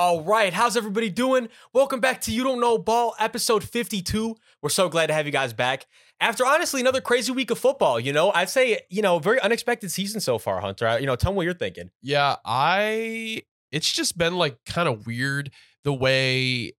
All 0.00 0.22
right, 0.22 0.50
how's 0.50 0.78
everybody 0.78 1.10
doing? 1.10 1.50
Welcome 1.74 2.00
back 2.00 2.22
to 2.22 2.32
You 2.32 2.42
Don't 2.42 2.58
Know 2.58 2.78
Ball, 2.78 3.14
episode 3.18 3.62
52. 3.62 4.34
We're 4.62 4.70
so 4.70 4.88
glad 4.88 5.08
to 5.08 5.12
have 5.12 5.26
you 5.26 5.30
guys 5.30 5.52
back. 5.52 5.84
After 6.20 6.46
honestly 6.46 6.80
another 6.80 7.02
crazy 7.02 7.32
week 7.32 7.50
of 7.50 7.58
football, 7.58 8.00
you 8.00 8.10
know, 8.10 8.32
I'd 8.32 8.48
say, 8.48 8.80
you 8.88 9.02
know, 9.02 9.18
very 9.18 9.38
unexpected 9.42 9.90
season 9.90 10.22
so 10.22 10.38
far, 10.38 10.62
Hunter. 10.62 10.88
Uh, 10.88 10.96
you 10.96 11.04
know, 11.04 11.16
tell 11.16 11.32
me 11.32 11.36
what 11.36 11.42
you're 11.42 11.52
thinking. 11.52 11.90
Yeah, 12.00 12.36
I 12.46 13.42
it's 13.72 13.92
just 13.92 14.16
been 14.16 14.38
like 14.38 14.56
kind 14.64 14.88
of 14.88 15.06
weird 15.06 15.50
the 15.84 15.92
way 15.92 16.72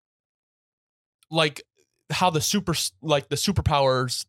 like 1.29 1.61
how 2.09 2.31
the 2.31 2.41
super 2.41 2.73
like 3.03 3.29
the 3.29 3.35
superpowers 3.35 4.25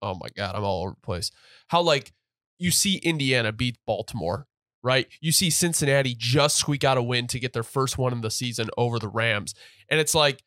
oh 0.00 0.14
my 0.14 0.28
god, 0.34 0.56
I'm 0.56 0.64
all 0.64 0.84
over 0.84 0.92
the 0.92 1.02
place. 1.02 1.32
How 1.68 1.82
like 1.82 2.14
you 2.58 2.70
see 2.70 2.96
Indiana 2.96 3.52
beat 3.52 3.76
Baltimore 3.86 4.46
right? 4.82 5.06
You 5.20 5.32
see 5.32 5.50
Cincinnati 5.50 6.14
just 6.16 6.56
squeak 6.56 6.84
out 6.84 6.98
a 6.98 7.02
win 7.02 7.26
to 7.28 7.38
get 7.38 7.52
their 7.52 7.62
first 7.62 7.98
one 7.98 8.12
in 8.12 8.20
the 8.20 8.30
season 8.30 8.68
over 8.76 8.98
the 8.98 9.08
Rams. 9.08 9.54
And 9.88 10.00
it's 10.00 10.14
like, 10.14 10.42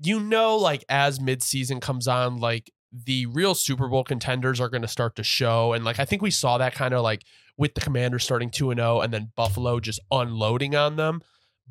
you 0.00 0.20
know, 0.20 0.56
like 0.56 0.84
as 0.88 1.18
midseason 1.18 1.80
comes 1.80 2.08
on, 2.08 2.38
like 2.38 2.70
the 2.92 3.26
real 3.26 3.54
Super 3.54 3.88
Bowl 3.88 4.04
contenders 4.04 4.60
are 4.60 4.68
going 4.68 4.82
to 4.82 4.88
start 4.88 5.16
to 5.16 5.22
show. 5.22 5.72
And 5.72 5.84
like, 5.84 5.98
I 5.98 6.04
think 6.04 6.22
we 6.22 6.30
saw 6.30 6.58
that 6.58 6.74
kind 6.74 6.94
of 6.94 7.02
like 7.02 7.24
with 7.56 7.74
the 7.74 7.80
Commanders 7.80 8.24
starting 8.24 8.50
2 8.50 8.70
and 8.70 8.78
0 8.78 9.00
and 9.00 9.12
then 9.12 9.32
Buffalo 9.36 9.80
just 9.80 10.00
unloading 10.10 10.74
on 10.74 10.96
them. 10.96 11.20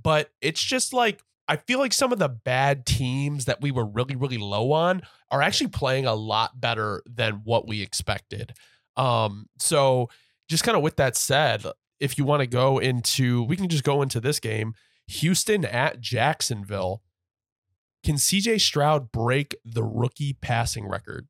But 0.02 0.30
it's 0.42 0.62
just 0.62 0.94
like, 0.94 1.22
I 1.48 1.56
feel 1.56 1.80
like 1.80 1.94
some 1.94 2.12
of 2.12 2.20
the 2.20 2.30
bad 2.30 2.86
teams 2.86 3.46
that 3.46 3.62
we 3.62 3.72
were 3.72 3.86
really, 3.86 4.16
really 4.16 4.38
low 4.38 4.74
on 4.74 5.02
are 5.32 5.42
actually 5.42 5.70
playing 5.70 6.06
a 6.06 6.14
lot 6.14 6.60
better 6.60 7.02
than 7.08 7.42
what 7.46 7.68
we 7.68 7.82
expected. 7.82 8.54
Um, 8.98 9.48
so 9.58 10.10
just 10.50 10.64
kind 10.64 10.76
of 10.76 10.84
with 10.84 10.98
that 10.98 11.16
said, 11.16 11.66
if 12.00 12.18
you 12.18 12.24
want 12.24 12.42
to 12.42 12.48
go 12.48 12.78
into, 12.78 13.44
we 13.44 13.56
can 13.56 13.70
just 13.70 13.84
go 13.84 14.02
into 14.02 14.20
this 14.20 14.40
game. 14.40 14.74
Houston 15.08 15.66
at 15.66 16.00
Jacksonville. 16.02 17.02
Can 18.04 18.16
CJ 18.16 18.62
Stroud 18.62 19.12
break 19.12 19.56
the 19.66 19.84
rookie 19.84 20.34
passing 20.34 20.88
record? 20.88 21.28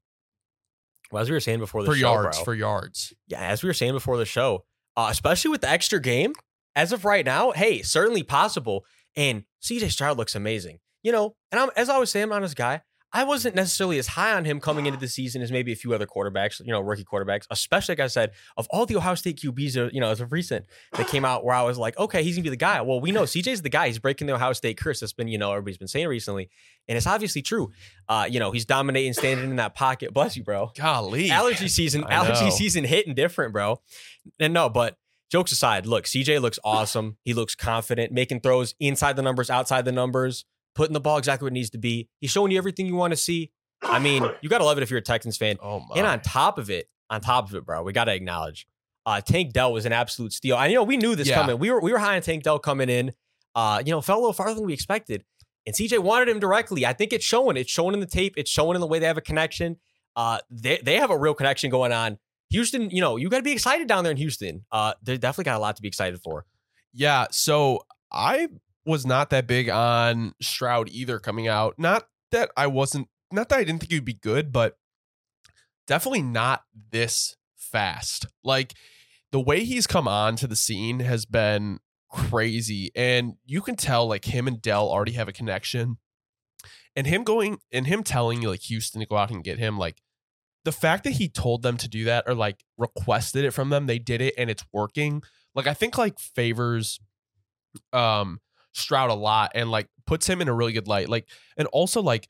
Well, 1.12 1.22
as 1.22 1.30
we 1.30 1.36
were 1.36 1.40
saying 1.40 1.60
before 1.60 1.84
the 1.84 1.88
show, 1.88 1.92
for 1.94 1.98
show, 1.98 2.14
yards, 2.14 2.38
bro, 2.38 2.44
for 2.44 2.54
yards. 2.54 3.14
Yeah, 3.28 3.42
as 3.42 3.64
we 3.64 3.68
were 3.68 3.74
saying 3.74 3.94
before 3.94 4.18
the 4.18 4.26
show, 4.26 4.66
uh, 4.96 5.08
especially 5.10 5.52
with 5.52 5.62
the 5.62 5.70
extra 5.70 6.02
game, 6.02 6.34
as 6.76 6.92
of 6.92 7.06
right 7.06 7.26
now, 7.26 7.52
hey, 7.52 7.82
certainly 7.82 8.24
possible. 8.24 8.86
And 9.16 9.44
CJ 9.62 9.92
Stroud 9.92 10.18
looks 10.18 10.36
amazing. 10.36 10.80
You 11.04 11.12
know, 11.12 11.36
and 11.52 11.62
I'm 11.62 11.70
as 11.78 11.90
I 11.90 11.98
was 11.98 12.12
saying, 12.12 12.32
I'm 12.32 12.42
this 12.42 12.54
guy. 12.54 12.82
I 13.14 13.24
wasn't 13.24 13.56
necessarily 13.56 14.00
as 14.00 14.08
high 14.08 14.34
on 14.34 14.44
him 14.46 14.60
coming 14.60 14.86
into 14.86 15.00
the 15.00 15.08
season 15.08 15.42
as 15.42 15.52
maybe 15.52 15.72
a 15.72 15.76
few 15.76 15.94
other 15.94 16.06
quarterbacks, 16.06 16.60
you 16.60 16.72
know, 16.72 16.82
rookie 16.82 17.06
quarterbacks, 17.06 17.46
especially 17.50 17.94
like 17.94 18.02
I 18.02 18.08
said, 18.08 18.32
of 18.58 18.68
all 18.70 18.86
the 18.86 18.98
Ohio 18.98 19.16
State 19.16 19.40
QBs, 19.40 19.78
uh, 19.78 19.90
you 19.94 20.02
know, 20.02 20.10
as 20.10 20.20
of 20.20 20.32
recent 20.32 20.66
that 20.94 21.08
came 21.08 21.24
out 21.24 21.46
where 21.46 21.56
I 21.56 21.64
was 21.64 21.78
like, 21.78 21.98
okay, 21.98 22.22
he's 22.22 22.36
gonna 22.36 22.44
be 22.44 22.50
the 22.50 22.58
guy. 22.58 22.82
Well, 22.82 23.00
we 23.00 23.12
know 23.12 23.24
CJ's 23.24 23.62
the 23.62 23.70
guy. 23.70 23.88
He's 23.88 24.00
breaking 24.00 24.28
the 24.28 24.36
Ohio 24.36 24.54
State 24.54 24.78
curse 24.78 25.00
that's 25.00 25.14
been, 25.14 25.30
you 25.30 25.38
know, 25.38 25.52
everybody's 25.52 25.78
been 25.78 25.88
saying 25.88 26.08
recently. 26.08 26.50
And 26.88 26.98
it's 26.98 27.08
obviously 27.08 27.42
true. 27.42 27.72
Uh, 28.10 28.28
you 28.30 28.40
know, 28.40 28.52
he's 28.52 28.66
dominating, 28.66 29.14
standing 29.14 29.50
in 29.50 29.56
that 29.56 29.74
pocket. 29.74 30.14
Bless 30.14 30.36
you, 30.36 30.44
bro. 30.44 30.72
Golly. 30.76 31.32
Allergy 31.32 31.70
season, 31.70 32.04
allergy 32.10 32.52
season 32.52 32.84
hitting 32.84 33.14
different, 33.14 33.54
bro. 33.54 33.82
And 34.40 34.54
no, 34.54 34.70
but 34.70 34.98
jokes 35.30 35.52
aside, 35.52 35.86
look, 35.86 36.06
CJ 36.06 36.42
looks 36.42 36.60
awesome. 36.64 37.18
He 37.24 37.34
looks 37.34 37.56
confident, 37.56 38.12
making 38.12 38.42
throws 38.42 38.76
inside 38.80 39.16
the 39.16 39.22
numbers, 39.22 39.50
outside 39.50 39.86
the 39.86 39.92
numbers, 39.92 40.46
putting 40.78 40.94
the 40.94 41.02
ball 41.02 41.18
exactly 41.18 41.46
where 41.46 41.50
it 41.50 41.54
needs 41.54 41.72
to 41.72 41.78
be. 41.78 42.08
He's 42.22 42.32
showing 42.32 42.52
you 42.52 42.58
everything 42.58 42.86
you 42.86 42.96
want 42.96 43.12
to 43.12 43.18
see. 43.18 43.52
I 43.82 44.00
mean, 44.00 44.24
you 44.42 44.48
got 44.50 44.60
to 44.60 44.64
love 44.64 44.78
it 44.78 44.84
if 44.84 44.90
you're 44.90 45.00
a 45.00 45.04
Texans 45.04 45.36
fan. 45.38 45.58
Oh 45.62 45.82
my. 45.82 45.96
And 45.98 46.08
on 46.08 46.22
top 46.22 46.58
of 46.58 46.70
it, 46.70 46.88
on 47.10 47.20
top 47.22 47.50
of 47.50 47.56
it, 47.56 47.66
bro, 47.66 47.84
we 47.84 47.92
got 47.92 48.06
to 48.06 48.14
acknowledge 48.14 48.68
uh, 49.06 49.20
Tank 49.22 49.54
Dell 49.54 49.74
was 49.74 49.86
an 49.86 49.92
absolute 49.94 50.32
steal. 50.34 50.56
I 50.56 50.68
you 50.68 50.76
know 50.76 50.84
we 50.84 50.98
knew 50.98 51.16
this 51.16 51.28
Yeah. 51.28 51.36
coming. 51.42 51.58
We 51.60 51.72
were 51.72 51.82
we 51.82 51.92
were 51.92 52.00
high 52.00 52.16
on 52.16 52.22
Tank 52.22 52.44
Dell 52.44 52.60
coming 52.60 52.90
in. 52.90 53.14
Uh, 53.56 53.82
you 53.86 53.92
know, 53.92 54.02
fell 54.02 54.18
a 54.18 54.20
little 54.22 54.34
farther 54.34 54.54
than 54.56 54.66
we 54.66 54.74
expected. 54.74 55.24
And 55.66 55.76
CJ 55.76 56.00
wanted 56.00 56.30
him 56.30 56.40
directly. 56.40 56.86
I 56.86 56.94
think 56.94 57.12
it's 57.12 57.26
showing. 57.26 57.58
It's 57.58 57.72
showing 57.72 57.94
in 57.94 58.00
the 58.00 58.06
tape. 58.06 58.36
It's 58.38 58.50
showing 58.52 58.76
in 58.76 58.82
the 58.82 58.88
way 58.88 59.00
they 59.00 59.08
have 59.08 59.18
a 59.18 59.22
connection. 59.22 59.78
Uh, 60.16 60.40
they 60.52 60.80
they 60.84 60.96
have 60.98 61.10
a 61.10 61.18
real 61.18 61.34
connection 61.34 61.70
going 61.72 61.92
on. 61.92 62.20
Houston, 62.52 62.90
you 62.90 63.02
know, 63.02 63.18
you 63.18 63.30
got 63.30 63.38
to 63.38 63.44
be 63.44 63.52
excited 63.52 63.88
down 63.88 64.04
there 64.04 64.12
in 64.12 64.18
Houston. 64.18 64.64
Uh, 64.72 64.94
they 65.04 65.18
definitely 65.18 65.46
got 65.46 65.58
a 65.58 65.60
lot 65.60 65.76
to 65.76 65.82
be 65.82 65.88
excited 65.88 66.20
for. 66.22 66.46
Yeah. 66.94 67.26
So 67.32 67.82
I 68.12 68.48
was 68.88 69.06
not 69.06 69.30
that 69.30 69.46
big 69.46 69.70
on 69.70 70.34
Stroud 70.42 70.90
either 70.90 71.20
coming 71.20 71.48
out. 71.48 71.76
Not 71.78 72.08
that 72.32 72.50
I 72.56 72.68
wasn't, 72.68 73.10
not 73.32 73.50
that 73.50 73.60
I 73.60 73.64
didn't 73.66 73.82
think 73.82 73.92
he'd 73.92 74.06
be 74.06 74.14
good, 74.14 74.54
but 74.54 74.78
definitely 75.86 76.22
not 76.22 76.64
this 76.92 77.36
fast. 77.56 78.26
Like 78.44 78.74
the 79.32 79.42
way 79.42 79.66
he's 79.66 79.88
come 79.88 80.08
on 80.08 80.38
to 80.38 80.48
the 80.48 80.56
scene 80.56 81.02
has 81.02 81.26
been 81.26 81.80
crazy. 82.10 82.92
And 82.96 83.34
you 83.46 83.62
can 83.62 83.76
tell 83.76 84.08
like 84.08 84.26
him 84.26 84.48
and 84.48 84.62
Dell 84.62 84.88
already 84.88 85.12
have 85.14 85.28
a 85.28 85.34
connection. 85.34 85.98
And 86.96 87.06
him 87.06 87.24
going 87.24 87.60
and 87.72 87.86
him 87.86 88.04
telling 88.04 88.42
like 88.42 88.62
Houston 88.62 89.02
to 89.02 89.08
go 89.08 89.18
out 89.18 89.30
and 89.30 89.44
get 89.44 89.60
him, 89.60 89.78
like 89.78 90.02
the 90.64 90.72
fact 90.72 91.04
that 91.04 91.12
he 91.12 91.30
told 91.30 91.62
them 91.62 91.78
to 91.78 91.88
do 91.88 92.06
that 92.06 92.24
or 92.26 92.34
like 92.34 92.64
requested 92.78 93.46
it 93.46 93.52
from 93.52 93.70
them, 93.70 93.86
they 93.86 94.00
did 94.00 94.22
it 94.22 94.34
and 94.38 94.50
it's 94.50 94.66
working. 94.72 95.22
Like 95.54 95.68
I 95.68 95.74
think 95.74 95.98
like 95.98 96.20
favors 96.20 97.00
um 97.94 98.40
Stroud 98.78 99.10
a 99.10 99.16
lot 99.16 99.52
and 99.56 99.72
like 99.72 99.88
puts 100.06 100.28
him 100.28 100.42
in 100.42 100.48
a 100.48 100.54
really 100.54 100.74
good 100.74 100.88
light. 100.88 101.10
Like 101.10 101.28
and 101.58 101.68
also 101.70 102.02
like 102.02 102.30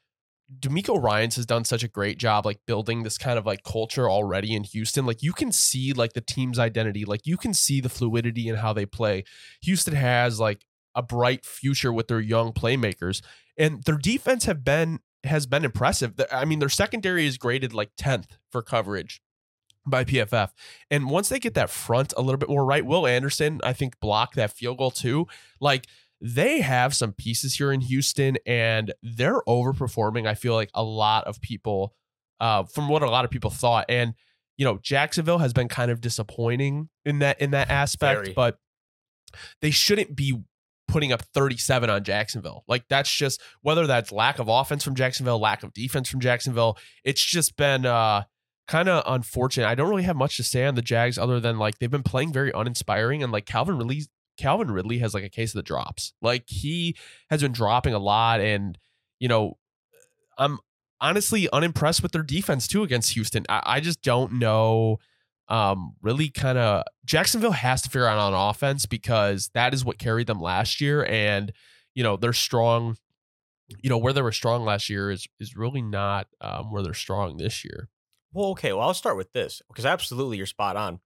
DeMeco 0.60 1.02
Ryans 1.02 1.36
has 1.36 1.46
done 1.46 1.66
such 1.66 1.84
a 1.84 1.90
great 1.90 2.18
job 2.18 2.46
like 2.46 2.60
building 2.66 3.04
this 3.04 3.18
kind 3.18 3.38
of 3.38 3.46
like 3.46 3.64
culture 3.64 4.10
already 4.10 4.56
in 4.56 4.64
Houston. 4.64 5.06
Like 5.06 5.22
you 5.22 5.34
can 5.34 5.52
see 5.52 5.94
like 5.94 6.14
the 6.14 6.22
team's 6.22 6.58
identity. 6.58 7.06
Like 7.06 7.26
you 7.26 7.38
can 7.38 7.54
see 7.54 7.82
the 7.82 7.90
fluidity 7.90 8.48
in 8.48 8.56
how 8.56 8.74
they 8.74 8.86
play. 8.86 9.24
Houston 9.62 9.94
has 9.94 10.40
like 10.40 10.66
a 10.96 11.04
bright 11.04 11.46
future 11.46 11.92
with 11.92 12.08
their 12.08 12.22
young 12.22 12.54
playmakers 12.54 13.22
and 13.58 13.84
their 13.84 13.98
defense 13.98 14.46
have 14.46 14.64
been 14.64 15.00
has 15.24 15.46
been 15.46 15.66
impressive. 15.66 16.14
I 16.32 16.46
mean 16.46 16.60
their 16.60 16.70
secondary 16.70 17.26
is 17.26 17.38
graded 17.38 17.74
like 17.74 17.92
10th 18.00 18.38
for 18.50 18.62
coverage 18.62 19.22
by 19.88 20.04
PFF. 20.04 20.50
And 20.92 21.10
once 21.10 21.30
they 21.30 21.40
get 21.40 21.54
that 21.56 21.70
front 21.70 22.14
a 22.18 22.22
little 22.22 22.38
bit 22.38 22.50
more 22.50 22.66
right, 22.66 22.86
Will 22.86 23.08
Anderson, 23.08 23.60
I 23.64 23.74
think, 23.74 24.00
blocked 24.00 24.36
that 24.36 24.52
field 24.52 24.78
goal 24.78 24.92
too. 24.92 25.28
Like 25.60 25.88
they 26.22 26.62
have 26.62 26.96
some 26.96 27.14
pieces 27.14 27.56
here 27.56 27.72
in 27.72 27.82
Houston 27.82 28.38
and 28.46 28.94
they're 29.04 29.42
overperforming. 29.48 30.28
I 30.28 30.34
feel 30.34 30.54
like 30.54 30.72
a 30.74 30.84
lot 30.84 31.26
of 31.26 31.40
people, 31.42 31.94
uh, 32.40 32.64
from 32.64 32.90
what 32.90 33.04
a 33.04 33.10
lot 33.10 33.26
of 33.26 33.32
people 33.32 33.50
thought. 33.50 33.86
And, 33.90 34.14
you 34.58 34.66
know, 34.66 34.80
Jacksonville 34.82 35.38
has 35.38 35.54
been 35.54 35.68
kind 35.68 35.92
of 35.92 36.02
disappointing 36.02 36.90
in 37.06 37.20
that 37.20 37.40
in 37.42 37.52
that 37.52 37.70
aspect, 37.70 38.20
Very. 38.22 38.34
but 38.34 38.58
they 39.62 39.72
shouldn't 39.72 40.16
be 40.16 40.42
putting 40.88 41.12
up 41.12 41.22
37 41.34 41.90
on 41.90 42.04
Jacksonville. 42.04 42.64
Like 42.68 42.86
that's 42.90 43.12
just 43.12 43.42
whether 43.62 43.86
that's 43.86 44.12
lack 44.12 44.40
of 44.40 44.48
offense 44.48 44.84
from 44.84 44.96
Jacksonville, 44.96 45.40
lack 45.40 45.64
of 45.64 45.74
defense 45.74 46.10
from 46.10 46.20
Jacksonville. 46.22 46.78
It's 47.04 47.24
just 47.24 47.58
been 47.58 47.86
uh 47.86 48.24
kind 48.68 48.90
of 48.90 49.04
unfortunate. 49.06 49.68
I 49.68 49.76
don't 49.76 49.90
really 49.90 50.04
have 50.04 50.16
much 50.16 50.38
to 50.38 50.44
say 50.44 50.66
on 50.66 50.76
the 50.76 50.82
Jags 50.82 51.18
other 51.18 51.40
than 51.40 51.58
like 51.58 51.80
they've 51.80 51.92
been 51.92 52.04
playing 52.04 52.34
very 52.34 52.52
uninspiring 52.54 53.22
and 53.24 53.32
like 53.32 53.46
Calvin 53.46 53.78
Ridley 53.78 54.04
Calvin 54.38 54.72
Ridley 54.72 55.00
has 55.00 55.14
like 55.14 55.24
a 55.24 55.30
case 55.30 55.52
of 55.52 55.58
the 55.58 55.64
drops. 55.64 56.14
Like 56.22 56.44
he 56.48 56.96
has 57.30 57.42
been 57.42 57.52
dropping 57.52 57.94
a 57.94 58.00
lot 58.00 58.40
and 58.42 58.78
you 59.20 59.28
know 59.28 59.58
I'm 60.38 60.60
honestly 61.02 61.50
unimpressed 61.52 62.04
with 62.04 62.12
their 62.12 62.24
defense 62.24 62.68
too 62.68 62.84
against 62.84 63.14
Houston. 63.14 63.46
I, 63.50 63.62
I 63.66 63.80
just 63.80 64.02
don't 64.02 64.34
know 64.34 64.98
um 65.50 65.96
really 66.02 66.30
kind 66.30 66.58
of 66.58 66.84
Jacksonville 67.06 67.52
has 67.52 67.82
to 67.84 67.90
figure 67.90 68.08
out 68.08 68.18
on 68.18 68.34
offense 68.34 68.86
because 68.86 69.50
that 69.54 69.74
is 69.74 69.86
what 69.86 69.98
carried 69.98 70.28
them 70.28 70.42
last 70.42 70.82
year 70.82 71.06
and 71.06 71.54
you 71.96 72.04
know 72.04 72.18
they're 72.18 72.34
strong 72.34 72.98
you 73.82 73.90
know 73.90 73.98
where 73.98 74.14
they 74.14 74.22
were 74.22 74.32
strong 74.32 74.64
last 74.64 74.90
year 74.90 75.12
is 75.12 75.28
is 75.40 75.56
really 75.56 75.82
not 75.82 76.28
um, 76.42 76.72
where 76.72 76.82
they're 76.84 76.94
strong 76.94 77.38
this 77.38 77.64
year. 77.64 77.90
Well, 78.34 78.50
okay. 78.50 78.74
Well, 78.74 78.88
I'll 78.88 78.94
start 78.94 79.18
with 79.18 79.34
this 79.34 79.62
because 79.68 79.86
absolutely 79.86 80.38
you're 80.38 80.46
spot 80.46 80.76
on. 80.76 81.00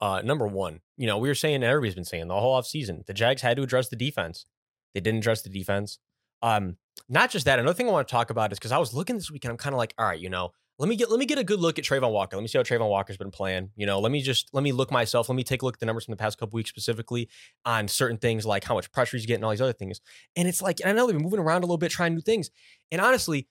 Uh, 0.00 0.22
number 0.22 0.46
one, 0.46 0.80
you 0.96 1.06
know, 1.06 1.18
we 1.18 1.28
were 1.28 1.34
saying, 1.34 1.62
everybody's 1.62 1.94
been 1.94 2.04
saying 2.04 2.28
the 2.28 2.34
whole 2.34 2.60
offseason, 2.60 3.04
the 3.06 3.14
Jags 3.14 3.42
had 3.42 3.56
to 3.56 3.62
address 3.62 3.88
the 3.88 3.96
defense. 3.96 4.46
They 4.94 5.00
didn't 5.00 5.18
address 5.18 5.42
the 5.42 5.50
defense. 5.50 5.98
Um, 6.42 6.76
not 7.08 7.30
just 7.30 7.46
that. 7.46 7.58
Another 7.58 7.74
thing 7.74 7.88
I 7.88 7.92
want 7.92 8.06
to 8.06 8.12
talk 8.12 8.30
about 8.30 8.52
is 8.52 8.58
because 8.58 8.72
I 8.72 8.78
was 8.78 8.94
looking 8.94 9.16
this 9.16 9.30
weekend, 9.30 9.50
I'm 9.50 9.58
kind 9.58 9.74
of 9.74 9.78
like, 9.78 9.94
all 9.98 10.06
right, 10.06 10.18
you 10.18 10.28
know, 10.28 10.52
let 10.78 10.88
me 10.88 10.96
get 10.96 11.10
let 11.10 11.20
me 11.20 11.26
get 11.26 11.38
a 11.38 11.44
good 11.44 11.60
look 11.60 11.78
at 11.78 11.84
Travon 11.84 12.10
Walker. 12.10 12.36
Let 12.36 12.42
me 12.42 12.48
see 12.48 12.58
how 12.58 12.64
Travon 12.64 12.88
Walker's 12.88 13.16
been 13.16 13.30
playing. 13.30 13.70
You 13.76 13.86
know, 13.86 14.00
let 14.00 14.10
me 14.10 14.20
just 14.20 14.48
let 14.52 14.64
me 14.64 14.72
look 14.72 14.90
myself. 14.90 15.28
Let 15.28 15.36
me 15.36 15.44
take 15.44 15.62
a 15.62 15.64
look 15.64 15.76
at 15.76 15.80
the 15.80 15.86
numbers 15.86 16.06
from 16.06 16.12
the 16.12 16.16
past 16.16 16.38
couple 16.38 16.56
weeks 16.56 16.70
specifically 16.70 17.28
on 17.64 17.86
certain 17.88 18.16
things 18.16 18.44
like 18.46 18.64
how 18.64 18.74
much 18.74 18.90
pressure 18.90 19.16
he's 19.16 19.26
getting, 19.26 19.44
all 19.44 19.50
these 19.50 19.60
other 19.60 19.72
things. 19.72 20.00
And 20.34 20.48
it's 20.48 20.62
like, 20.62 20.80
and 20.80 20.88
I 20.88 20.92
know 20.92 21.06
they've 21.06 21.14
been 21.14 21.22
moving 21.22 21.38
around 21.38 21.58
a 21.58 21.66
little 21.66 21.78
bit, 21.78 21.92
trying 21.92 22.14
new 22.14 22.20
things. 22.20 22.50
And 22.90 23.00
honestly, 23.00 23.46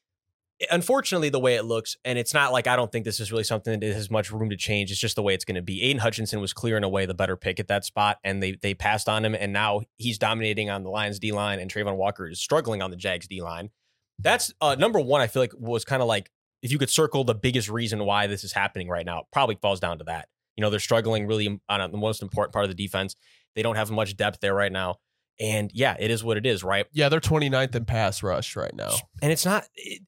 unfortunately, 0.69 1.29
the 1.29 1.39
way 1.39 1.55
it 1.55 1.63
looks, 1.63 1.97
and 2.05 2.19
it's 2.19 2.33
not 2.33 2.51
like 2.51 2.67
I 2.67 2.75
don't 2.75 2.91
think 2.91 3.05
this 3.05 3.19
is 3.19 3.31
really 3.31 3.43
something 3.43 3.79
that 3.79 3.93
has 3.93 4.11
much 4.11 4.31
room 4.31 4.49
to 4.49 4.57
change. 4.57 4.91
It's 4.91 4.99
just 4.99 5.15
the 5.15 5.23
way 5.23 5.33
it's 5.33 5.45
going 5.45 5.55
to 5.55 5.61
be. 5.61 5.81
Aidan 5.83 5.99
Hutchinson 6.01 6.39
was 6.39 6.53
clear 6.53 6.77
in 6.77 6.83
a 6.83 6.89
way 6.89 7.05
the 7.05 7.13
better 7.13 7.35
pick 7.37 7.59
at 7.59 7.67
that 7.67 7.85
spot, 7.85 8.17
and 8.23 8.41
they 8.43 8.57
they 8.61 8.73
passed 8.73 9.09
on 9.09 9.25
him, 9.25 9.33
and 9.33 9.53
now 9.53 9.81
he's 9.97 10.17
dominating 10.17 10.69
on 10.69 10.83
the 10.83 10.89
Lions 10.89 11.19
D 11.19 11.31
line, 11.31 11.59
and 11.59 11.71
Travon 11.71 11.95
Walker 11.95 12.27
is 12.27 12.39
struggling 12.39 12.81
on 12.81 12.91
the 12.91 12.97
Jags 12.97 13.27
D 13.27 13.41
line. 13.41 13.69
That's 14.19 14.53
uh, 14.61 14.75
number 14.75 14.99
one. 14.99 15.21
I 15.21 15.27
feel 15.27 15.41
like 15.41 15.53
was 15.57 15.85
kind 15.85 16.01
of 16.01 16.07
like 16.07 16.29
if 16.61 16.71
you 16.71 16.77
could 16.77 16.89
circle 16.89 17.23
the 17.23 17.35
biggest 17.35 17.69
reason 17.69 18.05
why 18.05 18.27
this 18.27 18.43
is 18.43 18.53
happening 18.53 18.87
right 18.87 19.05
now, 19.05 19.23
probably 19.31 19.57
falls 19.61 19.79
down 19.79 19.97
to 19.97 20.03
that. 20.05 20.27
You 20.55 20.61
know, 20.61 20.69
they're 20.69 20.79
struggling 20.79 21.27
really 21.27 21.59
on 21.69 21.91
the 21.91 21.97
most 21.97 22.21
important 22.21 22.53
part 22.53 22.65
of 22.65 22.69
the 22.69 22.75
defense. 22.75 23.15
They 23.55 23.63
don't 23.63 23.75
have 23.75 23.89
much 23.89 24.15
depth 24.15 24.39
there 24.41 24.53
right 24.53 24.71
now. 24.71 24.97
And 25.41 25.71
yeah, 25.73 25.95
it 25.99 26.11
is 26.11 26.23
what 26.23 26.37
it 26.37 26.45
is, 26.45 26.63
right? 26.63 26.85
Yeah, 26.93 27.09
they're 27.09 27.19
29th 27.19 27.73
in 27.73 27.85
pass 27.85 28.21
rush 28.21 28.55
right 28.55 28.75
now. 28.75 28.93
And 29.23 29.31
it's 29.31 29.43
not, 29.43 29.63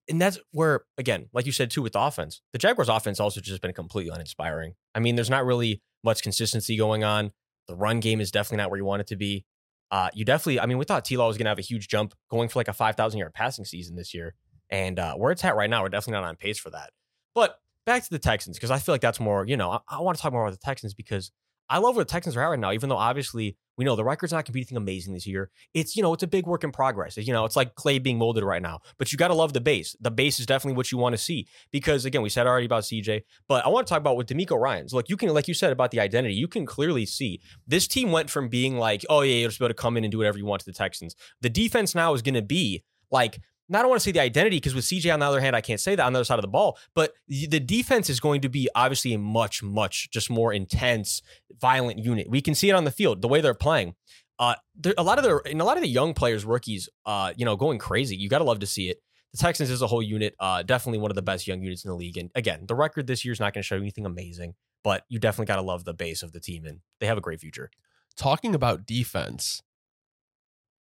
and 0.08 0.22
that's 0.22 0.38
where, 0.52 0.82
again, 1.00 1.28
like 1.34 1.48
you 1.48 1.52
said 1.52 1.72
too, 1.72 1.82
with 1.82 1.94
the 1.94 2.00
offense, 2.00 2.42
the 2.52 2.60
Jaguars' 2.60 2.88
offense 2.88 3.20
also 3.20 3.42
just 3.42 3.60
been 3.60 3.74
completely 3.74 4.14
uninspiring. 4.14 4.76
I 4.94 5.00
mean, 5.00 5.16
there's 5.16 5.32
not 5.32 5.44
really 5.44 5.82
much 6.04 6.22
consistency 6.22 6.78
going 6.78 7.04
on. 7.04 7.32
The 7.68 7.76
run 7.76 8.00
game 8.00 8.22
is 8.22 8.30
definitely 8.30 8.58
not 8.58 8.70
where 8.70 8.78
you 8.78 8.86
want 8.86 9.02
it 9.02 9.08
to 9.08 9.16
be. 9.16 9.44
Uh, 9.90 10.10
you 10.14 10.24
definitely, 10.24 10.60
I 10.60 10.68
mean, 10.68 10.78
we 10.78 10.86
thought 10.86 11.04
T 11.04 11.18
Law 11.18 11.28
was 11.28 11.38
going 11.38 11.46
to 11.46 11.50
have 11.50 11.60
a 11.60 11.64
huge 11.64 11.88
jump 11.88 12.14
going 12.30 12.48
for 12.48 12.60
like 12.60 12.68
a 12.68 12.74
5,000 12.74 13.20
yard 13.20 13.34
passing 13.34 13.66
season 13.66 13.96
this 13.96 14.14
year. 14.14 14.36
And 14.70 15.00
uh, 15.00 15.16
where 15.16 15.32
it's 15.32 15.44
at 15.44 15.56
right 15.56 15.70
now, 15.70 15.82
we're 15.82 15.90
definitely 15.90 16.22
not 16.22 16.28
on 16.28 16.36
pace 16.36 16.60
for 16.60 16.70
that. 16.70 16.92
But 17.34 17.58
back 17.88 18.04
to 18.04 18.10
the 18.10 18.20
Texans, 18.20 18.58
because 18.58 18.70
I 18.70 18.78
feel 18.78 18.94
like 18.94 19.02
that's 19.02 19.20
more, 19.20 19.48
you 19.48 19.58
know, 19.58 19.72
I, 19.72 19.80
I 19.90 20.02
want 20.02 20.16
to 20.18 20.22
talk 20.22 20.32
more 20.32 20.46
about 20.46 20.60
the 20.60 20.64
Texans 20.64 20.94
because 20.94 21.32
I 21.70 21.80
love 21.80 21.96
where 21.96 22.04
the 22.04 22.10
Texans 22.10 22.36
are 22.36 22.42
at 22.42 22.50
right 22.50 22.60
now, 22.60 22.72
even 22.72 22.90
though 22.90 22.98
obviously 22.98 23.58
we 23.78 23.86
know 23.86 23.96
the 23.96 24.04
record's 24.04 24.32
not 24.32 24.38
going 24.38 24.46
to 24.46 24.52
be 24.52 24.60
anything 24.60 24.78
amazing 24.78 25.14
this 25.14 25.26
year. 25.26 25.50
It's, 25.74 25.96
you 25.96 26.04
know, 26.04 26.14
it's 26.14 26.24
a 26.24 26.28
big 26.28 26.46
work 26.46 26.64
in 26.64 26.72
progress. 26.72 27.18
You 27.18 27.34
know, 27.34 27.46
it's 27.46 27.56
like 27.56 27.76
clay 27.76 28.00
being 28.00 28.18
molded 28.18 28.44
right 28.44 28.62
now, 28.62 28.82
but 28.98 29.12
you 29.12 29.18
got 29.18 29.30
to 29.30 29.34
love 29.34 29.54
the 29.54 29.62
base. 29.62 29.96
The 30.00 30.12
base 30.12 30.40
is 30.40 30.46
definitely 30.46 30.78
what 30.78 30.92
you 30.92 30.98
want 30.98 31.14
to 31.14 31.18
see 31.18 31.48
because, 31.72 32.06
again, 32.06 32.22
we 32.22 32.30
said 32.30 32.46
already 32.46 32.66
about 32.66 32.84
CJ, 32.84 33.24
but 33.48 33.66
I 33.66 33.70
want 33.70 33.88
to 33.88 33.90
talk 33.92 34.00
about 34.00 34.18
with 34.18 34.28
DeMeco 34.28 34.60
Ryans. 34.60 34.94
Look, 34.94 35.10
you 35.10 35.18
can, 35.18 35.30
like 35.30 35.48
you 35.48 35.54
said 35.54 35.72
about 35.72 35.92
the 35.92 36.00
identity, 36.00 36.36
you 36.36 36.48
can 36.48 36.66
clearly 36.66 37.06
see 37.06 37.42
this 37.66 37.88
team 37.88 38.12
went 38.12 38.30
from 38.30 38.50
being 38.50 38.78
like, 38.78 39.06
oh, 39.10 39.22
yeah, 39.22 39.36
you're 39.36 39.50
just 39.50 39.62
able 39.62 39.70
to 39.70 39.74
come 39.74 39.98
in 39.98 40.04
and 40.04 40.12
do 40.12 40.20
whatever 40.20 40.38
you 40.38 40.46
want 40.46 40.60
to 40.60 40.66
the 40.66 40.74
Texans. 40.74 41.16
The 41.42 41.50
defense 41.50 41.96
now 41.96 42.14
is 42.14 42.22
going 42.22 42.36
to 42.36 42.42
be 42.42 42.84
like, 43.10 43.40
I 43.72 43.80
don't 43.80 43.90
want 43.90 44.02
to 44.02 44.04
say 44.04 44.12
the 44.12 44.20
identity 44.20 44.58
because 44.58 44.76
with 44.76 44.86
CJ 44.86 45.14
on 45.14 45.20
the 45.20 45.26
other 45.26 45.40
hand, 45.40 45.56
I 45.56 45.62
can't 45.62 45.80
say 45.80 45.96
that 45.96 46.06
on 46.06 46.14
the 46.14 46.20
other 46.20 46.26
side 46.26 46.40
of 46.40 46.44
the 46.44 46.50
ball, 46.50 46.78
but 46.94 47.14
the 47.28 47.60
defense 47.60 48.10
is 48.10 48.20
going 48.20 48.42
to 48.42 48.50
be 48.50 48.70
obviously 48.76 49.14
a 49.14 49.18
much, 49.18 49.64
much 49.64 50.12
just 50.12 50.30
more 50.30 50.52
intense, 50.52 51.22
violent 51.60 52.00
unit. 52.00 52.30
We 52.30 52.42
can 52.42 52.56
see 52.56 52.70
it 52.70 52.74
on 52.74 52.84
the 52.84 52.92
field, 52.92 53.22
the 53.22 53.28
way 53.28 53.42
they're 53.42 53.54
playing. 53.54 53.96
Uh, 54.38 54.56
there, 54.76 54.94
a 54.98 55.04
lot 55.04 55.18
of 55.18 55.24
the 55.24 55.42
and 55.50 55.62
a 55.62 55.64
lot 55.64 55.78
of 55.78 55.84
the 55.84 55.90
young 55.90 56.14
players, 56.14 56.44
rookies, 56.44 56.90
uh, 57.06 57.34
you 57.38 57.46
know, 57.46 57.56
going 57.56 57.78
crazy. 57.78 58.16
You 58.16 58.30
got 58.30 58.40
to 58.40 58.44
love 58.44 58.60
to 58.60 58.68
see 58.68 58.90
it. 58.90 58.98
The 59.32 59.38
Texans 59.38 59.70
as 59.70 59.82
a 59.82 59.88
whole 59.88 60.04
unit, 60.04 60.36
uh, 60.40 60.62
definitely 60.64 61.00
one 61.00 61.12
of 61.12 61.16
the 61.16 61.22
best 61.22 61.48
young 61.48 61.62
units 61.64 61.86
in 61.86 61.90
the 61.90 61.96
league. 61.96 62.18
And 62.18 62.30
again, 62.36 62.66
the 62.68 62.76
record 62.76 63.08
this 63.08 63.24
year 63.24 63.32
is 63.32 63.40
not 63.40 63.54
going 63.54 63.64
to 63.64 63.68
show 63.68 63.78
anything 63.78 64.06
amazing, 64.06 64.56
but 64.84 65.06
you 65.10 65.18
definitely 65.18 65.48
got 65.48 65.56
to 65.56 65.64
love 65.64 65.86
the 65.86 65.94
base 65.94 66.22
of 66.22 66.34
the 66.34 66.40
team, 66.40 66.66
and 66.66 66.82
they 67.00 67.08
have 67.08 67.18
a 67.18 67.22
great 67.22 67.40
future. 67.40 67.72
Talking 68.16 68.54
about 68.54 68.86
defense, 68.86 69.64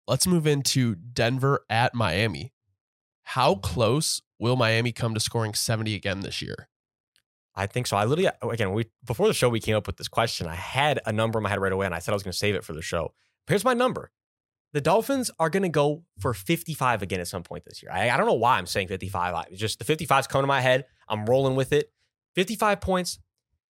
let's 0.08 0.26
move 0.26 0.46
into 0.46 0.94
Denver 0.94 1.64
at 1.68 1.94
Miami. 1.94 2.52
How 3.34 3.54
close 3.54 4.20
will 4.40 4.56
Miami 4.56 4.90
come 4.90 5.14
to 5.14 5.20
scoring 5.20 5.54
70 5.54 5.94
again 5.94 6.18
this 6.20 6.42
year? 6.42 6.68
I 7.54 7.66
think 7.68 7.86
so. 7.86 7.96
I 7.96 8.04
literally 8.04 8.26
uh, 8.26 8.48
again 8.48 8.72
we 8.72 8.86
before 9.04 9.28
the 9.28 9.34
show 9.34 9.48
we 9.48 9.60
came 9.60 9.76
up 9.76 9.86
with 9.86 9.98
this 9.98 10.08
question. 10.08 10.48
I 10.48 10.56
had 10.56 10.98
a 11.06 11.12
number 11.12 11.38
in 11.38 11.44
my 11.44 11.48
head 11.48 11.60
right 11.60 11.72
away, 11.72 11.86
and 11.86 11.94
I 11.94 12.00
said 12.00 12.10
I 12.10 12.16
was 12.16 12.24
going 12.24 12.32
to 12.32 12.38
save 12.38 12.56
it 12.56 12.64
for 12.64 12.72
the 12.72 12.82
show. 12.82 13.14
Here's 13.46 13.64
my 13.64 13.72
number. 13.72 14.10
The 14.72 14.80
Dolphins 14.80 15.30
are 15.38 15.48
going 15.48 15.62
to 15.62 15.68
go 15.68 16.02
for 16.18 16.34
55 16.34 17.02
again 17.02 17.20
at 17.20 17.28
some 17.28 17.44
point 17.44 17.64
this 17.64 17.84
year. 17.84 17.92
I, 17.92 18.10
I 18.10 18.16
don't 18.16 18.26
know 18.26 18.34
why 18.34 18.58
I'm 18.58 18.66
saying 18.66 18.88
55. 18.88 19.34
I, 19.34 19.44
it's 19.48 19.60
just 19.60 19.78
the 19.78 19.84
55's 19.84 20.26
coming 20.26 20.42
to 20.42 20.48
my 20.48 20.60
head. 20.60 20.86
I'm 21.08 21.24
rolling 21.24 21.54
with 21.54 21.72
it. 21.72 21.92
55 22.34 22.80
points. 22.80 23.20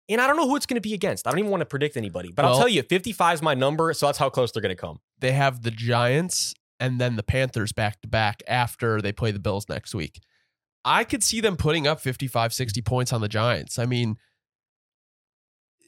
And 0.09 0.21
I 0.21 0.29
don't 0.29 0.37
know 0.37 0.49
who 0.49 0.55
it's 0.55 0.67
going 0.67 0.81
to 0.81 0.89
be 0.89 0.95
against. 0.95 1.27
I 1.27 1.31
don't 1.31 1.41
even 1.41 1.51
want 1.51 1.63
to 1.63 1.67
predict 1.67 1.97
anybody, 1.97 2.33
but 2.35 2.45
I'll 2.45 2.59
tell 2.59 2.69
you, 2.69 2.83
55 2.83 3.35
is 3.35 3.43
my 3.43 3.55
number, 3.55 3.93
so 3.93 4.07
that's 4.07 4.19
how 4.19 4.31
close 4.31 4.53
they're 4.53 4.63
going 4.63 4.75
to 4.75 4.81
come. 4.81 5.01
They 5.19 5.33
have 5.33 5.63
the 5.63 5.71
Giants 5.71 6.55
and 6.81 7.01
then 7.01 7.17
the 7.17 7.23
Panthers 7.23 7.73
back 7.73 8.01
to 8.03 8.09
back 8.09 8.43
after 8.47 9.01
they 9.01 9.13
play 9.13 9.31
the 9.31 9.39
Bills 9.39 9.69
next 9.69 9.95
week. 9.95 10.21
I 10.85 11.05
could 11.05 11.23
see 11.23 11.41
them 11.41 11.57
putting 11.57 11.87
up 11.87 12.01
55, 12.01 12.53
60 12.53 12.83
points 12.83 13.13
on 13.13 13.21
the 13.21 13.29
Giants. 13.29 13.79
I 13.79 13.85
mean, 13.85 14.17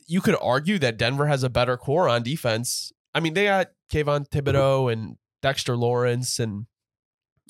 you 0.06 0.20
could 0.20 0.36
argue 0.42 0.78
that 0.80 0.98
Denver 0.98 1.26
has 1.26 1.42
a 1.42 1.48
better 1.48 1.76
core 1.76 2.08
on 2.08 2.22
defense. 2.22 2.92
I 3.14 3.20
mean, 3.20 3.34
they 3.34 3.44
got 3.44 3.68
Kayvon 3.92 4.28
Thibodeaux 4.28 4.92
and 4.92 5.16
Dexter 5.42 5.76
Lawrence 5.76 6.38
and 6.38 6.66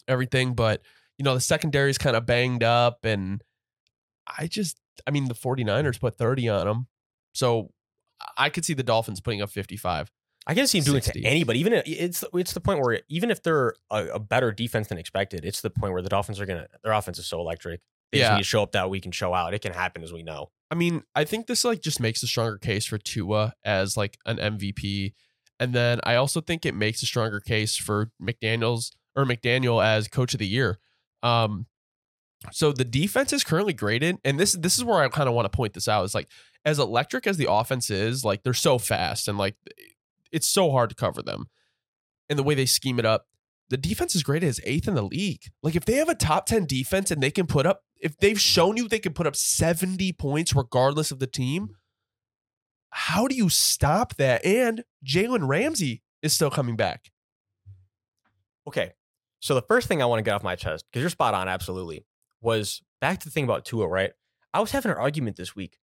everything, 0.07 0.55
but 0.55 0.83
you 1.19 1.25
know, 1.25 1.35
the 1.35 1.41
secondary 1.41 1.91
is 1.91 1.99
kind 1.99 2.17
of 2.17 2.27
banged 2.27 2.63
up 2.63 3.05
and 3.05 3.43
I 4.39 4.47
just 4.47 4.79
I 5.07 5.11
mean, 5.11 5.27
the 5.29 5.35
49ers 5.35 6.01
put 6.01 6.19
30 6.19 6.49
on 6.51 6.67
them. 6.67 6.87
So 7.33 7.71
I 8.37 8.51
could 8.51 8.65
see 8.65 8.75
the 8.75 8.83
Dolphins 8.83 9.21
putting 9.21 9.43
up 9.43 9.51
55. 9.51 10.11
I 10.50 10.55
can 10.55 10.67
see 10.67 10.79
him 10.79 10.85
doing 10.85 10.97
it 10.99 11.05
60. 11.05 11.20
to 11.23 11.26
anybody. 11.26 11.61
Even 11.61 11.73
if- 11.75 11.85
it's 11.87 12.25
it's 12.35 12.52
the 12.52 12.61
point 12.61 12.81
where 12.81 13.00
even 13.08 13.31
if 13.31 13.43
they're 13.43 13.75
a, 13.91 14.06
a 14.14 14.19
better 14.19 14.50
defense 14.52 14.88
than 14.88 14.99
expected, 14.99 15.44
it's 15.44 15.61
the 15.61 15.70
point 15.70 15.93
where 15.93 16.02
the 16.02 16.08
Dolphins 16.08 16.41
are 16.41 16.47
gonna 16.47 16.67
their 16.82 16.93
offense 16.93 17.19
is 17.19 17.26
so 17.26 17.41
electric. 17.41 17.81
They 18.12 18.19
just 18.19 18.29
Yeah. 18.31 18.35
need 18.37 18.43
to 18.43 18.49
show 18.49 18.62
up 18.62 18.73
that 18.73 18.91
week 18.91 19.05
and 19.05 19.14
show 19.14 19.32
out. 19.32 19.55
It 19.55 19.61
can 19.62 19.73
happen 19.73 20.02
as 20.02 20.12
we 20.12 20.23
know. 20.23 20.50
I 20.70 20.75
mean, 20.75 21.02
I 21.14 21.25
think 21.25 21.47
this 21.47 21.64
like 21.64 21.81
just 21.82 22.00
makes 22.00 22.23
a 22.23 22.26
stronger 22.26 22.58
case 22.58 22.85
for 22.87 22.99
Tua 22.99 23.55
as 23.64 23.97
like 23.97 24.19
an 24.26 24.38
MVP. 24.38 25.14
And 25.61 25.73
then 25.75 26.00
I 26.05 26.14
also 26.17 26.41
think 26.41 26.64
it 26.67 26.75
makes 26.75 27.02
a 27.02 27.06
stronger 27.06 27.38
case 27.41 27.76
for 27.76 28.11
McDaniels 28.23 28.91
or 29.14 29.25
McDaniel 29.25 29.85
as 29.85 30.08
coach 30.08 30.32
of 30.35 30.38
the 30.38 30.47
year. 30.49 30.79
Um 31.23 31.67
so 32.52 32.73
the 32.73 32.85
defense 32.85 33.32
is 33.32 33.44
currently 33.44 33.75
graded 33.75 34.17
and 34.25 34.41
this 34.41 34.52
this 34.55 34.79
is 34.79 34.82
where 34.85 35.00
I 35.02 35.08
kind 35.11 35.29
of 35.29 35.35
want 35.35 35.44
to 35.50 35.56
point 35.56 35.75
this 35.75 35.87
out. 35.87 36.05
Is 36.05 36.14
like 36.14 36.29
as 36.64 36.79
electric 36.79 37.26
as 37.26 37.37
the 37.37 37.50
offense 37.50 37.91
is, 37.91 38.25
like 38.25 38.43
they're 38.43 38.55
so 38.55 38.79
fast 38.79 39.29
and 39.29 39.37
like 39.38 39.55
it's 40.32 40.49
so 40.49 40.71
hard 40.71 40.91
to 40.91 40.97
cover 40.97 41.23
them. 41.23 41.47
And 42.29 42.38
the 42.38 42.43
way 42.43 42.55
they 42.55 42.67
scheme 42.67 42.99
it 42.99 43.06
up, 43.06 43.27
the 43.71 43.77
defense 43.77 44.15
is 44.15 44.23
great 44.23 44.43
as 44.43 44.61
eighth 44.65 44.88
in 44.88 44.94
the 44.94 45.03
league. 45.03 45.43
Like 45.62 45.77
if 45.77 45.85
they 45.85 45.94
have 45.94 46.09
a 46.09 46.15
top 46.15 46.47
10 46.47 46.67
defense 46.67 47.11
and 47.11 47.23
they 47.23 47.31
can 47.31 47.47
put 47.47 47.67
up, 47.67 47.82
if 48.00 48.17
they've 48.19 48.41
shown 48.41 48.77
you 48.77 48.88
they 48.88 48.99
can 48.99 49.12
put 49.12 49.27
up 49.27 49.37
70 49.37 50.12
points 50.15 50.55
regardless 50.55 51.11
of 51.11 51.19
the 51.19 51.27
team, 51.27 51.71
how 52.91 53.29
do 53.29 53.35
you 53.35 53.49
stop 53.49 54.17
that? 54.17 54.44
And 54.44 54.85
Jalen 55.06 55.47
Ramsey 55.49 56.03
is 56.23 56.33
still 56.33 56.50
coming 56.50 56.76
back. 56.76 57.11
Okay. 58.67 58.93
So 59.41 59.55
the 59.55 59.62
first 59.62 59.88
thing 59.88 60.03
I 60.03 60.06
want 60.06 60.19
to 60.19 60.23
get 60.23 60.35
off 60.35 60.43
my 60.43 60.56
chest, 60.56 60.85
because 60.91 61.00
you're 61.00 61.11
spot 61.11 61.35
on, 61.35 61.49
absolutely, 61.49 62.05
was 62.43 62.83
back 63.00 63.21
to 63.21 63.26
the 63.26 63.31
thing 63.31 63.44
about 63.44 63.65
Tua, 63.65 63.88
right? 63.88 64.12
I 64.53 64.61
was 64.61 64.73
having 64.73 64.91
an 64.91 64.99
argument 64.99 65.37
this 65.37 65.56
week 65.56 65.79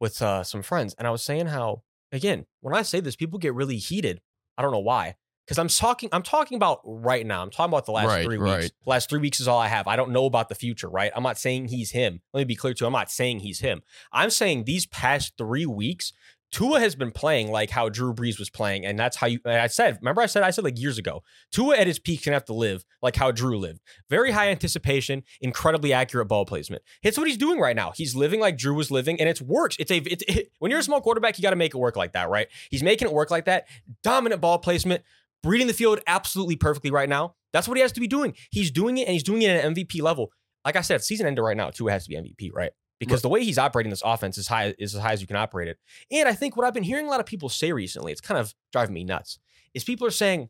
with 0.00 0.22
uh, 0.22 0.42
some 0.44 0.62
friends, 0.62 0.94
and 0.98 1.06
I 1.06 1.10
was 1.10 1.22
saying 1.22 1.46
how, 1.46 1.82
again, 2.12 2.46
when 2.60 2.74
I 2.74 2.82
say 2.82 3.00
this, 3.00 3.16
people 3.16 3.38
get 3.38 3.54
really 3.54 3.76
heated. 3.78 4.20
I 4.56 4.62
don't 4.62 4.72
know 4.72 4.78
why. 4.78 5.16
Because 5.46 5.58
I'm 5.58 5.66
talking, 5.68 6.08
I'm 6.12 6.22
talking 6.22 6.54
about 6.56 6.80
right 6.84 7.26
now. 7.26 7.42
I'm 7.42 7.50
talking 7.50 7.72
about 7.72 7.84
the 7.84 7.90
last 7.92 8.06
Right, 8.06 8.24
three 8.24 8.38
weeks. 8.38 8.50
right. 8.50 8.72
The 8.84 8.90
last 8.90 9.10
three 9.10 9.18
weeks 9.18 9.40
is 9.40 9.48
all 9.48 9.58
I 9.58 9.66
have. 9.66 9.88
I 9.88 9.96
don't 9.96 10.12
know 10.12 10.24
about 10.26 10.48
the 10.48 10.54
future, 10.54 10.88
right? 10.88 11.10
I'm 11.16 11.24
not 11.24 11.36
saying 11.36 11.66
he's 11.66 11.90
him. 11.90 12.20
Let 12.32 12.42
me 12.42 12.44
be 12.44 12.54
clear 12.54 12.74
too. 12.74 12.86
I'm 12.86 12.92
not 12.92 13.10
saying 13.10 13.40
he's 13.40 13.58
him. 13.58 13.82
I'm 14.12 14.30
saying 14.30 14.64
these 14.64 14.86
past 14.86 15.32
three 15.36 15.66
weeks, 15.66 16.12
Tua 16.52 16.80
has 16.80 16.94
been 16.94 17.10
playing 17.10 17.50
like 17.50 17.70
how 17.70 17.88
Drew 17.88 18.12
Brees 18.12 18.38
was 18.38 18.50
playing, 18.50 18.84
and 18.84 18.98
that's 18.98 19.16
how 19.16 19.26
you. 19.26 19.40
I 19.46 19.66
said, 19.68 19.98
remember, 20.02 20.20
I 20.20 20.26
said, 20.26 20.42
I 20.42 20.50
said 20.50 20.64
like 20.64 20.78
years 20.78 20.98
ago, 20.98 21.22
Tua 21.50 21.76
at 21.78 21.86
his 21.86 21.98
peak 21.98 22.22
can 22.22 22.34
have 22.34 22.44
to 22.44 22.52
live 22.52 22.84
like 23.00 23.16
how 23.16 23.32
Drew 23.32 23.58
lived. 23.58 23.80
Very 24.10 24.30
high 24.32 24.50
anticipation, 24.50 25.22
incredibly 25.40 25.94
accurate 25.94 26.28
ball 26.28 26.44
placement. 26.44 26.82
It's 27.02 27.16
what 27.16 27.26
he's 27.26 27.38
doing 27.38 27.58
right 27.58 27.74
now. 27.74 27.92
He's 27.96 28.14
living 28.14 28.38
like 28.38 28.58
Drew 28.58 28.74
was 28.74 28.90
living, 28.90 29.18
and 29.18 29.28
it 29.30 29.40
works. 29.40 29.76
It's 29.78 29.90
a 29.90 29.96
it's 29.96 30.22
it, 30.28 30.52
when 30.58 30.70
you're 30.70 30.80
a 30.80 30.84
small 30.84 31.00
quarterback, 31.00 31.38
you 31.38 31.42
got 31.42 31.50
to 31.50 31.56
make 31.56 31.74
it 31.74 31.78
work 31.78 31.96
like 31.96 32.12
that, 32.12 32.28
right? 32.28 32.48
He's 32.70 32.82
making 32.82 33.08
it 33.08 33.14
work 33.14 33.30
like 33.30 33.46
that. 33.46 33.66
Dominant 34.02 34.42
ball 34.42 34.58
placement, 34.58 35.02
reading 35.42 35.68
the 35.68 35.74
field 35.74 36.00
absolutely 36.06 36.56
perfectly 36.56 36.90
right 36.90 37.08
now. 37.08 37.34
That's 37.54 37.66
what 37.66 37.78
he 37.78 37.82
has 37.82 37.92
to 37.92 38.00
be 38.00 38.08
doing. 38.08 38.34
He's 38.50 38.70
doing 38.70 38.98
it, 38.98 39.06
and 39.06 39.14
he's 39.14 39.22
doing 39.22 39.40
it 39.40 39.48
at 39.48 39.64
an 39.64 39.74
MVP 39.74 40.02
level. 40.02 40.32
Like 40.66 40.76
I 40.76 40.82
said, 40.82 41.02
season 41.02 41.26
ender 41.26 41.42
right 41.42 41.56
now, 41.56 41.70
Tua 41.70 41.92
has 41.92 42.04
to 42.04 42.10
be 42.10 42.16
MVP, 42.16 42.50
right? 42.52 42.72
Because 43.06 43.22
the 43.22 43.28
way 43.28 43.44
he's 43.44 43.58
operating 43.58 43.90
this 43.90 44.02
offense 44.04 44.38
is 44.38 44.48
high 44.48 44.74
is 44.78 44.94
as 44.94 45.00
high 45.00 45.12
as 45.12 45.20
you 45.20 45.26
can 45.26 45.36
operate 45.36 45.68
it. 45.68 45.78
And 46.10 46.28
I 46.28 46.34
think 46.34 46.56
what 46.56 46.66
I've 46.66 46.74
been 46.74 46.82
hearing 46.82 47.06
a 47.06 47.10
lot 47.10 47.20
of 47.20 47.26
people 47.26 47.48
say 47.48 47.72
recently, 47.72 48.12
it's 48.12 48.20
kind 48.20 48.38
of 48.38 48.54
driving 48.72 48.94
me 48.94 49.04
nuts, 49.04 49.38
is 49.74 49.84
people 49.84 50.06
are 50.06 50.12
saying, 50.12 50.48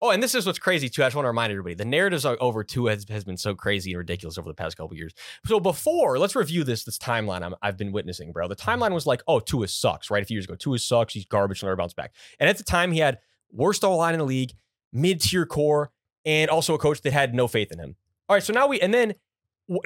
oh, 0.00 0.10
and 0.10 0.22
this 0.22 0.34
is 0.34 0.46
what's 0.46 0.58
crazy 0.58 0.88
too. 0.88 1.02
I 1.02 1.06
just 1.06 1.16
want 1.16 1.24
to 1.24 1.30
remind 1.30 1.50
everybody 1.50 1.74
the 1.74 1.84
narratives 1.84 2.24
are 2.24 2.36
over 2.40 2.64
Tua 2.64 2.90
has, 2.90 3.06
has 3.08 3.24
been 3.24 3.36
so 3.36 3.54
crazy 3.54 3.92
and 3.92 3.98
ridiculous 3.98 4.38
over 4.38 4.48
the 4.48 4.54
past 4.54 4.76
couple 4.76 4.96
years. 4.96 5.12
So 5.46 5.60
before, 5.60 6.18
let's 6.18 6.36
review 6.36 6.64
this 6.64 6.84
this 6.84 6.98
timeline 6.98 7.42
I'm, 7.42 7.54
I've 7.62 7.76
been 7.76 7.92
witnessing, 7.92 8.32
bro. 8.32 8.48
The 8.48 8.56
mm-hmm. 8.56 8.82
timeline 8.82 8.92
was 8.92 9.06
like, 9.06 9.22
oh, 9.26 9.40
Tua 9.40 9.68
sucks, 9.68 10.10
right? 10.10 10.22
A 10.22 10.26
few 10.26 10.36
years 10.36 10.44
ago, 10.44 10.54
Tua 10.54 10.78
sucks. 10.78 11.14
He's 11.14 11.24
garbage. 11.24 11.62
and 11.62 11.68
never 11.68 11.76
bounce 11.76 11.94
back. 11.94 12.14
And 12.38 12.48
at 12.48 12.58
the 12.58 12.64
time, 12.64 12.92
he 12.92 13.00
had 13.00 13.18
worst 13.50 13.84
O 13.84 13.96
line 13.96 14.14
in 14.14 14.18
the 14.18 14.26
league, 14.26 14.52
mid 14.92 15.20
tier 15.20 15.46
core, 15.46 15.90
and 16.24 16.50
also 16.50 16.74
a 16.74 16.78
coach 16.78 17.02
that 17.02 17.12
had 17.12 17.34
no 17.34 17.48
faith 17.48 17.72
in 17.72 17.78
him. 17.78 17.96
All 18.28 18.36
right, 18.36 18.42
so 18.42 18.52
now 18.52 18.66
we 18.66 18.80
and 18.80 18.94
then 18.94 19.14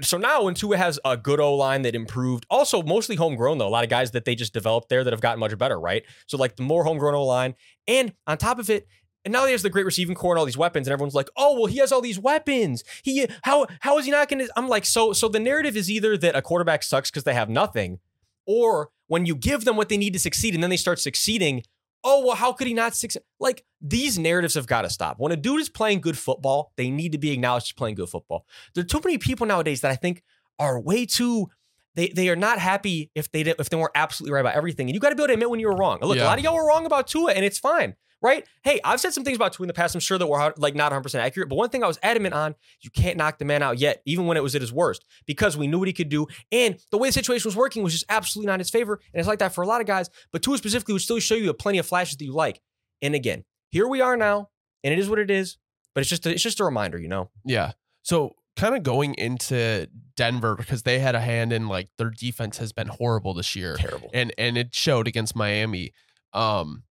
so 0.02 0.19
now 0.19 0.45
when 0.45 0.55
Tua 0.55 0.76
has 0.76 0.99
a 1.05 1.16
good 1.16 1.40
O 1.40 1.55
line 1.55 1.83
that 1.83 1.95
improved, 1.95 2.47
also 2.50 2.83
mostly 2.83 3.16
homegrown 3.16 3.59
though, 3.59 3.69
a 3.69 3.71
lot 3.71 3.85
of 3.85 3.90
guys 3.90 4.12
that 4.12 4.25
they 4.25 4.35
just 4.35 4.52
developed 4.52 4.88
there 4.88 5.05
that 5.05 5.12
have 5.12 5.21
gotten 5.21 5.40
much 5.40 5.57
better, 5.59 5.78
right? 5.78 6.05
So 6.26 6.37
like 6.37 6.57
the 6.57 6.62
more 6.62 6.85
homegrown 6.85 7.14
O 7.14 7.25
line, 7.25 7.55
and 7.87 8.12
on 8.26 8.38
top 8.38 8.59
of 8.59 8.71
it, 8.71 8.87
and 9.25 9.33
now 9.33 9.45
he 9.45 9.52
has 9.52 9.62
the 9.62 9.71
great 9.71 9.85
receiving 9.85 10.14
core 10.14 10.33
and 10.33 10.38
all 10.38 10.45
these 10.45 10.57
weapons, 10.57 10.87
and 10.87 10.93
everyone's 10.93 11.14
like, 11.14 11.28
"Oh, 11.37 11.55
well, 11.55 11.66
he 11.66 11.78
has 11.78 11.90
all 11.90 12.00
these 12.00 12.19
weapons. 12.19 12.85
He 13.02 13.26
how 13.43 13.66
how 13.81 13.99
is 13.99 14.05
he 14.05 14.12
not 14.12 14.28
going 14.28 14.47
to?" 14.47 14.52
I'm 14.57 14.69
like, 14.69 14.87
so 14.87 15.12
so 15.12 15.28
the 15.28 15.40
narrative 15.40 15.76
is 15.76 15.90
either 15.90 16.16
that 16.16 16.37
a 16.37 16.43
quarterback 16.43 16.83
sucks 16.83 17.11
because 17.11 17.25
they 17.25 17.35
have 17.35 17.49
nothing, 17.49 17.99
or 18.47 18.90
when 19.09 19.26
you 19.26 19.35
give 19.35 19.64
them 19.64 19.76
what 19.76 19.88
they 19.88 19.97
need 19.97 20.12
to 20.12 20.19
succeed 20.19 20.55
and 20.55 20.62
then 20.62 20.71
they 20.71 20.76
start 20.76 21.00
succeeding, 21.00 21.64
oh 22.07 22.25
well, 22.25 22.37
how 22.37 22.53
could 22.53 22.69
he 22.69 22.73
not 22.73 22.95
succeed? 22.95 23.23
Like 23.41 23.65
these 23.83 24.19
narratives 24.19 24.55
have 24.55 24.67
got 24.67 24.83
to 24.83 24.91
stop. 24.91 25.19
When 25.19 25.33
a 25.33 25.37
dude 25.37 25.61
is 25.61 25.69
playing 25.69 26.01
good 26.01 26.17
football, 26.17 26.73
they 26.77 26.89
need 26.89 27.13
to 27.13 27.19
be 27.19 27.33
acknowledged 27.33 27.67
as 27.67 27.73
playing 27.73 27.97
good 27.97 28.09
football. 28.09 28.47
There 28.75 28.83
are 28.83 28.87
too 28.87 29.01
many 29.05 29.19
people 29.19 29.47
nowadays 29.47 29.81
that 29.83 29.91
I 29.91 29.97
think 29.97 30.23
are 30.59 30.81
way 30.81 31.05
too 31.05 31.49
they 31.97 32.09
they 32.09 32.29
are 32.29 32.37
not 32.37 32.59
happy 32.59 33.11
if 33.15 33.31
they 33.33 33.43
did, 33.43 33.57
if 33.59 33.69
they 33.69 33.77
weren't 33.77 33.93
absolutely 33.95 34.35
right 34.35 34.41
about 34.41 34.55
everything. 34.55 34.89
And 34.89 34.95
you 34.95 35.01
got 35.01 35.11
to 35.11 35.17
be 35.17 35.23
able 35.23 35.29
to 35.29 35.33
admit 35.35 35.51
when 35.51 35.61
you 35.61 35.67
were 35.67 35.77
wrong. 35.77 35.99
Look, 36.01 36.19
a 36.19 36.25
lot 36.25 36.39
of 36.39 36.45
y'all 36.45 36.55
were 36.55 36.67
wrong 36.67 36.87
about 36.87 37.09
Tua, 37.09 37.33
and 37.33 37.45
it's 37.45 37.59
fine, 37.59 37.97
right? 38.23 38.47
Hey, 38.63 38.81
I've 38.85 39.01
said 39.01 39.13
some 39.13 39.25
things 39.25 39.37
about 39.37 39.53
Tua 39.53 39.65
in 39.65 39.69
the 39.69 39.75
past. 39.75 39.95
I'm 39.95 40.01
sure 40.01 40.19
that 40.19 40.27
were 40.27 40.55
like 40.57 40.75
not 40.75 40.87
100 40.87 41.03
percent 41.03 41.25
accurate, 41.25 41.49
but 41.49 41.57
one 41.57 41.69
thing 41.69 41.85
I 41.85 41.87
was 41.87 41.99
adamant 42.03 42.35
on: 42.35 42.55
you 42.81 42.91
can't 42.91 43.17
knock 43.17 43.39
the 43.39 43.45
man 43.45 43.63
out 43.63 43.79
yet, 43.79 44.03
even 44.07 44.27
when 44.27 44.37
it 44.37 44.43
was 44.43 44.55
at 44.55 44.61
his 44.61 44.73
worst, 44.73 45.05
because 45.27 45.57
we 45.57 45.67
knew 45.67 45.79
what 45.79 45.89
he 45.89 45.95
could 45.95 46.09
do, 46.09 46.27
and 46.51 46.79
the 46.91 46.99
way 46.99 47.09
the 47.09 47.13
situation 47.13 47.49
was 47.49 47.57
working 47.57 47.83
was 47.83 47.93
just 47.93 48.07
absolutely 48.09 48.47
not 48.47 48.55
in 48.55 48.61
his 48.61 48.71
favor. 48.71 49.01
And 49.13 49.21
it's 49.21 49.29
like 49.29 49.39
that 49.41 49.55
for 49.55 49.63
a 49.63 49.67
lot 49.67 49.81
of 49.81 49.87
guys, 49.87 50.11
but 50.33 50.43
Tua 50.43 50.59
specifically 50.59 50.93
would 50.93 51.03
still 51.03 51.19
show 51.19 51.35
you 51.35 51.53
plenty 51.55 51.79
of 51.79 51.87
flashes 51.87 52.17
that 52.17 52.25
you 52.25 52.33
like. 52.33 52.61
And 53.03 53.15
again, 53.15 53.45
here 53.71 53.87
we 53.87 54.01
are 54.01 54.17
now, 54.17 54.49
and 54.83 54.93
it 54.93 54.99
is 54.99 55.09
what 55.09 55.19
it 55.19 55.31
is. 55.31 55.59
But 55.95 56.01
it's 56.03 56.11
just 56.11 56.27
a, 56.27 56.31
it's 56.31 56.43
just 56.43 56.61
a 56.61 56.65
reminder, 56.65 56.99
you 56.99 57.09
know. 57.09 57.31
Yeah. 57.45 57.73
So 58.03 58.35
kind 58.57 58.75
of 58.75 58.83
going 58.83 59.15
into 59.15 59.89
Denver 60.17 60.55
because 60.55 60.83
they 60.83 60.99
had 60.99 61.15
a 61.15 61.21
hand 61.21 61.53
in 61.53 61.69
like 61.69 61.89
their 61.99 62.11
defense 62.11 62.59
has 62.59 62.73
been 62.73 62.89
horrible 62.89 63.35
this 63.35 63.55
year. 63.55 63.77
Terrible. 63.77 64.11
and 64.13 64.33
and 64.37 64.57
it 64.59 64.75
showed 64.75 65.07
against 65.07 65.37
Miami. 65.37 65.93
Um, 66.33 66.83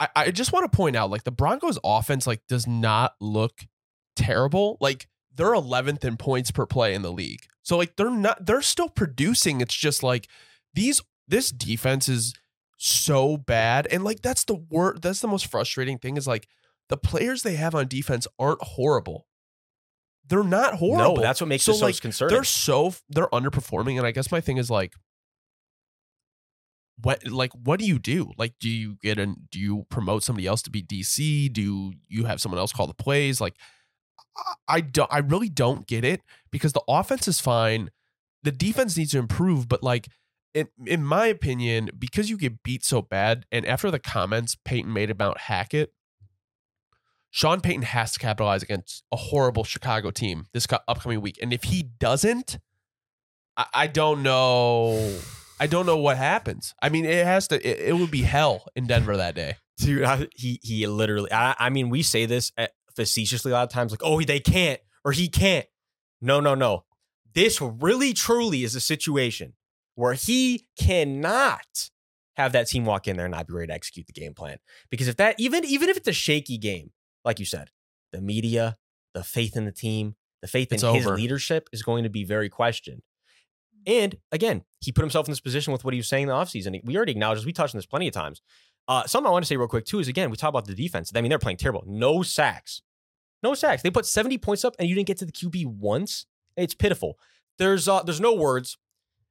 I 0.00 0.08
I 0.16 0.30
just 0.30 0.52
want 0.52 0.70
to 0.70 0.74
point 0.76 0.96
out 0.96 1.10
like 1.10 1.24
the 1.24 1.30
Broncos 1.30 1.78
offense 1.84 2.26
like 2.26 2.40
does 2.48 2.66
not 2.66 3.12
look 3.20 3.66
terrible. 4.16 4.78
Like 4.80 5.06
they're 5.34 5.52
11th 5.52 6.04
in 6.04 6.16
points 6.16 6.50
per 6.50 6.66
play 6.66 6.94
in 6.94 7.02
the 7.02 7.12
league. 7.12 7.42
So 7.62 7.76
like 7.76 7.96
they're 7.96 8.10
not 8.10 8.44
they're 8.44 8.62
still 8.62 8.88
producing. 8.88 9.60
It's 9.60 9.74
just 9.74 10.02
like 10.02 10.26
these 10.74 11.00
this 11.28 11.50
defense 11.50 12.08
is 12.08 12.34
so 12.82 13.36
bad 13.36 13.86
and 13.90 14.02
like 14.04 14.22
that's 14.22 14.44
the 14.44 14.54
word 14.54 15.02
that's 15.02 15.20
the 15.20 15.28
most 15.28 15.46
frustrating 15.46 15.98
thing 15.98 16.16
is 16.16 16.26
like 16.26 16.48
the 16.88 16.96
players 16.96 17.42
they 17.42 17.54
have 17.56 17.74
on 17.74 17.86
defense 17.86 18.26
aren't 18.38 18.62
horrible. 18.62 19.26
They're 20.26 20.42
not 20.42 20.74
horrible. 20.74 21.16
No, 21.16 21.20
that's 21.22 21.40
what 21.40 21.48
makes 21.48 21.64
So, 21.64 21.72
it 21.72 21.76
so 21.76 21.84
like, 21.86 22.00
concerning. 22.00 22.34
they're 22.34 22.44
so 22.44 22.94
they're 23.10 23.26
underperforming 23.28 23.98
and 23.98 24.06
i 24.06 24.12
guess 24.12 24.30
my 24.32 24.40
thing 24.40 24.56
is 24.56 24.70
like 24.70 24.94
what 27.02 27.26
like 27.26 27.52
what 27.52 27.78
do 27.80 27.86
you 27.86 27.98
do? 27.98 28.32
Like 28.36 28.54
do 28.60 28.68
you 28.68 28.96
get 29.02 29.18
an 29.18 29.48
do 29.50 29.58
you 29.58 29.86
promote 29.90 30.22
somebody 30.22 30.46
else 30.46 30.62
to 30.62 30.70
be 30.70 30.82
dc 30.82 31.52
do 31.52 31.92
you 32.08 32.24
have 32.24 32.40
someone 32.40 32.58
else 32.58 32.72
call 32.72 32.86
the 32.86 32.94
plays? 32.94 33.40
Like 33.40 33.56
I- 34.68 34.80
don't 34.80 35.12
i 35.12 35.18
really 35.18 35.48
don't 35.48 35.86
get 35.86 36.04
it 36.04 36.22
because 36.50 36.72
the 36.72 36.82
offense 36.88 37.28
is 37.28 37.40
fine. 37.40 37.90
The 38.42 38.52
defense 38.52 38.96
needs 38.96 39.12
to 39.12 39.18
improve 39.18 39.68
but 39.68 39.82
like 39.82 40.08
in, 40.54 40.68
in 40.86 41.04
my 41.04 41.26
opinion 41.26 41.90
because 41.98 42.30
you 42.30 42.36
get 42.36 42.62
beat 42.62 42.84
so 42.84 43.02
bad 43.02 43.44
and 43.52 43.66
after 43.66 43.90
the 43.90 43.98
comments 43.98 44.56
peyton 44.64 44.92
made 44.92 45.10
about 45.10 45.38
hackett 45.42 45.92
Sean 47.30 47.60
Payton 47.60 47.82
has 47.82 48.12
to 48.12 48.18
capitalize 48.18 48.62
against 48.62 49.04
a 49.12 49.16
horrible 49.16 49.62
Chicago 49.62 50.10
team 50.10 50.46
this 50.52 50.66
upcoming 50.88 51.20
week, 51.20 51.38
and 51.40 51.52
if 51.52 51.62
he 51.64 51.82
doesn't, 51.82 52.58
I, 53.56 53.66
I 53.72 53.86
don't 53.86 54.22
know. 54.22 55.16
I 55.60 55.66
don't 55.66 55.84
know 55.84 55.98
what 55.98 56.16
happens. 56.16 56.74
I 56.82 56.88
mean, 56.88 57.04
it 57.04 57.24
has 57.26 57.46
to. 57.48 57.56
It, 57.56 57.90
it 57.90 57.92
would 57.92 58.10
be 58.10 58.22
hell 58.22 58.64
in 58.74 58.86
Denver 58.86 59.16
that 59.18 59.34
day. 59.34 59.56
Dude, 59.78 60.02
I, 60.04 60.26
he 60.34 60.58
he 60.62 60.86
literally. 60.86 61.30
I, 61.30 61.54
I 61.58 61.68
mean, 61.70 61.90
we 61.90 62.02
say 62.02 62.24
this 62.26 62.50
at, 62.56 62.72
facetiously 62.96 63.52
a 63.52 63.54
lot 63.54 63.64
of 63.64 63.68
times, 63.68 63.92
like, 63.92 64.00
"Oh, 64.02 64.20
they 64.22 64.40
can't," 64.40 64.80
or 65.04 65.12
"He 65.12 65.28
can't." 65.28 65.66
No, 66.22 66.40
no, 66.40 66.54
no. 66.54 66.84
This 67.34 67.60
really, 67.60 68.12
truly 68.12 68.64
is 68.64 68.74
a 68.74 68.80
situation 68.80 69.52
where 69.94 70.14
he 70.14 70.66
cannot 70.78 71.90
have 72.36 72.52
that 72.52 72.66
team 72.68 72.84
walk 72.86 73.06
in 73.06 73.16
there 73.16 73.26
and 73.26 73.34
not 73.34 73.46
be 73.46 73.52
ready 73.52 73.66
to 73.68 73.74
execute 73.74 74.06
the 74.06 74.12
game 74.12 74.32
plan. 74.34 74.58
Because 74.90 75.08
if 75.08 75.16
that, 75.16 75.38
even 75.38 75.64
even 75.64 75.88
if 75.90 75.96
it's 75.96 76.08
a 76.08 76.12
shaky 76.12 76.56
game, 76.58 76.90
like 77.24 77.38
you 77.38 77.44
said, 77.44 77.68
the 78.12 78.20
media, 78.20 78.78
the 79.14 79.22
faith 79.22 79.56
in 79.56 79.66
the 79.66 79.72
team, 79.72 80.16
the 80.40 80.48
faith 80.48 80.72
in 80.72 80.76
It's 80.76 80.82
his 80.84 81.06
over. 81.06 81.16
leadership 81.16 81.68
is 81.72 81.82
going 81.82 82.04
to 82.04 82.10
be 82.10 82.24
very 82.24 82.48
questioned. 82.48 83.02
And 83.86 84.16
again, 84.32 84.62
he 84.80 84.92
put 84.92 85.02
himself 85.02 85.26
in 85.26 85.32
this 85.32 85.40
position 85.40 85.72
with 85.72 85.84
what 85.84 85.94
he 85.94 85.98
was 85.98 86.08
saying 86.08 86.24
in 86.24 86.28
the 86.28 86.34
offseason. 86.34 86.80
We 86.84 86.96
already 86.96 87.12
acknowledged, 87.12 87.46
we 87.46 87.52
touched 87.52 87.74
on 87.74 87.78
this 87.78 87.86
plenty 87.86 88.08
of 88.08 88.14
times. 88.14 88.42
Uh, 88.88 89.06
something 89.06 89.28
I 89.28 89.32
want 89.32 89.44
to 89.44 89.46
say 89.46 89.56
real 89.56 89.68
quick 89.68 89.84
too 89.84 90.00
is 90.00 90.08
again, 90.08 90.30
we 90.30 90.36
talk 90.36 90.48
about 90.48 90.66
the 90.66 90.74
defense. 90.74 91.12
I 91.14 91.20
mean, 91.20 91.28
they're 91.30 91.38
playing 91.38 91.58
terrible. 91.58 91.84
No 91.86 92.22
sacks. 92.22 92.82
No 93.42 93.54
sacks. 93.54 93.82
They 93.82 93.90
put 93.90 94.04
70 94.06 94.38
points 94.38 94.64
up 94.64 94.74
and 94.78 94.88
you 94.88 94.94
didn't 94.94 95.06
get 95.06 95.18
to 95.18 95.24
the 95.24 95.32
QB 95.32 95.66
once. 95.66 96.26
It's 96.56 96.74
pitiful. 96.74 97.18
There's 97.58 97.88
uh 97.88 98.02
there's 98.02 98.20
no 98.20 98.34
words. 98.34 98.76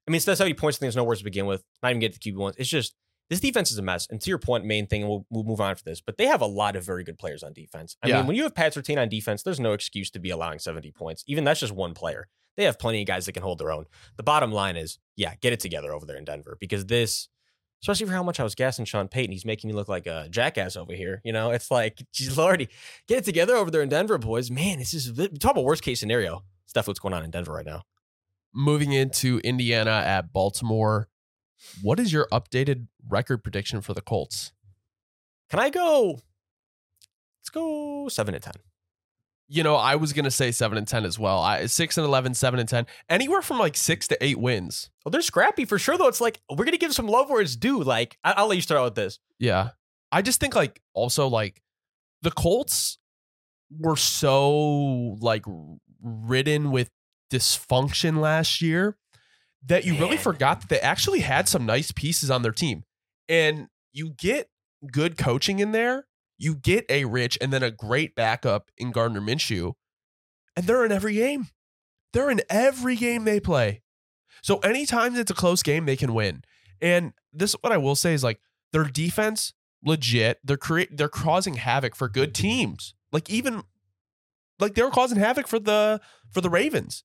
I 0.08 0.12
mean, 0.12 0.18
it's 0.18 0.26
not 0.28 0.38
70 0.38 0.56
points, 0.56 0.78
and 0.80 0.86
there's 0.86 0.96
no 0.96 1.04
words 1.04 1.20
to 1.20 1.24
begin 1.24 1.46
with. 1.46 1.64
Not 1.84 1.90
even 1.92 2.00
get 2.00 2.14
to 2.14 2.20
the 2.20 2.32
QB 2.32 2.38
once. 2.38 2.56
It's 2.58 2.70
just 2.70 2.96
this 3.30 3.40
defense 3.40 3.72
is 3.72 3.78
a 3.78 3.84
mess. 3.84 4.08
And 4.10 4.20
to 4.22 4.30
your 4.30 4.40
point, 4.40 4.66
main 4.66 4.88
thing, 4.88 5.02
and 5.02 5.10
we'll, 5.10 5.26
we'll 5.30 5.44
move 5.44 5.62
on 5.62 5.76
for 5.76 5.84
this, 5.84 6.02
but 6.02 6.18
they 6.18 6.26
have 6.26 6.42
a 6.42 6.48
lot 6.48 6.76
of 6.76 6.84
very 6.84 7.04
good 7.04 7.20
players 7.20 7.44
on 7.44 7.54
defense. 7.54 7.96
I 8.02 8.08
Yeah. 8.08 8.18
mean, 8.18 8.28
when 8.28 8.36
you 8.36 8.42
have 8.44 8.56
Pat 8.56 8.74
Surtain 8.74 9.00
on 9.00 9.08
defense, 9.10 9.44
there's 9.44 9.60
no 9.60 9.74
excuse 9.74 10.10
to 10.12 10.20
be 10.20 10.32
allowing 10.32 10.58
70 10.58 10.90
points. 10.94 11.24
Even 11.28 11.44
that's 11.44 11.60
just 11.60 11.74
one 11.74 11.94
player. 11.94 12.28
They 12.60 12.66
have 12.66 12.78
plenty 12.78 13.00
of 13.00 13.08
guys 13.08 13.26
that 13.26 13.32
can 13.32 13.42
hold 13.42 13.58
their 13.58 13.72
own. 13.72 13.86
The 14.18 14.24
bottom 14.24 14.52
line 14.52 14.76
is, 14.76 15.00
yeah, 15.16 15.34
get 15.40 15.54
it 15.54 15.62
together 15.62 15.94
over 15.94 16.06
there 16.06 16.18
in 16.18 16.26
Denver 16.26 16.58
because 16.60 16.86
this, 16.88 17.30
especially 17.82 18.08
for 18.08 18.12
how 18.12 18.22
much 18.22 18.38
I 18.38 18.44
was 18.44 18.54
gassing 18.54 18.84
Sean 18.84 19.08
Payton, 19.08 19.32
he's 19.32 19.46
making 19.46 19.70
me 19.70 19.74
look 19.74 19.88
like 19.88 20.06
a 20.08 20.28
jackass 20.30 20.76
over 20.76 20.92
here. 20.92 21.22
You 21.24 21.32
know, 21.32 21.52
it's 21.52 21.72
like, 21.72 22.06
geez, 22.12 22.38
lordy, 22.38 22.68
get 23.08 23.20
it 23.20 23.24
together 23.24 23.56
over 23.56 23.72
there 23.72 23.82
in 23.82 23.88
Denver, 23.88 24.18
boys. 24.18 24.52
Man, 24.52 24.80
this 24.80 24.94
is 24.94 25.14
talk 25.40 25.52
about 25.52 25.64
worst 25.64 25.84
case 25.84 26.02
scenario. 26.02 26.44
It's 26.66 26.74
definitely 26.74 26.92
what's 26.92 27.00
going 27.00 27.14
on 27.14 27.24
in 27.24 27.32
Denver 27.32 27.54
right 27.54 27.66
now. 27.66 27.84
Moving 28.54 28.92
into 28.92 29.40
Indiana 29.46 29.92
at 29.92 30.34
Baltimore, 30.34 31.08
what 31.82 31.98
is 31.98 32.12
your 32.12 32.28
updated 32.30 32.88
record 33.08 33.42
prediction 33.42 33.80
for 33.80 33.94
the 33.94 34.02
Colts? 34.02 34.52
Can 35.50 35.60
I 35.60 35.70
go? 35.70 36.20
Let's 37.40 37.50
go 37.52 38.10
seven 38.10 38.34
and 38.34 38.44
ten. 38.44 38.56
You 39.52 39.64
know, 39.64 39.76
I 39.76 39.96
was 39.96 40.14
gonna 40.14 40.30
say 40.32 40.52
seven 40.52 40.78
and 40.78 40.88
ten 40.88 41.06
as 41.06 41.18
well. 41.18 41.40
I 41.40 41.66
six 41.66 41.98
and 41.98 42.06
11, 42.06 42.36
7 42.36 42.60
and 42.60 42.70
ten, 42.70 42.86
anywhere 43.10 43.42
from 43.42 43.58
like 43.58 43.76
six 43.76 44.08
to 44.10 44.24
eight 44.24 44.38
wins. 44.40 44.92
Well, 45.04 45.10
they're 45.12 45.22
scrappy 45.24 45.66
for 45.66 45.80
sure, 45.80 45.98
though. 45.98 46.08
It's 46.08 46.22
like 46.22 46.40
we're 46.56 46.66
gonna 46.66 46.78
give 46.78 46.94
some 46.94 47.08
love 47.08 47.30
where 47.30 47.42
it's 47.42 47.56
due. 47.56 47.82
Like 47.84 48.18
I- 48.24 48.34
I'll 48.38 48.48
let 48.48 48.56
you 48.56 48.62
start 48.62 48.80
out 48.80 48.84
with 48.86 48.96
this. 48.96 49.18
Yeah. 49.40 49.70
I 50.12 50.22
just 50.22 50.40
think 50.40 50.56
like 50.56 50.82
also 50.94 51.28
like 51.28 51.62
the 52.22 52.32
Colts 52.32 53.00
were 53.76 53.96
so 53.96 55.18
like 55.20 55.46
ridden 56.02 56.72
with 56.72 56.90
dysfunction 57.32 58.20
last 58.20 58.62
year 58.62 58.98
that 59.66 59.86
you 59.86 59.94
really 60.00 60.18
forgot 60.18 60.62
that 60.62 60.70
they 60.70 60.80
actually 60.80 61.20
had 61.20 61.48
some 61.48 61.66
nice 61.66 61.92
pieces 61.92 62.30
on 62.32 62.42
their 62.42 62.52
team. 62.52 62.84
And 63.28 63.68
you 63.94 64.14
get 64.18 64.48
good 64.92 65.18
coaching 65.18 65.60
in 65.60 65.72
there, 65.72 66.06
you 66.40 66.56
get 66.56 66.86
A 66.90 67.06
Rich 67.06 67.38
and 67.42 67.54
then 67.54 67.62
a 67.62 67.70
great 67.70 68.16
backup 68.16 68.72
in 68.78 68.92
Gardner 68.92 69.22
Minshew, 69.22 69.74
and 70.56 70.66
they're 70.66 70.86
in 70.86 70.92
every 70.92 71.14
game. 71.14 71.50
They're 72.14 72.32
in 72.32 72.42
every 72.50 72.96
game 72.96 73.26
they 73.26 73.40
play. 73.40 73.84
So 74.42 74.58
anytime 74.60 75.16
it's 75.16 75.30
a 75.30 75.36
close 75.36 75.62
game, 75.62 75.86
they 75.86 75.98
can 75.98 76.14
win. 76.14 76.44
And 76.82 77.14
this 77.32 77.54
what 77.62 77.74
I 77.74 77.78
will 77.78 77.96
say 77.96 78.14
is 78.14 78.24
like 78.24 78.40
their 78.72 78.86
defense 78.86 79.54
legit. 79.84 80.40
They're 80.44 80.58
create 80.58 80.96
they're 80.96 81.10
causing 81.10 81.56
havoc 81.56 81.96
for 81.96 82.08
good 82.08 82.34
teams. 82.34 82.96
Like 83.12 83.30
even 83.30 83.64
like 84.60 84.76
they 84.76 84.82
were 84.82 84.92
causing 84.92 85.20
havoc 85.20 85.48
for 85.48 85.60
the 85.60 86.00
for 86.32 86.42
the 86.42 86.50
Ravens. 86.50 87.04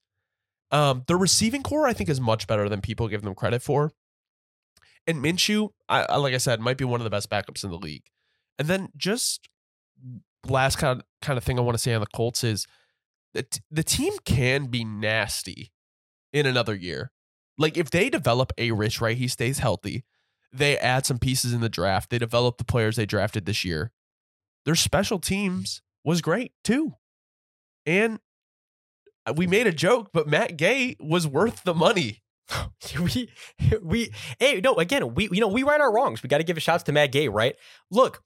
Um, 0.71 1.05
their 1.07 1.19
receiving 1.19 1.63
core 1.63 1.87
I 1.87 1.93
think 1.93 2.09
is 2.09 2.21
much 2.21 2.47
better 2.47 2.69
than 2.69 2.81
people 2.81 3.09
give 3.09 3.23
them 3.23 3.35
credit 3.35 3.63
for. 3.63 3.93
And 5.07 5.23
Minshew, 5.23 5.71
I, 5.89 6.05
I 6.05 6.17
like 6.17 6.35
I 6.35 6.39
said, 6.39 6.61
might 6.61 6.79
be 6.79 6.85
one 6.85 7.01
of 7.01 7.05
the 7.05 7.11
best 7.11 7.29
backups 7.29 7.65
in 7.65 7.71
the 7.71 7.79
league. 7.79 8.05
And 8.59 8.69
then 8.69 8.89
just 8.97 9.49
last 10.47 10.77
kind 10.77 11.01
of, 11.01 11.07
kind 11.23 11.37
of 11.37 11.45
thing 11.45 11.59
I 11.59 11.63
want 11.63 11.77
to 11.77 11.83
say 11.83 11.95
on 11.95 12.01
the 12.01 12.07
Colts 12.07 12.45
is 12.45 12.67
that 13.33 13.61
the 13.71 13.83
team 13.83 14.13
can 14.25 14.67
be 14.67 14.85
nasty 14.85 15.73
in 16.33 16.47
another 16.47 16.75
year. 16.75 17.11
Like 17.59 17.77
if 17.77 17.91
they 17.91 18.11
develop 18.11 18.53
A 18.59 18.73
Rich 18.73 19.01
right, 19.01 19.17
he 19.17 19.29
stays 19.29 19.59
healthy. 19.59 20.05
They 20.53 20.79
add 20.79 21.07
some 21.07 21.19
pieces 21.19 21.53
in 21.53 21.61
the 21.61 21.69
draft. 21.69 22.11
They 22.11 22.19
develop 22.19 22.59
the 22.59 22.65
players 22.65 22.97
they 22.97 23.07
drafted 23.07 23.45
this 23.45 23.65
year. 23.65 23.93
Their 24.65 24.77
special 24.77 25.19
teams 25.19 25.83
was 26.05 26.21
great 26.21 26.53
too. 26.63 26.95
And 27.87 28.19
uh, 29.27 29.35
we 29.37 29.47
made 29.47 29.67
a 29.67 29.73
joke, 29.73 30.11
but 30.13 30.29
Matt 30.29 30.57
Gay 30.57 30.97
was 31.01 31.27
worth 31.27 31.65
the 31.65 31.75
money. 31.75 32.23
we 33.01 33.31
we 33.83 34.11
hey 34.39 34.61
no 34.63 34.75
again 34.75 35.15
we 35.15 35.31
you 35.33 35.41
know 35.41 35.49
we 35.49 35.63
right 35.63 35.81
our 35.81 35.93
wrongs. 35.93 36.23
We 36.23 36.29
got 36.29 36.39
to 36.39 36.45
give 36.45 36.57
a 36.57 36.61
shout 36.61 36.85
to 36.87 36.93
Matt 36.93 37.13
Gay, 37.13 37.29
right? 37.29 37.57
Look, 37.91 38.23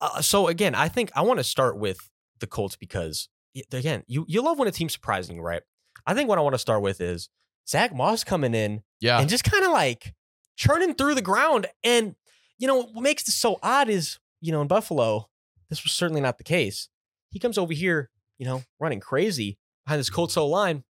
uh, 0.00 0.20
so 0.22 0.48
again, 0.48 0.74
I 0.74 0.88
think 0.88 1.10
I 1.14 1.22
want 1.22 1.38
to 1.40 1.44
start 1.44 1.78
with 1.78 1.98
the 2.40 2.46
Colts 2.46 2.76
because 2.76 3.28
again, 3.72 4.04
you 4.06 4.24
you 4.28 4.42
love 4.42 4.58
when 4.58 4.68
a 4.68 4.72
team's 4.72 4.92
surprising 4.92 5.36
you, 5.36 5.42
right? 5.42 5.62
I 6.06 6.14
think 6.14 6.28
what 6.28 6.38
I 6.38 6.42
want 6.42 6.54
to 6.54 6.58
start 6.58 6.82
with 6.82 7.00
is 7.00 7.28
Zach 7.68 7.94
Moss 7.94 8.24
coming 8.24 8.54
in 8.54 8.82
Yeah. 9.00 9.20
and 9.20 9.28
just 9.28 9.44
kind 9.44 9.64
of 9.64 9.72
like 9.72 10.14
churning 10.56 10.94
through 10.94 11.14
the 11.16 11.22
ground. 11.22 11.66
And, 11.84 12.14
you 12.58 12.66
know, 12.66 12.82
what 12.82 13.02
makes 13.02 13.24
this 13.24 13.34
so 13.34 13.58
odd 13.62 13.88
is, 13.88 14.18
you 14.40 14.52
know, 14.52 14.62
in 14.62 14.68
Buffalo, 14.68 15.28
this 15.68 15.82
was 15.84 15.92
certainly 15.92 16.20
not 16.20 16.38
the 16.38 16.44
case. 16.44 16.88
He 17.30 17.38
comes 17.38 17.58
over 17.58 17.72
here, 17.74 18.08
you 18.38 18.46
know, 18.46 18.62
running 18.80 19.00
crazy 19.00 19.58
behind 19.84 20.00
this 20.00 20.08
Colts 20.10 20.36
O 20.36 20.46
line. 20.46 20.84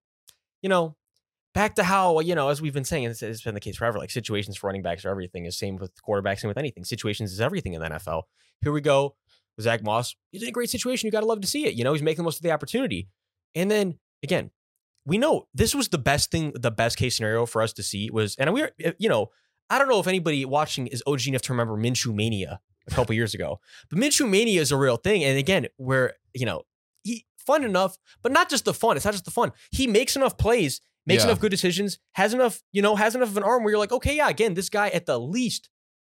You 0.62 0.68
know, 0.68 0.96
back 1.58 1.74
to 1.74 1.82
how, 1.82 2.20
you 2.20 2.36
know, 2.36 2.50
as 2.50 2.62
we've 2.62 2.72
been 2.72 2.84
saying, 2.84 3.02
it's, 3.02 3.20
it's 3.20 3.42
been 3.42 3.54
the 3.54 3.60
case 3.60 3.76
forever. 3.76 3.98
Like 3.98 4.12
situations 4.12 4.56
for 4.56 4.68
running 4.68 4.82
backs 4.82 5.04
are 5.04 5.10
everything. 5.10 5.44
Is 5.44 5.58
same 5.58 5.74
with 5.74 5.90
quarterbacks, 6.02 6.38
same 6.38 6.48
with 6.48 6.56
anything. 6.56 6.84
Situations 6.84 7.32
is 7.32 7.40
everything 7.40 7.72
in 7.72 7.80
the 7.80 7.88
NFL. 7.88 8.22
Here 8.62 8.70
we 8.70 8.80
go. 8.80 9.16
Zach 9.60 9.82
Moss, 9.82 10.14
he's 10.30 10.44
in 10.44 10.48
a 10.48 10.52
great 10.52 10.70
situation. 10.70 11.08
You 11.08 11.10
got 11.10 11.20
to 11.20 11.26
love 11.26 11.40
to 11.40 11.48
see 11.48 11.66
it. 11.66 11.74
You 11.74 11.82
know, 11.82 11.92
he's 11.92 12.02
making 12.02 12.18
the 12.18 12.22
most 12.22 12.36
of 12.36 12.44
the 12.44 12.52
opportunity. 12.52 13.08
And 13.56 13.68
then 13.68 13.98
again, 14.22 14.52
we 15.04 15.18
know 15.18 15.48
this 15.52 15.74
was 15.74 15.88
the 15.88 15.98
best 15.98 16.30
thing, 16.30 16.52
the 16.54 16.70
best 16.70 16.96
case 16.96 17.16
scenario 17.16 17.44
for 17.44 17.60
us 17.60 17.72
to 17.72 17.82
see 17.82 18.08
was, 18.08 18.36
and 18.36 18.52
we 18.54 18.60
were, 18.62 18.70
eh, 18.78 18.92
you 18.98 19.08
know, 19.08 19.30
I 19.68 19.78
don't 19.78 19.88
know 19.88 19.98
if 19.98 20.06
anybody 20.06 20.44
watching 20.44 20.86
is 20.86 21.02
OG 21.08 21.26
enough 21.26 21.42
to 21.42 21.52
remember 21.52 21.76
Minshew 21.76 22.14
Mania 22.14 22.60
a 22.86 22.94
couple 22.94 23.16
years 23.16 23.34
ago, 23.34 23.58
but 23.90 23.98
Minshew 23.98 24.30
Mania 24.30 24.60
is 24.60 24.70
a 24.70 24.76
real 24.76 24.96
thing. 24.96 25.24
And 25.24 25.36
again, 25.36 25.66
where, 25.76 26.14
you 26.34 26.46
know, 26.46 26.62
he 27.02 27.26
fun 27.48 27.64
enough, 27.64 27.96
but 28.22 28.30
not 28.30 28.50
just 28.50 28.64
the 28.66 28.74
fun. 28.74 28.96
It's 28.96 29.06
not 29.06 29.12
just 29.14 29.24
the 29.24 29.30
fun. 29.30 29.52
He 29.72 29.86
makes 29.86 30.14
enough 30.14 30.36
plays, 30.36 30.82
makes 31.08 31.22
Yeah. 31.24 31.30
enough 31.30 31.40
good 31.40 31.50
decisions, 31.50 31.98
has 32.12 32.32
enough, 32.34 32.62
you 32.72 32.82
know, 32.82 32.94
has 32.94 33.14
enough 33.16 33.30
of 33.30 33.36
an 33.36 33.42
arm 33.42 33.64
where 33.64 33.72
you're 33.72 33.78
like, 33.80 33.92
okay, 33.92 34.16
yeah, 34.16 34.28
again, 34.28 34.54
this 34.54 34.68
guy 34.68 34.88
at 34.90 35.06
the 35.06 35.18
least 35.18 35.68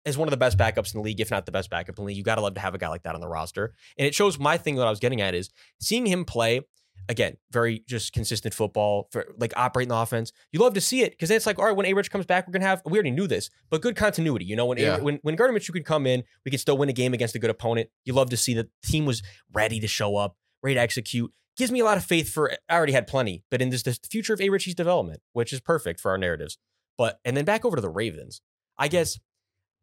is 0.06 0.16
one 0.16 0.28
of 0.28 0.30
the 0.30 0.36
best 0.38 0.56
backups 0.56 0.94
in 0.94 1.00
the 1.00 1.04
league, 1.04 1.20
if 1.20 1.30
not 1.30 1.44
the 1.46 1.52
best 1.52 1.68
backup 1.70 1.98
in 1.98 2.04
the 2.04 2.06
league. 2.06 2.16
You 2.16 2.22
got 2.22 2.36
to 2.36 2.40
love 2.40 2.54
to 2.54 2.60
have 2.60 2.74
a 2.74 2.78
guy 2.78 2.88
like 2.88 3.02
that 3.02 3.14
on 3.14 3.20
the 3.20 3.28
roster. 3.28 3.74
And 3.98 4.06
it 4.06 4.14
shows 4.14 4.38
my 4.38 4.56
thing 4.56 4.76
that 4.76 4.86
I 4.86 4.90
was 4.90 5.00
getting 5.00 5.20
at 5.20 5.34
is 5.34 5.50
seeing 5.80 6.06
him 6.06 6.24
play 6.24 6.60
again, 7.08 7.36
very 7.50 7.84
just 7.86 8.12
consistent 8.12 8.54
football, 8.54 9.08
for 9.12 9.26
like 9.38 9.52
operating 9.56 9.88
the 9.90 9.96
offense. 9.96 10.32
You 10.52 10.60
love 10.60 10.74
to 10.74 10.80
see 10.80 11.02
it 11.02 11.10
because 11.10 11.30
it's 11.30 11.44
like, 11.44 11.58
all 11.58 11.66
right, 11.66 11.76
when 11.76 11.84
A 11.86 11.92
Rich 11.92 12.10
comes 12.10 12.24
back, 12.24 12.46
we're 12.46 12.52
gonna 12.52 12.64
have. 12.66 12.80
We 12.86 12.92
already 12.92 13.10
knew 13.10 13.26
this, 13.26 13.50
but 13.70 13.82
good 13.82 13.96
continuity. 13.96 14.44
You 14.46 14.56
know, 14.56 14.66
when 14.66 14.78
Yeah. 14.78 14.96
A, 14.96 15.02
when 15.02 15.18
when 15.22 15.36
Gardner 15.36 15.58
Minshew 15.58 15.72
could 15.72 15.84
come 15.84 16.06
in, 16.06 16.22
we 16.44 16.50
could 16.50 16.60
still 16.60 16.78
win 16.78 16.88
a 16.88 16.92
game 16.94 17.12
against 17.12 17.34
a 17.34 17.38
good 17.38 17.50
opponent. 17.50 17.90
You 18.04 18.12
love 18.14 18.30
to 18.30 18.36
see 18.36 18.54
that 18.54 18.68
the 18.82 18.88
team 18.90 19.04
was 19.04 19.22
ready 19.52 19.80
to 19.80 19.86
show 19.86 20.16
up, 20.16 20.36
ready 20.62 20.76
to 20.76 20.80
execute. 20.80 21.30
Gives 21.56 21.70
me 21.70 21.80
a 21.80 21.84
lot 21.84 21.96
of 21.96 22.04
faith 22.04 22.32
for. 22.32 22.50
Eh, 22.50 22.56
I 22.68 22.76
already 22.76 22.92
had 22.92 23.06
plenty, 23.06 23.44
but 23.50 23.62
in 23.62 23.70
this 23.70 23.82
the 23.82 23.96
future 24.10 24.34
of 24.34 24.40
A 24.40 24.48
Richie's 24.48 24.74
development, 24.74 25.20
which 25.32 25.52
is 25.52 25.60
perfect 25.60 26.00
for 26.00 26.10
our 26.10 26.18
narratives. 26.18 26.58
But 26.98 27.20
and 27.24 27.36
then 27.36 27.44
back 27.44 27.64
over 27.64 27.76
to 27.76 27.82
the 27.82 27.88
Ravens. 27.88 28.40
I 28.76 28.88
mm. 28.88 28.92
guess 28.92 29.18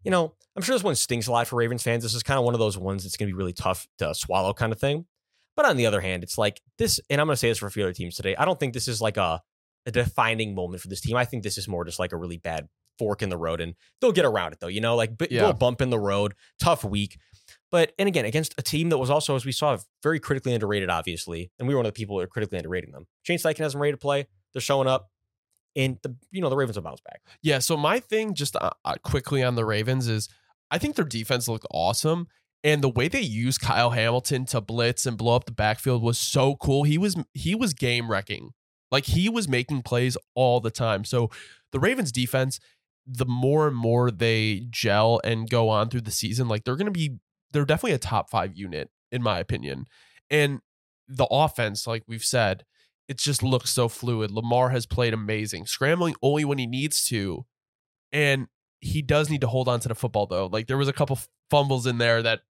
you 0.03 0.11
know, 0.11 0.33
I'm 0.55 0.63
sure 0.63 0.75
this 0.75 0.83
one 0.83 0.95
stings 0.95 1.27
a 1.27 1.31
lot 1.31 1.47
for 1.47 1.55
Ravens 1.55 1.83
fans. 1.83 2.03
This 2.03 2.13
is 2.13 2.23
kind 2.23 2.37
of 2.37 2.45
one 2.45 2.53
of 2.53 2.59
those 2.59 2.77
ones 2.77 3.03
that's 3.03 3.17
going 3.17 3.27
to 3.27 3.33
be 3.33 3.37
really 3.37 3.53
tough 3.53 3.87
to 3.99 4.13
swallow, 4.15 4.53
kind 4.53 4.71
of 4.71 4.79
thing. 4.79 5.05
But 5.55 5.65
on 5.65 5.77
the 5.77 5.85
other 5.85 6.01
hand, 6.01 6.23
it's 6.23 6.37
like 6.37 6.61
this, 6.77 6.99
and 7.09 7.19
I'm 7.19 7.27
going 7.27 7.33
to 7.35 7.39
say 7.39 7.49
this 7.49 7.59
for 7.59 7.67
a 7.67 7.71
few 7.71 7.83
other 7.83 7.93
teams 7.93 8.15
today. 8.15 8.35
I 8.35 8.45
don't 8.45 8.59
think 8.59 8.73
this 8.73 8.87
is 8.87 9.01
like 9.01 9.17
a, 9.17 9.41
a 9.85 9.91
defining 9.91 10.55
moment 10.55 10.81
for 10.81 10.87
this 10.87 11.01
team. 11.01 11.17
I 11.17 11.25
think 11.25 11.43
this 11.43 11.57
is 11.57 11.67
more 11.67 11.85
just 11.85 11.99
like 11.99 12.13
a 12.13 12.17
really 12.17 12.37
bad 12.37 12.67
fork 12.97 13.21
in 13.21 13.29
the 13.29 13.37
road, 13.37 13.61
and 13.61 13.75
they'll 13.99 14.11
get 14.11 14.25
around 14.25 14.53
it 14.53 14.59
though. 14.59 14.67
You 14.67 14.81
know, 14.81 14.95
like 14.95 15.17
b- 15.17 15.27
Yeah. 15.29 15.41
little 15.41 15.57
bump 15.57 15.81
in 15.81 15.89
the 15.89 15.99
road, 15.99 16.33
tough 16.59 16.83
week. 16.83 17.17
But 17.71 17.93
and 17.97 18.07
again, 18.07 18.25
against 18.25 18.53
a 18.57 18.61
team 18.61 18.89
that 18.89 18.97
was 18.97 19.09
also, 19.09 19.35
as 19.35 19.45
we 19.45 19.53
saw, 19.53 19.77
very 20.03 20.19
critically 20.19 20.53
underrated, 20.53 20.89
obviously, 20.89 21.51
and 21.57 21.67
we 21.67 21.73
were 21.73 21.79
one 21.79 21.85
of 21.85 21.93
the 21.93 21.97
people 21.97 22.17
that 22.17 22.23
are 22.23 22.27
critically 22.27 22.57
underrating 22.57 22.91
them. 22.91 23.07
Shane 23.23 23.37
Steichen 23.37 23.59
has 23.59 23.71
them 23.71 23.81
ready 23.81 23.93
to 23.93 23.97
play. 23.97 24.27
They're 24.53 24.61
showing 24.61 24.89
up, 24.89 25.09
and 25.75 25.97
the 26.03 26.15
you 26.31 26.41
know 26.41 26.49
the 26.49 26.57
Ravens 26.57 26.75
will 26.75 26.83
bounce 26.83 27.01
back. 27.01 27.21
Yeah. 27.41 27.59
So 27.59 27.77
my 27.77 27.99
thing, 27.99 28.33
just 28.33 28.57
uh, 28.57 28.71
uh, 28.83 28.95
quickly 29.03 29.41
on 29.41 29.55
the 29.55 29.63
Ravens, 29.63 30.09
is 30.09 30.27
I 30.69 30.77
think 30.77 30.95
their 30.95 31.05
defense 31.05 31.47
looked 31.47 31.65
awesome, 31.71 32.27
and 32.61 32.81
the 32.81 32.89
way 32.89 33.07
they 33.07 33.21
used 33.21 33.61
Kyle 33.61 33.91
Hamilton 33.91 34.45
to 34.47 34.59
blitz 34.59 35.05
and 35.05 35.17
blow 35.17 35.37
up 35.37 35.45
the 35.45 35.53
backfield 35.53 36.03
was 36.03 36.17
so 36.17 36.57
cool. 36.57 36.83
He 36.83 36.97
was 36.97 37.15
he 37.33 37.55
was 37.55 37.73
game 37.73 38.11
wrecking, 38.11 38.51
like 38.91 39.05
he 39.05 39.29
was 39.29 39.47
making 39.47 39.83
plays 39.83 40.17
all 40.35 40.59
the 40.59 40.71
time. 40.71 41.05
So 41.05 41.29
the 41.71 41.79
Ravens 41.79 42.11
defense, 42.11 42.59
the 43.07 43.25
more 43.25 43.65
and 43.65 43.77
more 43.77 44.11
they 44.11 44.65
gel 44.69 45.21
and 45.23 45.49
go 45.49 45.69
on 45.69 45.89
through 45.89 46.01
the 46.01 46.11
season, 46.11 46.49
like 46.49 46.65
they're 46.65 46.75
gonna 46.75 46.91
be 46.91 47.19
they're 47.51 47.65
definitely 47.65 47.93
a 47.93 47.99
top 47.99 48.29
five 48.29 48.55
unit 48.55 48.89
in 49.11 49.21
my 49.21 49.39
opinion, 49.39 49.87
and 50.29 50.59
the 51.07 51.27
offense, 51.29 51.87
like 51.87 52.03
we've 52.07 52.23
said. 52.23 52.65
It 53.07 53.17
just 53.17 53.43
looks 53.43 53.71
so 53.71 53.89
fluid. 53.89 54.31
Lamar 54.31 54.69
has 54.69 54.85
played 54.85 55.13
amazing, 55.13 55.65
scrambling 55.65 56.15
only 56.21 56.45
when 56.45 56.57
he 56.57 56.65
needs 56.65 57.05
to, 57.09 57.45
and 58.13 58.47
he 58.79 59.01
does 59.01 59.29
need 59.29 59.41
to 59.41 59.47
hold 59.47 59.67
on 59.67 59.79
to 59.81 59.89
the 59.89 59.95
football 59.95 60.27
though. 60.27 60.47
Like 60.47 60.67
there 60.67 60.77
was 60.77 60.87
a 60.87 60.93
couple 60.93 61.19
fumbles 61.49 61.85
in 61.85 61.97
there 61.97 62.21
that, 62.23 62.41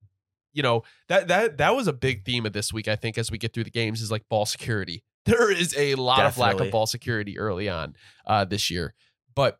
you 0.53 0.61
know, 0.63 0.83
that 1.09 1.27
that 1.27 1.57
that 1.57 1.75
was 1.75 1.87
a 1.87 1.93
big 1.93 2.25
theme 2.25 2.45
of 2.45 2.53
this 2.53 2.71
week. 2.71 2.87
I 2.87 2.95
think 2.95 3.17
as 3.17 3.31
we 3.31 3.37
get 3.37 3.53
through 3.53 3.65
the 3.65 3.71
games 3.71 4.01
is 4.01 4.11
like 4.11 4.27
ball 4.29 4.45
security. 4.45 5.03
There 5.23 5.51
is 5.51 5.75
a 5.77 5.93
lot 5.93 6.25
of 6.25 6.39
lack 6.39 6.59
of 6.59 6.71
ball 6.71 6.87
security 6.87 7.37
early 7.37 7.69
on 7.69 7.95
uh, 8.25 8.43
this 8.43 8.71
year, 8.71 8.95
but 9.35 9.59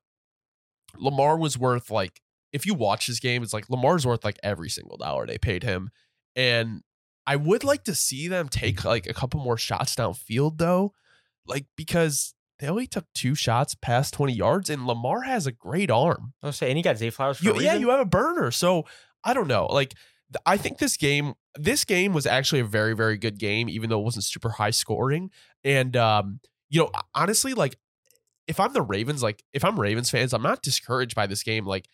Lamar 0.98 1.38
was 1.38 1.56
worth 1.56 1.92
like 1.92 2.20
if 2.54 2.66
you 2.66 2.74
watch 2.74 3.08
his 3.08 3.20
game, 3.20 3.44
it's 3.44 3.54
like 3.54 3.70
Lamar's 3.70 4.06
worth 4.06 4.24
like 4.24 4.40
every 4.44 4.70
single 4.70 4.98
dollar 4.98 5.26
they 5.26 5.38
paid 5.38 5.64
him, 5.64 5.90
and 6.36 6.82
I 7.26 7.36
would 7.36 7.64
like 7.64 7.84
to 7.86 7.96
see 7.96 8.28
them 8.28 8.50
take 8.50 8.84
like 8.84 9.08
a 9.08 9.14
couple 9.14 9.40
more 9.40 9.58
shots 9.58 9.96
downfield 9.96 10.58
though, 10.58 10.94
like 11.46 11.66
because 11.76 12.34
they 12.60 12.68
only 12.68 12.88
took 12.88 13.06
two 13.16 13.34
shots 13.34 13.76
past 13.76 14.14
20 14.14 14.34
yards 14.34 14.70
and 14.70 14.86
Lamar 14.86 15.22
has 15.22 15.48
a 15.48 15.52
great 15.52 15.90
arm. 15.90 16.34
I 16.44 16.48
was 16.48 16.58
saying, 16.58 16.72
and 16.72 16.78
he 16.78 16.84
got 16.84 16.98
Zay 16.98 17.10
Flowers 17.10 17.40
for 17.40 17.46
You, 17.46 17.60
yeah, 17.60 17.74
you 17.74 17.90
have 17.90 18.00
a 18.00 18.06
burner. 18.06 18.52
So 18.52 18.86
I 19.24 19.34
don't 19.34 19.48
know. 19.48 19.66
Like 19.66 19.96
I 20.46 20.58
think 20.58 20.78
this 20.78 20.98
game 20.98 21.34
this 21.58 21.84
game 21.86 22.14
was 22.14 22.26
actually 22.26 22.62
a 22.62 22.66
very 22.66 22.96
very 22.96 23.18
good 23.18 23.38
game 23.38 23.68
even 23.68 23.90
though 23.90 24.00
it 24.00 24.04
wasn't 24.04 24.24
super 24.24 24.50
high 24.50 24.70
scoring 24.72 25.30
and 25.64 25.98
um 25.98 26.40
you 26.70 26.80
know 26.80 26.90
honestly 27.14 27.54
like 27.54 27.78
if 28.48 28.60
I'm 28.60 28.74
the 28.74 28.82
Ravens 28.82 29.22
like 29.22 29.44
if 29.54 29.66
I'm 29.66 29.80
Ravens 29.80 30.10
fans 30.10 30.34
I'm 30.34 30.42
not 30.42 30.62
discouraged 30.62 31.16
by 31.16 31.28
this 31.28 31.44
game 31.44 31.66
like 31.66 31.88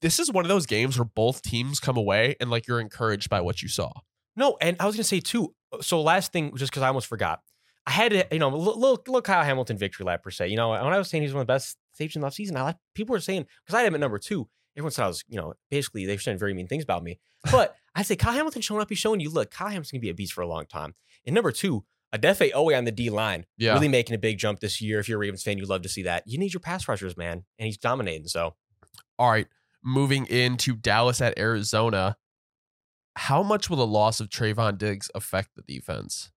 this 0.00 0.18
is 0.18 0.30
one 0.32 0.44
of 0.44 0.48
those 0.48 0.66
games 0.66 0.98
where 0.98 1.04
both 1.04 1.42
teams 1.42 1.80
come 1.80 1.96
away 1.96 2.36
and 2.40 2.50
like 2.50 2.66
you're 2.66 2.80
encouraged 2.80 3.28
by 3.28 3.40
what 3.40 3.62
you 3.62 3.68
saw. 3.68 3.92
No, 4.36 4.56
and 4.60 4.76
I 4.80 4.86
was 4.86 4.94
gonna 4.94 5.04
say 5.04 5.20
too. 5.20 5.54
So 5.80 6.00
last 6.00 6.32
thing, 6.32 6.54
just 6.56 6.70
because 6.70 6.82
I 6.82 6.88
almost 6.88 7.06
forgot, 7.08 7.40
I 7.86 7.90
had 7.90 8.12
to, 8.12 8.26
you 8.30 8.38
know, 8.38 8.54
a 8.54 8.56
little, 8.56 9.22
Kyle 9.22 9.44
Hamilton 9.44 9.76
victory 9.78 10.04
lap 10.04 10.22
per 10.22 10.30
se. 10.30 10.48
You 10.48 10.56
know, 10.56 10.70
when 10.70 10.80
I 10.80 10.98
was 10.98 11.08
saying 11.08 11.22
he's 11.22 11.32
one 11.34 11.40
of 11.40 11.46
the 11.46 11.52
best 11.52 11.76
safeties 11.94 12.16
in 12.16 12.22
the 12.22 12.28
offseason, 12.28 12.56
I 12.56 12.62
like 12.62 12.76
people 12.94 13.12
were 13.14 13.20
saying 13.20 13.46
because 13.66 13.74
I 13.76 13.80
had 13.82 13.88
him 13.88 13.94
at 13.94 14.00
number 14.00 14.18
two. 14.18 14.48
Everyone 14.76 14.92
said 14.92 15.04
I 15.04 15.08
was, 15.08 15.24
you 15.28 15.36
know, 15.36 15.54
basically 15.70 16.06
they 16.06 16.14
were 16.14 16.20
saying 16.20 16.38
very 16.38 16.54
mean 16.54 16.68
things 16.68 16.84
about 16.84 17.02
me. 17.02 17.18
But 17.50 17.74
I'd 17.96 18.06
say 18.06 18.14
Kyle 18.14 18.32
Hamilton 18.32 18.62
showing 18.62 18.80
up, 18.80 18.88
he's 18.88 18.98
showing 18.98 19.18
you, 19.18 19.30
look, 19.30 19.50
Kyle 19.50 19.66
Hamilton's 19.68 19.90
gonna 19.90 20.00
be 20.00 20.10
a 20.10 20.14
beast 20.14 20.32
for 20.32 20.42
a 20.42 20.46
long 20.46 20.66
time. 20.66 20.94
And 21.26 21.34
number 21.34 21.50
two, 21.50 21.84
Odafe 22.14 22.52
Oweh 22.52 22.78
on 22.78 22.84
the 22.84 22.92
D 22.92 23.10
line, 23.10 23.44
Yeah. 23.58 23.72
really 23.74 23.88
making 23.88 24.14
a 24.14 24.18
big 24.18 24.38
jump 24.38 24.60
this 24.60 24.80
year. 24.80 25.00
If 25.00 25.08
you're 25.08 25.18
a 25.18 25.20
Ravens 25.20 25.42
fan, 25.42 25.58
you 25.58 25.66
love 25.66 25.82
to 25.82 25.88
see 25.88 26.04
that. 26.04 26.22
You 26.26 26.38
need 26.38 26.54
your 26.54 26.60
pass 26.60 26.86
rushers, 26.88 27.16
man, 27.16 27.44
and 27.58 27.66
he's 27.66 27.76
dominating. 27.76 28.28
So 28.28 28.54
All 29.18 29.30
right, 29.30 29.46
moving 29.88 30.26
into 30.26 30.76
Dallas 30.76 31.20
at 31.20 31.38
Arizona. 31.38 32.16
How 33.16 33.42
much 33.42 33.68
will 33.68 33.78
the 33.78 33.86
loss 33.86 34.20
of 34.20 34.28
Trevon 34.28 34.78
Diggs 34.78 35.10
affect 35.14 35.50
the 35.56 35.62
defense? 35.62 36.30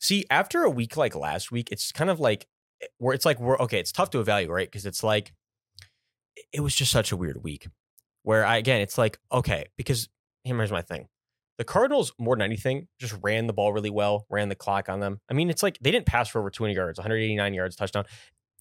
See, 0.00 0.24
after 0.30 0.64
a 0.64 0.70
week 0.70 0.96
like 0.96 1.14
last 1.14 1.52
week, 1.52 1.70
it's 1.70 1.92
kind 1.92 2.10
of 2.10 2.18
like 2.18 2.46
eh, 2.82 2.86
where 2.98 3.14
it's 3.14 3.24
like 3.24 3.38
we're 3.38 3.58
okay. 3.58 3.78
It's 3.78 3.92
tough 3.92 4.10
to 4.10 4.20
evaluate, 4.20 4.50
right? 4.50 4.70
Because 4.70 4.86
it's 4.86 5.02
like 5.02 5.32
it 6.52 6.60
was 6.60 6.74
just 6.74 6.90
such 6.90 7.12
a 7.12 7.16
weird 7.16 7.42
week. 7.44 7.68
Where 8.22 8.44
I 8.44 8.56
again, 8.56 8.80
it's 8.80 8.98
like 8.98 9.18
okay, 9.30 9.66
because 9.76 10.08
here's 10.42 10.72
my 10.72 10.82
thing: 10.82 11.08
the 11.58 11.64
Cardinals 11.64 12.12
more 12.18 12.34
than 12.34 12.42
anything 12.42 12.88
just 12.98 13.16
ran 13.22 13.46
the 13.46 13.52
ball 13.52 13.72
really 13.72 13.90
well, 13.90 14.26
ran 14.28 14.48
the 14.48 14.54
clock 14.54 14.88
on 14.88 15.00
them. 15.00 15.20
I 15.30 15.34
mean, 15.34 15.48
it's 15.48 15.62
like 15.62 15.78
they 15.80 15.90
didn't 15.90 16.06
pass 16.06 16.28
for 16.28 16.40
over 16.40 16.50
200 16.50 16.74
yards, 16.74 16.98
189 16.98 17.54
yards, 17.54 17.76
touchdown. 17.76 18.04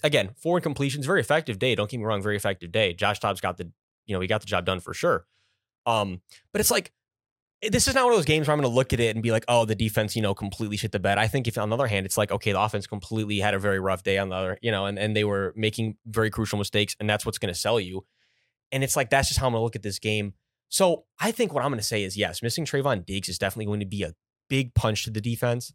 Again, 0.05 0.31
four 0.37 0.61
incompletions, 0.61 1.03
very 1.05 1.19
effective 1.19 1.57
day. 1.57 1.73
Don't 1.73 1.89
get 1.89 1.97
me 1.97 2.05
wrong, 2.05 2.21
very 2.21 2.35
effective 2.35 2.71
day. 2.71 2.93
Josh 2.93 3.19
Dobbs 3.19 3.41
got 3.41 3.57
the 3.57 3.71
you 4.05 4.15
know 4.15 4.21
he 4.21 4.27
got 4.27 4.41
the 4.41 4.47
job 4.47 4.65
done 4.65 4.79
for 4.79 4.93
sure. 4.93 5.25
Um, 5.87 6.21
but 6.51 6.61
it's 6.61 6.69
like 6.69 6.91
this 7.61 7.87
is 7.87 7.95
not 7.95 8.03
one 8.03 8.13
of 8.13 8.17
those 8.17 8.25
games 8.25 8.47
where 8.47 8.53
I'm 8.53 8.61
going 8.61 8.69
to 8.69 8.75
look 8.75 8.93
at 8.93 8.99
it 8.99 9.15
and 9.15 9.23
be 9.23 9.31
like, 9.31 9.45
oh, 9.47 9.65
the 9.65 9.75
defense, 9.75 10.15
you 10.15 10.21
know, 10.21 10.35
completely 10.35 10.77
shit 10.77 10.91
the 10.91 10.99
bed. 10.99 11.17
I 11.17 11.27
think 11.27 11.47
if 11.47 11.57
on 11.57 11.69
the 11.69 11.75
other 11.75 11.87
hand, 11.87 12.05
it's 12.05 12.17
like, 12.17 12.31
okay, 12.31 12.51
the 12.51 12.61
offense 12.61 12.85
completely 12.85 13.39
had 13.39 13.53
a 13.53 13.59
very 13.59 13.79
rough 13.79 14.03
day 14.03 14.17
on 14.17 14.29
the 14.29 14.35
other, 14.35 14.59
you 14.61 14.71
know, 14.71 14.85
and, 14.85 14.99
and 14.99 15.15
they 15.15 15.23
were 15.23 15.53
making 15.55 15.97
very 16.05 16.29
crucial 16.29 16.59
mistakes, 16.59 16.95
and 16.99 17.09
that's 17.09 17.25
what's 17.25 17.37
going 17.37 17.53
to 17.53 17.59
sell 17.59 17.79
you. 17.79 18.05
And 18.71 18.83
it's 18.83 18.95
like, 18.95 19.09
that's 19.09 19.29
just 19.29 19.39
how 19.39 19.47
I'm 19.47 19.53
going 19.53 19.61
to 19.61 19.63
look 19.63 19.75
at 19.75 19.83
this 19.83 19.99
game. 19.99 20.33
So 20.69 21.05
I 21.19 21.31
think 21.31 21.53
what 21.53 21.63
I'm 21.63 21.69
going 21.69 21.79
to 21.79 21.85
say 21.85 22.03
is 22.03 22.17
yes, 22.17 22.43
missing 22.43 22.65
Trevon 22.65 23.05
Diggs 23.05 23.29
is 23.29 23.37
definitely 23.37 23.67
going 23.67 23.79
to 23.79 23.85
be 23.85 24.03
a 24.03 24.13
big 24.49 24.75
punch 24.75 25.05
to 25.05 25.11
the 25.11 25.21
defense, 25.21 25.73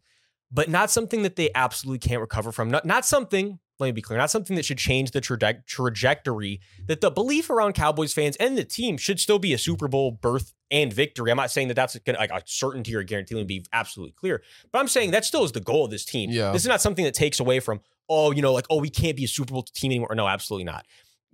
but 0.51 0.69
not 0.69 0.91
something 0.91 1.23
that 1.23 1.35
they 1.35 1.49
absolutely 1.55 1.99
can't 1.99 2.21
recover 2.21 2.51
from. 2.51 2.69
Not, 2.69 2.85
not 2.85 3.05
something, 3.05 3.59
let 3.81 3.87
me 3.87 3.91
be 3.91 4.01
clear, 4.01 4.17
not 4.17 4.31
something 4.31 4.55
that 4.55 4.63
should 4.63 4.77
change 4.77 5.11
the 5.11 5.19
traje- 5.19 5.65
trajectory 5.65 6.61
that 6.87 7.01
the 7.01 7.11
belief 7.11 7.49
around 7.49 7.73
Cowboys 7.73 8.13
fans 8.13 8.35
and 8.37 8.57
the 8.57 8.63
team 8.63 8.97
should 8.97 9.19
still 9.19 9.39
be 9.39 9.53
a 9.53 9.57
Super 9.57 9.87
Bowl 9.87 10.11
berth 10.11 10.53
and 10.69 10.93
victory. 10.93 11.31
I'm 11.31 11.37
not 11.37 11.51
saying 11.51 11.67
that 11.67 11.73
that's 11.73 11.97
gonna, 11.99 12.17
like 12.17 12.31
a 12.31 12.41
certainty 12.45 12.95
or 12.95 13.03
guarantee. 13.03 13.35
Let 13.35 13.41
me 13.41 13.59
be 13.59 13.65
absolutely 13.73 14.13
clear, 14.13 14.41
but 14.71 14.79
I'm 14.79 14.87
saying 14.87 15.11
that 15.11 15.25
still 15.25 15.43
is 15.43 15.51
the 15.51 15.59
goal 15.59 15.85
of 15.85 15.91
this 15.91 16.05
team. 16.05 16.29
Yeah. 16.29 16.51
This 16.51 16.61
is 16.61 16.67
not 16.67 16.81
something 16.81 17.03
that 17.03 17.13
takes 17.13 17.39
away 17.39 17.59
from, 17.59 17.81
oh, 18.07 18.31
you 18.31 18.41
know, 18.41 18.53
like, 18.53 18.67
oh, 18.69 18.79
we 18.79 18.89
can't 18.89 19.17
be 19.17 19.25
a 19.25 19.27
Super 19.27 19.53
Bowl 19.53 19.63
team 19.63 19.91
anymore. 19.91 20.13
No, 20.15 20.27
absolutely 20.27 20.65
not. 20.65 20.85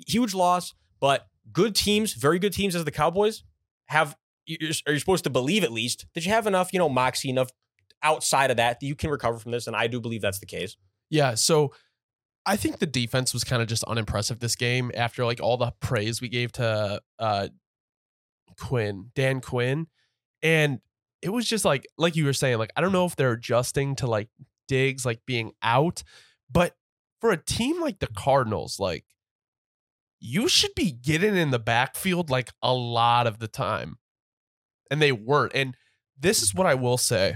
Huge 0.07 0.33
loss, 0.33 0.73
but 0.99 1.27
good 1.51 1.75
teams, 1.75 2.13
very 2.13 2.39
good 2.39 2.53
teams 2.53 2.75
as 2.75 2.85
the 2.85 2.91
Cowboys 2.91 3.43
have, 3.85 4.15
you're, 4.45 4.71
are 4.87 4.93
you 4.93 4.99
supposed 4.99 5.23
to 5.25 5.29
believe 5.29 5.63
at 5.63 5.71
least 5.71 6.05
that 6.13 6.25
you 6.25 6.31
have 6.31 6.47
enough, 6.47 6.71
you 6.73 6.79
know, 6.79 6.89
moxie, 6.89 7.29
enough 7.29 7.51
outside 8.03 8.51
of 8.51 8.57
that 8.57 8.79
that 8.79 8.85
you 8.85 8.95
can 8.95 9.09
recover 9.09 9.39
from 9.39 9.51
this. 9.51 9.67
And 9.67 9.75
I 9.75 9.87
do 9.87 9.99
believe 9.99 10.21
that's 10.21 10.39
the 10.39 10.45
case. 10.45 10.77
Yeah, 11.09 11.35
so 11.35 11.73
I 12.47 12.55
think 12.57 12.79
the 12.79 12.87
defense 12.87 13.33
was 13.33 13.43
kind 13.43 13.61
of 13.61 13.67
just 13.67 13.83
unimpressive 13.85 14.39
this 14.39 14.55
game 14.55 14.91
after 14.95 15.25
like 15.25 15.41
all 15.41 15.57
the 15.57 15.73
praise 15.81 16.21
we 16.21 16.29
gave 16.29 16.51
to 16.53 17.01
uh 17.19 17.49
Quinn, 18.59 19.11
Dan 19.15 19.41
Quinn. 19.41 19.87
And 20.41 20.79
it 21.21 21.29
was 21.29 21.47
just 21.47 21.65
like 21.65 21.87
like 21.97 22.15
you 22.15 22.25
were 22.25 22.33
saying, 22.33 22.57
like 22.57 22.71
I 22.75 22.81
don't 22.81 22.93
know 22.93 23.05
if 23.05 23.15
they're 23.15 23.33
adjusting 23.33 23.95
to 23.97 24.07
like 24.07 24.29
Diggs 24.67 25.05
like 25.05 25.21
being 25.25 25.53
out, 25.63 26.03
but 26.51 26.75
for 27.21 27.31
a 27.31 27.37
team 27.37 27.81
like 27.81 27.99
the 27.99 28.07
Cardinals, 28.07 28.79
like 28.79 29.05
you 30.19 30.47
should 30.47 30.75
be 30.75 30.91
getting 30.91 31.35
in 31.37 31.51
the 31.51 31.59
backfield 31.59 32.29
like 32.29 32.51
a 32.63 32.73
lot 32.73 33.27
of 33.27 33.39
the 33.39 33.47
time. 33.47 33.97
And 34.91 35.01
they 35.01 35.11
weren't. 35.11 35.53
And 35.55 35.75
this 36.19 36.41
is 36.41 36.55
what 36.55 36.67
I 36.67 36.75
will 36.75 36.97
say. 36.97 37.35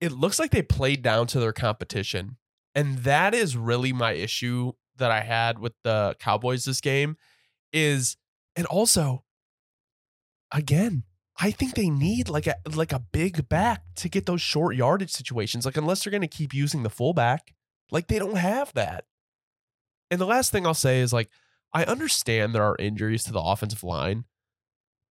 it 0.00 0.12
looks 0.12 0.38
like 0.38 0.50
they 0.50 0.62
played 0.62 1.02
down 1.02 1.26
to 1.28 1.40
their 1.40 1.52
competition. 1.52 2.36
And 2.74 2.98
that 2.98 3.34
is 3.34 3.56
really 3.56 3.92
my 3.92 4.12
issue 4.12 4.72
that 4.96 5.10
I 5.10 5.20
had 5.20 5.58
with 5.58 5.74
the 5.82 6.16
Cowboys 6.18 6.64
this 6.64 6.80
game 6.80 7.16
is 7.72 8.16
and 8.56 8.66
also 8.66 9.24
again, 10.52 11.04
I 11.38 11.50
think 11.50 11.74
they 11.74 11.90
need 11.90 12.28
like 12.28 12.46
a 12.46 12.56
like 12.74 12.92
a 12.92 12.98
big 12.98 13.48
back 13.48 13.82
to 13.96 14.08
get 14.08 14.26
those 14.26 14.40
short 14.40 14.76
yardage 14.76 15.10
situations. 15.10 15.64
Like 15.64 15.76
unless 15.76 16.04
they're 16.04 16.10
going 16.10 16.20
to 16.20 16.28
keep 16.28 16.54
using 16.54 16.82
the 16.82 16.90
fullback, 16.90 17.54
like 17.90 18.08
they 18.08 18.18
don't 18.18 18.36
have 18.36 18.72
that. 18.74 19.04
And 20.10 20.20
the 20.20 20.26
last 20.26 20.52
thing 20.52 20.66
I'll 20.66 20.74
say 20.74 21.00
is 21.00 21.12
like 21.12 21.30
I 21.72 21.84
understand 21.84 22.54
there 22.54 22.64
are 22.64 22.76
injuries 22.78 23.24
to 23.24 23.32
the 23.32 23.40
offensive 23.40 23.82
line, 23.82 24.24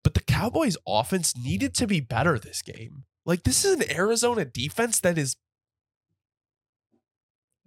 but 0.03 0.13
the 0.13 0.21
Cowboys 0.21 0.77
offense 0.87 1.35
needed 1.35 1.73
to 1.75 1.87
be 1.87 1.99
better 1.99 2.37
this 2.37 2.61
game. 2.61 3.05
Like 3.25 3.43
this 3.43 3.65
is 3.65 3.73
an 3.73 3.91
Arizona 3.91 4.45
defense 4.45 4.99
that 4.99 5.17
is 5.17 5.35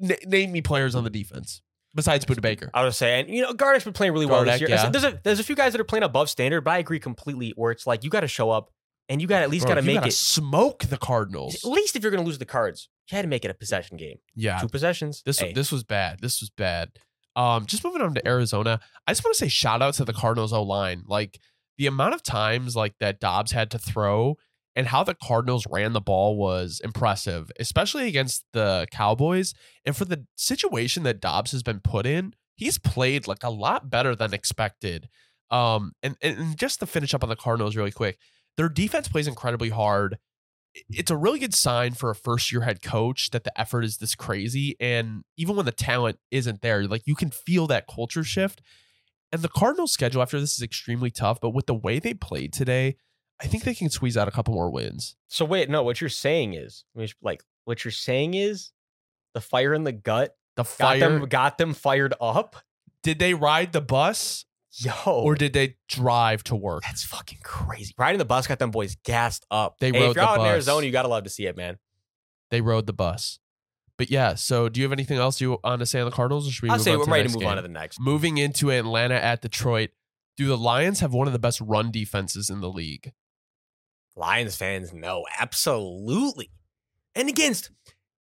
N- 0.03 0.17
name 0.27 0.53
me 0.53 0.61
players 0.61 0.95
on 0.95 1.05
the 1.05 1.11
defense 1.11 1.63
besides 1.95 2.25
Budda 2.25 2.41
Baker. 2.41 2.71
I 2.75 2.85
was 2.85 2.97
saying, 2.97 3.29
you 3.29 3.43
know, 3.43 3.53
Gardeck's 3.53 3.85
been 3.85 3.93
playing 3.93 4.13
really 4.13 4.27
well 4.27 4.45
this 4.45 4.61
year. 4.61 4.69
yeah. 4.69 4.89
There's 4.89 5.05
a 5.05 5.21
there's 5.23 5.41
a 5.41 5.45
few 5.45 5.55
guys 5.55 5.73
that 5.73 5.81
are 5.81 5.85
playing 5.85 6.03
above 6.03 6.29
standard, 6.29 6.63
but 6.63 6.73
I 6.73 6.79
agree 6.79 6.99
completely. 6.99 7.53
Where 7.57 7.71
it's 7.71 7.87
like 7.87 8.05
you 8.05 8.11
got 8.11 8.21
to 8.21 8.29
show 8.29 8.51
up 8.51 8.71
and 9.09 9.21
you 9.21 9.27
got 9.27 9.43
at 9.43 9.51
least 9.51 9.67
got 9.67 9.75
to 9.75 9.83
make 9.83 9.97
gotta 9.97 10.09
it. 10.09 10.15
smoke 10.15 10.85
the 10.85 10.97
Cardinals. 10.97 11.57
At 11.65 11.71
least 11.71 11.97
if 11.97 12.03
you're 12.03 12.11
going 12.11 12.23
to 12.23 12.27
lose 12.27 12.39
the 12.39 12.45
cards, 12.47 12.89
you 13.11 13.17
had 13.17 13.23
to 13.23 13.29
make 13.29 13.45
it 13.45 13.51
a 13.51 13.55
possession 13.55 13.97
game. 13.97 14.19
Yeah, 14.35 14.59
Two 14.59 14.69
possessions. 14.69 15.23
This 15.25 15.39
Hey, 15.39 15.53
this 15.53 15.71
was 15.71 15.85
bad. 15.85 16.21
This 16.21 16.41
was 16.41 16.51
bad. 16.51 16.91
Um, 17.37 17.67
just 17.67 17.83
moving 17.85 18.01
on 18.01 18.15
to 18.15 18.27
Arizona, 18.27 18.81
I 19.07 19.11
just 19.13 19.25
want 19.25 19.35
to 19.35 19.39
say 19.39 19.49
shout 19.49 19.83
out 19.83 19.95
to 19.95 20.05
the 20.05 20.13
Cardinals 20.13 20.53
O 20.53 20.63
line. 20.63 21.03
Like 21.07 21.41
the 21.79 21.87
amount 21.87 22.15
of 22.15 22.23
times 22.23 22.77
like 22.77 22.95
that 23.01 23.19
Dobbs 23.21 23.53
had 23.53 23.71
to 23.73 23.79
throw 23.79 24.37
and 24.77 24.89
how 24.89 25.05
the 25.05 25.15
Cardinals 25.15 25.67
ran 25.71 25.93
the 25.93 26.01
ball 26.01 26.37
was 26.37 26.81
impressive, 26.83 27.51
especially 27.61 28.09
against 28.09 28.45
the 28.53 28.87
Cowboys. 28.91 29.55
And 29.85 29.97
for 29.97 30.05
the 30.05 30.27
situation 30.37 31.05
that 31.05 31.21
Dobbs 31.21 31.53
has 31.53 31.63
been 31.63 31.81
put 31.81 32.07
in, 32.07 32.35
he's 32.57 32.79
played 32.79 33.27
like 33.27 33.43
a 33.43 33.51
lot 33.51 33.91
better 33.91 34.15
than 34.17 34.35
expected. 34.35 35.09
Um, 35.51 35.93
and, 36.03 36.17
and 36.23 36.57
just 36.57 36.81
to 36.81 36.87
finish 36.87 37.15
up 37.15 37.23
on 37.23 37.29
the 37.29 37.37
Cardinals 37.37 37.77
really 37.77 37.93
quick, 37.93 38.19
their 38.57 38.69
defense 38.69 39.09
plays 39.09 39.29
incredibly 39.29 39.71
hard. 39.71 40.19
It's 40.91 41.11
a 41.11 41.17
really 41.17 41.39
good 41.39 41.55
sign 41.55 41.93
for 41.93 42.11
a 42.11 42.17
first 42.17 42.51
year 42.51 42.63
head 42.63 42.83
coach 42.83 43.31
that 43.31 43.45
the 43.45 43.59
effort 43.61 43.85
is 43.85 43.99
this 43.99 44.17
crazy. 44.17 44.75
And 44.81 45.23
even 45.37 45.55
when 45.55 45.67
the 45.67 45.73
talent 45.73 46.19
isn't 46.33 46.63
there, 46.63 46.87
like 46.89 47.03
you 47.07 47.15
can 47.15 47.31
feel 47.31 47.69
that 47.69 47.87
culture 47.87 48.25
shift. 48.25 48.61
And 49.31 49.43
the 49.43 49.49
Cardinals 49.49 49.93
schedule 49.93 50.23
after 50.23 50.41
this 50.41 50.57
is 50.57 50.63
extremely 50.63 51.11
tough, 51.11 51.41
but 51.41 51.51
with 51.51 51.67
the 51.67 51.75
way 51.75 51.99
they 51.99 52.15
played 52.15 52.53
today, 52.53 52.97
I 53.43 53.47
think 53.47 53.65
they 53.65 53.75
can 53.75 53.91
squeeze 53.91 54.17
out 54.17 54.29
a 54.29 54.31
couple 54.31 54.55
more 54.55 54.71
wins. 54.71 55.17
So 55.29 55.45
wait, 55.45 55.69
no. 55.69 55.83
What 55.83 56.01
you're 56.01 56.09
saying 56.11 56.55
is, 56.55 56.85
like, 57.23 57.43
what 57.65 57.85
you're 57.85 57.93
saying 57.93 58.35
is, 58.35 58.73
the 59.35 59.41
fire 59.41 59.75
in 59.75 59.85
the 59.85 59.93
gut 59.93 60.37
The 60.57 60.63
got 60.63 60.69
fire 60.69 60.99
them 61.01 61.25
got 61.29 61.59
them 61.59 61.75
fired 61.75 62.15
up. 62.21 62.57
did 63.03 63.19
they 63.19 63.35
ride 63.35 63.73
the 63.73 63.81
bus 63.81 64.45
Yo, 64.77 64.93
or 65.07 65.35
did 65.35 65.53
they 65.53 65.77
drive 65.89 66.43
to 66.45 66.57
work? 66.57 66.83
that's 66.85 67.05
fucking 67.05 67.39
crazy. 67.43 67.93
Riding 67.99 68.19
the 68.19 68.25
bus 68.25 68.47
got 68.47 68.59
them 68.59 68.71
boys 68.71 68.97
gassed 69.05 69.45
up. 69.51 69.79
They 69.79 69.91
Hey, 69.91 70.01
rode 70.01 70.11
if 70.11 70.17
you're 70.17 70.25
the 70.25 70.31
out 70.31 70.41
in. 70.41 70.47
Arizona, 70.47 70.87
you 70.87 70.93
gotta 70.93 71.09
love 71.09 71.25
to 71.25 71.31
see 71.31 71.47
it, 71.47 71.57
man. 71.57 71.79
They 72.51 72.61
rode 72.61 72.87
the 72.87 72.93
bus. 72.93 73.41
But 73.97 74.11
yeah, 74.11 74.35
so 74.35 74.69
do 74.69 74.81
you 74.81 74.85
have 74.85 74.93
anything 74.93 75.19
else 75.19 75.41
you 75.41 75.59
want 75.63 75.79
to 75.81 75.87
say 75.87 76.01
on 76.01 76.05
the 76.07 76.11
Cardinals 76.11 76.49
or 76.49 76.51
should 76.51 76.65
we 76.65 76.71
I'll 76.71 76.79
say 76.81 76.97
we're 76.97 77.05
ready 77.05 77.29
to 77.29 77.35
move 77.39 77.47
on 77.47 77.57
to 77.57 77.63
the 77.63 77.69
next. 77.69 78.01
Moving 78.01 78.39
into 78.39 78.71
Atlanta 78.71 79.15
at 79.15 79.41
Detroit, 79.43 79.91
do 80.37 80.47
the 80.47 80.59
Lions 80.59 80.99
have 81.01 81.13
one 81.13 81.27
of 81.29 81.33
the 81.33 81.39
best 81.39 81.61
run 81.61 81.91
defenses 81.93 82.51
in 82.51 82.61
the 82.61 82.69
league? 82.71 83.13
Lions 84.17 84.57
fans 84.57 84.93
know 84.93 85.25
absolutely. 85.39 86.51
And 87.15 87.29
against, 87.29 87.71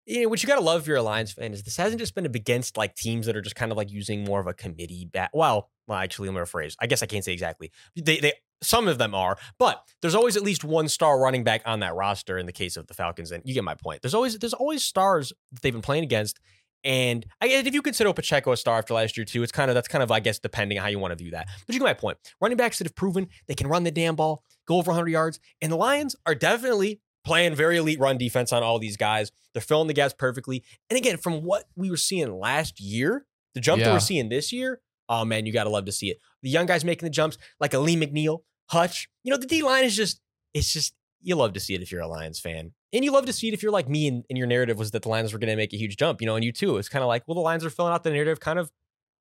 you 0.06 0.22
know, 0.22 0.28
what 0.28 0.42
you 0.42 0.46
gotta 0.46 0.60
love 0.60 0.82
if 0.82 0.86
you're 0.86 0.96
a 0.96 1.02
Lions 1.02 1.32
fan 1.32 1.52
is 1.52 1.62
this 1.62 1.76
hasn't 1.76 2.00
just 2.00 2.14
been 2.14 2.26
against 2.26 2.76
like 2.76 2.94
teams 2.94 3.26
that 3.26 3.36
are 3.36 3.42
just 3.42 3.56
kind 3.56 3.72
of 3.72 3.78
like 3.78 3.90
using 3.90 4.24
more 4.24 4.40
of 4.40 4.46
a 4.46 4.54
committee 4.54 5.08
bat. 5.10 5.30
Well, 5.32 5.70
well, 5.86 5.98
actually, 5.98 6.28
let 6.28 6.34
me 6.34 6.40
rephrase. 6.40 6.76
I 6.80 6.86
guess 6.86 7.02
I 7.02 7.06
can't 7.06 7.24
say 7.24 7.32
exactly. 7.32 7.70
They, 7.96 8.18
they, 8.18 8.32
some 8.62 8.88
of 8.88 8.98
them 8.98 9.14
are, 9.14 9.36
but 9.58 9.82
there's 10.00 10.14
always 10.14 10.36
at 10.36 10.42
least 10.42 10.64
one 10.64 10.88
star 10.88 11.20
running 11.20 11.44
back 11.44 11.62
on 11.66 11.80
that 11.80 11.94
roster. 11.94 12.38
In 12.38 12.46
the 12.46 12.52
case 12.52 12.76
of 12.76 12.86
the 12.86 12.94
Falcons, 12.94 13.30
and 13.30 13.42
you 13.44 13.54
get 13.54 13.64
my 13.64 13.74
point. 13.74 14.02
There's 14.02 14.14
always, 14.14 14.38
there's 14.38 14.54
always 14.54 14.82
stars 14.82 15.32
that 15.52 15.62
they've 15.62 15.72
been 15.72 15.82
playing 15.82 16.04
against. 16.04 16.40
And 16.84 17.24
I 17.40 17.48
guess 17.48 17.66
if 17.66 17.72
you 17.72 17.80
consider 17.80 18.12
Pacheco 18.12 18.52
a 18.52 18.56
star 18.56 18.78
after 18.78 18.94
last 18.94 19.16
year 19.16 19.24
too, 19.24 19.42
it's 19.42 19.52
kind 19.52 19.70
of 19.70 19.74
that's 19.74 19.88
kind 19.88 20.02
of 20.02 20.10
I 20.10 20.20
guess 20.20 20.38
depending 20.38 20.78
on 20.78 20.82
how 20.82 20.90
you 20.90 20.98
want 20.98 21.12
to 21.12 21.16
view 21.16 21.30
that. 21.30 21.48
But 21.66 21.74
you 21.74 21.80
get 21.80 21.84
my 21.84 21.94
point. 21.94 22.18
Running 22.40 22.58
backs 22.58 22.78
that 22.78 22.86
have 22.86 22.94
proven 22.94 23.28
they 23.48 23.54
can 23.54 23.68
run 23.68 23.84
the 23.84 23.90
damn 23.90 24.16
ball, 24.16 24.44
go 24.66 24.76
over 24.76 24.90
100 24.90 25.08
yards, 25.08 25.40
and 25.62 25.72
the 25.72 25.76
Lions 25.76 26.14
are 26.26 26.34
definitely 26.34 27.00
playing 27.24 27.54
very 27.54 27.78
elite 27.78 27.98
run 27.98 28.18
defense 28.18 28.52
on 28.52 28.62
all 28.62 28.78
these 28.78 28.98
guys. 28.98 29.32
They're 29.54 29.62
filling 29.62 29.88
the 29.88 29.94
gaps 29.94 30.14
perfectly. 30.16 30.62
And 30.90 30.98
again, 30.98 31.16
from 31.16 31.42
what 31.42 31.64
we 31.74 31.90
were 31.90 31.96
seeing 31.96 32.38
last 32.38 32.80
year, 32.80 33.24
the 33.54 33.60
jump 33.60 33.82
that 33.82 33.92
we're 33.92 34.00
seeing 34.00 34.28
this 34.28 34.52
year, 34.52 34.80
oh 35.08 35.24
man, 35.24 35.46
you 35.46 35.52
gotta 35.52 35.70
love 35.70 35.86
to 35.86 35.92
see 35.92 36.10
it. 36.10 36.18
The 36.42 36.50
young 36.50 36.66
guys 36.66 36.84
making 36.84 37.06
the 37.06 37.10
jumps, 37.10 37.38
like 37.60 37.72
Alim 37.72 38.02
McNeill, 38.02 38.40
Hutch. 38.68 39.08
You 39.22 39.30
know, 39.30 39.38
the 39.38 39.46
D 39.46 39.62
line 39.62 39.84
is 39.84 39.96
just, 39.96 40.20
it's 40.52 40.70
just 40.72 40.94
you 41.22 41.34
love 41.34 41.54
to 41.54 41.60
see 41.60 41.74
it 41.74 41.80
if 41.80 41.90
you're 41.90 42.02
a 42.02 42.06
Lions 42.06 42.38
fan. 42.38 42.72
And 42.94 43.04
you 43.04 43.10
love 43.12 43.26
to 43.26 43.32
see 43.32 43.48
it 43.48 43.54
if 43.54 43.62
you're 43.62 43.72
like 43.72 43.88
me 43.88 44.06
and, 44.08 44.24
and 44.30 44.38
your 44.38 44.46
narrative 44.46 44.78
was 44.78 44.92
that 44.92 45.02
the 45.02 45.08
Lions 45.10 45.32
were 45.32 45.38
going 45.38 45.50
to 45.50 45.56
make 45.56 45.72
a 45.74 45.76
huge 45.76 45.96
jump, 45.98 46.20
you 46.22 46.26
know, 46.26 46.36
and 46.36 46.44
you 46.44 46.52
too. 46.52 46.78
It's 46.78 46.88
kind 46.88 47.02
of 47.02 47.08
like, 47.08 47.24
well, 47.26 47.34
the 47.34 47.40
Lions 47.40 47.64
are 47.64 47.70
filling 47.70 47.92
out 47.92 48.04
the 48.04 48.10
narrative 48.10 48.40
kind 48.40 48.58
of 48.58 48.70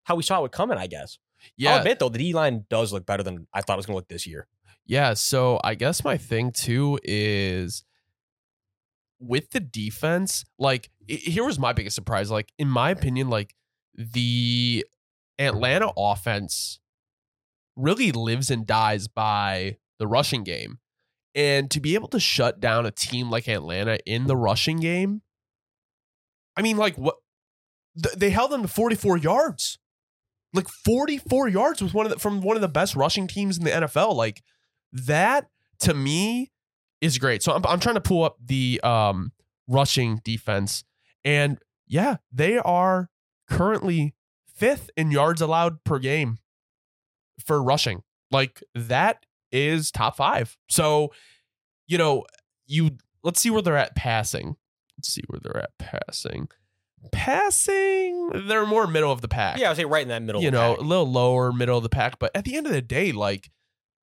how 0.04 0.16
we 0.16 0.24
saw 0.24 0.44
it 0.46 0.52
coming, 0.52 0.78
I 0.78 0.88
guess. 0.88 1.18
I'll 1.42 1.48
Yeah, 1.58 1.78
admit, 1.80 2.00
though, 2.00 2.10
the 2.10 2.20
D 2.20 2.34
line 2.34 2.66
does 2.70 2.94
look 2.94 3.06
better 3.06 3.24
than 3.24 3.48
I 3.54 3.62
thought 3.62 3.74
it 3.74 3.78
was 3.78 3.86
going 3.88 3.96
to 3.96 3.98
look 3.98 4.08
this 4.08 4.26
year. 4.28 4.48
Yeah, 4.86 5.14
so 5.16 5.60
I 5.64 5.76
guess 5.76 6.04
my 6.04 6.18
thing 6.18 6.52
too 6.52 7.00
is 7.04 7.84
with 9.20 9.52
the 9.52 9.60
defense, 9.60 10.44
like 10.60 10.90
i- 11.10 11.14
here 11.14 11.46
was 11.46 11.58
my 11.58 11.74
biggest 11.74 11.96
surprise. 11.96 12.30
Like 12.30 12.52
in 12.60 12.68
my 12.68 12.90
opinion, 12.92 13.30
like 13.30 13.56
the 13.96 14.86
Atlanta 15.40 15.92
offense 15.98 16.80
really 17.76 18.12
lives 18.12 18.52
and 18.52 18.66
dies 18.68 19.08
by 19.08 19.78
the 20.00 20.08
rushing 20.08 20.44
game. 20.44 20.80
And 21.36 21.72
to 21.72 21.80
be 21.80 21.96
able 21.96 22.10
to 22.10 22.20
shut 22.20 22.60
down 22.60 22.86
a 22.86 22.92
team 22.92 23.32
like 23.32 23.48
Atlanta 23.48 23.98
in 24.06 24.28
the 24.28 24.38
rushing 24.38 24.80
game, 24.80 25.22
I 26.56 26.62
mean, 26.62 26.78
like 26.78 26.96
what 26.96 27.16
th- 28.02 28.16
they 28.16 28.30
held 28.30 28.52
them 28.52 28.62
to 28.62 28.68
44 28.68 29.18
yards. 29.18 29.80
Like 30.54 30.68
44 30.86 31.48
yards 31.48 31.82
was 31.82 31.94
one 31.94 32.06
of 32.06 32.12
the, 32.12 32.20
from 32.20 32.42
one 32.42 32.56
of 32.56 32.62
the 32.62 32.68
best 32.68 32.96
rushing 32.96 33.28
teams 33.28 33.58
in 33.58 33.64
the 33.64 33.72
NFL. 33.72 34.16
Like 34.16 34.44
that 34.92 35.48
to 35.80 35.94
me 35.94 36.52
is 37.02 37.18
great. 37.18 37.42
So 37.42 37.54
I'm 37.54 37.66
I'm 37.66 37.80
trying 37.80 37.96
to 37.96 38.02
pull 38.02 38.24
up 38.24 38.38
the 38.44 38.80
um 38.84 39.32
rushing 39.68 40.22
defense 40.24 40.84
and 41.26 41.58
yeah, 41.88 42.18
they 42.32 42.58
are 42.58 43.10
currently 43.50 44.16
5th 44.60 44.90
in 44.96 45.12
yards 45.12 45.42
allowed 45.42 45.84
per 45.84 46.00
game 46.00 46.38
for 47.44 47.62
rushing. 47.62 48.04
Like 48.32 48.64
that 48.76 49.26
is 49.54 49.92
top 49.92 50.18
5. 50.18 50.58
So 50.70 51.14
you 51.88 51.98
know, 51.98 52.26
you 52.66 52.98
let's 53.24 53.40
see 53.40 53.50
where 53.50 53.62
they're 53.62 53.78
at 53.78 53.96
passing. 53.96 54.56
Let's 54.98 55.10
see 55.10 55.22
where 55.28 55.40
they're 55.42 55.64
at 55.64 55.78
passing. 55.80 56.48
Passing, 57.12 58.48
they're 58.48 58.66
more 58.66 58.88
middle 58.88 59.12
of 59.12 59.22
the 59.22 59.28
pack 59.28 59.58
Yeah, 59.58 59.68
I 59.68 59.70
would 59.72 59.78
say 59.78 59.86
right 59.86 60.02
in 60.02 60.08
that 60.08 60.22
middle. 60.24 60.42
you 60.42 60.48
of 60.48 60.54
the 60.54 60.60
know, 60.60 60.74
pack. 60.76 60.84
a 60.84 60.88
little 60.88 61.10
lower, 61.12 61.52
middle 61.52 61.78
of 61.78 61.84
the 61.84 61.90
pack. 61.90 62.18
But 62.20 62.32
at 62.36 62.46
the 62.46 62.56
end 62.56 62.66
of 62.66 62.74
the 62.74 62.82
day, 62.82 63.12
like 63.12 63.50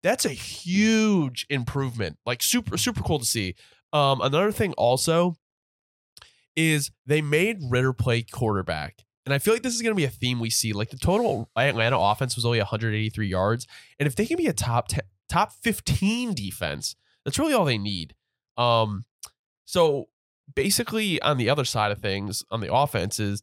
that's 0.02 0.24
a 0.24 0.30
huge 0.30 1.46
improvement. 1.48 2.18
Like 2.26 2.42
super, 2.42 2.76
super 2.76 3.02
cool 3.02 3.18
to 3.18 3.24
see. 3.24 3.54
Um, 3.92 4.20
another 4.20 4.52
thing 4.52 4.72
also 4.74 5.34
is 6.56 6.90
they 7.06 7.22
made 7.22 7.58
Ridder 7.68 7.92
play 7.92 8.22
quarterback. 8.22 9.04
And 9.26 9.34
I 9.34 9.38
feel 9.38 9.54
like 9.54 9.62
this 9.62 9.74
is 9.74 9.82
going 9.82 9.92
to 9.92 9.96
be 9.96 10.04
a 10.04 10.10
theme 10.10 10.40
we 10.40 10.50
see. 10.50 10.72
Like 10.72 10.90
the 10.90 10.96
total 10.96 11.50
Atlanta 11.56 11.98
offense 11.98 12.36
was 12.36 12.44
only 12.44 12.58
183 12.58 13.26
yards, 13.28 13.66
and 13.98 14.06
if 14.06 14.16
they 14.16 14.26
can 14.26 14.36
be 14.36 14.46
a 14.46 14.52
top 14.52 14.88
10, 14.88 15.00
top 15.30 15.52
15 15.52 16.34
defense, 16.34 16.96
that's 17.24 17.38
really 17.38 17.54
all 17.54 17.64
they 17.64 17.78
need. 17.78 18.14
Um, 18.56 19.04
so 19.64 20.08
basically, 20.54 21.22
on 21.22 21.38
the 21.38 21.48
other 21.48 21.64
side 21.64 21.92
of 21.92 22.00
things, 22.00 22.44
on 22.50 22.60
the 22.60 22.72
offense 22.72 23.18
is, 23.18 23.42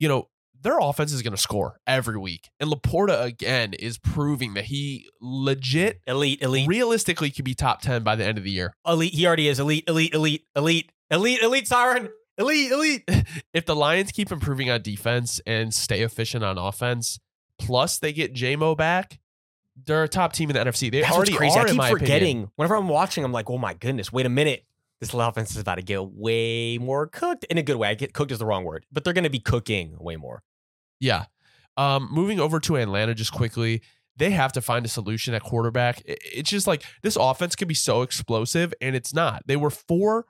you 0.00 0.08
know, 0.08 0.28
their 0.60 0.78
offense 0.80 1.12
is 1.12 1.22
going 1.22 1.34
to 1.34 1.40
score 1.40 1.78
every 1.86 2.18
week, 2.18 2.50
and 2.58 2.70
LaPorta 2.70 3.22
again 3.22 3.74
is 3.74 3.96
proving 3.98 4.54
that 4.54 4.64
he 4.64 5.08
legit, 5.20 6.00
elite, 6.06 6.42
elite, 6.42 6.66
realistically, 6.66 7.30
could 7.30 7.44
be 7.44 7.54
top 7.54 7.80
10 7.80 8.02
by 8.02 8.16
the 8.16 8.24
end 8.24 8.38
of 8.38 8.44
the 8.44 8.50
year. 8.50 8.72
elite. 8.86 9.14
He 9.14 9.26
already 9.26 9.46
is 9.48 9.60
elite, 9.60 9.84
elite, 9.86 10.14
elite, 10.14 10.46
elite, 10.56 10.90
elite, 11.10 11.42
elite. 11.42 11.68
Siren, 11.68 12.08
elite, 12.38 12.72
elite. 12.72 13.08
if 13.54 13.66
the 13.66 13.76
Lions 13.76 14.10
keep 14.10 14.32
improving 14.32 14.68
on 14.68 14.82
defense 14.82 15.40
and 15.46 15.72
stay 15.72 16.00
efficient 16.00 16.42
on 16.42 16.58
offense, 16.58 17.20
plus 17.58 17.98
they 17.98 18.12
get 18.12 18.34
JMO 18.34 18.76
back, 18.76 19.20
they're 19.86 20.04
a 20.04 20.08
top 20.08 20.32
team 20.32 20.50
in 20.50 20.54
the 20.54 20.64
NFC. 20.70 20.90
They 20.90 21.00
That's 21.02 21.14
already 21.14 21.32
crazy. 21.34 21.56
are, 21.58 21.60
I 21.60 21.62
in 21.62 21.68
keep 21.68 21.76
my 21.76 21.90
forgetting. 21.90 22.14
opinion. 22.16 22.50
Whenever 22.56 22.76
I'm 22.76 22.88
watching, 22.88 23.24
I'm 23.24 23.32
like, 23.32 23.48
oh 23.50 23.58
my 23.58 23.74
goodness, 23.74 24.12
wait 24.12 24.26
a 24.26 24.30
minute. 24.30 24.64
This 25.00 25.14
offense 25.14 25.52
is 25.52 25.58
about 25.58 25.76
to 25.76 25.82
get 25.82 26.04
way 26.04 26.76
more 26.78 27.06
cooked 27.06 27.44
in 27.44 27.56
a 27.58 27.62
good 27.62 27.76
way. 27.76 27.88
I 27.88 27.94
get 27.94 28.12
cooked 28.14 28.32
is 28.32 28.40
the 28.40 28.46
wrong 28.46 28.64
word, 28.64 28.84
but 28.90 29.04
they're 29.04 29.12
going 29.12 29.24
to 29.24 29.30
be 29.30 29.38
cooking 29.38 29.96
way 29.98 30.16
more. 30.16 30.42
Yeah. 30.98 31.26
Um, 31.76 32.08
moving 32.10 32.40
over 32.40 32.58
to 32.58 32.76
Atlanta 32.76 33.14
just 33.14 33.32
quickly, 33.32 33.82
they 34.16 34.30
have 34.30 34.52
to 34.54 34.60
find 34.60 34.84
a 34.84 34.88
solution 34.88 35.34
at 35.34 35.42
quarterback. 35.44 36.02
It's 36.04 36.50
just 36.50 36.66
like 36.66 36.82
this 37.02 37.14
offense 37.14 37.54
can 37.54 37.68
be 37.68 37.74
so 37.74 38.02
explosive, 38.02 38.74
and 38.80 38.96
it's 38.96 39.14
not. 39.14 39.44
They 39.46 39.54
were 39.56 39.70
four 39.70 40.26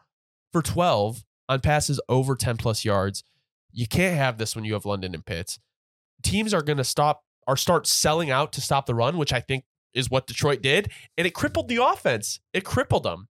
for 0.52 0.60
12 0.60 1.24
on 1.48 1.60
passes 1.60 1.98
over 2.10 2.36
10 2.36 2.58
plus 2.58 2.84
yards. 2.84 3.24
You 3.72 3.86
can't 3.86 4.16
have 4.18 4.36
this 4.36 4.54
when 4.54 4.66
you 4.66 4.74
have 4.74 4.84
London 4.84 5.14
and 5.14 5.24
Pitts. 5.24 5.58
Teams 6.22 6.52
are 6.52 6.62
going 6.62 6.76
to 6.76 6.84
stop 6.84 7.22
or 7.48 7.56
start 7.56 7.86
selling 7.86 8.30
out 8.30 8.52
to 8.52 8.60
stop 8.60 8.86
the 8.86 8.94
run, 8.94 9.16
which 9.16 9.32
I 9.32 9.40
think 9.40 9.64
is 9.94 10.10
what 10.10 10.26
Detroit 10.26 10.62
did, 10.62 10.92
and 11.16 11.26
it 11.26 11.32
crippled 11.32 11.68
the 11.68 11.82
offense. 11.82 12.40
It 12.52 12.62
crippled 12.62 13.04
them. 13.04 13.28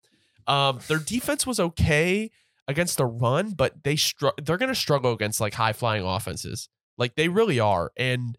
Um, 0.48 0.80
their 0.88 0.98
defense 0.98 1.46
was 1.46 1.60
okay 1.60 2.30
against 2.66 2.98
the 2.98 3.06
run, 3.06 3.52
but 3.52 3.84
they 3.84 3.94
str- 3.94 4.28
they're 4.42 4.58
going 4.58 4.70
to 4.70 4.74
struggle 4.74 5.12
against 5.12 5.40
like 5.40 5.54
high 5.54 5.72
flying 5.72 6.04
offenses. 6.04 6.68
Like 6.98 7.14
they 7.14 7.28
really 7.28 7.60
are, 7.60 7.92
and 7.96 8.36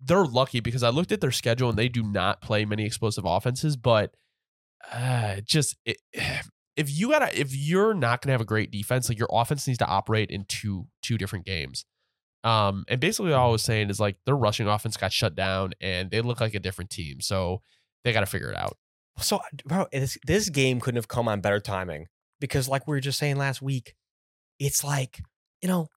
they're 0.00 0.24
lucky 0.24 0.60
because 0.60 0.82
I 0.82 0.88
looked 0.88 1.12
at 1.12 1.20
their 1.20 1.30
schedule 1.30 1.68
and 1.68 1.78
they 1.78 1.88
do 1.88 2.02
not 2.02 2.40
play 2.40 2.64
many 2.64 2.86
explosive 2.86 3.24
offenses, 3.26 3.76
but 3.76 4.14
uh, 4.90 5.36
just 5.44 5.76
it, 5.84 5.98
if 6.76 6.90
you 6.90 7.10
gotta 7.10 7.38
if 7.38 7.54
you're 7.54 7.92
not 7.92 8.22
gonna 8.22 8.32
have 8.32 8.40
a 8.40 8.46
great 8.46 8.70
defense, 8.70 9.10
like 9.10 9.18
your 9.18 9.28
offense 9.30 9.66
needs 9.66 9.78
to 9.78 9.86
operate 9.86 10.30
in 10.30 10.46
two 10.48 10.86
two 11.02 11.18
different 11.18 11.44
games. 11.44 11.84
Um, 12.42 12.84
and 12.88 13.00
basically 13.00 13.32
all 13.32 13.48
I 13.48 13.52
was 13.52 13.62
saying 13.62 13.90
is 13.90 14.00
like 14.00 14.16
their 14.24 14.36
rushing 14.36 14.66
offense 14.66 14.96
got 14.96 15.12
shut 15.12 15.34
down 15.34 15.72
and 15.80 16.10
they 16.10 16.20
look 16.20 16.40
like 16.40 16.54
a 16.54 16.60
different 16.60 16.90
team, 16.90 17.20
so 17.20 17.62
they 18.04 18.12
got 18.12 18.20
to 18.20 18.26
figure 18.26 18.50
it 18.50 18.56
out. 18.56 18.76
So, 19.18 19.40
bro, 19.66 19.86
this 19.92 20.16
this 20.26 20.48
game 20.48 20.80
couldn't 20.80 20.96
have 20.96 21.08
come 21.08 21.28
on 21.28 21.40
better 21.40 21.60
timing 21.60 22.06
because, 22.40 22.68
like 22.68 22.86
we 22.86 22.92
were 22.92 23.00
just 23.00 23.18
saying 23.18 23.36
last 23.36 23.60
week, 23.60 23.94
it's 24.58 24.82
like 24.82 25.20
you 25.60 25.68
know, 25.68 25.88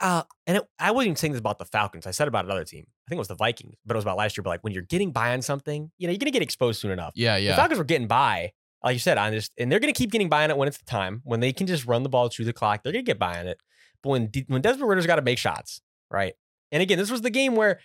uh, 0.00 0.22
and 0.46 0.58
it, 0.58 0.64
I 0.78 0.90
wasn't 0.90 1.08
even 1.08 1.16
saying 1.16 1.32
this 1.32 1.40
about 1.40 1.58
the 1.58 1.64
Falcons. 1.64 2.06
I 2.06 2.10
said 2.10 2.28
about 2.28 2.44
another 2.44 2.64
team. 2.64 2.84
I 2.86 3.08
think 3.08 3.16
it 3.16 3.20
was 3.20 3.28
the 3.28 3.34
Vikings, 3.34 3.76
but 3.86 3.94
it 3.94 3.98
was 3.98 4.04
about 4.04 4.18
last 4.18 4.36
year. 4.36 4.42
But 4.42 4.50
like 4.50 4.64
when 4.64 4.72
you're 4.72 4.82
getting 4.82 5.12
by 5.12 5.32
on 5.32 5.42
something, 5.42 5.90
you 5.98 6.06
know, 6.06 6.12
you're 6.12 6.18
gonna 6.18 6.30
get 6.30 6.42
exposed 6.42 6.80
soon 6.80 6.90
enough. 6.90 7.12
Yeah, 7.16 7.36
yeah. 7.36 7.52
The. 7.52 7.56
Falcons 7.56 7.78
were 7.78 7.84
getting 7.84 8.06
by, 8.06 8.52
like 8.84 8.94
you 8.94 9.00
said, 9.00 9.18
on 9.18 9.32
this, 9.32 9.50
and 9.58 9.72
they're 9.72 9.80
gonna 9.80 9.92
keep 9.92 10.10
getting 10.10 10.28
by 10.28 10.44
on 10.44 10.50
it 10.50 10.56
when 10.56 10.68
it's 10.68 10.78
the 10.78 10.84
time 10.84 11.22
when 11.24 11.40
they 11.40 11.52
can 11.52 11.66
just 11.66 11.86
run 11.86 12.02
the 12.02 12.08
ball 12.08 12.28
through 12.28 12.44
the 12.44 12.52
clock. 12.52 12.82
They're 12.82 12.92
gonna 12.92 13.02
get 13.02 13.18
by 13.18 13.38
on 13.40 13.46
it. 13.48 13.58
But 14.02 14.10
when 14.10 14.26
De- 14.28 14.44
when 14.48 14.62
Desmond 14.62 14.88
Ridder's 14.88 15.06
got 15.06 15.16
to 15.16 15.22
make 15.22 15.38
shots, 15.38 15.80
right? 16.10 16.34
And 16.72 16.82
again, 16.82 16.98
this 16.98 17.10
was 17.10 17.22
the 17.22 17.30
game 17.30 17.56
where 17.56 17.80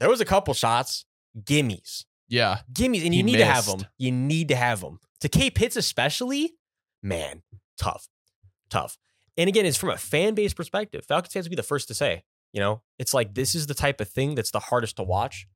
there 0.00 0.08
was 0.08 0.20
a 0.20 0.24
couple 0.24 0.54
shots, 0.54 1.04
gimmies, 1.40 2.04
yeah. 2.28 2.58
gimmies, 2.72 3.04
and 3.04 3.14
you 3.14 3.22
need 3.22 3.36
to 3.36 3.44
have 3.44 3.66
them. 3.66 3.80
You 3.98 4.10
need 4.10 4.48
to 4.48 4.56
have 4.56 4.80
them. 4.80 4.98
To 5.20 5.28
K 5.28 5.50
Pitts 5.50 5.76
especially, 5.76 6.52
man, 7.02 7.42
tough, 7.78 8.08
tough. 8.70 8.98
And 9.36 9.48
again, 9.48 9.64
it's 9.66 9.76
from 9.78 9.90
a 9.90 9.96
fan 9.96 10.34
base 10.34 10.52
perspective. 10.54 11.04
Falcons 11.06 11.32
fans 11.32 11.46
will 11.46 11.50
be 11.50 11.56
the 11.56 11.62
first 11.62 11.88
to 11.88 11.94
say, 11.94 12.24
you 12.52 12.60
know, 12.60 12.82
it's 12.98 13.14
like 13.14 13.34
this 13.34 13.54
is 13.54 13.66
the 13.66 13.74
type 13.74 14.00
of 14.00 14.08
thing 14.08 14.34
that's 14.34 14.50
the 14.50 14.60
hardest 14.60 14.96
to 14.96 15.02
watch, 15.02 15.46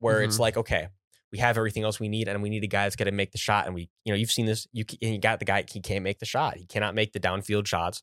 where 0.00 0.22
it's 0.22 0.36
Mhm. 0.36 0.40
like, 0.40 0.56
okay, 0.56 0.88
we 1.30 1.38
have 1.38 1.56
everything 1.56 1.82
else 1.84 1.98
we 2.00 2.08
need, 2.08 2.28
and 2.28 2.42
we 2.42 2.50
need 2.50 2.64
a 2.64 2.66
guy 2.66 2.82
that's 2.84 2.96
going 2.96 3.06
to 3.06 3.12
make 3.12 3.32
the 3.32 3.38
shot. 3.38 3.64
And 3.66 3.74
we, 3.74 3.88
you 4.04 4.12
know, 4.12 4.16
you've 4.18 4.30
seen 4.30 4.44
this. 4.46 4.66
You 4.72 4.84
and 5.00 5.12
you 5.14 5.18
got 5.18 5.38
the 5.38 5.44
guy. 5.46 5.64
He 5.70 5.80
can't 5.80 6.02
make 6.04 6.18
the 6.18 6.26
shot. 6.26 6.56
He 6.58 6.66
cannot 6.66 6.94
make 6.94 7.12
the 7.12 7.20
downfield 7.20 7.66
shots. 7.66 8.02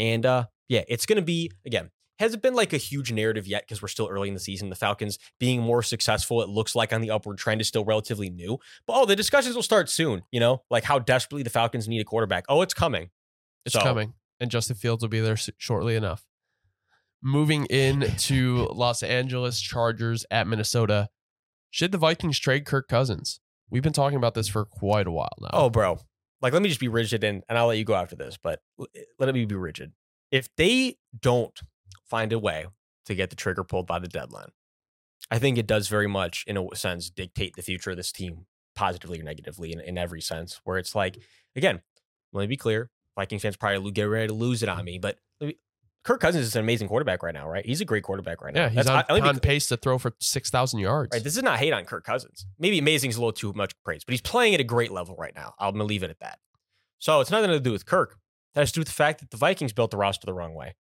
And 0.00 0.26
uh, 0.26 0.46
yeah, 0.68 0.82
it's 0.88 1.06
going 1.06 1.16
to 1.16 1.22
be 1.22 1.52
again. 1.64 1.90
Hasn't 2.18 2.42
been 2.42 2.54
like 2.54 2.72
a 2.74 2.76
huge 2.76 3.12
narrative 3.12 3.46
yet 3.46 3.62
because 3.62 3.80
we're 3.80 3.88
still 3.88 4.06
early 4.10 4.28
in 4.28 4.34
the 4.34 4.40
season. 4.40 4.68
The 4.68 4.74
Falcons 4.76 5.18
being 5.38 5.62
more 5.62 5.82
successful, 5.82 6.42
it 6.42 6.50
looks 6.50 6.74
like 6.74 6.92
on 6.92 7.00
the 7.00 7.10
upward 7.10 7.38
trend 7.38 7.62
is 7.62 7.68
still 7.68 7.82
relatively 7.84 8.28
new. 8.28 8.58
But 8.86 8.94
oh, 8.96 9.06
the 9.06 9.16
discussions 9.16 9.54
will 9.54 9.62
start 9.62 9.88
soon. 9.88 10.22
You 10.32 10.40
know, 10.40 10.62
like 10.70 10.84
how 10.84 10.98
desperately 10.98 11.42
the 11.44 11.50
Falcons 11.50 11.88
need 11.88 12.00
a 12.00 12.04
quarterback. 12.04 12.44
Oh, 12.48 12.60
it's 12.62 12.74
coming. 12.74 13.10
It's 13.64 13.74
So- 13.74 13.80
coming, 13.82 14.14
and 14.38 14.50
Justin 14.50 14.76
Fields 14.76 15.02
will 15.02 15.08
be 15.08 15.20
there 15.20 15.36
shortly 15.36 15.96
enough. 15.96 16.24
Moving 17.22 17.66
in 17.66 18.00
to 18.18 18.68
Los 18.72 19.02
Angeles 19.02 19.60
Chargers 19.60 20.24
at 20.30 20.46
Minnesota. 20.46 21.08
Should 21.70 21.92
the 21.92 21.98
Vikings 21.98 22.38
trade 22.38 22.64
Kirk 22.64 22.88
Cousins? 22.88 23.40
We've 23.70 23.82
been 23.82 23.92
talking 23.92 24.16
about 24.16 24.34
this 24.34 24.48
for 24.48 24.64
quite 24.64 25.06
a 25.06 25.10
while 25.10 25.36
now. 25.40 25.50
Oh, 25.52 25.70
bro. 25.70 26.00
Like, 26.42 26.52
let 26.52 26.62
me 26.62 26.68
just 26.68 26.80
be 26.80 26.88
rigid 26.88 27.22
and, 27.24 27.42
and 27.48 27.58
I'll 27.58 27.66
let 27.66 27.78
you 27.78 27.84
go 27.84 27.94
after 27.94 28.16
this, 28.16 28.38
but 28.42 28.60
eh, 28.80 29.02
let 29.18 29.32
me 29.34 29.44
be 29.44 29.54
rigid. 29.54 29.92
If 30.30 30.48
they 30.56 30.96
don't 31.18 31.58
find 32.08 32.32
a 32.32 32.38
way 32.38 32.66
to 33.06 33.14
get 33.14 33.30
the 33.30 33.36
trigger 33.36 33.64
pulled 33.64 33.86
by 33.86 33.98
the 33.98 34.08
deadline, 34.08 34.50
I 35.30 35.38
think 35.38 35.58
it 35.58 35.66
does 35.66 35.88
very 35.88 36.06
much, 36.06 36.44
in 36.46 36.56
a 36.56 36.76
sense, 36.76 37.10
dictate 37.10 37.56
the 37.56 37.62
future 37.62 37.90
of 37.90 37.96
this 37.96 38.12
team 38.12 38.46
positively 38.74 39.20
or 39.20 39.24
negatively 39.24 39.72
in, 39.72 39.80
in 39.80 39.98
every 39.98 40.20
sense. 40.20 40.60
Where 40.64 40.78
it's 40.78 40.94
like, 40.94 41.18
again, 41.54 41.82
let 42.32 42.42
me 42.42 42.46
be 42.46 42.56
clear 42.56 42.90
Vikings 43.16 43.42
fans 43.42 43.56
probably 43.56 43.90
get 43.90 44.04
ready 44.04 44.28
to 44.28 44.34
lose 44.34 44.62
it 44.62 44.68
on 44.68 44.78
mm-hmm. 44.78 44.86
me, 44.86 44.98
but 44.98 45.18
Kirk 46.02 46.20
Cousins 46.20 46.46
is 46.46 46.56
an 46.56 46.60
amazing 46.62 46.88
quarterback 46.88 47.22
right 47.22 47.34
now, 47.34 47.48
right? 47.48 47.64
He's 47.64 47.80
a 47.80 47.84
great 47.84 48.02
quarterback 48.02 48.40
right 48.40 48.54
now. 48.54 48.62
yeah, 48.62 48.68
he's 48.70 48.86
That's- 48.86 49.04
on, 49.10 49.20
I- 49.22 49.26
me 49.26 49.32
be 49.34 49.40
pace 49.40 49.66
to 49.68 49.76
throw 49.76 49.98
for 49.98 50.14
six 50.20 50.50
thousand 50.50 50.80
yards. 50.80 51.10
Right. 51.12 51.22
This 51.22 51.36
is 51.36 51.42
not 51.42 51.58
hate 51.58 51.72
on 51.72 51.84
Kirk 51.84 52.04
Cousins. 52.04 52.46
Maybe 52.58 52.78
amazing 52.78 53.10
is 53.10 53.16
a 53.16 53.20
little 53.20 53.32
too 53.32 53.52
much 53.54 53.74
praise, 53.84 54.04
but 54.04 54.12
he's 54.12 54.22
playing 54.22 54.54
at 54.54 54.60
a 54.60 54.64
great 54.64 54.90
level 54.90 55.14
right 55.18 55.34
now. 55.34 55.54
I'm 55.58 55.72
gonna 55.72 55.84
leave 55.84 56.02
it 56.02 56.10
at 56.10 56.20
that. 56.20 56.38
So 56.98 57.20
it's 57.20 57.30
nothing 57.30 57.50
to 57.50 57.60
do 57.60 57.72
with 57.72 57.86
Kirk. 57.86 58.16
That 58.54 58.62
has 58.62 58.70
to 58.72 58.76
do 58.76 58.80
with 58.80 58.88
the 58.88 58.94
fact 58.94 59.20
that 59.20 59.30
the 59.30 59.36
Vikings 59.36 59.72
built 59.72 59.90
the 59.90 59.96
roster 59.96 60.26
the 60.26 60.34
wrong 60.34 60.54
way. 60.54 60.74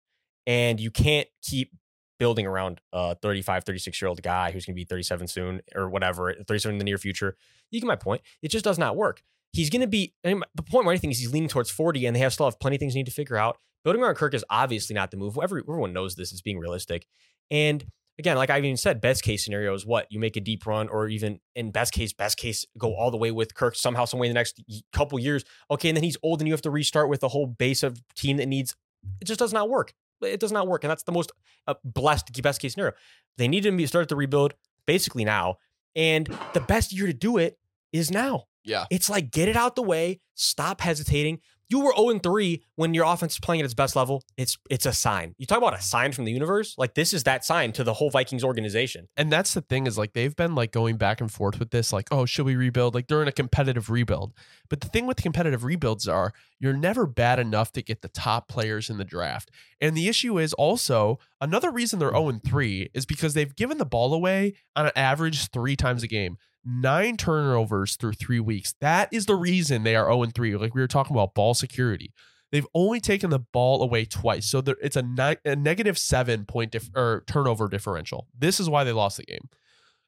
And 0.47 0.79
you 0.79 0.89
can't 0.89 1.27
keep 1.43 1.71
building 2.17 2.45
around 2.45 2.81
a 2.91 3.15
35, 3.15 3.63
36 3.63 4.01
year 4.01 4.09
old 4.09 4.21
guy 4.21 4.51
who's 4.51 4.65
gonna 4.65 4.75
be 4.75 4.85
37 4.85 5.27
soon 5.27 5.61
or 5.75 5.89
whatever, 5.89 6.33
37 6.33 6.75
in 6.75 6.77
the 6.79 6.85
near 6.85 6.97
future. 6.97 7.35
You 7.71 7.79
get 7.81 7.87
my 7.87 7.95
point. 7.95 8.21
It 8.41 8.49
just 8.49 8.65
does 8.65 8.79
not 8.79 8.95
work. 8.95 9.21
He's 9.51 9.69
gonna 9.69 9.87
be 9.87 10.13
and 10.23 10.43
the 10.55 10.63
point 10.63 10.85
where 10.85 10.93
anything 10.93 11.11
is 11.11 11.19
he's 11.19 11.33
leaning 11.33 11.49
towards 11.49 11.69
40 11.71 12.05
and 12.05 12.15
they 12.15 12.19
have 12.19 12.33
still 12.33 12.45
have 12.45 12.59
plenty 12.59 12.75
of 12.75 12.79
things 12.79 12.93
they 12.93 12.99
need 12.99 13.05
to 13.07 13.11
figure 13.11 13.37
out. 13.37 13.57
Building 13.83 14.03
around 14.03 14.15
Kirk 14.15 14.33
is 14.33 14.45
obviously 14.49 14.93
not 14.93 15.09
the 15.09 15.17
move. 15.17 15.37
Every, 15.41 15.61
everyone 15.61 15.93
knows 15.93 16.15
this. 16.15 16.31
It's 16.31 16.41
being 16.41 16.59
realistic. 16.59 17.07
And 17.49 17.85
again, 18.19 18.35
like 18.35 18.49
I've 18.49 18.65
even 18.65 18.77
said, 18.77 19.01
best 19.01 19.23
case 19.23 19.43
scenario 19.43 19.73
is 19.73 19.85
what 19.85 20.05
you 20.11 20.19
make 20.19 20.35
a 20.35 20.41
deep 20.41 20.67
run, 20.67 20.89
or 20.89 21.07
even 21.07 21.39
in 21.55 21.71
best 21.71 21.93
case, 21.93 22.13
best 22.13 22.37
case, 22.37 22.65
go 22.77 22.93
all 22.93 23.09
the 23.09 23.17
way 23.17 23.31
with 23.31 23.55
Kirk 23.55 23.75
somehow, 23.75 24.05
some 24.05 24.19
way 24.19 24.27
in 24.27 24.33
the 24.33 24.39
next 24.39 24.61
couple 24.93 25.17
years. 25.17 25.45
Okay, 25.71 25.89
and 25.89 25.95
then 25.95 26.03
he's 26.03 26.17
old, 26.21 26.41
and 26.41 26.47
you 26.47 26.53
have 26.53 26.61
to 26.63 26.69
restart 26.69 27.09
with 27.09 27.23
a 27.23 27.29
whole 27.29 27.47
base 27.47 27.81
of 27.81 28.03
team 28.15 28.37
that 28.37 28.47
needs. 28.47 28.75
It 29.21 29.25
just 29.25 29.39
does 29.39 29.53
not 29.53 29.69
work. 29.69 29.93
It 30.21 30.41
does 30.41 30.51
not 30.51 30.67
work, 30.67 30.83
and 30.83 30.91
that's 30.91 31.03
the 31.03 31.13
most 31.13 31.31
uh, 31.65 31.75
blessed 31.85 32.39
best 32.43 32.61
case 32.61 32.73
scenario. 32.73 32.93
They 33.37 33.47
need 33.47 33.63
to 33.63 33.71
be 33.71 33.85
start 33.85 34.09
the 34.09 34.17
rebuild 34.17 34.53
basically 34.85 35.23
now, 35.23 35.55
and 35.95 36.27
the 36.53 36.59
best 36.59 36.91
year 36.91 37.07
to 37.07 37.13
do 37.13 37.37
it 37.37 37.57
is 37.93 38.11
now. 38.11 38.48
Yeah, 38.63 38.85
It's 38.89 39.09
like 39.09 39.31
get 39.31 39.47
it 39.47 39.55
out 39.55 39.75
the 39.75 39.83
way, 39.83 40.19
stop 40.35 40.81
hesitating. 40.81 41.39
You 41.71 41.81
were 41.81 41.93
0 41.95 42.17
3 42.17 42.63
when 42.77 42.95
your 42.95 43.05
offense 43.05 43.33
is 43.33 43.39
playing 43.39 43.61
at 43.61 43.65
its 43.65 43.75
best 43.75 43.95
level. 43.95 44.23
It's 44.37 44.57
it's 44.71 44.87
a 44.87 44.91
sign. 44.93 45.35
You 45.37 45.45
talk 45.45 45.59
about 45.59 45.77
a 45.77 45.81
sign 45.81 46.13
from 46.13 46.25
the 46.25 46.31
universe. 46.31 46.73
Like 46.79 46.95
this 46.95 47.13
is 47.13 47.25
that 47.25 47.45
sign 47.45 47.73
to 47.73 47.83
the 47.83 47.93
whole 47.93 48.09
Vikings 48.09 48.43
organization. 48.43 49.07
and 49.15 49.31
that's 49.31 49.53
the 49.53 49.61
thing 49.61 49.85
is 49.85 49.95
like 49.95 50.13
they've 50.13 50.35
been 50.35 50.55
like 50.55 50.71
going 50.71 50.97
back 50.97 51.21
and 51.21 51.31
forth 51.31 51.59
with 51.59 51.69
this 51.69 51.93
like 51.93 52.07
oh 52.09 52.25
should 52.25 52.47
we 52.47 52.55
rebuild 52.55 52.95
like 52.95 53.05
they're 53.07 53.21
in 53.21 53.27
a 53.27 53.31
competitive 53.31 53.91
rebuild 53.91 54.33
but 54.67 54.81
the 54.81 54.87
thing 54.87 55.05
with 55.05 55.17
competitive 55.17 55.63
rebuilds 55.63 56.07
are 56.07 56.33
you're 56.59 56.73
never 56.73 57.05
bad 57.05 57.37
enough 57.37 57.71
to 57.73 57.83
get 57.83 58.01
the 58.01 58.07
top 58.09 58.47
players 58.47 58.89
in 58.89 58.97
the 58.97 59.05
draft 59.05 59.51
and 59.79 59.95
the 59.95 60.07
issue 60.07 60.39
is 60.39 60.53
also 60.53 61.19
another 61.39 61.69
reason 61.69 61.99
they're 61.99 62.09
0 62.09 62.39
3 62.43 62.89
is 62.95 63.05
because 63.05 63.35
they've 63.35 63.55
given 63.55 63.77
the 63.77 63.85
ball 63.85 64.11
away 64.11 64.53
on 64.75 64.87
an 64.87 64.91
average 64.95 65.51
three 65.51 65.75
times 65.75 66.01
a 66.01 66.07
game 66.07 66.37
nine 66.65 67.17
turnovers 67.17 67.95
through 67.95 68.13
three 68.13 68.39
weeks 68.39 68.73
that 68.81 69.07
is 69.11 69.25
the 69.25 69.35
reason 69.35 69.83
they 69.83 69.95
are 69.95 70.11
0 70.11 70.25
3 70.25 70.55
like 70.57 70.75
we 70.75 70.81
were 70.81 70.87
talking 70.87 71.15
about 71.15 71.33
ball 71.33 71.53
security 71.53 72.13
They've 72.51 72.67
only 72.73 72.99
taken 72.99 73.29
the 73.29 73.39
ball 73.39 73.83
away 73.83 74.05
twice, 74.05 74.47
so 74.47 74.61
there, 74.61 74.75
it's 74.81 74.95
a, 74.95 75.37
a 75.45 75.55
negative 75.55 75.97
seven 75.97 76.45
point 76.45 76.71
dif- 76.71 76.89
or 76.95 77.23
turnover 77.27 77.67
differential. 77.67 78.27
This 78.37 78.59
is 78.59 78.69
why 78.69 78.83
they 78.83 78.91
lost 78.91 79.17
the 79.17 79.23
game. 79.23 79.49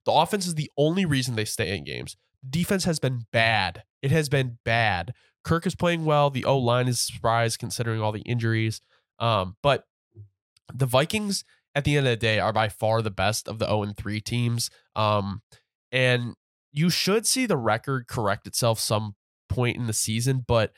The 0.05 0.11
offense 0.11 0.47
is 0.47 0.55
the 0.55 0.71
only 0.77 1.05
reason 1.05 1.35
they 1.35 1.45
stay 1.45 1.75
in 1.75 1.83
games. 1.83 2.17
Defense 2.47 2.85
has 2.85 2.99
been 2.99 3.27
bad. 3.31 3.83
It 4.01 4.09
has 4.09 4.27
been 4.27 4.57
bad. 4.65 5.13
Kirk 5.43 5.67
is 5.67 5.75
playing 5.75 6.05
well. 6.05 6.31
The 6.31 6.45
O 6.45 6.57
line 6.57 6.87
is 6.87 6.99
surprised 6.99 7.59
considering 7.59 8.01
all 8.01 8.11
the 8.11 8.21
injuries. 8.21 8.81
Um, 9.19 9.55
but 9.61 9.85
the 10.73 10.87
Vikings, 10.87 11.43
at 11.75 11.83
the 11.83 11.95
end 11.95 12.07
of 12.07 12.11
the 12.11 12.17
day, 12.17 12.39
are 12.39 12.53
by 12.53 12.69
far 12.69 13.03
the 13.03 13.11
best 13.11 13.47
of 13.47 13.59
the 13.59 13.65
0 13.65 13.83
and 13.83 13.97
3 13.97 14.19
teams. 14.19 14.71
Um, 14.95 15.43
and 15.91 16.33
you 16.71 16.89
should 16.89 17.25
see 17.25 17.45
the 17.45 17.57
record 17.57 18.07
correct 18.07 18.47
itself 18.47 18.79
some 18.79 19.15
point 19.49 19.77
in 19.77 19.87
the 19.87 19.93
season, 19.93 20.43
but 20.47 20.71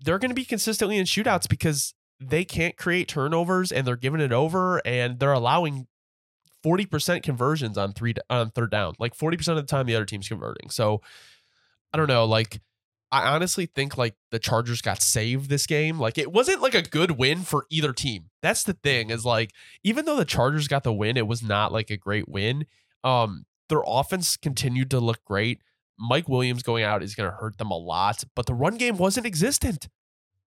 they're 0.00 0.18
going 0.18 0.30
to 0.30 0.34
be 0.34 0.44
consistently 0.44 0.98
in 0.98 1.04
shootouts 1.04 1.48
because 1.48 1.94
they 2.20 2.44
can't 2.44 2.76
create 2.76 3.08
turnovers 3.08 3.72
and 3.72 3.86
they're 3.86 3.96
giving 3.96 4.20
it 4.20 4.32
over 4.32 4.80
and 4.86 5.18
they're 5.18 5.32
allowing 5.32 5.86
40% 6.64 7.22
conversions 7.22 7.76
on 7.76 7.92
three 7.92 8.14
on 8.30 8.50
third 8.50 8.70
down. 8.70 8.94
Like 8.98 9.16
40% 9.16 9.48
of 9.48 9.56
the 9.56 9.62
time 9.62 9.86
the 9.86 9.96
other 9.96 10.04
team's 10.04 10.28
converting. 10.28 10.70
So 10.70 11.02
I 11.92 11.98
don't 11.98 12.08
know, 12.08 12.24
like 12.24 12.60
I 13.12 13.28
honestly 13.34 13.66
think 13.66 13.96
like 13.96 14.16
the 14.30 14.38
Chargers 14.38 14.80
got 14.80 15.00
saved 15.02 15.48
this 15.48 15.66
game. 15.66 16.00
Like 16.00 16.18
it 16.18 16.32
wasn't 16.32 16.62
like 16.62 16.74
a 16.74 16.82
good 16.82 17.12
win 17.12 17.42
for 17.42 17.66
either 17.70 17.92
team. 17.92 18.30
That's 18.42 18.64
the 18.64 18.72
thing 18.72 19.10
is 19.10 19.24
like 19.24 19.52
even 19.82 20.04
though 20.04 20.16
the 20.16 20.24
Chargers 20.24 20.68
got 20.68 20.84
the 20.84 20.92
win, 20.92 21.16
it 21.16 21.26
was 21.26 21.42
not 21.42 21.72
like 21.72 21.90
a 21.90 21.96
great 21.96 22.28
win. 22.28 22.66
Um 23.04 23.44
their 23.68 23.82
offense 23.86 24.36
continued 24.36 24.90
to 24.90 25.00
look 25.00 25.24
great. 25.24 25.60
Mike 25.98 26.28
Williams 26.28 26.62
going 26.62 26.84
out 26.84 27.02
is 27.02 27.14
going 27.14 27.30
to 27.30 27.36
hurt 27.36 27.58
them 27.58 27.70
a 27.70 27.76
lot, 27.76 28.24
but 28.34 28.46
the 28.46 28.54
run 28.54 28.76
game 28.76 28.96
wasn't 28.96 29.26
existent. 29.26 29.88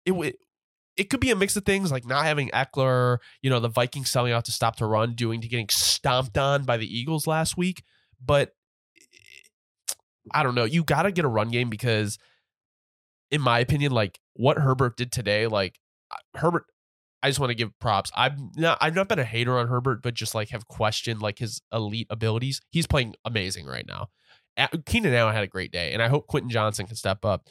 It 0.04 0.10
w- 0.10 0.32
it 0.96 1.10
could 1.10 1.20
be 1.20 1.30
a 1.30 1.36
mix 1.36 1.56
of 1.56 1.64
things 1.64 1.92
like 1.92 2.06
not 2.06 2.24
having 2.24 2.48
Ekeler, 2.50 3.18
you 3.42 3.50
know, 3.50 3.60
the 3.60 3.68
Vikings 3.68 4.10
selling 4.10 4.32
out 4.32 4.46
to 4.46 4.52
stop 4.52 4.76
the 4.76 4.86
run, 4.86 5.14
doing 5.14 5.40
to 5.40 5.48
getting 5.48 5.68
stomped 5.68 6.38
on 6.38 6.64
by 6.64 6.76
the 6.76 6.98
Eagles 6.98 7.26
last 7.26 7.56
week. 7.56 7.82
But 8.24 8.52
I 10.32 10.42
don't 10.42 10.54
know. 10.54 10.64
You 10.64 10.82
got 10.82 11.02
to 11.02 11.12
get 11.12 11.24
a 11.24 11.28
run 11.28 11.50
game 11.50 11.68
because 11.68 12.18
in 13.30 13.40
my 13.40 13.58
opinion, 13.58 13.92
like 13.92 14.18
what 14.34 14.58
Herbert 14.58 14.96
did 14.96 15.12
today, 15.12 15.46
like 15.46 15.78
Herbert, 16.34 16.64
I 17.26 17.30
just 17.30 17.40
want 17.40 17.50
to 17.50 17.56
give 17.56 17.76
props. 17.80 18.12
I'm 18.14 18.52
not 18.54 18.78
I've 18.80 18.94
not 18.94 19.08
been 19.08 19.18
a 19.18 19.24
hater 19.24 19.58
on 19.58 19.66
Herbert, 19.66 20.00
but 20.00 20.14
just 20.14 20.32
like 20.32 20.50
have 20.50 20.68
questioned 20.68 21.20
like 21.20 21.40
his 21.40 21.60
elite 21.72 22.06
abilities. 22.08 22.60
He's 22.70 22.86
playing 22.86 23.16
amazing 23.24 23.66
right 23.66 23.84
now. 23.84 24.10
Keenan 24.86 25.12
Allen 25.12 25.34
had 25.34 25.42
a 25.42 25.48
great 25.48 25.72
day, 25.72 25.92
and 25.92 26.00
I 26.00 26.06
hope 26.06 26.28
Quentin 26.28 26.50
Johnston 26.50 26.86
can 26.86 26.94
step 26.94 27.24
up. 27.24 27.48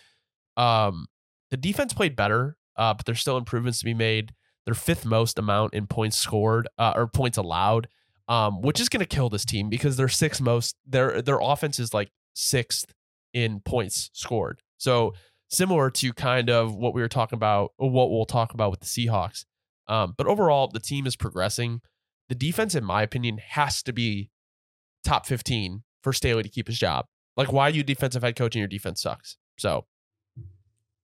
Um, 0.56 1.08
the 1.52 1.58
defense 1.58 1.92
played 1.92 2.16
better, 2.16 2.56
uh, 2.78 2.94
but 2.94 3.06
there's 3.06 3.20
still 3.20 3.38
improvements 3.38 3.80
to 3.80 3.86
be 3.86 3.94
made. 3.94 4.34
Their 4.66 4.76
fifth 4.76 5.06
most 5.06 5.38
amount 5.38 5.74
in 5.74 5.88
points 5.88 6.16
scored 6.16 6.70
uh, 6.78 6.94
or 6.96 7.06
points 7.08 7.38
allowed, 7.38 7.90
um, 8.30 8.62
which 8.62 8.80
is 8.80 8.88
going 8.88 9.02
to 9.02 9.06
kill 9.06 9.28
this 9.28 9.44
team 9.44 9.68
because 9.68 9.98
their 9.98 10.08
sixth 10.08 10.40
most 10.40 10.78
their 10.86 11.22
their 11.22 11.40
offense 11.42 11.80
is 11.80 11.94
like 11.94 12.12
sixth 12.34 12.94
in 13.34 13.60
points 13.60 14.10
scored. 14.14 14.62
So 14.78 15.16
similar 15.50 15.90
to 15.90 16.14
kind 16.14 16.50
of 16.50 16.74
what 16.76 16.94
we 16.94 17.02
were 17.02 17.10
talking 17.10 17.36
about, 17.36 17.74
what 17.76 18.10
we'll 18.10 18.26
talk 18.26 18.54
about 18.54 18.72
with 18.72 18.80
the 18.80 18.86
Seahawks. 18.86 19.44
Um, 19.88 20.14
but 20.18 20.28
overall, 20.28 20.68
the 20.68 20.80
team 20.80 21.06
is 21.08 21.16
progressing. 21.16 21.82
The 22.30 22.36
defense, 22.36 22.74
in 22.76 22.84
my 22.84 23.04
opinion, 23.04 23.38
has 23.50 23.84
to 23.84 23.94
be 23.94 24.30
top 25.04 25.26
15 25.26 25.84
for 26.02 26.12
Staley 26.14 26.44
to 26.44 26.50
keep 26.50 26.68
his 26.68 26.78
job. 26.80 27.06
Like, 27.38 27.52
why 27.52 27.68
are 27.68 27.72
you 27.72 27.84
defensive 27.84 28.24
head 28.24 28.36
coach 28.36 28.56
and 28.56 28.60
your 28.62 28.68
defense 28.68 29.02
sucks? 29.02 29.38
So, 29.58 29.86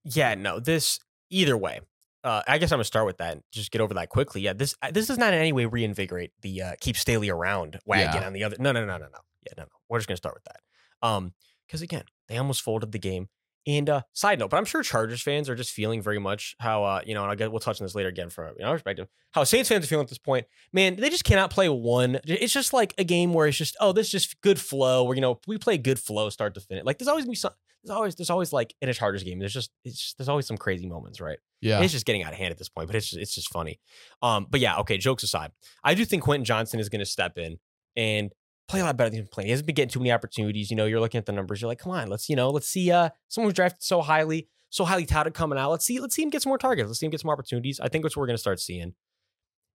yeah, 0.04 0.36
no, 0.36 0.60
this 0.60 1.00
either 1.30 1.58
way. 1.58 1.82
Uh, 2.24 2.42
I 2.48 2.58
guess 2.60 2.72
I'm 2.72 2.78
gonna 2.78 2.84
start 2.84 3.06
with 3.08 3.18
that. 3.18 3.34
And 3.34 3.44
just 3.52 3.72
get 3.72 3.82
over 3.82 3.94
that 3.96 4.10
quickly. 4.10 4.42
Yeah, 4.42 4.54
this 4.54 4.76
this 4.92 5.08
does 5.08 5.18
not 5.18 5.34
in 5.34 5.40
any 5.40 5.52
way 5.54 5.66
reinvigorate 5.66 6.32
the 6.42 6.62
uh, 6.62 6.72
keep 6.80 6.96
Staley 6.96 7.30
around 7.30 7.80
wagon 7.86 8.22
Yeah. 8.22 8.28
on 8.28 8.34
the 8.34 8.44
other. 8.44 8.56
No, 8.60 8.72
no, 8.72 8.86
no, 8.86 8.98
no, 8.98 9.06
no. 9.06 9.20
Yeah, 9.46 9.54
no, 9.58 9.64
no. 9.64 9.70
We're 9.90 9.98
just 9.98 10.08
gonna 10.08 10.18
start 10.18 10.36
with 10.36 10.44
that. 10.44 10.60
Um, 11.08 11.34
because 11.66 11.82
again, 11.82 12.04
they 12.28 12.38
almost 12.38 12.62
folded 12.62 12.92
the 12.92 13.00
game. 13.00 13.30
And 13.68 13.90
uh, 13.90 14.02
side 14.14 14.40
note, 14.40 14.50
but 14.50 14.58
I'm 14.58 14.66
sure 14.66 14.82
Chargers 14.82 15.22
fans 15.22 15.48
are 15.48 15.56
just 15.56 15.72
feeling 15.72 16.02
very 16.02 16.20
much 16.20 16.56
how 16.60 16.84
uh, 16.84 17.02
you 17.06 17.14
know, 17.14 17.22
and 17.22 17.30
I'll 17.30 17.38
get 17.38 17.52
we'll 17.52 17.60
touch 17.60 17.80
on 17.80 17.86
this 17.86 17.94
later 17.94 18.10
again 18.10 18.30
from 18.30 18.56
you 18.58 18.64
know, 18.64 18.70
our 18.70 18.76
perspective. 18.76 19.08
How 19.34 19.44
Saints 19.44 19.70
fans 19.70 19.86
are 19.86 19.88
feeling 19.88 20.06
at 20.06 20.10
this 20.10 20.18
point, 20.18 20.48
man, 20.74 20.96
they 20.96 21.10
just 21.10 21.24
cannot 21.24 21.52
play 21.52 21.70
one. 21.70 22.20
It's 22.26 22.54
just 22.54 22.74
like 22.74 22.94
a 22.98 23.04
game 23.04 23.34
where 23.34 23.48
it's 23.48 23.58
just, 23.58 23.78
oh, 23.80 23.92
this 23.92 24.08
is 24.08 24.12
just 24.12 24.42
good 24.42 24.60
flow. 24.60 25.04
Where 25.04 25.16
you 25.16 25.22
know, 25.22 25.40
we 25.48 25.58
play 25.58 25.78
good 25.78 26.00
flow 26.00 26.30
start 26.30 26.56
to 26.56 26.62
finish. 26.62 26.84
Like 26.86 26.98
there's 26.98 27.08
always 27.08 27.28
be 27.28 27.36
some 27.36 27.52
there's 27.84 27.96
always 27.96 28.16
there's 28.16 28.30
always 28.30 28.52
like 28.52 28.74
in 28.82 28.90
a 28.90 28.94
Chargers 28.94 29.24
game, 29.24 29.40
there's 29.40 29.54
just 29.54 29.72
it's 29.86 30.00
just, 30.00 30.18
there's 30.18 30.30
always 30.30 30.48
some 30.48 30.58
crazy 30.58 30.88
moments, 30.88 31.22
right? 31.22 31.38
yeah. 31.62 31.82
It's 31.82 31.94
just 31.94 32.06
getting 32.06 32.24
out 32.24 32.34
of 32.34 32.40
hand 32.40 32.52
at 32.52 32.58
this 32.58 32.70
point, 32.70 32.88
but 32.88 32.96
it's 32.96 33.10
just, 33.10 33.22
it's 33.22 33.36
just 33.36 33.52
funny. 33.52 33.80
Um, 34.22 34.48
but 34.50 34.60
yeah, 34.60 34.78
okay. 34.78 34.98
Jokes 34.98 35.24
aside, 35.24 35.52
I 35.84 35.94
do 35.94 36.04
think 36.06 36.24
Quentin 36.24 36.46
Johnston 36.46 36.80
is 36.80 36.90
going 36.90 37.00
to 37.00 37.06
step 37.06 37.38
in 37.38 37.58
and 37.96 38.32
play 38.72 38.80
a 38.80 38.86
lot 38.86 38.98
better 38.98 39.10
than 39.10 39.20
he's 39.20 39.30
playing. 39.30 39.48
He 39.48 39.52
hasn't 39.52 39.68
been 39.68 39.76
getting 39.76 39.90
too 39.90 40.00
many 40.00 40.12
opportunities. 40.12 40.72
You 40.72 40.78
know, 40.78 40.86
you're 40.86 41.02
looking 41.02 41.20
at 41.20 41.26
the 41.26 41.34
numbers. 41.34 41.62
You're 41.62 41.68
like, 41.68 41.80
come 41.80 41.92
on, 41.92 42.08
let's 42.08 42.30
you 42.30 42.36
know, 42.36 42.50
let's 42.50 42.68
see. 42.68 42.92
Uh, 42.92 43.10
someone 43.28 43.50
who's 43.50 43.56
drafted 43.56 43.84
so 43.84 44.02
highly, 44.02 44.48
so 44.70 44.86
highly 44.86 45.06
touted 45.06 45.34
coming 45.34 45.60
out. 45.60 45.70
Let's 45.70 45.86
see, 45.86 46.00
let's 46.00 46.16
see 46.16 46.24
him 46.24 46.30
get 46.30 46.42
some 46.42 46.50
more 46.50 46.58
targets. 46.58 46.88
Let's 46.88 47.00
see 47.00 47.06
him 47.06 47.12
get 47.12 47.20
some 47.20 47.30
opportunities. 47.30 47.80
I 47.80 47.90
think 47.90 48.04
that's 48.04 48.16
what 48.16 48.22
we're 48.22 48.28
to 48.28 48.38
start 48.38 48.60
seeing. 48.60 48.94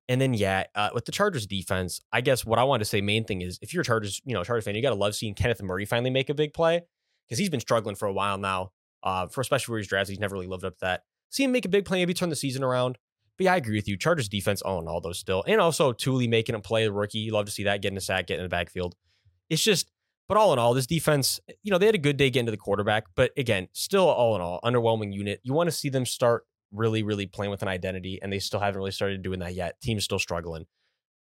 And 0.09 0.21
then 0.21 0.35
yeah, 0.35 0.65
uh, 0.75 0.91
with 0.95 1.05
the 1.05 1.13
Chargers 1.13 1.47
defense, 1.47 2.01
I 2.13 2.21
guess 2.21 2.47
what 2.47 2.59
I 2.59 2.65
wanted 2.65 2.85
to 2.85 2.91
say 2.91 3.01
main 3.01 3.25
thing 3.25 3.43
is 3.43 3.59
if 3.61 3.75
you're 3.75 3.83
a 3.83 3.85
Chargers, 3.85 4.23
you 4.25 4.35
know, 4.35 4.45
Chargers 4.45 4.65
fan, 4.65 4.75
you 4.75 4.83
got 4.83 4.91
to 4.91 4.97
love 4.97 5.15
seeing 5.15 5.35
Kenneth 5.35 5.63
Murray 5.63 5.85
finally 5.85 6.11
make 6.11 6.31
a 6.31 6.35
big 6.35 6.55
play 6.55 6.83
because 7.29 7.39
he's 7.39 7.51
been 7.51 7.61
struggling 7.61 7.97
for 7.97 8.07
a 8.07 8.13
while 8.13 8.39
now. 8.39 8.73
Uh, 9.03 9.27
for 9.27 9.41
especially 9.41 9.73
where 9.73 9.79
he's 9.79 9.89
drafted, 9.89 10.11
he's 10.11 10.21
never 10.21 10.35
really 10.35 10.47
lived 10.47 10.65
up 10.65 10.75
to 10.75 10.81
that. 10.81 11.03
See 11.31 11.45
him 11.45 11.53
make 11.53 11.65
a 11.65 11.69
big 11.69 11.85
play, 11.85 11.99
maybe 11.99 12.15
turn 12.15 12.29
the 12.29 12.37
season 12.37 12.65
around. 12.65 12.99
But 13.39 13.45
yeah, 13.45 13.55
I 13.55 13.57
agree 13.57 13.77
with 13.77 13.89
you. 13.89 13.97
Chargers 13.97 14.29
defense 14.29 14.63
own 14.63 14.89
all 14.89 15.01
those 15.01 15.19
still, 15.19 15.45
and 15.47 15.61
also 15.61 15.93
Tuli 15.93 16.27
making 16.29 16.55
a 16.55 16.61
play, 16.61 16.85
the 16.85 16.93
rookie. 16.93 17.19
You 17.19 17.33
love 17.33 17.47
to 17.47 17.53
see 17.53 17.65
that, 17.65 17.83
getting 17.83 17.99
a 17.99 18.01
sack, 18.01 18.29
getting 18.29 18.41
in 18.41 18.47
the 18.47 18.55
backfield. 18.55 18.95
It's 19.51 19.63
just, 19.63 19.91
but 20.29 20.37
all 20.37 20.53
in 20.53 20.59
all, 20.59 20.75
this 20.75 20.87
defense, 20.87 21.39
you 21.63 21.71
know, 21.71 21.79
they 21.79 21.87
had 21.87 21.95
a 21.95 21.99
good 21.99 22.17
day 22.17 22.31
getting 22.31 22.47
to 22.47 22.51
the 22.51 22.57
quarterback, 22.57 23.05
but 23.15 23.33
again, 23.37 23.69
still 23.73 24.09
all 24.09 24.35
in 24.35 24.41
all, 24.41 24.61
underwhelming 24.65 25.13
unit. 25.13 25.41
You 25.43 25.53
want 25.53 25.69
to 25.69 25.73
see 25.73 25.89
them 25.89 26.07
start 26.07 26.45
really, 26.73 27.03
really 27.03 27.27
playing 27.27 27.51
with 27.51 27.63
an 27.63 27.69
identity, 27.69 28.19
and 28.23 28.33
they 28.33 28.39
still 28.39 28.61
haven't 28.61 28.79
really 28.79 28.91
started 28.91 29.23
doing 29.23 29.41
that 29.41 29.55
yet. 29.55 29.81
Team's 29.81 30.05
still 30.05 30.19
struggling. 30.19 30.67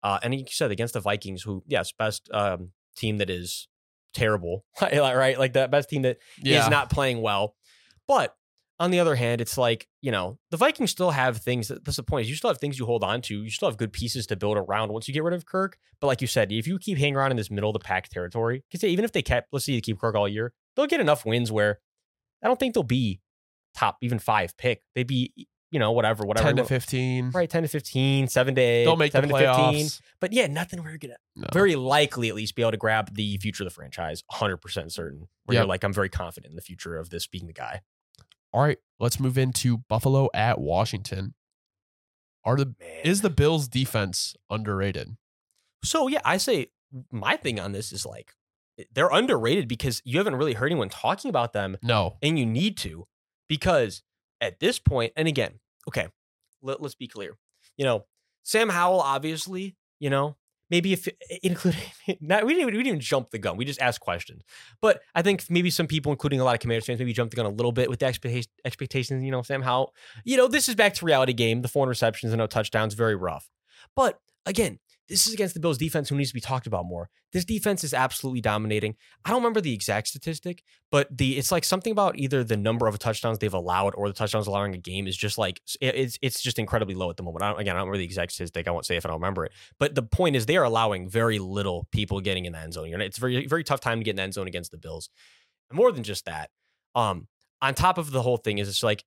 Uh, 0.04 0.20
and 0.24 0.34
you 0.34 0.46
said 0.50 0.72
against 0.72 0.94
the 0.94 1.00
Vikings, 1.00 1.44
who, 1.44 1.64
yes, 1.68 1.92
best 1.92 2.30
um, 2.32 2.72
team 2.96 3.18
that 3.18 3.30
is 3.30 3.68
terrible, 4.14 4.66
right? 4.82 5.38
Like 5.38 5.54
that 5.54 5.72
best 5.72 5.90
team 5.90 6.04
that 6.04 6.18
is 6.38 6.44
yeah. 6.44 6.70
not 6.70 6.90
playing 6.90 7.22
well. 7.22 7.56
But 8.08 8.36
on 8.80 8.92
the 8.92 9.00
other 9.00 9.16
hand, 9.16 9.40
it's 9.42 9.58
like, 9.58 9.88
you 10.02 10.12
know, 10.12 10.38
the 10.52 10.58
Vikings 10.58 10.92
still 10.92 11.12
have 11.12 11.38
things 11.38 11.70
that 11.70 11.86
that's 11.86 11.96
the 11.98 12.04
point 12.04 12.24
is 12.26 12.30
you 12.30 12.36
still 12.36 12.50
have 12.50 12.58
things 12.58 12.78
you 12.78 12.86
hold 12.86 13.04
on 13.04 13.22
to. 13.22 13.44
You 13.44 13.50
still 13.50 13.70
have 13.70 13.78
good 13.78 13.94
pieces 13.94 14.28
to 14.28 14.36
build 14.36 14.58
around 14.58 14.92
once 14.92 15.08
you 15.08 15.14
get 15.14 15.24
rid 15.24 15.34
of 15.34 15.46
Kirk. 15.46 15.78
But 16.02 16.08
like 16.08 16.20
you 16.22 16.28
said, 16.28 16.52
if 16.52 16.68
you 16.68 16.78
keep 16.78 16.98
hanging 16.98 17.16
around 17.16 17.32
in 17.32 17.38
this 17.38 17.50
middle 17.50 17.70
of 17.70 17.74
the 17.74 17.80
pack 17.80 18.10
territory, 18.10 18.64
because 18.70 18.84
even 18.84 19.06
if 19.06 19.12
they 19.14 19.22
kept, 19.22 19.48
let's 19.54 19.66
say 19.66 19.74
you 19.74 19.82
keep 19.82 20.00
Kirk 20.00 20.16
all 20.16 20.28
year, 20.28 20.52
they'll 20.76 20.88
get 20.88 21.00
enough 21.00 21.26
wins 21.26 21.52
where 21.52 21.80
I 22.44 22.48
don't 22.48 22.60
think 22.60 22.74
they'll 22.74 22.84
be 22.84 23.22
top 23.76 23.98
even 24.02 24.20
five 24.20 24.58
pick. 24.58 24.84
They'd 24.94 25.08
be, 25.08 25.32
you 25.72 25.80
know, 25.80 25.94
whatever, 25.94 26.26
whatever. 26.26 26.46
10 26.48 26.58
to 26.58 26.66
15. 26.66 27.32
Right, 27.32 27.50
10 27.50 27.64
to 27.64 27.70
15, 27.70 28.28
7 28.28 28.56
to 28.56 28.62
8, 28.62 28.84
They'll 28.86 28.96
make 28.98 29.12
the 29.14 29.18
7 29.18 29.30
to 29.30 29.36
15. 29.38 29.56
playoffs. 29.56 30.02
But 30.20 30.34
yeah, 30.34 30.48
nothing 30.48 30.80
we're 30.84 30.98
going 30.98 31.00
to 31.00 31.18
No. 31.38 31.48
very 31.54 31.76
likely 31.76 32.28
at 32.30 32.36
least 32.36 32.56
be 32.56 32.62
able 32.62 32.72
to 32.72 32.78
grab 32.78 33.16
the 33.16 33.38
future 33.38 33.64
of 33.64 33.70
the 33.70 33.74
franchise 33.74 34.22
100% 34.34 34.92
certain 34.92 35.28
where 35.46 35.56
Yep. 35.56 35.62
you're 35.62 35.68
like 35.68 35.84
i'm 35.84 35.94
very 35.94 36.08
confident 36.10 36.52
in 36.52 36.56
the 36.56 36.62
future 36.62 36.96
of 36.98 37.10
this 37.10 37.26
being 37.28 37.48
the 37.48 37.54
guy 37.54 37.82
All 38.56 38.62
right, 38.62 38.78
let's 39.02 39.20
move 39.20 39.38
into 39.38 39.80
Buffalo 39.90 40.30
at 40.34 40.62
Washington. 40.62 41.34
Are 42.46 42.56
the 42.56 42.68
man 42.80 43.02
is 43.04 43.20
the 43.22 43.30
Bills 43.30 43.68
defense 43.68 44.34
underrated? 44.50 45.18
so 45.84 46.08
yeah 46.08 46.22
i 46.26 46.38
say 46.38 46.68
my 47.12 47.36
thing 47.38 47.60
on 47.60 47.72
this 47.74 47.92
is 47.94 48.06
like 48.08 48.34
they're 48.94 49.10
underrated 49.12 49.68
because 49.68 50.02
you 50.04 50.18
haven't 50.18 50.36
really 50.36 50.54
heard 50.54 50.72
anyone 50.72 50.90
talking 50.90 51.30
about 51.30 51.54
them 51.54 51.78
No. 51.84 52.18
and 52.24 52.40
you 52.40 52.46
need 52.48 52.76
to 52.78 53.06
because 53.48 54.02
at 54.42 54.60
this 54.60 54.80
point 54.80 55.14
and 55.16 55.28
again 55.28 55.60
okay 55.88 56.08
let, 56.64 56.82
us 56.82 56.96
be 56.96 57.08
clear 57.08 57.38
you 57.78 57.86
know 57.86 58.06
sam 58.42 58.70
howell 58.70 59.00
obviously 59.02 59.76
you 60.00 60.10
know 60.10 60.38
maybe 60.70 60.94
if 60.94 61.08
including 61.44 61.82
not 62.22 62.46
we 62.46 62.54
didn't, 62.54 62.66
we 62.66 62.72
didn't 62.72 62.88
even 62.88 63.00
jump 63.00 63.32
the 63.32 63.38
gun 63.38 63.58
we 63.58 63.66
just 63.66 63.82
asked 63.82 64.00
questions. 64.00 64.42
But 64.82 65.02
i 65.14 65.22
think 65.22 65.44
maybe 65.50 65.70
some 65.70 65.88
people 65.88 66.12
including 66.12 66.40
a 66.40 66.44
lot 66.44 66.56
of 66.56 66.60
commanders 66.60 66.86
fans 66.86 67.00
maybe 67.00 67.14
jumped 67.14 67.32
the 67.32 67.38
gun 67.38 67.46
a 67.46 67.50
little 67.50 67.72
bit 67.72 67.90
with 67.90 68.00
the 68.00 68.06
expectation, 68.06 68.52
expectations 68.64 69.24
you 69.24 69.32
know 69.32 69.42
sam 69.42 69.62
howell 69.62 69.94
you 70.24 70.38
know 70.38 70.48
this 70.48 70.70
is 70.70 70.76
back 70.76 70.94
to 70.96 71.06
reality 71.06 71.34
game. 71.34 71.62
The 71.62 71.68
four 71.68 71.88
interceptions 71.88 72.30
and 72.30 72.38
no 72.38 72.48
touchdowns 72.48 72.94
very 72.94 73.16
rough. 73.16 73.50
But 73.96 74.20
again 74.46 74.80
this 75.08 75.28
is 75.28 75.34
against 75.34 75.54
the 75.54 75.60
Bills 75.60 75.78
defense 75.78 76.10
who 76.10 76.16
needs 76.16 76.32
to 76.32 76.34
be 76.34 76.42
talked 76.42 76.66
about 76.66 76.86
more. 76.86 77.10
This 77.32 77.46
defense 77.46 77.84
is 77.84 77.94
absolutely 77.94 78.42
dominating. 78.42 78.96
I 79.24 79.30
don't 79.30 79.40
remember 79.40 79.62
the 79.62 79.74
exact 79.74 80.08
statistic, 80.08 80.64
but 80.92 81.16
the 81.16 81.38
it's 81.38 81.52
like 81.52 81.64
something 81.64 81.92
about 81.92 82.18
either 82.18 82.44
the 82.44 82.58
number 82.58 82.88
of 82.88 82.98
touchdowns 82.98 83.40
they've 83.40 83.54
allowed 83.54 83.94
or 83.96 84.08
the 84.08 84.14
touchdowns 84.14 84.48
allowing 84.48 84.74
a 84.74 84.80
game 84.80 85.08
is 85.08 85.16
just 85.16 85.38
like 85.38 85.62
it's 85.80 86.18
it's 86.22 86.42
just 86.42 86.58
incredibly 86.58 86.96
low 86.96 87.10
at 87.10 87.18
the 87.18 87.24
moment. 87.24 87.44
I 87.44 87.52
again, 87.52 87.76
I 87.76 87.80
don't 87.80 87.88
remember 87.88 87.98
the 87.98 88.06
exact 88.06 88.32
statistic. 88.32 88.68
I 88.68 88.72
won't 88.72 88.86
say 88.86 88.96
if 88.96 89.06
I 89.06 89.10
don't 89.10 89.20
remember 89.20 89.46
it. 89.46 89.52
But 89.80 89.96
the 89.96 90.04
point 90.04 90.36
is 90.36 90.46
they 90.46 90.58
are 90.58 90.64
allowing 90.64 91.10
very 91.10 91.40
little 91.40 91.88
people 91.92 92.20
getting 92.22 92.46
in 92.46 92.54
the 92.54 92.60
end 92.60 92.74
zone. 92.74 93.02
It's 93.02 93.18
very 93.18 93.46
very 93.46 93.64
tough 93.64 93.82
time 93.82 94.00
to 94.00 94.04
get 94.04 94.12
in 94.12 94.16
the 94.18 94.24
end 94.24 94.34
zone 94.34 94.48
against 94.48 94.72
the 94.72 94.78
Bills. 94.78 95.10
And 95.70 95.78
more 95.78 95.92
than 95.92 96.04
just 96.04 96.26
that, 96.26 96.50
um, 96.96 97.28
on 97.62 97.74
top 97.74 97.98
of 97.98 98.12
the 98.12 98.22
whole 98.22 98.38
thing 98.38 98.58
is 98.58 98.70
it's 98.70 98.84
like 98.84 99.04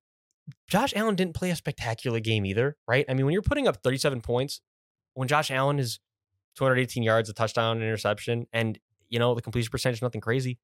Josh 0.67 0.93
Allen 0.95 1.15
didn't 1.15 1.35
play 1.35 1.51
a 1.51 1.55
spectacular 1.55 2.19
game 2.19 2.45
either, 2.45 2.77
right? 2.87 3.05
I 3.09 3.13
mean, 3.13 3.25
when 3.25 3.33
you're 3.33 3.41
putting 3.41 3.67
up 3.67 3.83
37 3.83 4.21
points, 4.21 4.61
when 5.19 5.27
Josh 5.27 5.51
Allen 5.51 5.79
is 5.79 5.99
218 6.55 7.03
yards, 7.03 7.29
a 7.29 7.33
touchdown, 7.33 7.75
an 7.75 7.83
interception, 7.83 8.47
and 8.53 8.79
you 9.09 9.19
know 9.19 9.35
the 9.35 9.41
completion 9.41 9.69
percentage, 9.69 10.01
nothing 10.01 10.21
crazy. 10.21 10.57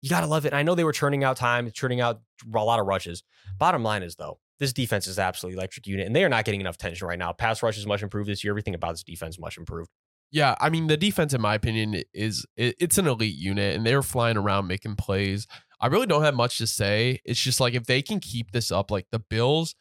You 0.00 0.08
gotta 0.08 0.26
love 0.26 0.46
it. 0.46 0.48
And 0.48 0.56
I 0.56 0.62
know 0.62 0.74
they 0.74 0.82
were 0.82 0.92
churning 0.92 1.24
out 1.24 1.36
time, 1.36 1.70
churning 1.72 2.00
out 2.00 2.22
a 2.54 2.58
lot 2.58 2.80
of 2.80 2.86
rushes. 2.86 3.22
Bottom 3.58 3.82
line 3.82 4.02
is 4.02 4.16
though, 4.16 4.38
this 4.58 4.72
defense 4.72 5.06
is 5.06 5.18
absolutely 5.18 5.58
electric 5.58 5.86
unit, 5.86 6.06
and 6.06 6.16
they 6.16 6.24
are 6.24 6.30
not 6.30 6.46
getting 6.46 6.62
enough 6.62 6.76
attention 6.76 7.06
right 7.06 7.18
now. 7.18 7.32
Pass 7.32 7.62
rush 7.62 7.76
is 7.76 7.86
much 7.86 8.02
improved 8.02 8.30
this 8.30 8.42
year. 8.42 8.54
Everything 8.54 8.74
about 8.74 8.92
this 8.92 9.02
defense 9.02 9.38
much 9.38 9.58
improved. 9.58 9.90
Yeah, 10.30 10.54
I 10.58 10.70
mean 10.70 10.86
the 10.86 10.96
defense, 10.96 11.34
in 11.34 11.42
my 11.42 11.54
opinion, 11.54 12.02
is 12.14 12.46
it, 12.56 12.76
it's 12.80 12.96
an 12.96 13.06
elite 13.06 13.36
unit, 13.36 13.76
and 13.76 13.84
they're 13.84 14.02
flying 14.02 14.38
around 14.38 14.68
making 14.68 14.96
plays. 14.96 15.46
I 15.82 15.88
really 15.88 16.06
don't 16.06 16.22
have 16.22 16.34
much 16.34 16.56
to 16.58 16.66
say. 16.66 17.20
It's 17.26 17.38
just 17.38 17.60
like 17.60 17.74
if 17.74 17.84
they 17.84 18.00
can 18.00 18.20
keep 18.20 18.52
this 18.52 18.72
up, 18.72 18.90
like 18.90 19.08
the 19.12 19.18
Bills, 19.18 19.74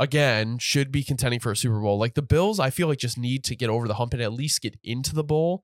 again, 0.00 0.58
should 0.58 0.90
be 0.90 1.04
contending 1.04 1.38
for 1.38 1.52
a 1.52 1.56
Super 1.56 1.78
Bowl. 1.78 1.98
Like 1.98 2.14
the 2.14 2.22
Bills, 2.22 2.58
I 2.58 2.70
feel 2.70 2.88
like 2.88 2.98
just 2.98 3.18
need 3.18 3.44
to 3.44 3.54
get 3.54 3.68
over 3.68 3.86
the 3.86 3.94
hump 3.94 4.14
and 4.14 4.22
at 4.22 4.32
least 4.32 4.62
get 4.62 4.78
into 4.82 5.14
the 5.14 5.22
bowl. 5.22 5.62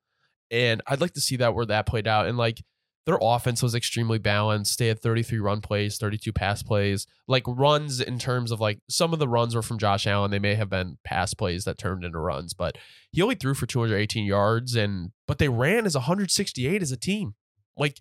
And 0.51 0.83
I'd 0.87 1.01
like 1.01 1.14
to 1.14 1.20
see 1.20 1.37
that 1.37 1.55
where 1.55 1.66
that 1.66 1.87
played 1.87 2.07
out. 2.07 2.26
And 2.26 2.37
like 2.37 2.62
their 3.07 3.18
offense 3.20 3.62
was 3.62 3.74
extremely 3.74 4.18
balanced. 4.18 4.78
They 4.78 4.89
had 4.89 5.01
33 5.01 5.39
run 5.39 5.62
plays, 5.62 5.97
32 5.97 6.32
pass 6.34 6.62
plays, 6.62 7.07
like 7.26 7.45
runs 7.47 8.01
in 8.01 8.18
terms 8.18 8.53
of 8.53 8.61
like 8.61 8.78
some 8.91 9.14
of 9.14 9.18
the 9.18 9.26
runs 9.26 9.55
were 9.55 9.62
from 9.62 9.78
Josh 9.78 10.07
Allen. 10.07 10.30
They 10.30 10.39
may 10.39 10.55
have 10.55 10.68
been 10.68 10.99
pass 11.03 11.32
plays 11.32 11.64
that 11.64 11.78
turned 11.78 12.05
into 12.05 12.18
runs, 12.18 12.53
but 12.53 12.76
he 13.11 13.22
only 13.22 13.37
threw 13.37 13.55
for 13.55 13.66
218 13.66 14.26
yards 14.26 14.76
and 14.76 15.12
but 15.26 15.39
they 15.39 15.49
ran 15.49 15.87
as 15.87 15.95
168 15.95 16.82
as 16.82 16.93
a 16.93 16.97
team. 16.97 17.34
Like 17.74 18.01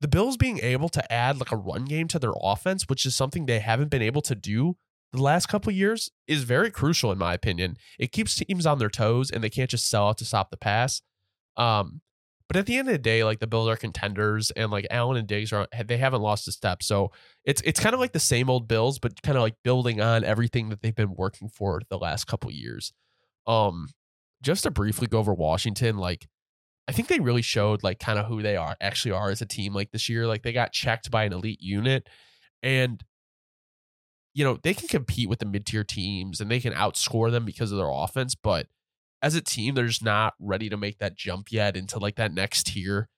the 0.00 0.08
Bills 0.08 0.36
being 0.36 0.58
able 0.58 0.88
to 0.88 1.12
add 1.12 1.38
like 1.38 1.52
a 1.52 1.56
run 1.56 1.84
game 1.84 2.08
to 2.08 2.18
their 2.18 2.34
offense, 2.42 2.88
which 2.88 3.06
is 3.06 3.14
something 3.14 3.46
they 3.46 3.60
haven't 3.60 3.90
been 3.90 4.02
able 4.02 4.22
to 4.22 4.34
do 4.34 4.76
the 5.12 5.22
last 5.22 5.46
couple 5.46 5.72
years, 5.72 6.10
is 6.26 6.42
very 6.44 6.70
crucial 6.70 7.12
in 7.12 7.18
my 7.18 7.34
opinion. 7.34 7.76
It 7.98 8.12
keeps 8.12 8.36
teams 8.36 8.66
on 8.66 8.78
their 8.78 8.90
toes 8.90 9.30
and 9.30 9.42
they 9.42 9.50
can't 9.50 9.70
just 9.70 9.88
sell 9.88 10.08
out 10.08 10.18
to 10.18 10.24
stop 10.24 10.50
the 10.50 10.56
pass. 10.56 11.02
Um, 11.56 12.00
But 12.48 12.56
at 12.56 12.66
the 12.66 12.76
end 12.76 12.86
of 12.88 12.92
the 12.92 12.98
day, 12.98 13.24
like 13.24 13.40
the 13.40 13.46
Bills 13.48 13.68
are 13.68 13.76
contenders, 13.76 14.52
and 14.52 14.70
like 14.70 14.86
Allen 14.90 15.16
and 15.16 15.26
Diggs 15.26 15.52
are 15.52 15.66
they 15.84 15.96
haven't 15.96 16.22
lost 16.22 16.46
a 16.46 16.52
step. 16.52 16.82
So 16.82 17.10
it's 17.44 17.60
it's 17.64 17.80
kind 17.80 17.94
of 17.94 18.00
like 18.00 18.12
the 18.12 18.20
same 18.20 18.48
old 18.48 18.68
Bills, 18.68 19.00
but 19.00 19.20
kind 19.22 19.36
of 19.36 19.42
like 19.42 19.56
building 19.64 20.00
on 20.00 20.22
everything 20.22 20.68
that 20.68 20.80
they've 20.80 20.94
been 20.94 21.14
working 21.16 21.48
for 21.48 21.80
the 21.88 21.98
last 21.98 22.26
couple 22.26 22.50
years. 22.52 22.92
Um, 23.48 23.88
just 24.42 24.62
to 24.62 24.70
briefly 24.70 25.08
go 25.08 25.18
over 25.18 25.34
Washington, 25.34 25.96
like 25.96 26.28
I 26.86 26.92
think 26.92 27.08
they 27.08 27.18
really 27.18 27.42
showed 27.42 27.82
like 27.82 27.98
kind 27.98 28.18
of 28.18 28.26
who 28.26 28.42
they 28.42 28.56
are 28.56 28.76
actually 28.80 29.12
are 29.12 29.30
as 29.30 29.42
a 29.42 29.46
team. 29.46 29.74
Like 29.74 29.90
this 29.90 30.08
year, 30.08 30.26
like 30.28 30.42
they 30.42 30.52
got 30.52 30.72
checked 30.72 31.10
by 31.10 31.24
an 31.24 31.32
elite 31.32 31.60
unit, 31.60 32.08
and 32.62 33.02
you 34.36 34.44
know 34.44 34.58
they 34.62 34.74
can 34.74 34.86
compete 34.86 35.30
with 35.30 35.38
the 35.38 35.46
mid 35.46 35.64
tier 35.64 35.82
teams 35.82 36.42
and 36.42 36.50
they 36.50 36.60
can 36.60 36.74
outscore 36.74 37.30
them 37.30 37.46
because 37.46 37.72
of 37.72 37.78
their 37.78 37.90
offense, 37.90 38.34
but 38.34 38.66
as 39.22 39.34
a 39.34 39.40
team, 39.40 39.74
they're 39.74 39.86
just 39.86 40.04
not 40.04 40.34
ready 40.38 40.68
to 40.68 40.76
make 40.76 40.98
that 40.98 41.16
jump 41.16 41.50
yet 41.50 41.74
into 41.74 41.98
like 41.98 42.16
that 42.16 42.34
next 42.34 42.66
tier. 42.66 43.08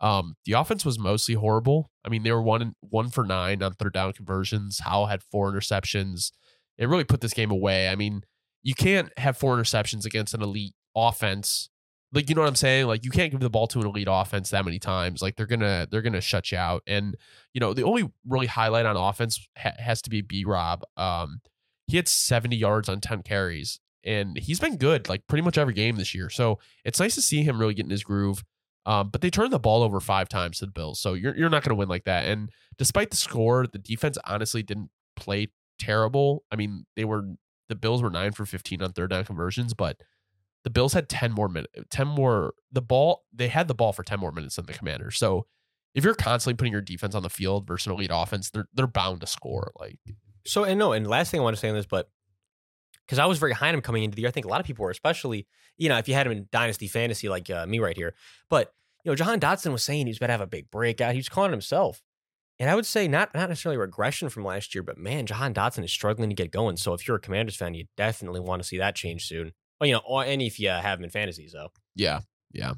Um, 0.00 0.36
the 0.44 0.52
offense 0.52 0.84
was 0.84 0.96
mostly 0.96 1.34
horrible. 1.34 1.90
I 2.04 2.08
mean, 2.08 2.22
they 2.22 2.30
were 2.30 2.40
one 2.40 2.76
one 2.78 3.10
for 3.10 3.24
nine 3.24 3.60
on 3.60 3.72
third 3.72 3.92
down 3.92 4.12
conversions. 4.12 4.78
Howell 4.78 5.06
had 5.06 5.24
four 5.24 5.50
interceptions. 5.50 6.30
It 6.78 6.88
really 6.88 7.02
put 7.02 7.22
this 7.22 7.34
game 7.34 7.50
away. 7.50 7.88
I 7.88 7.96
mean, 7.96 8.22
you 8.62 8.76
can't 8.76 9.10
have 9.18 9.36
four 9.36 9.56
interceptions 9.56 10.06
against 10.06 10.32
an 10.32 10.42
elite 10.42 10.74
offense. 10.94 11.70
Like, 12.12 12.28
you 12.28 12.34
know 12.34 12.40
what 12.40 12.48
I'm 12.48 12.56
saying? 12.56 12.86
Like, 12.86 13.04
you 13.04 13.10
can't 13.10 13.30
give 13.30 13.40
the 13.40 13.50
ball 13.50 13.66
to 13.68 13.80
an 13.80 13.86
elite 13.86 14.08
offense 14.10 14.50
that 14.50 14.64
many 14.64 14.78
times. 14.78 15.20
Like, 15.20 15.36
they're 15.36 15.46
gonna 15.46 15.86
they're 15.90 16.02
gonna 16.02 16.20
shut 16.20 16.50
you 16.52 16.58
out. 16.58 16.82
And 16.86 17.16
you 17.52 17.60
know, 17.60 17.74
the 17.74 17.84
only 17.84 18.10
really 18.26 18.46
highlight 18.46 18.86
on 18.86 18.96
offense 18.96 19.46
ha- 19.56 19.76
has 19.78 20.00
to 20.02 20.10
be 20.10 20.22
B 20.22 20.44
Rob. 20.44 20.84
Um, 20.96 21.40
he 21.86 21.96
had 21.96 22.08
70 22.08 22.54
yards 22.56 22.88
on 22.88 23.00
10 23.00 23.22
carries 23.22 23.80
and 24.04 24.38
he's 24.38 24.60
been 24.60 24.76
good 24.76 25.08
like 25.08 25.26
pretty 25.26 25.42
much 25.42 25.58
every 25.58 25.74
game 25.74 25.96
this 25.96 26.14
year. 26.14 26.30
So 26.30 26.58
it's 26.84 27.00
nice 27.00 27.14
to 27.16 27.22
see 27.22 27.42
him 27.42 27.58
really 27.58 27.74
getting 27.74 27.88
in 27.88 27.92
his 27.92 28.04
groove. 28.04 28.44
Um, 28.86 29.10
but 29.10 29.20
they 29.20 29.28
turned 29.28 29.52
the 29.52 29.58
ball 29.58 29.82
over 29.82 30.00
five 30.00 30.30
times 30.30 30.58
to 30.58 30.66
the 30.66 30.72
Bills, 30.72 30.98
so 30.98 31.12
you're 31.12 31.36
you're 31.36 31.50
not 31.50 31.62
to 31.64 31.74
win 31.74 31.90
like 31.90 32.04
that. 32.04 32.24
And 32.24 32.48
despite 32.78 33.10
the 33.10 33.16
score, 33.16 33.66
the 33.66 33.78
defense 33.78 34.16
honestly 34.24 34.62
didn't 34.62 34.88
play 35.14 35.48
terrible. 35.78 36.42
I 36.50 36.56
mean, 36.56 36.86
they 36.96 37.04
were 37.04 37.22
the 37.68 37.74
Bills 37.74 38.02
were 38.02 38.08
nine 38.08 38.32
for 38.32 38.46
fifteen 38.46 38.80
on 38.80 38.92
third 38.92 39.10
down 39.10 39.24
conversions, 39.24 39.74
but 39.74 40.00
the 40.64 40.70
Bills 40.70 40.92
had 40.92 41.08
ten 41.08 41.32
more 41.32 41.48
minutes, 41.48 41.72
ten 41.90 42.06
more 42.06 42.54
the 42.72 42.82
ball. 42.82 43.24
They 43.32 43.48
had 43.48 43.68
the 43.68 43.74
ball 43.74 43.92
for 43.92 44.02
ten 44.02 44.20
more 44.20 44.32
minutes 44.32 44.56
than 44.56 44.66
the 44.66 44.72
Commanders. 44.72 45.16
So 45.16 45.46
if 45.94 46.04
you're 46.04 46.14
constantly 46.14 46.56
putting 46.56 46.72
your 46.72 46.82
defense 46.82 47.14
on 47.14 47.22
the 47.22 47.30
field 47.30 47.66
versus 47.66 47.86
an 47.86 47.92
elite 47.92 48.10
offense, 48.12 48.50
they're 48.50 48.68
they're 48.74 48.86
bound 48.86 49.20
to 49.20 49.26
score. 49.26 49.72
Like 49.78 49.98
so, 50.46 50.64
and 50.64 50.78
no, 50.78 50.92
and 50.92 51.06
last 51.06 51.30
thing 51.30 51.40
I 51.40 51.42
want 51.42 51.56
to 51.56 51.60
say 51.60 51.68
on 51.68 51.74
this, 51.74 51.86
but 51.86 52.08
because 53.06 53.18
I 53.18 53.26
was 53.26 53.38
very 53.38 53.52
high 53.52 53.68
on 53.68 53.74
him 53.74 53.80
coming 53.80 54.04
into 54.04 54.16
the 54.16 54.22
year. 54.22 54.28
I 54.28 54.32
think 54.32 54.46
a 54.46 54.50
lot 54.50 54.60
of 54.60 54.66
people 54.66 54.84
were, 54.84 54.90
especially 54.90 55.46
you 55.76 55.88
know 55.88 55.98
if 55.98 56.08
you 56.08 56.14
had 56.14 56.26
him 56.26 56.32
in 56.32 56.48
dynasty 56.52 56.88
fantasy 56.88 57.28
like 57.28 57.50
uh, 57.50 57.66
me 57.66 57.78
right 57.78 57.96
here. 57.96 58.14
But 58.50 58.72
you 59.04 59.10
know, 59.10 59.16
Jahan 59.16 59.40
Dotson 59.40 59.72
was 59.72 59.82
saying 59.82 60.06
he 60.06 60.10
was 60.10 60.18
about 60.18 60.26
to 60.26 60.32
have 60.32 60.40
a 60.40 60.46
big 60.46 60.70
breakout. 60.70 61.12
He 61.12 61.18
was 61.18 61.28
calling 61.28 61.50
himself, 61.50 62.02
and 62.58 62.68
I 62.68 62.74
would 62.74 62.86
say 62.86 63.08
not 63.08 63.34
not 63.34 63.48
necessarily 63.48 63.78
regression 63.78 64.28
from 64.28 64.44
last 64.44 64.74
year, 64.74 64.82
but 64.82 64.98
man, 64.98 65.26
Jahan 65.26 65.54
Dotson 65.54 65.84
is 65.84 65.92
struggling 65.92 66.28
to 66.28 66.34
get 66.34 66.50
going. 66.50 66.76
So 66.76 66.92
if 66.92 67.08
you're 67.08 67.16
a 67.16 67.20
Commanders 67.20 67.56
fan, 67.56 67.74
you 67.74 67.86
definitely 67.96 68.40
want 68.40 68.62
to 68.62 68.68
see 68.68 68.78
that 68.78 68.94
change 68.94 69.26
soon. 69.26 69.52
Well, 69.80 69.88
you 69.88 69.94
know, 69.94 70.02
or, 70.06 70.24
and 70.24 70.42
if 70.42 70.58
you 70.58 70.68
have 70.68 70.98
him 70.98 71.04
in 71.04 71.10
fantasy, 71.10 71.48
so 71.48 71.68
yeah, 71.94 72.20
yeah. 72.52 72.74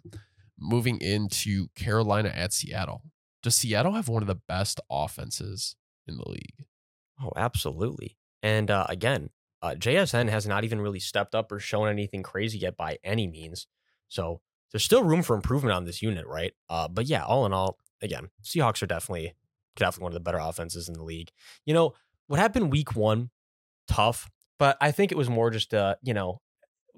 Moving 0.58 1.00
into 1.00 1.68
Carolina 1.74 2.30
at 2.34 2.52
Seattle. 2.52 3.02
Does 3.42 3.56
Seattle 3.56 3.92
have 3.92 4.08
one 4.08 4.22
of 4.22 4.28
the 4.28 4.34
best 4.34 4.80
offenses 4.90 5.76
in 6.06 6.18
the 6.18 6.28
league? 6.28 6.66
Oh, 7.22 7.32
absolutely. 7.36 8.18
And 8.42 8.70
uh, 8.70 8.86
again, 8.88 9.30
uh, 9.62 9.74
JSN 9.78 10.28
has 10.28 10.46
not 10.46 10.64
even 10.64 10.80
really 10.80 11.00
stepped 11.00 11.34
up 11.34 11.50
or 11.52 11.58
shown 11.58 11.88
anything 11.88 12.22
crazy 12.22 12.58
yet 12.58 12.76
by 12.76 12.98
any 13.04 13.26
means. 13.26 13.66
So 14.08 14.40
there's 14.72 14.84
still 14.84 15.02
room 15.02 15.22
for 15.22 15.36
improvement 15.36 15.74
on 15.74 15.84
this 15.84 16.02
unit, 16.02 16.26
right? 16.26 16.52
Uh, 16.68 16.88
but 16.88 17.06
yeah, 17.06 17.24
all 17.24 17.46
in 17.46 17.52
all, 17.52 17.78
again, 18.02 18.30
Seahawks 18.42 18.82
are 18.82 18.86
definitely 18.86 19.34
definitely 19.76 20.04
one 20.04 20.12
of 20.12 20.14
the 20.14 20.20
better 20.20 20.38
offenses 20.38 20.88
in 20.88 20.94
the 20.94 21.02
league. 21.02 21.30
You 21.64 21.74
know 21.74 21.94
what 22.26 22.40
happened 22.40 22.72
week 22.72 22.94
one, 22.94 23.30
tough, 23.88 24.30
but 24.58 24.76
I 24.80 24.90
think 24.90 25.12
it 25.12 25.18
was 25.18 25.28
more 25.28 25.50
just 25.50 25.74
uh, 25.74 25.96
you 26.02 26.14
know, 26.14 26.40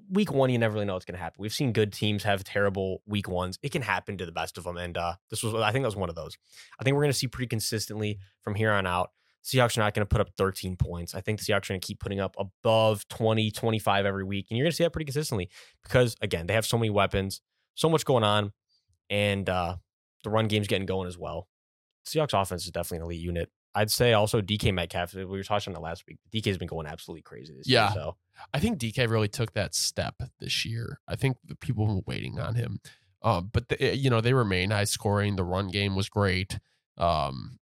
week 0.09 0.31
one 0.31 0.49
you 0.49 0.57
never 0.57 0.73
really 0.73 0.85
know 0.85 0.93
what's 0.93 1.05
going 1.05 1.17
to 1.17 1.21
happen. 1.21 1.37
We've 1.39 1.53
seen 1.53 1.73
good 1.73 1.93
teams 1.93 2.23
have 2.23 2.43
terrible 2.43 3.01
week 3.05 3.27
ones. 3.27 3.57
It 3.61 3.71
can 3.71 3.81
happen 3.81 4.17
to 4.17 4.25
the 4.25 4.31
best 4.31 4.57
of 4.57 4.63
them, 4.63 4.77
and 4.77 4.97
uh, 4.97 5.15
this 5.29 5.43
was 5.43 5.53
I 5.53 5.71
think 5.71 5.83
that 5.83 5.87
was 5.87 5.95
one 5.95 6.09
of 6.09 6.15
those. 6.15 6.37
I 6.79 6.83
think 6.83 6.95
we're 6.95 7.03
going 7.03 7.11
to 7.11 7.17
see 7.17 7.27
pretty 7.27 7.47
consistently 7.47 8.19
from 8.41 8.55
here 8.55 8.71
on 8.71 8.85
out. 8.85 9.11
Seahawks 9.43 9.77
are 9.77 9.81
not 9.81 9.93
going 9.93 10.05
to 10.05 10.09
put 10.09 10.21
up 10.21 10.29
13 10.37 10.77
points. 10.77 11.13
I 11.13 11.21
think 11.21 11.39
the 11.39 11.45
Seahawks 11.45 11.69
are 11.69 11.73
going 11.73 11.81
to 11.81 11.85
keep 11.85 11.99
putting 11.99 12.21
up 12.21 12.35
above 12.39 13.05
20, 13.09 13.51
25 13.51 14.05
every 14.05 14.23
week. 14.23 14.47
And 14.49 14.57
you're 14.57 14.63
going 14.63 14.71
to 14.71 14.75
see 14.75 14.85
that 14.85 14.93
pretty 14.93 15.05
consistently 15.05 15.49
because, 15.83 16.15
again, 16.21 16.47
they 16.47 16.53
have 16.53 16.65
so 16.65 16.77
many 16.77 16.89
weapons, 16.89 17.41
so 17.75 17.89
much 17.89 18.05
going 18.05 18.23
on, 18.23 18.53
and 19.09 19.49
uh, 19.49 19.75
the 20.23 20.29
run 20.29 20.47
game's 20.47 20.67
getting 20.67 20.85
going 20.85 21.07
as 21.09 21.17
well. 21.17 21.49
Seahawks 22.07 22.39
offense 22.39 22.63
is 22.65 22.71
definitely 22.71 22.97
an 22.97 23.03
elite 23.03 23.21
unit. 23.21 23.49
I'd 23.75 23.91
say 23.91 24.13
also 24.13 24.41
DK 24.41 24.73
Metcalf. 24.73 25.13
We 25.13 25.25
were 25.25 25.43
talking 25.43 25.73
it 25.73 25.81
last 25.81 26.05
week. 26.07 26.17
DK's 26.33 26.57
been 26.57 26.67
going 26.67 26.85
absolutely 26.87 27.23
crazy 27.23 27.53
this 27.55 27.67
yeah. 27.67 27.87
year. 27.87 27.93
So 27.95 28.15
I 28.53 28.59
think 28.59 28.79
DK 28.79 29.09
really 29.09 29.27
took 29.27 29.53
that 29.53 29.73
step 29.73 30.15
this 30.39 30.65
year. 30.65 30.99
I 31.07 31.15
think 31.15 31.37
the 31.45 31.55
people 31.55 31.87
were 31.87 32.01
waiting 32.05 32.39
on 32.39 32.55
him. 32.55 32.79
Uh, 33.21 33.41
but 33.41 33.69
the, 33.69 33.81
eh, 33.81 33.93
you 33.93 34.09
know 34.09 34.21
they 34.21 34.33
remain 34.33 34.71
high 34.71 34.83
scoring. 34.83 35.35
The 35.35 35.43
run 35.43 35.69
game 35.69 35.95
was 35.95 36.09
great. 36.09 36.59
Um, 36.97 37.59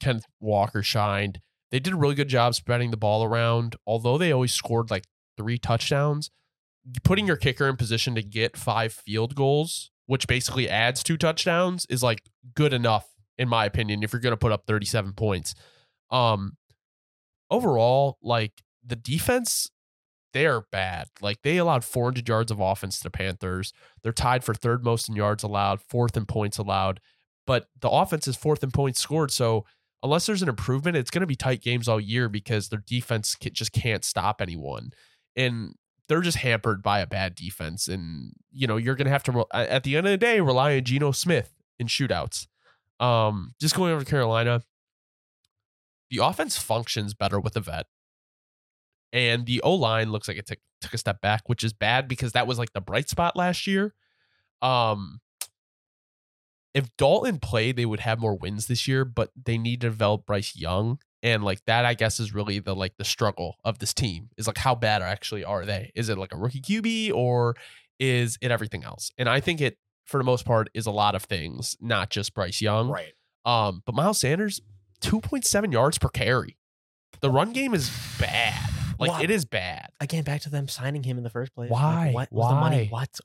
Kenneth 0.00 0.26
Walker 0.38 0.82
shined. 0.82 1.40
They 1.70 1.80
did 1.80 1.92
a 1.92 1.96
really 1.96 2.14
good 2.14 2.28
job 2.28 2.54
spreading 2.54 2.90
the 2.90 2.96
ball 2.96 3.24
around. 3.24 3.76
Although 3.86 4.18
they 4.18 4.32
always 4.32 4.52
scored 4.52 4.90
like 4.90 5.04
three 5.36 5.58
touchdowns, 5.58 6.30
putting 7.02 7.26
your 7.26 7.36
kicker 7.36 7.68
in 7.68 7.76
position 7.76 8.14
to 8.14 8.22
get 8.22 8.56
five 8.56 8.92
field 8.92 9.34
goals, 9.34 9.90
which 10.06 10.26
basically 10.26 10.68
adds 10.68 11.02
two 11.02 11.16
touchdowns, 11.16 11.86
is 11.88 12.02
like 12.02 12.22
good 12.54 12.72
enough 12.72 13.08
in 13.38 13.48
my 13.48 13.64
opinion 13.64 14.02
if 14.02 14.12
you're 14.12 14.20
going 14.20 14.32
to 14.32 14.36
put 14.36 14.52
up 14.52 14.66
37 14.66 15.12
points. 15.12 15.54
Um 16.10 16.56
overall, 17.50 18.18
like 18.22 18.62
the 18.84 18.96
defense 18.96 19.70
they 20.34 20.46
are 20.46 20.64
bad. 20.70 21.08
Like 21.20 21.42
they 21.42 21.56
allowed 21.56 21.84
400 21.84 22.28
yards 22.28 22.50
of 22.50 22.60
offense 22.60 22.98
to 22.98 23.04
the 23.04 23.10
Panthers. 23.10 23.72
They're 24.02 24.12
tied 24.12 24.44
for 24.44 24.54
third 24.54 24.84
most 24.84 25.08
in 25.08 25.16
yards 25.16 25.42
allowed, 25.42 25.80
fourth 25.80 26.16
in 26.16 26.26
points 26.26 26.58
allowed, 26.58 27.00
but 27.46 27.68
the 27.80 27.88
offense 27.88 28.28
is 28.28 28.36
fourth 28.36 28.62
in 28.62 28.70
points 28.70 29.00
scored. 29.00 29.30
So 29.30 29.64
unless 30.02 30.26
there's 30.26 30.42
an 30.42 30.48
improvement, 30.48 30.96
it's 30.96 31.10
going 31.10 31.22
to 31.22 31.26
be 31.26 31.34
tight 31.34 31.62
games 31.62 31.88
all 31.88 32.00
year 32.00 32.28
because 32.28 32.68
their 32.68 32.82
defense 32.86 33.36
just 33.52 33.72
can't 33.72 34.04
stop 34.04 34.40
anyone. 34.40 34.90
And 35.34 35.74
they're 36.08 36.20
just 36.20 36.38
hampered 36.38 36.82
by 36.82 37.00
a 37.00 37.06
bad 37.06 37.34
defense. 37.34 37.88
And, 37.88 38.32
you 38.50 38.66
know, 38.66 38.76
you're 38.76 38.94
going 38.94 39.06
to 39.06 39.10
have 39.10 39.24
to, 39.24 39.46
at 39.52 39.82
the 39.82 39.96
end 39.96 40.06
of 40.06 40.10
the 40.10 40.18
day, 40.18 40.40
rely 40.40 40.76
on 40.76 40.84
Geno 40.84 41.12
Smith 41.12 41.54
in 41.78 41.86
shootouts. 41.86 42.46
Um, 43.00 43.54
just 43.60 43.74
going 43.74 43.92
over 43.92 44.04
to 44.04 44.10
Carolina, 44.10 44.62
the 46.10 46.18
offense 46.22 46.58
functions 46.58 47.14
better 47.14 47.38
with 47.38 47.56
a 47.56 47.60
vet. 47.60 47.86
And 49.12 49.46
the 49.46 49.60
O 49.62 49.74
line 49.74 50.12
looks 50.12 50.28
like 50.28 50.36
it 50.36 50.46
took, 50.46 50.58
took 50.80 50.94
a 50.94 50.98
step 50.98 51.20
back, 51.20 51.42
which 51.46 51.64
is 51.64 51.72
bad 51.72 52.08
because 52.08 52.32
that 52.32 52.46
was 52.46 52.58
like 52.58 52.72
the 52.72 52.80
bright 52.80 53.08
spot 53.08 53.36
last 53.36 53.66
year. 53.66 53.94
Um, 54.60 55.20
if 56.74 56.94
Dalton 56.96 57.38
played, 57.38 57.76
they 57.76 57.86
would 57.86 58.00
have 58.00 58.20
more 58.20 58.36
wins 58.36 58.66
this 58.66 58.86
year, 58.86 59.04
but 59.04 59.30
they 59.42 59.58
need 59.58 59.80
to 59.80 59.88
develop 59.88 60.26
Bryce 60.26 60.54
Young. 60.54 60.98
And 61.22 61.42
like 61.42 61.64
that, 61.64 61.84
I 61.84 61.94
guess, 61.94 62.20
is 62.20 62.34
really 62.34 62.58
the 62.58 62.76
like 62.76 62.96
the 62.98 63.04
struggle 63.04 63.56
of 63.64 63.78
this 63.78 63.92
team 63.92 64.28
is 64.36 64.46
like 64.46 64.58
how 64.58 64.74
bad 64.74 65.02
actually 65.02 65.42
are 65.44 65.64
they? 65.64 65.90
Is 65.96 66.08
it 66.08 66.18
like 66.18 66.32
a 66.32 66.38
rookie 66.38 66.60
QB 66.60 67.12
or 67.12 67.56
is 67.98 68.38
it 68.40 68.50
everything 68.50 68.84
else? 68.84 69.10
And 69.18 69.28
I 69.28 69.40
think 69.40 69.60
it, 69.60 69.78
for 70.08 70.18
the 70.18 70.24
most 70.24 70.44
part, 70.44 70.68
is 70.74 70.86
a 70.86 70.90
lot 70.90 71.14
of 71.14 71.22
things, 71.22 71.76
not 71.80 72.10
just 72.10 72.34
Bryce 72.34 72.60
Young. 72.60 72.88
right. 72.88 73.12
Um, 73.44 73.82
but 73.86 73.94
Miles 73.94 74.18
Sanders, 74.20 74.60
2.7 75.00 75.72
yards 75.72 75.96
per 75.98 76.08
carry. 76.08 76.58
The 77.20 77.30
run 77.30 77.52
game 77.52 77.72
is 77.72 77.90
bad. 78.20 78.68
Like 78.98 79.10
Why? 79.12 79.22
it 79.22 79.30
is 79.30 79.44
bad. 79.44 79.90
Again, 80.00 80.24
back 80.24 80.40
to 80.42 80.50
them 80.50 80.68
signing 80.68 81.02
him 81.02 81.18
in 81.18 81.24
the 81.24 81.30
first 81.30 81.54
place. 81.54 81.70
Why? 81.70 82.06
Like, 82.06 82.14
what 82.14 82.32
was 82.32 82.50
the 82.50 82.56
money? 82.56 82.88
Why? 82.90 83.00
What? 83.02 83.20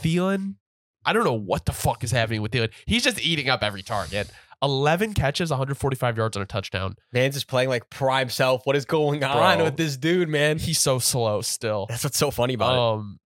Thielen, 0.00 0.56
I 1.04 1.12
don't 1.12 1.24
know 1.24 1.34
what 1.34 1.66
the 1.66 1.72
fuck 1.72 2.02
is 2.02 2.10
happening 2.10 2.42
with 2.42 2.52
Thielen. 2.52 2.70
He's 2.86 3.04
just 3.04 3.24
eating 3.24 3.48
up 3.48 3.62
every 3.62 3.82
target. 3.82 4.30
11 4.62 5.12
catches, 5.12 5.50
145 5.50 6.16
yards 6.16 6.36
on 6.36 6.42
a 6.42 6.46
touchdown. 6.46 6.96
Man's 7.12 7.34
just 7.34 7.48
playing 7.48 7.68
like 7.68 7.90
prime 7.90 8.30
self. 8.30 8.62
What 8.66 8.76
is 8.76 8.86
going 8.86 9.22
on 9.22 9.58
Bro. 9.58 9.64
with 9.64 9.76
this 9.76 9.96
dude, 9.96 10.28
man? 10.28 10.58
He's 10.58 10.78
so 10.80 10.98
slow 10.98 11.42
still. 11.42 11.86
That's 11.88 12.02
what's 12.02 12.18
so 12.18 12.30
funny 12.30 12.54
about 12.54 12.72
it. 12.72 12.78
Um, 12.78 13.20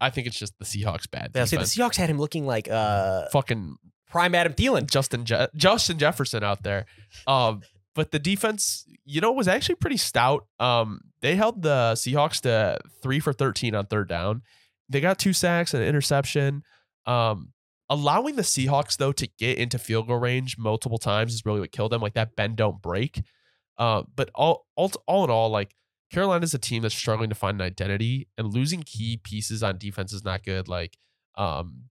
I 0.00 0.10
think 0.10 0.26
it's 0.26 0.38
just 0.38 0.58
the 0.58 0.64
Seahawks 0.64 1.10
bad. 1.10 1.30
Yeah, 1.34 1.44
see, 1.44 1.56
the 1.56 1.62
defense. 1.64 1.76
Seahawks 1.76 1.96
had 1.96 2.10
him 2.10 2.18
looking 2.18 2.46
like 2.46 2.68
uh 2.70 3.28
Fucking 3.30 3.76
prime 4.08 4.34
Adam 4.34 4.52
Thielen. 4.52 4.90
Justin 4.90 5.24
Je- 5.24 5.48
Justin 5.56 5.98
Jefferson 5.98 6.44
out 6.44 6.62
there. 6.62 6.86
Um, 7.26 7.62
but 7.94 8.10
the 8.10 8.18
defense, 8.18 8.84
you 9.04 9.20
know, 9.20 9.32
was 9.32 9.46
actually 9.48 9.76
pretty 9.76 9.96
stout. 9.96 10.46
Um, 10.58 11.00
they 11.22 11.36
held 11.36 11.62
the 11.62 11.92
Seahawks 11.94 12.40
to 12.42 12.78
three 13.02 13.20
for 13.20 13.32
13 13.32 13.74
on 13.74 13.86
third 13.86 14.08
down. 14.08 14.42
They 14.88 15.00
got 15.00 15.18
two 15.18 15.32
sacks 15.32 15.74
and 15.74 15.82
an 15.82 15.88
interception. 15.88 16.62
Um, 17.06 17.52
allowing 17.88 18.36
the 18.36 18.42
Seahawks 18.42 18.96
though 18.96 19.12
to 19.12 19.28
get 19.38 19.58
into 19.58 19.78
field 19.78 20.08
goal 20.08 20.18
range 20.18 20.56
multiple 20.58 20.98
times 20.98 21.34
is 21.34 21.42
really 21.44 21.60
what 21.60 21.72
killed 21.72 21.92
them. 21.92 22.02
Like 22.02 22.14
that 22.14 22.34
bend 22.36 22.56
don't 22.56 22.82
break. 22.82 23.22
Uh, 23.78 24.02
but 24.14 24.30
all 24.34 24.66
all 24.76 24.90
all 25.06 25.24
in 25.24 25.30
all, 25.30 25.50
like 25.50 25.74
Carolina's 26.14 26.54
a 26.54 26.58
team 26.58 26.82
that's 26.82 26.94
struggling 26.94 27.28
to 27.28 27.34
find 27.34 27.60
an 27.60 27.66
identity 27.66 28.28
and 28.38 28.54
losing 28.54 28.82
key 28.82 29.16
pieces 29.16 29.62
on 29.62 29.78
defense 29.78 30.12
is 30.12 30.24
not 30.24 30.44
good. 30.44 30.68
Like 30.68 30.96
um, 31.36 31.84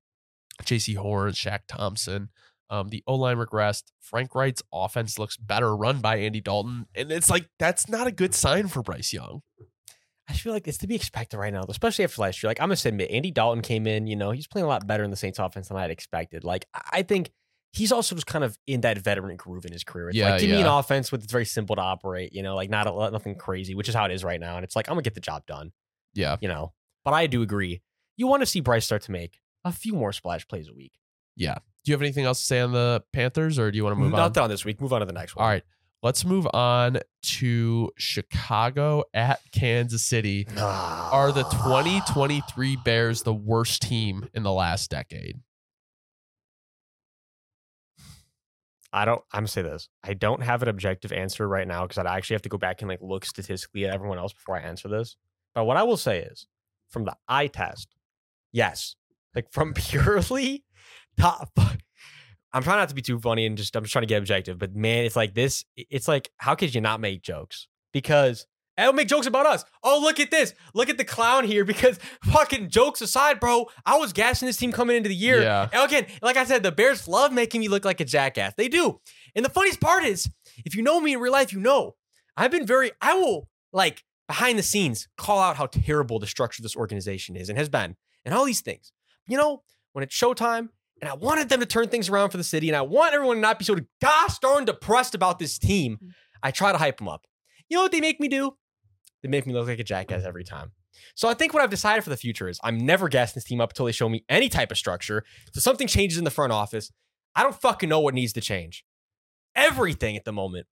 Jaycee 0.64 0.96
Horn, 0.96 1.34
Shaq 1.34 1.60
Thompson. 1.68 2.30
Um, 2.70 2.88
the 2.88 3.04
O 3.06 3.16
line 3.16 3.38
regressed. 3.38 3.92
Frank 4.00 4.34
Reich's 4.34 4.64
offense 4.74 5.20
looks 5.20 5.38
better 5.38 5.76
run 5.76 6.00
by 6.00 6.18
Andy 6.18 6.42
Dalton, 6.42 6.88
and 6.96 7.12
it's 7.12 7.30
like 7.30 7.48
that's 7.60 7.90
not 7.90 8.08
a 8.08 8.12
good 8.12 8.34
sign 8.34 8.68
for 8.68 8.82
Bryce 8.82 9.14
Young. 9.14 9.42
I 10.28 10.34
feel 10.34 10.54
like 10.54 10.68
it's 10.68 10.78
to 10.80 10.88
be 10.88 10.96
expected 10.96 11.38
right 11.38 11.54
now, 11.54 11.66
especially 11.68 12.06
after 12.06 12.22
last 12.22 12.42
year. 12.42 12.50
Like 12.50 12.62
I'm 12.62 12.70
gonna 12.70 12.80
admit, 12.86 13.12
Andy 13.12 13.30
Dalton 13.30 13.62
came 13.62 13.86
in. 13.86 14.08
You 14.08 14.16
know, 14.16 14.32
he's 14.32 14.48
playing 14.48 14.66
a 14.66 14.70
lot 14.70 14.88
better 14.88 15.04
in 15.04 15.12
the 15.12 15.18
Saints 15.18 15.38
offense 15.38 15.68
than 15.68 15.78
I 15.78 15.82
had 15.82 15.92
expected. 15.92 16.44
Like 16.44 16.66
I 16.92 17.04
think 17.04 17.32
he's 17.74 17.92
also 17.92 18.16
just 18.16 18.28
kind 18.28 18.44
of 18.44 18.58
in 18.68 18.82
that 18.82 19.00
veteran 19.00 19.36
groove 19.36 19.66
in 19.66 19.74
his 19.74 19.84
career. 19.84 20.10
It's 20.10 20.18
Yeah, 20.18 20.32
like 20.32 20.42
give 20.42 20.52
me 20.52 20.62
an 20.62 20.68
offense 20.68 21.12
with 21.12 21.24
it's 21.24 21.32
very 21.32 21.46
simple 21.46 21.76
to 21.76 21.82
operate. 21.82 22.32
You 22.32 22.44
know, 22.44 22.56
like 22.56 22.70
not 22.70 22.88
a, 22.88 22.92
lot- 22.92 23.12
nothing 23.12 23.36
crazy, 23.36 23.76
which 23.76 23.90
is 23.90 23.96
how 23.96 24.06
it 24.06 24.12
is 24.12 24.24
right 24.24 24.40
now. 24.40 24.56
And 24.56 24.64
it's 24.64 24.76
like 24.76 24.88
I'm 24.88 24.94
gonna 24.94 25.02
get 25.02 25.16
the 25.16 25.20
job 25.20 25.46
done. 25.46 25.72
Yeah, 26.14 26.38
You 26.42 26.48
know, 26.48 26.74
but 27.04 27.16
I 27.16 27.26
do 27.26 27.42
agree. 27.42 27.82
You 28.16 28.28
want 28.28 28.42
to 28.44 28.46
see 28.46 28.60
Bryce 28.60 28.86
start 28.86 29.02
to 29.04 29.12
make 29.12 29.40
a 29.66 29.72
few 29.72 29.94
more 29.94 30.14
splash 30.14 30.48
plays 30.48 30.70
a 30.70 30.74
week. 30.74 30.94
Yeah. 31.36 31.56
Do 31.84 31.92
you 31.92 31.96
have 31.96 32.02
anything 32.04 32.26
else 32.26 32.40
to 32.40 32.46
say 32.46 32.60
on 32.60 32.72
the 32.72 33.04
Panthers, 33.12 33.58
or 33.58 33.72
do 33.72 33.78
you 33.78 33.84
want 33.84 33.96
to 33.96 34.00
move 34.00 34.14
on? 34.14 34.20
Not 34.20 34.38
on 34.38 34.50
this 34.50 34.64
week. 34.64 34.80
Move 34.80 34.94
on 34.94 35.00
to 35.00 35.06
the 35.08 35.12
next 35.14 35.36
one. 35.36 35.44
All 35.44 35.50
right, 35.50 35.64
let's 36.04 36.24
move 36.24 36.48
on 36.54 37.00
to 37.24 37.90
Chicago 37.98 39.04
at 39.14 39.40
Kansas 39.52 40.04
City. 40.04 40.48
Are 40.56 41.32
the 41.32 41.44
ah. 41.44 41.66
2023 41.66 42.78
Bears 42.86 43.24
the 43.24 43.34
worst 43.34 43.82
team 43.82 44.30
in 44.36 44.44
the 44.44 44.52
last 44.52 44.92
decade? 44.92 45.40
I 48.94 49.06
don't. 49.06 49.22
I'm 49.34 49.40
gonna 49.40 49.48
say 49.48 49.64
this. 49.64 49.90
I 50.04 50.14
don't 50.14 50.44
have 50.44 50.62
an 50.62 50.70
objective 50.70 51.12
answer 51.12 51.48
right 51.48 51.68
now 51.68 51.82
because 51.82 51.98
I 51.98 52.16
actually 52.16 52.36
have 52.36 52.44
to 52.44 52.50
go 52.50 52.60
back 52.60 52.82
and 52.82 52.90
like 52.90 53.02
look 53.02 53.26
statistically 53.26 53.86
at 53.86 53.94
everyone 53.94 54.20
else 54.20 54.34
before 54.34 54.56
I 54.56 54.62
answer 54.62 54.88
this. 54.88 55.18
But 55.56 55.66
what 55.66 55.78
I 55.78 55.84
will 55.84 55.98
say 55.98 56.22
is, 56.22 56.48
from 56.90 57.06
the 57.06 57.16
eye 57.28 57.48
test, 57.48 57.96
yes. 58.52 58.96
Like 59.34 59.52
from 59.52 59.74
purely 59.76 60.64
top. 61.18 61.50
I'm 62.56 62.62
trying 62.62 62.78
not 62.78 62.90
to 62.90 62.96
be 62.96 63.02
too 63.02 63.20
funny 63.20 63.48
and 63.48 63.58
just 63.58 63.76
I'm 63.76 63.84
just 63.84 63.92
trying 63.92 64.04
to 64.04 64.08
get 64.08 64.20
objective. 64.20 64.60
But 64.60 64.76
man, 64.76 65.06
it's 65.06 65.16
like 65.16 65.34
this. 65.34 65.66
It's 65.76 66.08
like 66.08 66.30
how 66.38 66.54
could 66.54 66.76
you 66.76 66.82
not 66.82 67.00
make 67.00 67.24
jokes? 67.24 67.68
Because 67.92 68.46
I 68.78 68.86
don't 68.86 68.96
make 68.96 69.08
jokes 69.08 69.28
about 69.28 69.46
us. 69.46 69.64
Oh, 69.84 70.00
look 70.02 70.20
at 70.20 70.32
this. 70.32 70.54
Look 70.74 70.90
at 70.90 70.98
the 70.98 71.06
clown 71.06 71.46
here. 71.46 71.66
Because 71.74 71.98
fucking 72.26 72.70
jokes 72.70 73.02
aside, 73.02 73.40
bro, 73.40 73.68
I 73.86 73.98
was 73.98 74.14
gassing 74.14 74.46
this 74.46 74.58
team 74.58 74.72
coming 74.72 74.96
into 74.96 75.10
the 75.10 75.16
year. 75.16 75.42
Yeah. 75.42 75.68
And 75.74 75.84
again, 75.84 76.06
like 76.22 76.38
I 76.38 76.46
said, 76.46 76.62
the 76.62 76.72
Bears 76.72 77.08
love 77.08 77.34
making 77.34 77.62
me 77.62 77.68
look 77.68 77.84
like 77.84 78.00
a 78.00 78.06
jackass. 78.06 78.54
They 78.56 78.68
do. 78.68 79.00
And 79.36 79.44
the 79.44 79.50
funniest 79.50 79.82
part 79.82 80.04
is, 80.04 80.30
if 80.66 80.76
you 80.76 80.84
know 80.84 81.00
me 81.02 81.14
in 81.14 81.20
real 81.20 81.32
life, 81.32 81.52
you 81.52 81.60
know 81.60 81.96
I've 82.38 82.52
been 82.52 82.68
very, 82.68 82.92
I 83.02 83.16
will 83.16 83.50
like 83.72 84.04
behind 84.28 84.60
the 84.60 84.64
scenes 84.64 85.08
call 85.18 85.40
out 85.40 85.58
how 85.58 85.66
terrible 85.66 86.20
the 86.20 86.28
structure 86.28 86.62
of 86.62 86.64
this 86.64 86.76
organization 86.76 87.36
is 87.36 87.50
and 87.50 87.58
has 87.58 87.70
been 87.70 87.96
and 88.26 88.34
all 88.34 88.46
these 88.46 88.62
things. 88.62 88.92
You 89.28 89.38
know, 89.38 89.64
when 89.94 90.04
it's 90.04 90.16
showtime 90.16 90.70
and 91.02 91.10
I 91.10 91.16
wanted 91.16 91.50
them 91.50 91.60
to 91.60 91.66
turn 91.66 91.88
things 91.90 92.10
around 92.10 92.30
for 92.30 92.38
the 92.38 92.44
city 92.44 92.70
and 92.70 92.76
I 92.76 92.82
want 92.82 93.14
everyone 93.14 93.38
to 93.38 93.42
not 93.42 93.60
be 93.60 93.66
so 93.66 93.78
gosh 94.02 94.40
darn 94.40 94.66
depressed 94.66 95.16
about 95.16 95.40
this 95.40 95.58
team, 95.58 95.98
mm. 96.04 96.10
I 96.42 96.52
try 96.52 96.72
to 96.72 96.78
hype 96.78 96.98
them 96.98 97.08
up. 97.08 97.26
You 97.70 97.78
know 97.78 97.84
what 97.84 97.92
they 97.92 98.02
make 98.02 98.20
me 98.20 98.28
do? 98.28 98.56
They 99.24 99.30
make 99.30 99.48
me 99.48 99.54
look 99.54 99.68
like 99.68 99.80
a 99.80 99.84
jackass 99.84 100.26
every 100.26 100.44
time. 100.44 100.72
So 101.16 101.28
I 101.28 101.34
think 101.34 101.54
what 101.54 101.64
I've 101.64 101.70
decided 101.70 102.04
for 102.04 102.10
the 102.10 102.18
future 102.18 102.48
is 102.48 102.60
I'm 102.64 102.78
never 102.78 103.10
gassing 103.10 103.34
this 103.36 103.46
team 103.46 103.62
up 103.62 103.72
until 103.72 103.86
they 103.86 103.92
show 103.92 104.10
me 104.10 104.24
any 104.30 104.50
type 104.50 104.70
of 104.70 104.78
structure. 104.78 105.24
So 105.54 105.62
something 105.62 105.88
changes 105.88 106.18
in 106.18 106.24
the 106.24 106.32
front 106.32 106.52
office. 106.52 106.92
I 107.36 107.42
don't 107.42 107.60
fucking 107.60 107.90
know 107.90 108.00
what 108.00 108.14
needs 108.14 108.34
to 108.34 108.42
change. 108.42 108.84
Everything 109.56 110.16
at 110.18 110.26
the 110.26 110.34
moment. 110.34 110.68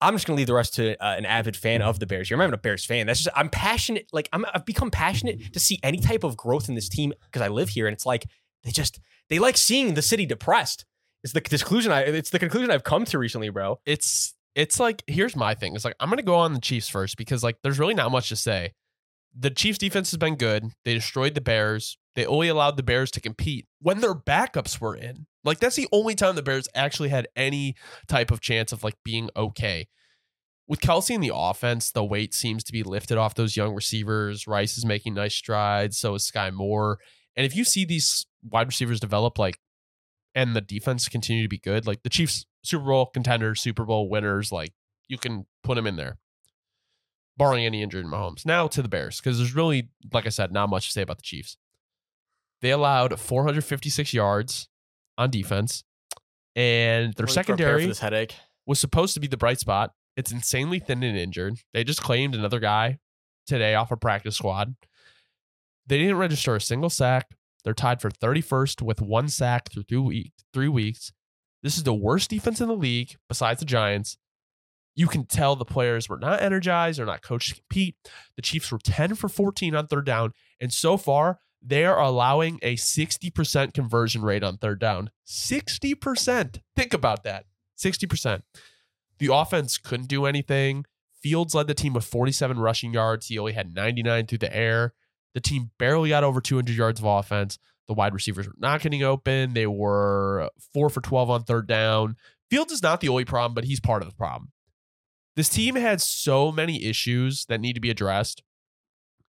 I'm 0.00 0.14
just 0.14 0.26
gonna 0.26 0.36
leave 0.36 0.46
the 0.46 0.54
rest 0.54 0.74
to 0.74 0.92
uh, 1.02 1.16
an 1.16 1.24
avid 1.24 1.56
fan 1.56 1.80
of 1.80 1.98
the 1.98 2.06
Bears. 2.06 2.28
You're 2.28 2.40
I'm 2.42 2.52
a 2.52 2.58
Bears 2.58 2.84
fan. 2.84 3.06
That's 3.06 3.24
just 3.24 3.36
I'm 3.36 3.48
passionate. 3.48 4.08
Like 4.12 4.28
I'm, 4.32 4.44
I've 4.52 4.66
become 4.66 4.90
passionate 4.90 5.54
to 5.54 5.58
see 5.58 5.80
any 5.82 5.98
type 5.98 6.22
of 6.22 6.36
growth 6.36 6.68
in 6.68 6.74
this 6.74 6.88
team 6.88 7.14
because 7.24 7.40
I 7.42 7.48
live 7.48 7.70
here, 7.70 7.86
and 7.86 7.94
it's 7.94 8.04
like 8.04 8.26
they 8.62 8.70
just 8.70 9.00
they 9.30 9.38
like 9.38 9.56
seeing 9.56 9.94
the 9.94 10.02
city 10.02 10.26
depressed. 10.26 10.84
It's 11.24 11.32
the 11.32 11.40
conclusion 11.40 11.92
I. 11.92 12.02
It's 12.02 12.30
the 12.30 12.38
conclusion 12.38 12.70
I've 12.70 12.84
come 12.84 13.06
to 13.06 13.18
recently, 13.18 13.48
bro. 13.48 13.80
It's 13.86 14.34
it's 14.56 14.80
like 14.80 15.04
here's 15.06 15.36
my 15.36 15.54
thing. 15.54 15.76
It's 15.76 15.84
like 15.84 15.94
I'm 16.00 16.08
gonna 16.08 16.22
go 16.22 16.34
on 16.34 16.54
the 16.54 16.60
Chiefs 16.60 16.88
first 16.88 17.16
because 17.16 17.44
like 17.44 17.58
there's 17.62 17.78
really 17.78 17.94
not 17.94 18.10
much 18.10 18.30
to 18.30 18.36
say. 18.36 18.72
The 19.38 19.50
Chiefs 19.50 19.78
defense 19.78 20.10
has 20.10 20.18
been 20.18 20.36
good. 20.36 20.64
They 20.84 20.94
destroyed 20.94 21.34
the 21.34 21.42
Bears. 21.42 21.98
They 22.16 22.24
only 22.24 22.48
allowed 22.48 22.78
the 22.78 22.82
Bears 22.82 23.10
to 23.12 23.20
compete 23.20 23.66
when 23.80 24.00
their 24.00 24.14
backups 24.14 24.80
were 24.80 24.96
in. 24.96 25.26
Like 25.44 25.60
that's 25.60 25.76
the 25.76 25.88
only 25.92 26.14
time 26.14 26.34
the 26.34 26.42
Bears 26.42 26.68
actually 26.74 27.10
had 27.10 27.28
any 27.36 27.76
type 28.08 28.30
of 28.30 28.40
chance 28.40 28.72
of 28.72 28.82
like 28.82 28.96
being 29.04 29.28
okay. 29.36 29.88
With 30.66 30.80
Kelce 30.80 31.14
in 31.14 31.20
the 31.20 31.32
offense, 31.32 31.92
the 31.92 32.02
weight 32.02 32.34
seems 32.34 32.64
to 32.64 32.72
be 32.72 32.82
lifted 32.82 33.18
off 33.18 33.36
those 33.36 33.56
young 33.56 33.74
receivers. 33.74 34.48
Rice 34.48 34.76
is 34.78 34.86
making 34.86 35.14
nice 35.14 35.34
strides. 35.34 35.98
So 35.98 36.14
is 36.14 36.28
Skyy 36.28 36.52
Moore. 36.52 36.98
And 37.36 37.44
if 37.44 37.54
you 37.54 37.62
see 37.62 37.84
these 37.84 38.26
wide 38.42 38.66
receivers 38.66 38.98
develop 38.98 39.38
like 39.38 39.60
and 40.36 40.54
the 40.54 40.60
defense 40.60 41.08
continue 41.08 41.42
to 41.42 41.48
be 41.48 41.58
good, 41.58 41.86
like 41.86 42.02
the 42.02 42.10
Chiefs 42.10 42.44
Super 42.62 42.84
Bowl 42.84 43.06
contenders, 43.06 43.60
Super 43.60 43.84
Bowl 43.84 44.08
winners, 44.08 44.52
like 44.52 44.74
you 45.08 45.16
can 45.16 45.46
put 45.64 45.76
them 45.76 45.86
in 45.86 45.96
there, 45.96 46.18
barring 47.38 47.64
any 47.64 47.82
injured 47.82 48.04
Mahomes. 48.04 48.44
Now 48.44 48.68
to 48.68 48.82
the 48.82 48.88
Bears, 48.88 49.18
because 49.18 49.38
there's 49.38 49.54
really, 49.54 49.88
like 50.12 50.26
I 50.26 50.28
said, 50.28 50.52
not 50.52 50.68
much 50.68 50.86
to 50.86 50.92
say 50.92 51.02
about 51.02 51.16
the 51.16 51.22
Chiefs. 51.22 51.56
They 52.60 52.70
allowed 52.70 53.18
456 53.18 54.12
yards 54.12 54.68
on 55.16 55.30
defense, 55.30 55.84
and 56.54 57.14
their 57.14 57.26
for 57.26 57.32
secondary 57.32 57.86
this 57.86 58.00
headache. 58.00 58.36
was 58.66 58.78
supposed 58.78 59.14
to 59.14 59.20
be 59.20 59.26
the 59.26 59.36
bright 59.38 59.58
spot. 59.58 59.94
It's 60.16 60.32
insanely 60.32 60.80
thin 60.80 61.02
and 61.02 61.16
injured. 61.16 61.58
They 61.72 61.82
just 61.82 62.02
claimed 62.02 62.34
another 62.34 62.60
guy 62.60 62.98
today 63.46 63.74
off 63.74 63.90
a 63.90 63.96
practice 63.96 64.36
squad. 64.36 64.74
They 65.86 65.98
didn't 65.98 66.16
register 66.16 66.54
a 66.56 66.60
single 66.60 66.90
sack. 66.90 67.26
They're 67.66 67.74
tied 67.74 68.00
for 68.00 68.12
31st 68.12 68.80
with 68.80 69.02
one 69.02 69.28
sack 69.28 69.72
through 69.72 69.82
three, 69.82 69.98
week, 69.98 70.32
three 70.54 70.68
weeks. 70.68 71.12
This 71.64 71.76
is 71.76 71.82
the 71.82 71.92
worst 71.92 72.30
defense 72.30 72.60
in 72.60 72.68
the 72.68 72.76
league 72.76 73.16
besides 73.28 73.58
the 73.58 73.66
Giants. 73.66 74.18
You 74.94 75.08
can 75.08 75.24
tell 75.24 75.56
the 75.56 75.64
players 75.64 76.08
were 76.08 76.16
not 76.16 76.40
energized, 76.40 77.00
they're 77.00 77.06
not 77.06 77.22
coached 77.22 77.48
to 77.48 77.54
compete. 77.56 77.96
The 78.36 78.42
Chiefs 78.42 78.70
were 78.70 78.78
10 78.78 79.16
for 79.16 79.28
14 79.28 79.74
on 79.74 79.88
third 79.88 80.06
down. 80.06 80.32
And 80.60 80.72
so 80.72 80.96
far, 80.96 81.40
they 81.60 81.84
are 81.84 82.00
allowing 82.00 82.60
a 82.62 82.76
60% 82.76 83.74
conversion 83.74 84.22
rate 84.22 84.44
on 84.44 84.58
third 84.58 84.78
down. 84.78 85.10
60%. 85.26 86.60
Think 86.76 86.94
about 86.94 87.24
that. 87.24 87.46
60%. 87.76 88.42
The 89.18 89.34
offense 89.34 89.76
couldn't 89.76 90.06
do 90.06 90.24
anything. 90.24 90.84
Fields 91.20 91.52
led 91.52 91.66
the 91.66 91.74
team 91.74 91.94
with 91.94 92.04
47 92.04 92.60
rushing 92.60 92.94
yards. 92.94 93.26
He 93.26 93.40
only 93.40 93.54
had 93.54 93.74
99 93.74 94.26
through 94.26 94.38
the 94.38 94.56
air. 94.56 94.94
The 95.36 95.42
team 95.42 95.70
barely 95.78 96.08
got 96.08 96.24
over 96.24 96.40
200 96.40 96.74
yards 96.74 96.98
of 96.98 97.04
offense. 97.04 97.58
The 97.88 97.92
wide 97.92 98.14
receivers 98.14 98.46
were 98.46 98.54
not 98.56 98.80
getting 98.80 99.02
open. 99.02 99.52
They 99.52 99.66
were 99.66 100.48
4 100.72 100.88
for 100.88 101.02
12 101.02 101.28
on 101.28 101.44
third 101.44 101.66
down. 101.66 102.16
Fields 102.48 102.72
is 102.72 102.82
not 102.82 103.02
the 103.02 103.10
only 103.10 103.26
problem, 103.26 103.52
but 103.52 103.64
he's 103.64 103.78
part 103.78 104.00
of 104.00 104.08
the 104.08 104.14
problem. 104.14 104.50
This 105.34 105.50
team 105.50 105.74
had 105.76 106.00
so 106.00 106.50
many 106.50 106.86
issues 106.86 107.44
that 107.50 107.60
need 107.60 107.74
to 107.74 107.80
be 107.80 107.90
addressed. 107.90 108.42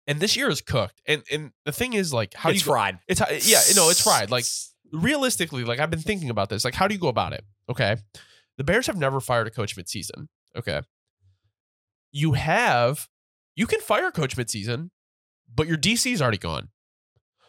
And 0.07 0.19
this 0.19 0.35
year 0.35 0.49
is 0.49 0.59
cooked. 0.59 1.03
And 1.05 1.21
and 1.31 1.51
the 1.65 1.71
thing 1.71 1.93
is 1.93 2.11
like 2.11 2.33
how 2.33 2.49
it's 2.49 2.61
do 2.61 2.63
you 2.63 2.65
go- 2.65 2.71
fried. 2.73 2.99
it's 3.07 3.21
yeah, 3.47 3.61
no, 3.75 3.91
it's 3.91 4.01
fried. 4.01 4.31
Like 4.31 4.45
realistically, 4.91 5.63
like 5.65 5.79
I've 5.79 5.91
been 5.91 5.99
thinking 5.99 6.31
about 6.31 6.49
this. 6.49 6.65
Like, 6.65 6.73
how 6.73 6.87
do 6.87 6.95
you 6.95 6.99
go 6.99 7.09
about 7.09 7.33
it? 7.33 7.45
Okay. 7.69 7.97
The 8.57 8.63
Bears 8.63 8.87
have 8.87 8.97
never 8.97 9.19
fired 9.19 9.45
a 9.45 9.51
coach 9.51 9.77
midseason. 9.77 10.29
Okay. 10.57 10.81
You 12.11 12.33
have, 12.33 13.07
you 13.55 13.67
can 13.67 13.81
fire 13.81 14.07
a 14.07 14.11
coach 14.11 14.35
midseason, 14.35 14.89
but 15.53 15.67
your 15.67 15.77
DC's 15.77 16.21
already 16.21 16.37
gone. 16.37 16.69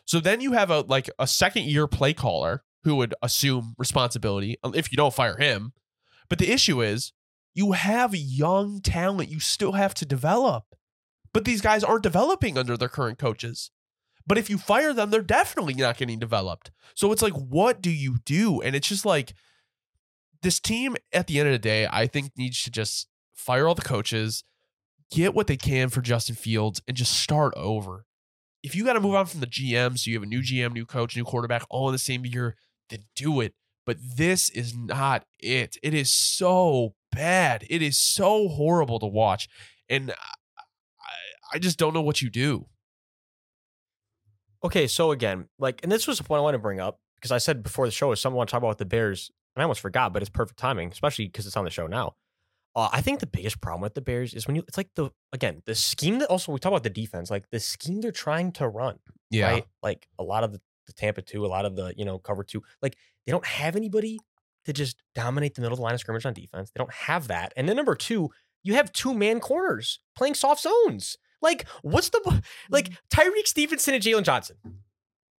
So 0.04 0.20
then 0.20 0.40
you 0.40 0.52
have 0.52 0.70
a 0.70 0.80
like 0.80 1.08
a 1.18 1.26
second 1.26 1.64
year 1.64 1.86
play 1.86 2.12
caller 2.12 2.64
who 2.84 2.96
would 2.96 3.14
assume 3.22 3.74
responsibility 3.78 4.56
um, 4.64 4.74
if 4.74 4.90
you 4.90 4.96
don't 4.96 5.14
fire 5.14 5.36
him. 5.36 5.72
But 6.28 6.38
the 6.38 6.50
issue 6.50 6.82
is 6.82 7.12
you 7.54 7.72
have 7.72 8.14
young 8.14 8.80
talent 8.80 9.30
you 9.30 9.40
still 9.40 9.72
have 9.72 9.94
to 9.94 10.06
develop. 10.06 10.64
But 11.32 11.44
these 11.44 11.60
guys 11.60 11.82
aren't 11.84 12.02
developing 12.02 12.58
under 12.58 12.76
their 12.76 12.88
current 12.88 13.18
coaches. 13.18 13.70
But 14.26 14.38
if 14.38 14.50
you 14.50 14.58
fire 14.58 14.92
them, 14.92 15.10
they're 15.10 15.22
definitely 15.22 15.74
not 15.74 15.96
getting 15.96 16.18
developed. 16.18 16.70
So 16.94 17.10
it's 17.10 17.22
like, 17.22 17.32
what 17.32 17.80
do 17.80 17.90
you 17.90 18.18
do? 18.24 18.60
And 18.60 18.76
it's 18.76 18.88
just 18.88 19.04
like 19.04 19.34
this 20.42 20.60
team 20.60 20.96
at 21.12 21.26
the 21.26 21.38
end 21.38 21.48
of 21.48 21.52
the 21.52 21.58
day, 21.58 21.88
I 21.90 22.06
think 22.06 22.32
needs 22.36 22.62
to 22.64 22.70
just 22.70 23.08
fire 23.34 23.66
all 23.66 23.74
the 23.74 23.82
coaches, 23.82 24.44
get 25.12 25.34
what 25.34 25.46
they 25.46 25.56
can 25.56 25.88
for 25.90 26.00
Justin 26.00 26.34
Fields, 26.34 26.80
and 26.88 26.96
just 26.96 27.20
start 27.20 27.52
over. 27.56 28.06
If 28.62 28.74
you 28.74 28.84
got 28.84 28.94
to 28.94 29.00
move 29.00 29.14
on 29.14 29.26
from 29.26 29.40
the 29.40 29.46
GM, 29.46 29.98
so 29.98 30.10
you 30.10 30.16
have 30.16 30.22
a 30.22 30.26
new 30.26 30.40
GM, 30.40 30.72
new 30.72 30.86
coach, 30.86 31.16
new 31.16 31.24
quarterback, 31.24 31.64
all 31.68 31.88
in 31.88 31.92
the 31.92 31.98
same 31.98 32.24
year, 32.24 32.56
then 32.90 33.00
do 33.16 33.40
it. 33.40 33.54
But 33.84 33.96
this 34.16 34.48
is 34.50 34.76
not 34.76 35.24
it. 35.40 35.76
It 35.82 35.94
is 35.94 36.12
so 36.12 36.94
bad. 37.10 37.64
It 37.68 37.82
is 37.82 38.00
so 38.00 38.48
horrible 38.48 39.00
to 39.00 39.06
watch. 39.06 39.48
And 39.88 40.12
I, 40.12 41.54
I 41.54 41.58
just 41.58 41.78
don't 41.78 41.92
know 41.92 42.02
what 42.02 42.22
you 42.22 42.30
do. 42.30 42.66
Okay, 44.64 44.86
so 44.86 45.10
again, 45.10 45.48
like, 45.58 45.80
and 45.82 45.90
this 45.90 46.06
was 46.06 46.18
the 46.18 46.24
point 46.24 46.38
I 46.38 46.42
want 46.42 46.54
to 46.54 46.60
bring 46.60 46.78
up 46.78 47.00
because 47.16 47.32
I 47.32 47.38
said 47.38 47.64
before 47.64 47.86
the 47.86 47.90
show 47.90 48.12
is 48.12 48.20
someone 48.20 48.38
want 48.38 48.48
to 48.50 48.52
talk 48.52 48.62
about 48.62 48.78
the 48.78 48.84
Bears, 48.84 49.32
and 49.56 49.60
I 49.60 49.64
almost 49.64 49.80
forgot, 49.80 50.12
but 50.12 50.22
it's 50.22 50.30
perfect 50.30 50.60
timing, 50.60 50.92
especially 50.92 51.26
because 51.26 51.46
it's 51.46 51.56
on 51.56 51.64
the 51.64 51.70
show 51.70 51.88
now. 51.88 52.14
Uh, 52.74 52.88
I 52.92 53.02
think 53.02 53.20
the 53.20 53.26
biggest 53.26 53.60
problem 53.60 53.82
with 53.82 53.94
the 53.94 54.00
Bears 54.00 54.32
is 54.32 54.46
when 54.46 54.56
you, 54.56 54.64
it's 54.66 54.76
like 54.78 54.88
the 54.94 55.10
again 55.32 55.62
the 55.66 55.74
scheme 55.74 56.18
that 56.20 56.30
also 56.30 56.52
we 56.52 56.58
talk 56.58 56.70
about 56.70 56.82
the 56.82 56.90
defense, 56.90 57.30
like 57.30 57.50
the 57.50 57.60
scheme 57.60 58.00
they're 58.00 58.12
trying 58.12 58.52
to 58.52 58.68
run, 58.68 58.98
right? 59.52 59.64
Like 59.82 60.06
a 60.18 60.22
lot 60.22 60.42
of 60.44 60.52
the 60.52 60.60
the 60.86 60.92
Tampa 60.92 61.22
two, 61.22 61.44
a 61.44 61.48
lot 61.48 61.64
of 61.64 61.76
the 61.76 61.92
you 61.96 62.04
know 62.04 62.18
cover 62.18 62.44
two. 62.44 62.62
Like 62.80 62.96
they 63.26 63.32
don't 63.32 63.46
have 63.46 63.76
anybody 63.76 64.18
to 64.64 64.72
just 64.72 64.96
dominate 65.14 65.54
the 65.54 65.60
middle 65.60 65.74
of 65.74 65.78
the 65.78 65.82
line 65.82 65.94
of 65.94 66.00
scrimmage 66.00 66.24
on 66.24 66.32
defense. 66.32 66.70
They 66.70 66.78
don't 66.78 66.92
have 66.92 67.28
that. 67.28 67.52
And 67.56 67.68
then 67.68 67.76
number 67.76 67.94
two, 67.94 68.30
you 68.62 68.74
have 68.74 68.92
two 68.92 69.12
man 69.12 69.40
corners 69.40 70.00
playing 70.16 70.34
soft 70.34 70.62
zones. 70.62 71.16
Like 71.40 71.66
what's 71.82 72.08
the 72.08 72.42
like 72.70 72.92
Tyrique 73.12 73.46
Stevenson 73.46 73.94
and 73.94 74.02
Jaylon 74.02 74.22
Johnson? 74.22 74.56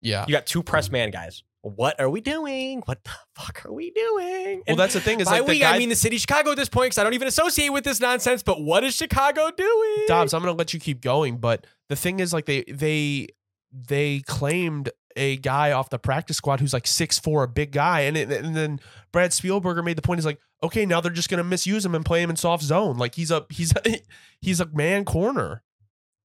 Yeah. 0.01 0.25
You 0.27 0.34
got 0.34 0.45
two 0.45 0.61
press 0.61 0.91
man 0.91 1.09
guys. 1.11 1.43
What 1.64 1.97
are 2.01 2.09
we 2.09 2.20
doing? 2.20 2.82
What 2.86 3.05
the 3.05 3.11
fuck 3.36 3.66
are 3.66 3.72
we 3.72 3.89
doing? 3.91 4.64
Well, 4.68 4.76
that's 4.76 4.93
the 4.93 4.99
thing 4.99 5.22
is 5.22 5.28
by 5.28 5.39
like 5.39 5.45
the 5.45 5.53
we, 5.53 5.59
guy, 5.59 5.76
I 5.76 5.80
mean 5.80 5.88
the 5.88 5.95
city 5.95 6.18
of 6.18 6.22
Chicago 6.22 6.51
at 6.51 6.57
this 6.57 6.68
point 6.68 6.88
because 6.88 6.97
I 6.97 7.05
don't 7.05 7.14
even 7.14 7.30
associate 7.30 7.70
with 7.70 7.86
this 7.86 8.01
nonsense. 8.01 8.43
But 8.43 8.61
what 8.61 8.84
is 8.84 8.93
Chicago 8.93 9.49
doing? 9.49 10.03
Dobbs, 10.07 10.34
I'm 10.34 10.41
gonna 10.41 10.51
let 10.51 10.74
you 10.74 10.80
keep 10.82 10.99
going, 10.99 11.38
but 11.38 11.66
the 11.88 11.95
thing 11.95 12.20
is, 12.20 12.34
like 12.34 12.47
they 12.47 12.64
they 12.64 13.28
they 13.72 14.20
claimed 14.28 14.89
a 15.16 15.38
guy 15.38 15.72
off 15.72 15.89
the 15.89 15.99
practice 15.99 16.36
squad 16.36 16.59
who's 16.59 16.74
like 16.74 16.86
six 16.86 17.18
four, 17.18 17.43
a 17.43 17.47
big 17.47 17.72
guy, 17.72 18.01
and 18.01 18.18
it, 18.18 18.30
and 18.30 18.57
then 18.57 18.82
Brad 19.14 19.32
Spielberger 19.32 19.86
made 19.86 19.97
the 19.97 20.01
point. 20.01 20.20
He's 20.20 20.26
like, 20.26 20.41
okay, 20.61 20.86
now 20.86 20.99
they're 20.99 21.14
just 21.14 21.30
gonna 21.30 21.45
misuse 21.45 21.86
him 21.86 21.95
and 21.95 22.03
play 22.03 22.22
him 22.22 22.30
in 22.30 22.36
soft 22.36 22.64
zone. 22.64 22.97
Like 22.97 23.16
he's 23.16 23.32
a 23.32 23.45
he's 23.49 23.74
a, 23.74 23.99
he's 24.41 24.59
a 24.59 24.66
man 24.66 25.05
corner. 25.05 25.64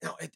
No, 0.02 0.16
it, 0.20 0.24
it, 0.24 0.32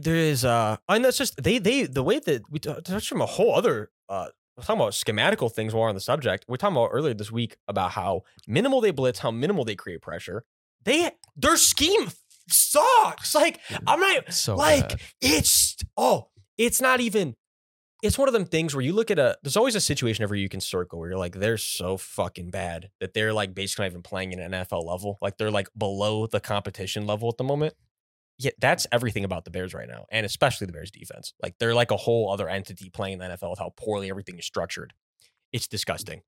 there 0.00 0.16
is 0.16 0.44
uh 0.44 0.76
and 0.88 1.04
that's 1.04 1.18
just 1.18 1.42
they 1.42 1.58
they 1.58 1.84
the 1.84 2.02
way 2.02 2.18
that 2.18 2.42
we 2.50 2.58
t- 2.58 2.74
touched 2.84 3.08
from 3.08 3.20
a 3.20 3.26
whole 3.26 3.54
other 3.54 3.90
uh 4.08 4.28
we're 4.56 4.64
talking 4.64 4.80
about 4.80 4.92
schematical 4.92 5.50
things 5.50 5.72
while 5.72 5.84
we're 5.84 5.88
on 5.88 5.94
the 5.94 6.00
subject. 6.02 6.44
We 6.46 6.54
are 6.54 6.58
talking 6.58 6.76
about 6.76 6.88
earlier 6.92 7.14
this 7.14 7.32
week 7.32 7.56
about 7.66 7.92
how 7.92 8.22
minimal 8.46 8.82
they 8.82 8.90
blitz, 8.90 9.20
how 9.20 9.30
minimal 9.30 9.64
they 9.64 9.74
create 9.74 10.02
pressure. 10.02 10.44
They 10.84 11.10
their 11.34 11.56
scheme 11.56 12.10
sucks. 12.48 13.34
Like 13.34 13.60
I'm 13.86 14.00
not 14.00 14.32
So 14.34 14.56
like 14.56 14.88
bad. 14.90 15.00
it's 15.20 15.76
oh, 15.96 16.28
it's 16.58 16.80
not 16.80 17.00
even 17.00 17.36
it's 18.02 18.18
one 18.18 18.28
of 18.28 18.32
them 18.34 18.44
things 18.44 18.74
where 18.74 18.82
you 18.84 18.92
look 18.92 19.10
at 19.10 19.18
a 19.18 19.38
there's 19.42 19.56
always 19.56 19.74
a 19.74 19.80
situation 19.80 20.26
year 20.26 20.34
you 20.34 20.48
can 20.48 20.60
circle 20.60 20.98
where 20.98 21.10
you're 21.10 21.18
like, 21.18 21.34
they're 21.36 21.58
so 21.58 21.96
fucking 21.96 22.50
bad 22.50 22.90
that 23.00 23.14
they're 23.14 23.32
like 23.32 23.54
basically 23.54 23.84
not 23.84 23.92
even 23.92 24.02
playing 24.02 24.32
at 24.34 24.40
an 24.40 24.52
NFL 24.52 24.84
level. 24.84 25.18
Like 25.22 25.38
they're 25.38 25.50
like 25.50 25.68
below 25.76 26.26
the 26.26 26.40
competition 26.40 27.06
level 27.06 27.28
at 27.28 27.36
the 27.36 27.44
moment. 27.44 27.74
Yeah, 28.42 28.52
that's 28.58 28.86
everything 28.90 29.24
about 29.24 29.44
the 29.44 29.50
Bears 29.50 29.74
right 29.74 29.86
now, 29.86 30.06
and 30.10 30.24
especially 30.24 30.66
the 30.66 30.72
Bears 30.72 30.90
defense. 30.90 31.34
Like 31.42 31.56
they're 31.60 31.74
like 31.74 31.90
a 31.90 31.96
whole 31.98 32.32
other 32.32 32.48
entity 32.48 32.88
playing 32.88 33.18
the 33.18 33.26
NFL 33.26 33.50
with 33.50 33.58
how 33.58 33.74
poorly 33.76 34.08
everything 34.08 34.38
is 34.38 34.46
structured. 34.46 34.94
It's 35.52 35.68
disgusting. 35.68 36.22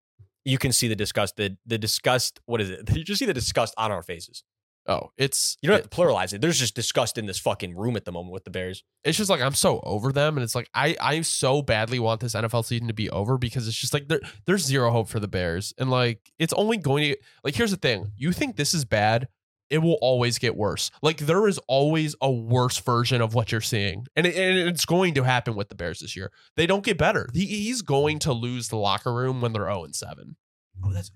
You 0.45 0.59
can 0.59 0.73
see 0.73 0.89
the 0.89 0.97
disgust, 0.97 1.37
the 1.37 1.57
the 1.65 1.79
disgust. 1.79 2.39
What 2.45 2.61
is 2.61 2.69
it? 2.69 2.91
You 2.95 3.03
just 3.03 3.19
see 3.19 3.25
the 3.25 3.33
disgust 3.33 3.73
on 3.79 3.91
our 3.91 4.03
faces. 4.03 4.45
oh, 4.87 5.11
it's 5.17 5.57
You 5.63 5.69
don't 5.69 5.81
have 5.81 5.89
to 5.89 5.97
pluralize 5.97 6.35
it. 6.35 6.43
There's 6.43 6.59
just 6.59 6.75
disgust 6.75 7.17
in 7.17 7.25
this 7.25 7.39
fucking 7.39 7.75
room 7.77 7.97
at 7.97 8.05
the 8.05 8.13
moment 8.13 8.33
with 8.35 8.45
the 8.45 8.51
Bears. 8.51 8.85
it's 9.05 9.17
just 9.17 9.31
like 9.31 9.41
I'm 9.41 9.55
so 9.55 9.81
over 9.85 10.13
them, 10.13 10.37
and 10.37 10.45
it's 10.45 10.55
like 10.55 10.69
I 10.75 10.97
I 11.01 11.23
so 11.23 11.63
badly 11.63 11.99
want 11.99 12.21
this 12.21 12.35
NFL 12.35 12.67
season 12.67 12.89
to 12.89 12.95
be 12.95 13.09
over 13.09 13.39
because 13.39 13.67
it's 13.69 13.79
just 13.79 13.95
like 13.95 14.09
there 14.09 14.21
there's 14.45 14.67
zero 14.67 14.91
hope 14.91 15.09
for 15.09 15.19
the 15.21 15.29
Bears, 15.29 15.73
and 15.79 15.91
like 15.91 16.31
it's 16.39 16.53
only 16.53 16.77
going 16.77 17.05
to 17.05 17.17
like 17.43 17.55
here's 17.55 17.71
the 17.71 17.79
thing: 17.79 18.13
you 18.17 18.33
think 18.33 18.57
this 18.57 18.75
is 18.75 18.85
bad, 18.85 19.29
it 19.73 19.79
will 19.79 19.99
always 20.03 20.39
get 20.39 20.55
worse. 20.55 20.91
Like 21.01 21.19
there 21.19 21.49
is 21.49 21.59
always 21.67 22.15
a 22.21 22.31
worse 22.31 22.79
version 22.79 23.23
of 23.23 23.35
what 23.35 23.51
you're 23.51 23.63
seeing, 23.63 24.07
and, 24.15 24.27
it, 24.27 24.37
and 24.37 24.69
it's 24.69 24.85
going 24.85 25.15
to 25.15 25.23
happen 25.23 25.55
with 25.55 25.71
the 25.71 25.75
Bears 25.75 26.01
this 26.01 26.15
year. 26.15 26.31
They 26.57 26.67
don't 26.67 26.85
get 26.85 26.99
better. 26.99 27.29
He, 27.33 27.47
he's 27.47 27.81
going 27.81 28.19
to 28.21 28.33
lose 28.33 28.69
the 28.69 28.77
locker 28.77 29.13
room 29.13 29.41
when 29.41 29.53
they're 29.53 29.63
zero 29.63 29.85
and 29.85 29.97
seven. 29.97 30.37
Oh, 30.85 30.93
that's 30.93 31.11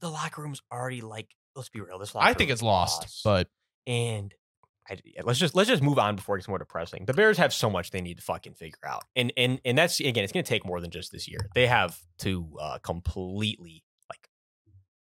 the 0.00 0.08
locker 0.08 0.42
room's 0.42 0.62
already 0.72 1.02
like. 1.02 1.28
Let's 1.54 1.68
be 1.68 1.80
real. 1.80 1.98
This 1.98 2.14
locker 2.14 2.28
I 2.28 2.32
think 2.32 2.50
it's 2.50 2.62
lost, 2.62 3.02
lost. 3.02 3.20
but 3.24 3.48
and 3.86 4.32
I, 4.88 4.96
let's 5.22 5.38
just 5.38 5.54
let's 5.54 5.68
just 5.68 5.82
move 5.82 5.98
on 5.98 6.16
before 6.16 6.36
it 6.36 6.40
gets 6.40 6.48
more 6.48 6.58
depressing. 6.58 7.04
The 7.04 7.12
Bears 7.14 7.36
have 7.36 7.52
so 7.52 7.68
much 7.68 7.90
they 7.90 8.00
need 8.00 8.16
to 8.16 8.22
fucking 8.22 8.54
figure 8.54 8.78
out, 8.86 9.04
and 9.14 9.32
and 9.36 9.60
and 9.66 9.76
that's 9.76 10.00
again, 10.00 10.24
it's 10.24 10.32
going 10.32 10.44
to 10.44 10.48
take 10.48 10.64
more 10.64 10.80
than 10.80 10.90
just 10.90 11.12
this 11.12 11.28
year. 11.28 11.40
They 11.54 11.66
have 11.66 11.98
to 12.20 12.48
uh, 12.58 12.78
completely 12.78 13.84
like 14.08 14.28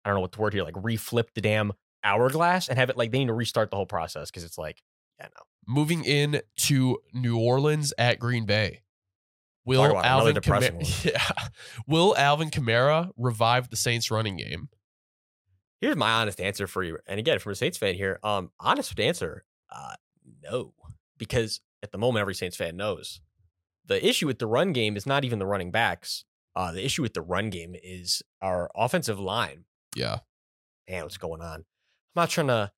I 0.04 0.08
don't 0.08 0.16
know 0.16 0.22
what 0.22 0.32
the 0.32 0.40
word 0.40 0.54
here, 0.54 0.64
like 0.64 0.74
reflip 0.74 1.26
the 1.34 1.40
damn 1.40 1.72
hourglass 2.06 2.68
and 2.68 2.78
have 2.78 2.90
it 2.90 2.96
like 2.96 3.10
they 3.10 3.18
need 3.18 3.26
to 3.26 3.34
restart 3.34 3.70
the 3.70 3.76
whole 3.76 3.86
process 3.86 4.30
because 4.30 4.44
it's 4.44 4.58
like 4.58 4.82
yeah 5.18 5.26
no 5.36 5.42
moving 5.66 6.04
in 6.04 6.40
to 6.56 6.98
New 7.12 7.38
Orleans 7.38 7.92
at 7.98 8.18
Green 8.18 8.46
Bay. 8.46 8.82
Will 9.64 9.82
Talk 9.82 9.90
about 9.90 10.04
another 10.04 10.20
Alvin 10.20 10.34
depressing 10.34 10.78
Kamara, 10.78 11.04
yeah, 11.12 11.48
will 11.88 12.16
Alvin 12.16 12.50
Kamara 12.50 13.10
revive 13.16 13.68
the 13.68 13.76
Saints 13.76 14.10
running 14.12 14.36
game? 14.36 14.68
Here's 15.80 15.96
my 15.96 16.10
honest 16.12 16.40
answer 16.40 16.68
for 16.68 16.84
you. 16.84 16.98
And 17.06 17.18
again, 17.18 17.40
from 17.40 17.52
a 17.52 17.56
Saints 17.56 17.76
fan 17.76 17.96
here, 17.96 18.20
um, 18.22 18.50
honest 18.60 18.98
answer, 18.98 19.44
uh, 19.70 19.94
no, 20.42 20.72
because 21.18 21.60
at 21.82 21.90
the 21.90 21.98
moment 21.98 22.20
every 22.20 22.34
Saints 22.34 22.56
fan 22.56 22.76
knows 22.76 23.20
the 23.86 24.06
issue 24.06 24.26
with 24.26 24.38
the 24.38 24.46
run 24.46 24.72
game 24.72 24.96
is 24.96 25.06
not 25.06 25.24
even 25.24 25.38
the 25.38 25.46
running 25.46 25.70
backs. 25.70 26.24
Uh, 26.54 26.72
the 26.72 26.84
issue 26.84 27.02
with 27.02 27.14
the 27.14 27.20
run 27.20 27.50
game 27.50 27.74
is 27.82 28.22
our 28.40 28.70
offensive 28.74 29.20
line. 29.20 29.64
Yeah. 29.94 30.20
Man, 30.88 31.02
what's 31.02 31.18
going 31.18 31.42
on? 31.42 31.64
Not 32.16 32.30
trying 32.30 32.48
to. 32.48 32.72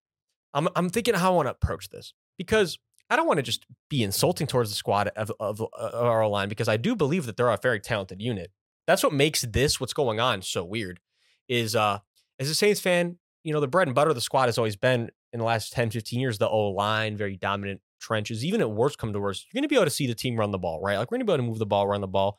I'm 0.53 0.68
I'm 0.76 0.91
thinking 0.91 1.14
how 1.14 1.32
I 1.32 1.36
want 1.36 1.47
to 1.47 1.53
approach 1.53 1.89
this 1.89 2.12
because 2.36 2.78
I 3.09 3.16
don't 3.16 3.26
want 3.26 3.39
to 3.39 3.43
just 3.43 3.64
be 3.89 4.03
insulting 4.03 4.47
towards 4.47 4.70
the 4.70 4.76
squad 4.76 5.09
of, 5.09 5.32
of, 5.41 5.62
of 5.62 5.95
our 5.95 6.26
line 6.26 6.49
because 6.49 6.68
I 6.68 6.76
do 6.76 6.95
believe 6.95 7.24
that 7.26 7.36
they're 7.36 7.49
a 7.49 7.59
very 7.62 7.80
talented 7.80 8.20
unit. 8.20 8.51
That's 8.86 9.03
what 9.03 9.12
makes 9.12 9.43
this 9.43 9.80
what's 9.80 9.95
going 9.95 10.20
on 10.20 10.43
so 10.43 10.64
weird. 10.64 11.01
Is 11.49 11.74
uh 11.76 12.01
as 12.39 12.51
a 12.51 12.55
Saints 12.55 12.80
fan, 12.80 13.18
you 13.45 13.53
know, 13.53 13.61
the 13.61 13.68
bread 13.68 13.89
and 13.89 13.95
butter 13.95 14.11
of 14.11 14.16
the 14.16 14.20
squad 14.20 14.47
has 14.47 14.59
always 14.59 14.76
been 14.76 15.11
in 15.32 15.39
the 15.39 15.45
last 15.45 15.72
10, 15.72 15.91
15 15.91 16.20
years, 16.20 16.39
the 16.39 16.49
O 16.49 16.70
line, 16.70 17.16
very 17.16 17.36
dominant 17.36 17.80
trenches. 18.01 18.45
Even 18.45 18.61
at 18.61 18.70
worst 18.70 18.99
come 18.99 19.12
to 19.12 19.20
worst, 19.20 19.47
you're 19.47 19.61
going 19.61 19.68
to 19.68 19.72
be 19.72 19.76
able 19.76 19.86
to 19.86 19.91
see 19.91 20.07
the 20.07 20.14
team 20.14 20.36
run 20.36 20.51
the 20.51 20.59
ball, 20.59 20.80
right? 20.82 20.99
Like 20.99 21.11
we're 21.11 21.16
going 21.18 21.26
to 21.26 21.30
be 21.30 21.34
able 21.34 21.45
to 21.45 21.49
move 21.49 21.59
the 21.59 21.66
ball, 21.66 21.86
run 21.86 22.01
the 22.01 22.07
ball. 22.09 22.39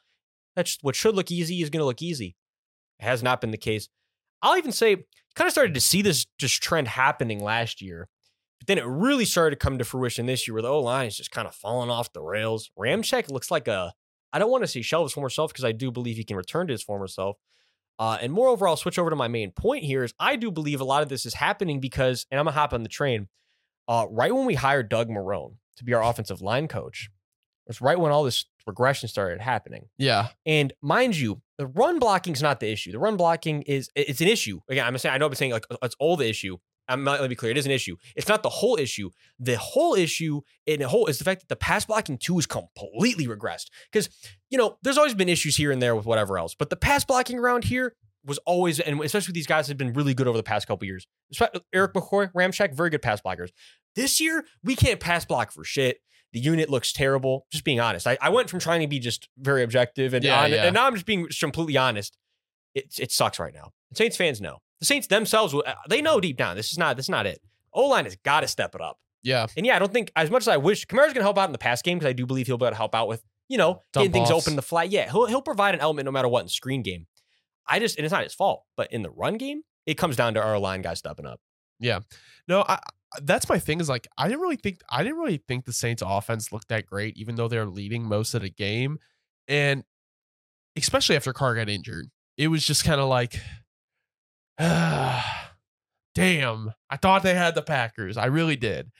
That's 0.55 0.77
what 0.81 0.95
should 0.95 1.15
look 1.15 1.31
easy 1.31 1.61
is 1.61 1.69
going 1.69 1.81
to 1.81 1.85
look 1.85 2.01
easy. 2.01 2.35
It 2.99 3.03
has 3.03 3.23
not 3.23 3.41
been 3.41 3.51
the 3.51 3.57
case. 3.57 3.87
I'll 4.41 4.57
even 4.57 4.71
say, 4.71 5.05
kind 5.39 5.47
of 5.47 5.53
started 5.53 5.73
to 5.73 5.81
see 5.81 6.01
this 6.01 6.25
just 6.37 6.61
trend 6.61 6.89
happening 6.89 7.41
last 7.41 7.81
year. 7.81 8.09
But 8.59 8.67
then 8.67 8.77
it 8.77 8.85
really 8.85 9.23
started 9.23 9.51
to 9.57 9.63
come 9.63 9.77
to 9.77 9.85
fruition 9.85 10.25
this 10.25 10.45
year 10.45 10.53
where 10.53 10.61
the 10.61 10.67
O 10.67 10.81
line 10.81 11.07
is 11.07 11.15
just 11.15 11.31
kind 11.31 11.47
of 11.47 11.55
falling 11.55 11.89
off 11.89 12.11
the 12.11 12.21
rails. 12.21 12.69
Ramczyk 12.77 13.31
looks 13.31 13.49
like 13.49 13.69
a, 13.69 13.93
I 14.33 14.39
don't 14.39 14.51
want 14.51 14.63
to 14.63 14.67
say 14.67 14.81
shell 14.81 15.01
of 15.01 15.05
his 15.05 15.13
former 15.13 15.29
self 15.29 15.53
because 15.53 15.63
I 15.63 15.71
do 15.71 15.91
believe 15.91 16.17
he 16.17 16.25
can 16.25 16.35
return 16.35 16.67
to 16.67 16.73
his 16.73 16.83
former 16.83 17.07
self. 17.07 17.37
Uh, 17.97 18.17
and 18.21 18.33
moreover, 18.33 18.67
I'll 18.67 18.75
switch 18.75 18.99
over 18.99 19.09
to 19.09 19.15
my 19.15 19.29
main 19.29 19.51
point 19.51 19.85
here 19.85 20.03
is 20.03 20.13
I 20.19 20.35
do 20.35 20.51
believe 20.51 20.81
a 20.81 20.85
lot 20.85 21.03
of 21.03 21.09
this 21.09 21.25
is 21.25 21.35
happening 21.35 21.79
because, 21.79 22.25
and 22.29 22.37
I'm 22.37 22.45
going 22.45 22.53
to 22.53 22.59
hop 22.59 22.73
on 22.73 22.83
the 22.83 22.89
train, 22.89 23.29
uh, 23.87 24.07
right 24.09 24.35
when 24.35 24.45
we 24.45 24.55
hired 24.55 24.89
Doug 24.89 25.09
Marrone 25.09 25.55
to 25.77 25.83
be 25.85 25.93
our 25.93 26.03
offensive 26.03 26.41
line 26.41 26.67
coach, 26.67 27.09
it 27.65 27.69
was 27.69 27.81
right 27.81 27.97
when 27.97 28.11
all 28.11 28.25
this 28.25 28.45
regression 28.65 29.09
started 29.09 29.41
happening. 29.41 29.87
Yeah. 29.97 30.29
And 30.45 30.73
mind 30.81 31.17
you, 31.17 31.41
the 31.57 31.67
run 31.67 31.99
blocking 31.99 32.33
is 32.33 32.41
not 32.41 32.59
the 32.59 32.71
issue. 32.71 32.91
The 32.91 32.99
run 32.99 33.17
blocking 33.17 33.63
is 33.63 33.89
it's 33.95 34.21
an 34.21 34.27
issue. 34.27 34.61
Again, 34.69 34.85
I'm 34.85 34.97
saying 34.97 35.15
I 35.15 35.17
know 35.17 35.27
I'm 35.27 35.35
saying 35.35 35.51
like 35.51 35.65
uh, 35.69 35.77
it's 35.83 35.95
all 35.99 36.17
the 36.17 36.27
issue. 36.27 36.57
I'm 36.87 37.03
not 37.03 37.19
let 37.19 37.23
me 37.23 37.27
be 37.29 37.35
clear. 37.35 37.51
It 37.51 37.57
is 37.57 37.65
an 37.65 37.71
issue. 37.71 37.97
It's 38.15 38.27
not 38.27 38.41
the 38.41 38.49
whole 38.49 38.75
issue. 38.77 39.11
The 39.39 39.57
whole 39.57 39.93
issue 39.93 40.41
in 40.65 40.79
the 40.79 40.87
whole 40.87 41.05
is 41.05 41.19
the 41.19 41.23
fact 41.23 41.41
that 41.41 41.49
the 41.49 41.55
pass 41.55 41.85
blocking 41.85 42.17
too 42.17 42.39
is 42.39 42.45
completely 42.45 43.27
regressed. 43.27 43.67
Because 43.91 44.09
you 44.49 44.57
know, 44.57 44.77
there's 44.81 44.97
always 44.97 45.13
been 45.13 45.29
issues 45.29 45.55
here 45.55 45.71
and 45.71 45.81
there 45.81 45.95
with 45.95 46.05
whatever 46.05 46.37
else, 46.37 46.55
but 46.55 46.69
the 46.69 46.75
pass 46.75 47.05
blocking 47.05 47.37
around 47.37 47.65
here 47.65 47.95
was 48.25 48.37
always, 48.39 48.79
and 48.79 49.01
especially 49.01 49.33
these 49.33 49.47
guys 49.47 49.67
have 49.67 49.77
been 49.77 49.93
really 49.93 50.13
good 50.13 50.27
over 50.27 50.37
the 50.37 50.43
past 50.43 50.67
couple 50.67 50.85
years. 50.85 51.07
Erik 51.73 51.93
McCoy, 51.93 52.31
Ramczyk, 52.33 52.73
very 52.73 52.89
good 52.89 53.01
pass 53.01 53.21
blockers. 53.21 53.49
This 53.95 54.19
year, 54.19 54.45
we 54.63 54.75
can't 54.75 54.99
pass 54.99 55.25
block 55.25 55.51
for 55.51 55.63
shit. 55.63 55.99
The 56.33 56.39
unit 56.39 56.69
looks 56.69 56.93
terrible. 56.93 57.45
Just 57.51 57.63
being 57.63 57.79
honest, 57.79 58.05
I, 58.07 58.17
I 58.21 58.29
went 58.29 58.49
from 58.49 58.59
trying 58.59 58.81
to 58.81 58.87
be 58.87 58.99
just 58.99 59.29
very 59.37 59.63
objective 59.63 60.13
and 60.13 60.23
Yeah, 60.23 60.41
hon- 60.41 60.51
yeah. 60.51 60.65
and 60.65 60.73
now 60.75 60.85
I'm 60.85 60.93
just 60.93 61.05
being 61.05 61.27
completely 61.39 61.77
honest. 61.77 62.17
It 62.75 62.93
it 62.99 63.11
sucks 63.11 63.39
right 63.39 63.53
now. 63.53 63.71
Saints 63.95 64.15
fans 64.17 64.39
know. 64.39 64.59
The 64.79 64.85
Saints 64.85 65.07
themselves, 65.07 65.53
uh, 65.53 65.73
they 65.89 66.01
know 66.01 66.19
deep 66.19 66.37
down 66.37 66.55
this 66.55 66.71
is 66.71 66.77
not 66.77 66.95
this 66.97 67.05
is 67.05 67.09
not 67.09 67.25
it. 67.25 67.39
O 67.73 67.87
line 67.87 68.05
has 68.05 68.15
got 68.17 68.41
to 68.41 68.47
step 68.47 68.75
it 68.75 68.81
up. 68.81 68.97
Yeah. 69.23 69.47
And 69.57 69.65
yeah, 69.65 69.75
I 69.75 69.79
don't 69.79 69.91
think 69.91 70.11
as 70.15 70.29
much 70.31 70.43
as 70.43 70.47
I 70.47 70.57
wish 70.57 70.85
Kamara's 70.85 71.07
going 71.13 71.15
to 71.15 71.23
help 71.23 71.37
out 71.37 71.47
in 71.49 71.51
the 71.51 71.57
pass 71.57 71.81
game 71.81 71.97
because 71.97 72.09
I 72.09 72.13
do 72.13 72.25
believe 72.25 72.47
he'll 72.47 72.57
be 72.57 72.65
able 72.65 72.71
to 72.71 72.77
help 72.77 72.93
out 72.95 73.07
with 73.07 73.23
you 73.47 73.57
know 73.57 73.81
getting 73.93 74.11
Dump 74.11 74.13
things 74.13 74.31
offs. 74.31 74.45
open 74.45 74.53
in 74.53 74.55
the 74.55 74.61
flat. 74.61 74.89
Yeah, 74.91 75.09
he'll 75.11 75.25
he'll 75.25 75.41
provide 75.41 75.73
an 75.73 75.81
element 75.81 76.05
no 76.05 76.11
matter 76.11 76.27
what 76.27 76.41
in 76.43 76.47
screen 76.47 76.83
game. 76.83 77.07
I 77.67 77.79
just 77.79 77.97
and 77.97 78.05
it's 78.05 78.13
not 78.13 78.23
his 78.23 78.33
fault, 78.35 78.63
but 78.77 78.91
in 78.93 79.01
the 79.01 79.09
run 79.09 79.37
game, 79.37 79.63
it 79.87 79.95
comes 79.95 80.15
down 80.15 80.35
to 80.35 80.41
our 80.41 80.59
line 80.59 80.81
guys 80.83 80.99
stepping 80.99 81.25
up. 81.25 81.39
Yeah, 81.79 81.99
no, 82.47 82.63
I- 82.67 82.79
that's 83.21 83.49
my 83.49 83.59
thing 83.59 83.79
is 83.79 83.89
like 83.89 84.07
I 84.17 84.27
didn't 84.27 84.41
really 84.41 84.55
think 84.55 84.81
I 84.89 85.03
didn't 85.03 85.19
really 85.19 85.41
think 85.47 85.65
the 85.65 85.73
Saints 85.73 86.03
offense 86.05 86.51
looked 86.51 86.69
that 86.69 86.85
great, 86.85 87.17
even 87.17 87.35
though 87.35 87.47
they're 87.47 87.65
leading 87.65 88.03
most 88.03 88.33
of 88.33 88.41
the 88.41 88.49
game. 88.49 88.99
And 89.47 89.83
especially 90.77 91.15
after 91.15 91.33
Carr 91.33 91.55
got 91.55 91.69
injured, 91.69 92.07
it 92.37 92.49
was 92.49 92.65
just 92.65 92.83
kind 92.83 93.01
of 93.01 93.09
like 93.09 93.39
ah, 94.59 95.53
damn, 96.15 96.73
I 96.89 96.97
thought 96.97 97.23
they 97.23 97.35
had 97.35 97.55
the 97.55 97.61
Packers. 97.61 98.17
I 98.17 98.25
really 98.25 98.55
did. 98.55 98.91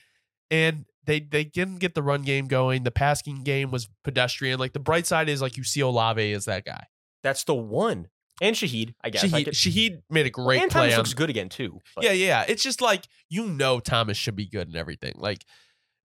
And 0.50 0.86
they 1.04 1.20
they 1.20 1.44
didn't 1.44 1.78
get 1.78 1.94
the 1.94 2.02
run 2.02 2.22
game 2.22 2.46
going. 2.46 2.82
The 2.82 2.90
passing 2.90 3.42
game 3.44 3.70
was 3.70 3.88
pedestrian. 4.04 4.58
Like 4.58 4.72
the 4.72 4.80
bright 4.80 5.06
side 5.06 5.28
is 5.28 5.40
like 5.40 5.56
you 5.56 5.64
see 5.64 5.80
Olave 5.80 6.32
is 6.32 6.46
that 6.46 6.64
guy. 6.64 6.86
That's 7.22 7.44
the 7.44 7.54
one. 7.54 8.08
And 8.40 8.56
Shaheed, 8.56 8.94
I 9.04 9.10
guess. 9.10 9.24
I 9.24 9.28
Shaheed, 9.28 9.44
could, 9.44 9.54
Shaheed 9.54 10.02
made 10.08 10.26
a 10.26 10.30
great 10.30 10.62
and 10.62 10.70
play. 10.70 10.80
Thomas 10.82 10.94
on- 10.94 10.98
looks 11.00 11.14
good 11.14 11.30
again 11.30 11.48
too. 11.48 11.80
but- 11.94 12.04
yeah, 12.04 12.12
yeah. 12.12 12.44
It's 12.48 12.62
just 12.62 12.80
like 12.80 13.06
you 13.28 13.46
know 13.46 13.80
Thomas 13.80 14.16
should 14.16 14.36
be 14.36 14.46
good 14.46 14.68
and 14.68 14.76
everything. 14.76 15.14
Like 15.16 15.44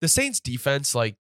the 0.00 0.08
Saints 0.08 0.40
defense, 0.40 0.94
like 0.94 1.16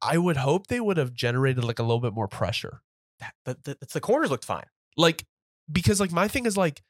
I 0.00 0.18
would 0.18 0.36
hope 0.36 0.66
they 0.66 0.80
would 0.80 0.96
have 0.96 1.12
generated 1.12 1.64
like 1.64 1.78
a 1.78 1.82
little 1.82 2.00
bit 2.00 2.12
more 2.12 2.28
pressure. 2.28 2.82
That, 3.20 3.34
the, 3.44 3.76
the, 3.80 3.86
the 3.94 4.00
corners 4.00 4.30
looked 4.30 4.44
fine. 4.44 4.66
Like 4.96 5.26
because 5.70 6.00
like 6.00 6.12
my 6.12 6.28
thing 6.28 6.46
is 6.46 6.56
like 6.56 6.82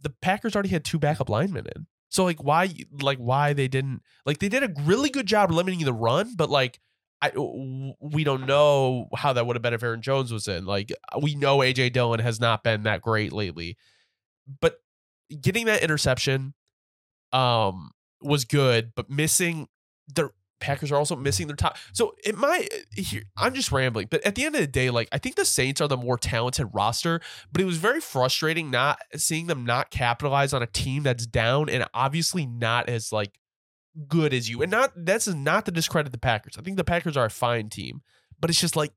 the 0.00 0.10
Packers 0.10 0.54
already 0.54 0.70
had 0.70 0.84
two 0.84 0.98
backup 0.98 1.28
linemen 1.28 1.66
in. 1.74 1.86
So 2.08 2.24
like 2.24 2.42
why 2.42 2.70
like 3.02 3.18
why 3.18 3.52
they 3.52 3.68
didn't 3.68 4.02
like 4.24 4.38
they 4.38 4.48
did 4.48 4.62
a 4.62 4.72
really 4.82 5.10
good 5.10 5.26
job 5.26 5.50
limiting 5.50 5.84
the 5.84 5.92
run, 5.92 6.34
but 6.36 6.50
like 6.50 6.80
I 7.22 7.32
we 8.00 8.24
don't 8.24 8.46
know 8.46 9.08
how 9.16 9.32
that 9.32 9.46
would 9.46 9.56
have 9.56 9.62
been 9.62 9.74
if 9.74 9.82
Aaron 9.82 10.02
Jones 10.02 10.32
was 10.32 10.48
in. 10.48 10.66
Like 10.66 10.92
we 11.20 11.34
know 11.34 11.58
AJ 11.58 11.92
Dillon 11.92 12.20
has 12.20 12.40
not 12.40 12.62
been 12.62 12.82
that 12.82 13.02
great 13.02 13.32
lately. 13.32 13.76
But 14.60 14.78
getting 15.40 15.66
that 15.66 15.82
interception 15.82 16.54
um 17.32 17.90
was 18.22 18.44
good, 18.44 18.92
but 18.94 19.10
missing 19.10 19.68
the 20.14 20.30
Packers 20.58 20.90
are 20.90 20.96
also 20.96 21.16
missing 21.16 21.48
their 21.48 21.56
top. 21.56 21.76
So 21.92 22.14
it 22.24 22.36
might 22.36 22.68
here 22.92 23.22
I'm 23.36 23.54
just 23.54 23.72
rambling, 23.72 24.08
but 24.10 24.24
at 24.24 24.34
the 24.34 24.44
end 24.44 24.54
of 24.54 24.60
the 24.60 24.66
day, 24.66 24.90
like 24.90 25.08
I 25.12 25.18
think 25.18 25.36
the 25.36 25.44
Saints 25.44 25.80
are 25.80 25.88
the 25.88 25.96
more 25.96 26.18
talented 26.18 26.68
roster, 26.72 27.20
but 27.52 27.60
it 27.60 27.64
was 27.64 27.76
very 27.78 28.00
frustrating 28.00 28.70
not 28.70 28.98
seeing 29.14 29.46
them 29.46 29.64
not 29.64 29.90
capitalize 29.90 30.52
on 30.52 30.62
a 30.62 30.66
team 30.66 31.02
that's 31.02 31.26
down 31.26 31.68
and 31.68 31.84
obviously 31.92 32.46
not 32.46 32.88
as 32.88 33.12
like 33.12 33.38
good 34.08 34.32
as 34.34 34.48
you. 34.48 34.62
And 34.62 34.70
not 34.70 34.92
that's 34.96 35.26
not 35.28 35.64
to 35.66 35.70
discredit 35.70 36.12
the 36.12 36.18
Packers. 36.18 36.56
I 36.58 36.62
think 36.62 36.76
the 36.76 36.84
Packers 36.84 37.16
are 37.16 37.26
a 37.26 37.30
fine 37.30 37.68
team, 37.68 38.02
but 38.40 38.50
it's 38.50 38.60
just 38.60 38.76
like 38.76 38.92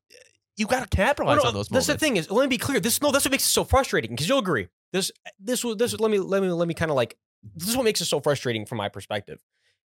you 0.57 0.65
got 0.67 0.89
to 0.89 0.95
capitalize 0.95 1.37
Well, 1.37 1.43
no, 1.45 1.47
on 1.49 1.53
those 1.53 1.67
That's 1.69 1.87
moments. 1.87 2.01
the 2.01 2.05
thing 2.05 2.17
is, 2.17 2.29
let 2.29 2.43
me 2.43 2.55
be 2.55 2.57
clear. 2.57 2.79
This 2.79 3.01
no, 3.01 3.11
that's 3.11 3.23
what 3.25 3.31
makes 3.31 3.43
it 3.43 3.49
so 3.51 3.63
frustrating 3.63 4.11
because 4.11 4.27
you'll 4.27 4.39
agree. 4.39 4.67
This 4.91 5.11
this 5.39 5.63
was 5.63 5.77
this. 5.77 5.97
Let 5.99 6.11
me 6.11 6.19
let 6.19 6.41
me 6.41 6.49
let 6.49 6.67
me 6.67 6.73
kind 6.73 6.91
of 6.91 6.95
like 6.95 7.17
this 7.55 7.69
is 7.69 7.77
what 7.77 7.83
makes 7.83 8.01
it 8.01 8.05
so 8.05 8.19
frustrating 8.19 8.65
from 8.65 8.77
my 8.79 8.89
perspective, 8.89 9.39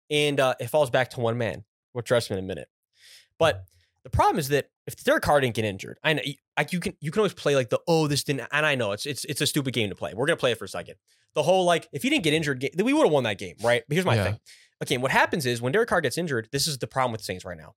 and 0.09 0.39
uh, 0.39 0.53
it 0.59 0.67
falls 0.67 0.89
back 0.89 1.09
to 1.11 1.19
one 1.19 1.37
man. 1.37 1.63
We'll 1.93 2.01
address 2.01 2.27
him 2.29 2.37
in 2.37 2.43
a 2.43 2.47
minute, 2.47 2.67
but 3.39 3.63
the 4.03 4.09
problem 4.09 4.37
is 4.39 4.49
that 4.49 4.69
if 4.85 5.03
Derek 5.03 5.23
Carr 5.23 5.41
didn't 5.41 5.55
get 5.55 5.65
injured, 5.65 5.97
I 6.03 6.13
know 6.13 6.21
like 6.57 6.71
you 6.73 6.79
can 6.79 6.93
you 7.01 7.11
can 7.11 7.19
always 7.21 7.33
play 7.33 7.55
like 7.55 7.69
the 7.69 7.79
oh 7.87 8.07
this 8.07 8.23
didn't, 8.23 8.47
and 8.51 8.65
I 8.65 8.75
know 8.75 8.91
it's 8.91 9.05
it's 9.05 9.25
it's 9.25 9.41
a 9.41 9.47
stupid 9.47 9.73
game 9.73 9.89
to 9.89 9.95
play. 9.95 10.13
We're 10.13 10.27
gonna 10.27 10.37
play 10.37 10.51
it 10.51 10.59
for 10.59 10.65
a 10.65 10.69
second. 10.69 10.95
The 11.33 11.43
whole 11.43 11.65
like 11.65 11.87
if 11.91 12.03
he 12.03 12.09
didn't 12.09 12.23
get 12.23 12.33
injured, 12.33 12.63
we 12.77 12.93
would 12.93 13.03
have 13.03 13.11
won 13.11 13.23
that 13.23 13.37
game, 13.39 13.55
right? 13.63 13.83
But 13.87 13.95
here's 13.95 14.05
my 14.05 14.15
Yeah. 14.15 14.23
thing. 14.25 14.39
Okay, 14.81 14.95
and 14.95 15.01
what 15.01 15.11
happens 15.11 15.45
is 15.45 15.61
when 15.61 15.71
Derek 15.73 15.89
Carr 15.89 16.01
gets 16.01 16.17
injured, 16.17 16.47
this 16.51 16.67
is 16.67 16.77
the 16.77 16.87
problem 16.87 17.11
with 17.11 17.21
the 17.21 17.25
Saints 17.25 17.45
right 17.45 17.57
now. 17.57 17.75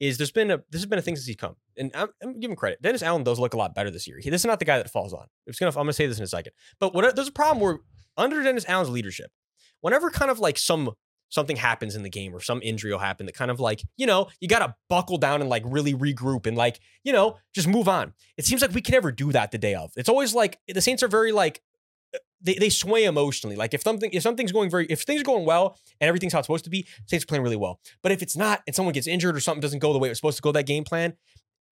Is 0.00 0.16
there's 0.16 0.30
been 0.30 0.50
a 0.50 0.58
this 0.70 0.80
has 0.80 0.86
been 0.86 0.98
a 0.98 1.02
thing 1.02 1.16
since 1.16 1.26
he's 1.26 1.36
come, 1.36 1.56
and 1.76 1.90
I'm, 1.94 2.08
I'm 2.22 2.38
giving 2.38 2.56
credit. 2.56 2.80
Dennis 2.80 3.02
Allen 3.02 3.24
does 3.24 3.40
look 3.40 3.54
a 3.54 3.56
lot 3.56 3.74
better 3.74 3.90
this 3.90 4.06
year. 4.06 4.20
He, 4.20 4.30
this 4.30 4.42
is 4.42 4.46
not 4.46 4.60
the 4.60 4.64
guy 4.64 4.78
that 4.78 4.90
falls 4.90 5.12
on. 5.12 5.26
It's 5.46 5.58
gonna 5.58 5.70
I'm 5.70 5.76
gonna 5.76 5.92
say 5.92 6.06
this 6.06 6.18
in 6.18 6.24
a 6.24 6.28
second, 6.28 6.52
but 6.78 6.94
what 6.94 7.16
there's 7.16 7.28
a 7.28 7.32
problem 7.32 7.60
where 7.60 7.78
under 8.16 8.40
Dennis 8.42 8.64
Allen's 8.68 8.90
leadership, 8.90 9.32
whenever 9.80 10.08
kind 10.10 10.30
of 10.30 10.38
like 10.38 10.56
some 10.56 10.92
something 11.30 11.56
happens 11.56 11.94
in 11.94 12.02
the 12.02 12.08
game 12.08 12.34
or 12.34 12.40
some 12.40 12.60
injury 12.62 12.90
will 12.90 12.98
happen 12.98 13.26
that 13.26 13.34
kind 13.34 13.50
of 13.50 13.60
like 13.60 13.82
you 13.96 14.06
know 14.06 14.28
you 14.40 14.48
got 14.48 14.60
to 14.60 14.74
buckle 14.88 15.18
down 15.18 15.40
and 15.40 15.50
like 15.50 15.62
really 15.66 15.94
regroup 15.94 16.46
and 16.46 16.56
like 16.56 16.80
you 17.02 17.12
know 17.12 17.36
just 17.54 17.66
move 17.66 17.88
on. 17.88 18.12
It 18.36 18.44
seems 18.44 18.62
like 18.62 18.72
we 18.72 18.80
can 18.80 18.92
never 18.92 19.10
do 19.10 19.32
that 19.32 19.50
the 19.50 19.58
day 19.58 19.74
of. 19.74 19.90
It's 19.96 20.08
always 20.08 20.34
like 20.34 20.58
the 20.68 20.80
Saints 20.80 21.02
are 21.02 21.08
very 21.08 21.32
like 21.32 21.60
they, 22.40 22.54
they 22.54 22.68
sway 22.68 23.04
emotionally. 23.04 23.56
Like 23.56 23.74
if 23.74 23.82
something 23.82 24.10
if 24.12 24.22
something's 24.22 24.52
going 24.52 24.70
very 24.70 24.86
if 24.86 25.02
things 25.02 25.20
are 25.20 25.24
going 25.24 25.44
well 25.44 25.78
and 26.00 26.08
everything's 26.08 26.32
how 26.32 26.38
it's 26.38 26.46
supposed 26.46 26.64
to 26.64 26.70
be, 26.70 26.86
Saints 27.06 27.24
are 27.24 27.26
playing 27.26 27.42
really 27.42 27.56
well. 27.56 27.80
But 28.02 28.12
if 28.12 28.22
it's 28.22 28.36
not 28.36 28.62
and 28.66 28.74
someone 28.74 28.92
gets 28.92 29.06
injured 29.06 29.36
or 29.36 29.40
something 29.40 29.60
doesn't 29.60 29.80
go 29.80 29.92
the 29.92 29.98
way 29.98 30.08
it 30.08 30.12
was 30.12 30.18
supposed 30.18 30.36
to 30.36 30.42
go 30.42 30.52
that 30.52 30.66
game 30.66 30.84
plan, 30.84 31.14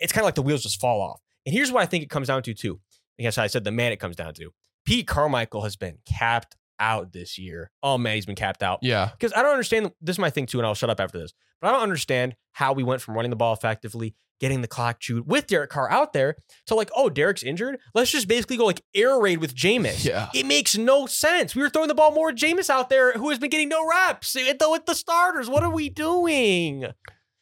it's 0.00 0.12
kind 0.12 0.22
of 0.22 0.26
like 0.26 0.34
the 0.34 0.42
wheels 0.42 0.62
just 0.62 0.80
fall 0.80 1.00
off. 1.00 1.20
And 1.44 1.54
here's 1.54 1.70
what 1.70 1.82
I 1.82 1.86
think 1.86 2.02
it 2.02 2.10
comes 2.10 2.28
down 2.28 2.42
to 2.42 2.54
too. 2.54 2.80
I 3.18 3.22
guess 3.22 3.38
I 3.38 3.46
said 3.46 3.64
the 3.64 3.72
man 3.72 3.92
it 3.92 4.00
comes 4.00 4.16
down 4.16 4.34
to. 4.34 4.50
Pete 4.84 5.06
Carmichael 5.06 5.62
has 5.62 5.76
been 5.76 5.98
capped 6.06 6.56
out 6.78 7.12
this 7.12 7.38
year. 7.38 7.70
Oh 7.82 7.96
man, 7.98 8.16
he's 8.16 8.26
been 8.26 8.34
capped 8.36 8.62
out. 8.62 8.80
yeah. 8.82 9.10
Because 9.10 9.32
I 9.34 9.42
don't 9.42 9.52
understand. 9.52 9.92
This 10.00 10.14
is 10.14 10.18
my 10.18 10.30
thing 10.30 10.46
too, 10.46 10.58
and 10.58 10.66
I'll 10.66 10.74
shut 10.74 10.90
up 10.90 11.00
after 11.00 11.18
this. 11.18 11.32
But 11.60 11.68
I 11.68 11.72
don't 11.72 11.82
understand 11.82 12.36
how 12.52 12.72
we 12.74 12.82
went 12.82 13.00
from 13.00 13.14
running 13.14 13.30
the 13.30 13.36
ball 13.36 13.54
effectively, 13.54 14.14
getting 14.40 14.60
the 14.60 14.68
clock 14.68 15.00
chewed 15.00 15.26
with 15.26 15.46
Derek 15.46 15.70
Carr 15.70 15.90
out 15.90 16.12
there, 16.12 16.36
to 16.66 16.74
like, 16.74 16.90
oh, 16.94 17.08
Derek's 17.08 17.42
injured. 17.42 17.78
Let's 17.94 18.10
just 18.10 18.28
basically 18.28 18.56
go 18.56 18.66
like 18.66 18.82
air 18.94 19.18
raid 19.18 19.38
with 19.38 19.54
Jameis. 19.54 20.04
Yeah. 20.04 20.28
It 20.34 20.46
makes 20.46 20.76
no 20.76 21.06
sense. 21.06 21.54
We 21.54 21.62
were 21.62 21.70
throwing 21.70 21.88
the 21.88 21.94
ball 21.94 22.12
more 22.12 22.26
with 22.26 22.36
Jameis 22.36 22.70
out 22.70 22.90
there, 22.90 23.12
who 23.12 23.30
has 23.30 23.38
been 23.38 23.50
getting 23.50 23.68
no 23.68 23.86
reps 23.88 24.34
with 24.34 24.58
the, 24.58 24.70
with 24.70 24.86
the 24.86 24.94
starters. 24.94 25.48
What 25.48 25.62
are 25.62 25.72
we 25.72 25.88
doing? 25.88 26.86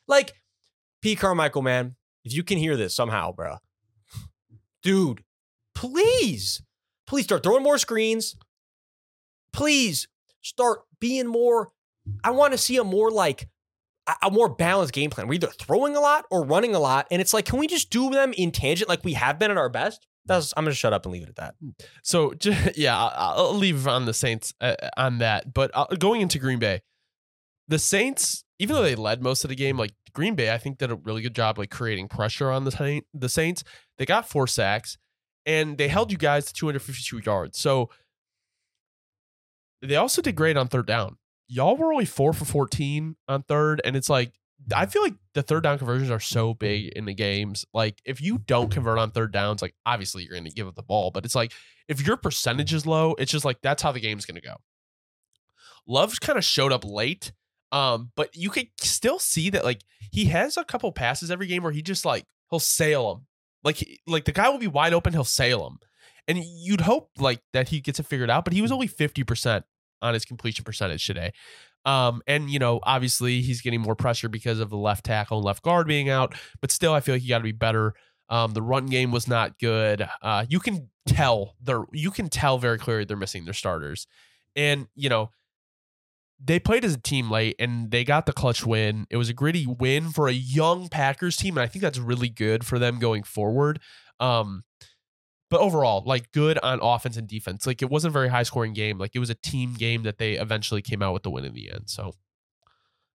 Like, 0.06 0.34
P. 1.02 1.16
Carmichael, 1.16 1.62
man, 1.62 1.96
if 2.24 2.32
you 2.32 2.42
can 2.44 2.58
hear 2.58 2.76
this 2.76 2.94
somehow, 2.94 3.32
bro, 3.32 3.56
dude, 4.82 5.22
please, 5.74 6.62
please 7.06 7.24
start 7.24 7.42
throwing 7.42 7.62
more 7.62 7.78
screens. 7.78 8.36
Please 9.52 10.08
start 10.42 10.80
being 11.00 11.26
more. 11.26 11.70
I 12.22 12.30
want 12.30 12.52
to 12.52 12.58
see 12.58 12.76
a 12.76 12.84
more 12.84 13.10
like 13.10 13.48
a- 14.06 14.30
more 14.30 14.48
balanced 14.48 14.92
game 14.92 15.10
plan. 15.10 15.28
We're 15.28 15.34
either 15.34 15.48
throwing 15.48 15.96
a 15.96 16.00
lot 16.00 16.26
or 16.30 16.44
running 16.44 16.74
a 16.74 16.80
lot, 16.80 17.06
and 17.10 17.20
it's 17.20 17.32
like, 17.34 17.44
can 17.44 17.58
we 17.58 17.66
just 17.66 17.90
do 17.90 18.10
them 18.10 18.32
in 18.36 18.50
tangent 18.50 18.88
like 18.88 19.04
we 19.04 19.14
have 19.14 19.38
been 19.38 19.50
at 19.50 19.56
our 19.56 19.68
best? 19.68 20.06
That's 20.26 20.54
I'm 20.56 20.64
gonna 20.64 20.74
shut 20.74 20.92
up 20.92 21.04
and 21.04 21.12
leave 21.12 21.22
it 21.22 21.28
at 21.28 21.36
that. 21.36 21.54
So 22.02 22.34
yeah, 22.76 22.98
I'll 22.98 23.54
leave 23.54 23.86
on 23.86 24.06
the 24.06 24.14
Saints 24.14 24.54
uh, 24.60 24.74
on 24.96 25.18
that. 25.18 25.52
But 25.52 25.70
uh, 25.74 25.86
going 25.98 26.20
into 26.22 26.38
Green 26.38 26.58
Bay, 26.58 26.80
the 27.68 27.78
Saints, 27.78 28.44
even 28.58 28.74
though 28.74 28.82
they 28.82 28.94
led 28.94 29.22
most 29.22 29.44
of 29.44 29.50
the 29.50 29.56
game, 29.56 29.76
like 29.76 29.92
Green 30.12 30.34
Bay, 30.34 30.52
I 30.52 30.58
think 30.58 30.78
did 30.78 30.90
a 30.90 30.96
really 30.96 31.22
good 31.22 31.34
job 31.34 31.58
like 31.58 31.70
creating 31.70 32.08
pressure 32.08 32.50
on 32.50 32.64
the 32.64 33.02
the 33.12 33.28
Saints. 33.28 33.64
They 33.98 34.06
got 34.06 34.28
four 34.28 34.46
sacks, 34.46 34.96
and 35.44 35.76
they 35.76 35.88
held 35.88 36.10
you 36.10 36.18
guys 36.18 36.46
to 36.46 36.52
252 36.54 37.20
yards. 37.24 37.58
So 37.58 37.90
they 39.82 39.96
also 39.96 40.22
did 40.22 40.36
great 40.36 40.56
on 40.56 40.68
third 40.68 40.86
down. 40.86 41.18
Y'all 41.54 41.76
were 41.76 41.92
only 41.92 42.04
four 42.04 42.32
for 42.32 42.44
14 42.44 43.14
on 43.28 43.42
third, 43.44 43.80
and 43.84 43.94
it's 43.94 44.10
like 44.10 44.32
I 44.74 44.86
feel 44.86 45.02
like 45.02 45.14
the 45.34 45.42
third 45.42 45.62
down 45.62 45.78
conversions 45.78 46.10
are 46.10 46.18
so 46.18 46.52
big 46.52 46.88
in 46.96 47.04
the 47.04 47.14
games. 47.14 47.64
Like 47.72 48.02
if 48.04 48.20
you 48.20 48.38
don't 48.38 48.72
convert 48.72 48.98
on 48.98 49.12
third 49.12 49.32
downs, 49.32 49.62
like 49.62 49.72
obviously 49.86 50.24
you're 50.24 50.32
going 50.32 50.44
to 50.44 50.50
give 50.50 50.66
up 50.66 50.74
the 50.74 50.82
ball, 50.82 51.12
but 51.12 51.24
it's 51.24 51.36
like 51.36 51.52
if 51.86 52.04
your 52.04 52.16
percentage 52.16 52.74
is 52.74 52.86
low, 52.86 53.14
it's 53.18 53.30
just 53.30 53.44
like 53.44 53.58
that's 53.62 53.84
how 53.84 53.92
the 53.92 54.00
game's 54.00 54.26
going 54.26 54.34
to 54.34 54.40
go. 54.40 54.56
Love 55.86 56.18
kind 56.20 56.38
of 56.38 56.44
showed 56.44 56.72
up 56.72 56.84
late, 56.84 57.30
um, 57.70 58.10
but 58.16 58.34
you 58.34 58.50
could 58.50 58.68
still 58.80 59.20
see 59.20 59.48
that 59.50 59.64
like 59.64 59.82
he 60.10 60.24
has 60.24 60.56
a 60.56 60.64
couple 60.64 60.90
passes 60.90 61.30
every 61.30 61.46
game 61.46 61.62
where 61.62 61.72
he 61.72 61.82
just 61.82 62.04
like 62.04 62.24
he'll 62.50 62.58
sail 62.58 63.14
them, 63.14 63.26
like 63.62 63.86
like 64.08 64.24
the 64.24 64.32
guy 64.32 64.48
will 64.48 64.58
be 64.58 64.66
wide 64.66 64.92
open, 64.92 65.12
he'll 65.12 65.22
sail 65.22 65.68
him, 65.68 65.78
and 66.26 66.42
you'd 66.42 66.80
hope 66.80 67.10
like 67.18 67.42
that 67.52 67.68
he 67.68 67.80
gets 67.80 68.00
it 68.00 68.06
figured 68.06 68.30
out, 68.30 68.44
but 68.44 68.54
he 68.54 68.62
was 68.62 68.72
only 68.72 68.88
fifty 68.88 69.22
percent 69.22 69.64
on 70.04 70.14
his 70.14 70.24
completion 70.24 70.64
percentage 70.64 71.04
today. 71.06 71.32
Um, 71.84 72.22
and 72.26 72.48
you 72.48 72.58
know, 72.58 72.80
obviously 72.82 73.42
he's 73.42 73.60
getting 73.60 73.80
more 73.80 73.96
pressure 73.96 74.28
because 74.28 74.60
of 74.60 74.70
the 74.70 74.76
left 74.76 75.04
tackle 75.04 75.38
and 75.38 75.44
left 75.44 75.62
guard 75.62 75.86
being 75.86 76.08
out, 76.08 76.34
but 76.60 76.70
still, 76.70 76.92
I 76.92 77.00
feel 77.00 77.16
like 77.16 77.22
he 77.22 77.28
got 77.28 77.38
to 77.38 77.44
be 77.44 77.52
better. 77.52 77.94
Um, 78.28 78.52
the 78.52 78.62
run 78.62 78.86
game 78.86 79.10
was 79.10 79.28
not 79.28 79.58
good. 79.58 80.08
Uh, 80.22 80.46
you 80.48 80.60
can 80.60 80.88
tell 81.06 81.56
they're 81.62 81.84
you 81.92 82.10
can 82.10 82.28
tell 82.28 82.58
very 82.58 82.78
clearly 82.78 83.04
they're 83.04 83.16
missing 83.16 83.44
their 83.44 83.54
starters, 83.54 84.06
and 84.56 84.86
you 84.94 85.08
know 85.08 85.30
they 86.42 86.58
played 86.58 86.84
as 86.84 86.94
a 86.94 87.00
team 87.00 87.30
late 87.30 87.56
and 87.58 87.90
they 87.90 88.04
got 88.04 88.26
the 88.26 88.32
clutch 88.32 88.66
win. 88.66 89.06
It 89.10 89.16
was 89.16 89.28
a 89.28 89.34
gritty 89.34 89.66
win 89.66 90.10
for 90.10 90.28
a 90.28 90.32
young 90.32 90.88
Packers 90.88 91.36
team, 91.36 91.56
and 91.56 91.62
I 91.62 91.66
think 91.66 91.82
that's 91.82 91.98
really 91.98 92.28
good 92.28 92.64
for 92.64 92.78
them 92.78 92.98
going 92.98 93.22
forward. 93.22 93.80
Um, 94.20 94.64
but 95.54 95.60
overall, 95.60 96.02
like 96.04 96.32
good 96.32 96.58
on 96.64 96.80
offense 96.82 97.16
and 97.16 97.28
defense. 97.28 97.64
Like 97.64 97.80
it 97.80 97.88
wasn't 97.88 98.10
a 98.10 98.12
very 98.12 98.26
high 98.26 98.42
scoring 98.42 98.72
game. 98.72 98.98
Like 98.98 99.12
it 99.14 99.20
was 99.20 99.30
a 99.30 99.36
team 99.36 99.74
game 99.74 100.02
that 100.02 100.18
they 100.18 100.32
eventually 100.32 100.82
came 100.82 101.00
out 101.00 101.12
with 101.12 101.22
the 101.22 101.30
win 101.30 101.44
in 101.44 101.54
the 101.54 101.70
end. 101.70 101.84
So 101.86 102.16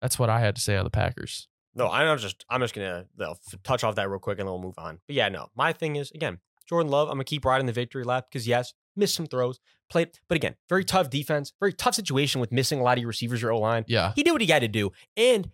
that's 0.03 0.19
what 0.19 0.31
I 0.31 0.41
had 0.41 0.57
to 0.57 0.61
say 0.61 0.77
on 0.77 0.83
the 0.83 0.91
Packers. 0.91 1.47
No, 1.77 1.89
I'm 1.89 2.19
just 2.19 2.45
I'm 2.51 2.61
just 2.61 2.75
gonna 2.75 3.07
you 3.17 3.25
know, 3.25 3.31
f- 3.31 3.63
touch 3.63 3.85
off 3.85 3.95
that 3.95 4.11
real 4.11 4.19
quick 4.19 4.41
and 4.41 4.49
then 4.49 4.53
we'll 4.53 4.63
move 4.63 4.75
on. 4.79 4.99
But 5.07 5.15
yeah, 5.15 5.29
no, 5.29 5.47
my 5.55 5.73
thing 5.73 5.95
is 5.95 6.11
again 6.11 6.41
Jordan 6.69 6.91
Love. 6.91 7.07
I'm 7.07 7.15
gonna 7.15 7.23
keep 7.23 7.45
riding 7.45 7.67
the 7.67 7.73
victory 7.73 8.03
lap 8.03 8.27
because 8.29 8.49
yes, 8.49 8.75
missed 8.97 9.15
some 9.15 9.27
throws, 9.27 9.61
played, 9.89 10.11
but 10.27 10.35
again, 10.35 10.57
very 10.69 10.83
tough 10.83 11.11
defense, 11.11 11.53
very 11.61 11.73
tough 11.73 11.95
situation 11.95 12.41
with 12.41 12.51
missing 12.51 12.81
a 12.81 12.83
lot 12.83 12.99
of 12.99 13.03
your 13.03 13.09
receivers, 13.09 13.43
your 13.43 13.53
O 13.53 13.61
line. 13.61 13.85
Yeah. 13.87 14.13
He 14.17 14.25
did 14.25 14.33
what 14.33 14.41
he 14.41 14.49
had 14.49 14.63
to 14.63 14.69
do, 14.69 14.91
and 15.17 15.51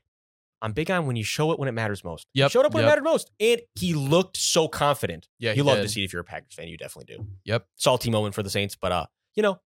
I'm 0.63 0.73
big 0.73 0.91
on 0.91 1.07
when 1.07 1.17
you 1.17 1.25
show 1.25 1.53
it 1.53 1.59
when 1.59 1.69
it 1.69 1.73
matters 1.73 2.05
most. 2.05 2.27
He 2.33 2.41
Yep, 2.41 2.51
showed 2.51 2.67
up 2.67 2.75
when 2.75 2.83
yep. 2.83 2.89
it 2.89 2.91
mattered 2.93 3.05
most, 3.05 3.31
and 3.41 3.61
he 3.75 3.95
looked 3.95 4.37
so 4.37 4.69
confident. 4.69 5.29
Yeah. 5.39 5.53
you 5.53 5.63
love 5.63 5.79
did. 5.79 5.83
to 5.83 5.89
see 5.89 6.03
it 6.03 6.05
if 6.05 6.13
you're 6.13 6.21
a 6.21 6.25
Packers 6.25 6.55
fan. 6.55 6.69
You 6.69 6.77
definitely 6.77 7.17
do. 7.17 7.27
Yep. 7.45 7.67
Salty 7.77 8.11
moment 8.11 8.35
for 8.35 8.43
the 8.43 8.51
Saints, 8.51 8.77
but 8.77 8.93
uh, 8.93 9.07
you 9.35 9.43
know, 9.43 9.61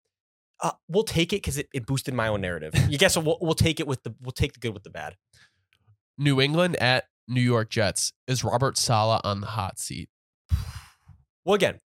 uh, 0.63 0.73
we'll 0.89 1.05
take 1.05 1.33
it 1.33 1.37
because 1.37 1.59
it, 1.59 1.69
it 1.75 1.87
boosted 1.87 2.15
my 2.15 2.29
own 2.29 2.41
narrative. 2.41 2.73
You 2.89 2.99
guess 2.99 3.17
we'll, 3.17 3.39
we'll 3.41 3.55
take 3.55 3.81
it 3.81 3.87
with 3.87 4.03
the 4.03 4.15
we'll 4.23 4.33
take 4.33 4.53
the 4.53 4.61
good 4.61 4.73
with 4.75 4.85
the 4.85 4.91
bad. 4.91 5.17
New 6.17 6.41
England 6.41 6.77
at 6.77 7.05
New 7.27 7.41
York 7.41 7.71
Jets. 7.71 8.13
Is 8.27 8.45
Robert 8.45 8.79
Saleh 8.79 9.21
on 9.25 9.41
the 9.41 9.49
hot 9.49 9.79
seat? 9.79 10.09
Well, 11.47 11.55
again, 11.55 11.79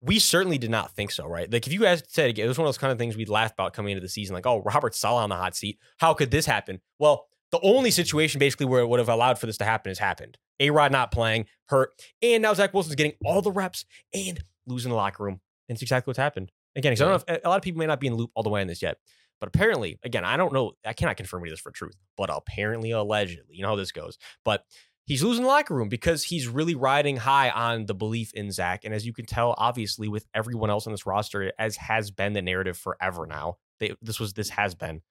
we 0.00 0.18
certainly 0.18 0.58
did 0.58 0.70
not 0.70 0.90
think 0.90 1.12
so, 1.12 1.24
right? 1.26 1.48
Like 1.48 1.68
if 1.68 1.72
you 1.72 1.78
guys 1.78 2.02
said 2.08 2.30
again, 2.30 2.46
it 2.46 2.48
was 2.48 2.58
one 2.58 2.66
of 2.66 2.68
those 2.68 2.78
kind 2.78 2.90
of 2.90 2.98
things 2.98 3.16
we'd 3.16 3.28
laugh 3.28 3.52
about 3.52 3.72
coming 3.74 3.92
into 3.92 4.00
the 4.00 4.08
season, 4.08 4.34
like, 4.34 4.44
oh, 4.44 4.60
Robert 4.64 4.92
Saleh 4.92 5.22
on 5.22 5.28
the 5.28 5.36
hot 5.36 5.54
seat. 5.54 5.78
How 5.98 6.14
could 6.14 6.32
this 6.32 6.46
happen? 6.46 6.80
Well, 6.98 7.28
the 7.54 7.60
only 7.68 7.92
situation 7.92 8.40
basically 8.40 8.66
where 8.66 8.80
it 8.80 8.88
would 8.88 8.98
have 8.98 9.08
allowed 9.08 9.38
for 9.38 9.46
this 9.46 9.58
to 9.58 9.64
happen 9.64 9.90
has 9.90 9.98
happened. 10.00 10.36
A 10.58 10.70
Rod 10.70 10.90
not 10.90 11.12
playing, 11.12 11.46
hurt, 11.68 11.92
and 12.20 12.42
now 12.42 12.52
Zach 12.52 12.74
Wilson's 12.74 12.96
getting 12.96 13.12
all 13.24 13.42
the 13.42 13.52
reps 13.52 13.84
and 14.12 14.42
losing 14.66 14.90
the 14.90 14.96
locker 14.96 15.22
room. 15.22 15.40
And 15.68 15.76
it's 15.76 15.82
exactly 15.82 16.10
what's 16.10 16.18
happened. 16.18 16.50
Again, 16.74 16.92
'cause 16.92 17.00
I 17.00 17.04
don't 17.04 17.28
know 17.28 17.34
if 17.34 17.44
a 17.44 17.48
lot 17.48 17.56
of 17.56 17.62
people 17.62 17.78
may 17.78 17.86
not 17.86 18.00
be 18.00 18.08
in 18.08 18.14
the 18.14 18.18
loop 18.18 18.32
all 18.34 18.42
the 18.42 18.50
way 18.50 18.60
on 18.60 18.66
this 18.66 18.82
yet. 18.82 18.98
But 19.38 19.48
apparently, 19.48 19.98
again, 20.02 20.24
I 20.24 20.36
don't 20.36 20.52
know. 20.52 20.72
I 20.84 20.94
cannot 20.94 21.16
confirm 21.16 21.42
any 21.42 21.50
of 21.50 21.52
this 21.52 21.60
for 21.60 21.70
truth, 21.70 21.96
but 22.16 22.28
apparently, 22.32 22.90
allegedly, 22.90 23.54
you 23.56 23.62
know 23.62 23.68
how 23.68 23.76
this 23.76 23.92
goes. 23.92 24.18
But 24.44 24.64
he's 25.06 25.22
losing 25.22 25.42
the 25.42 25.48
locker 25.48 25.74
room 25.74 25.88
because 25.88 26.24
he's 26.24 26.48
really 26.48 26.74
riding 26.74 27.18
high 27.18 27.50
on 27.50 27.86
the 27.86 27.94
belief 27.94 28.32
in 28.32 28.50
Zach. 28.50 28.84
And 28.84 28.92
as 28.94 29.06
you 29.06 29.12
can 29.12 29.26
tell, 29.26 29.54
obviously, 29.58 30.08
with 30.08 30.26
everyone 30.34 30.70
else 30.70 30.86
on 30.86 30.92
this 30.92 31.06
roster, 31.06 31.52
as 31.58 31.76
has 31.76 32.10
been 32.10 32.32
the 32.32 32.42
narrative 32.42 32.76
forever 32.76 33.26
now, 33.26 33.58
they, 33.80 33.94
this 34.02 34.18
was 34.18 34.32
this 34.32 34.50
has 34.50 34.74
been. 34.74 35.02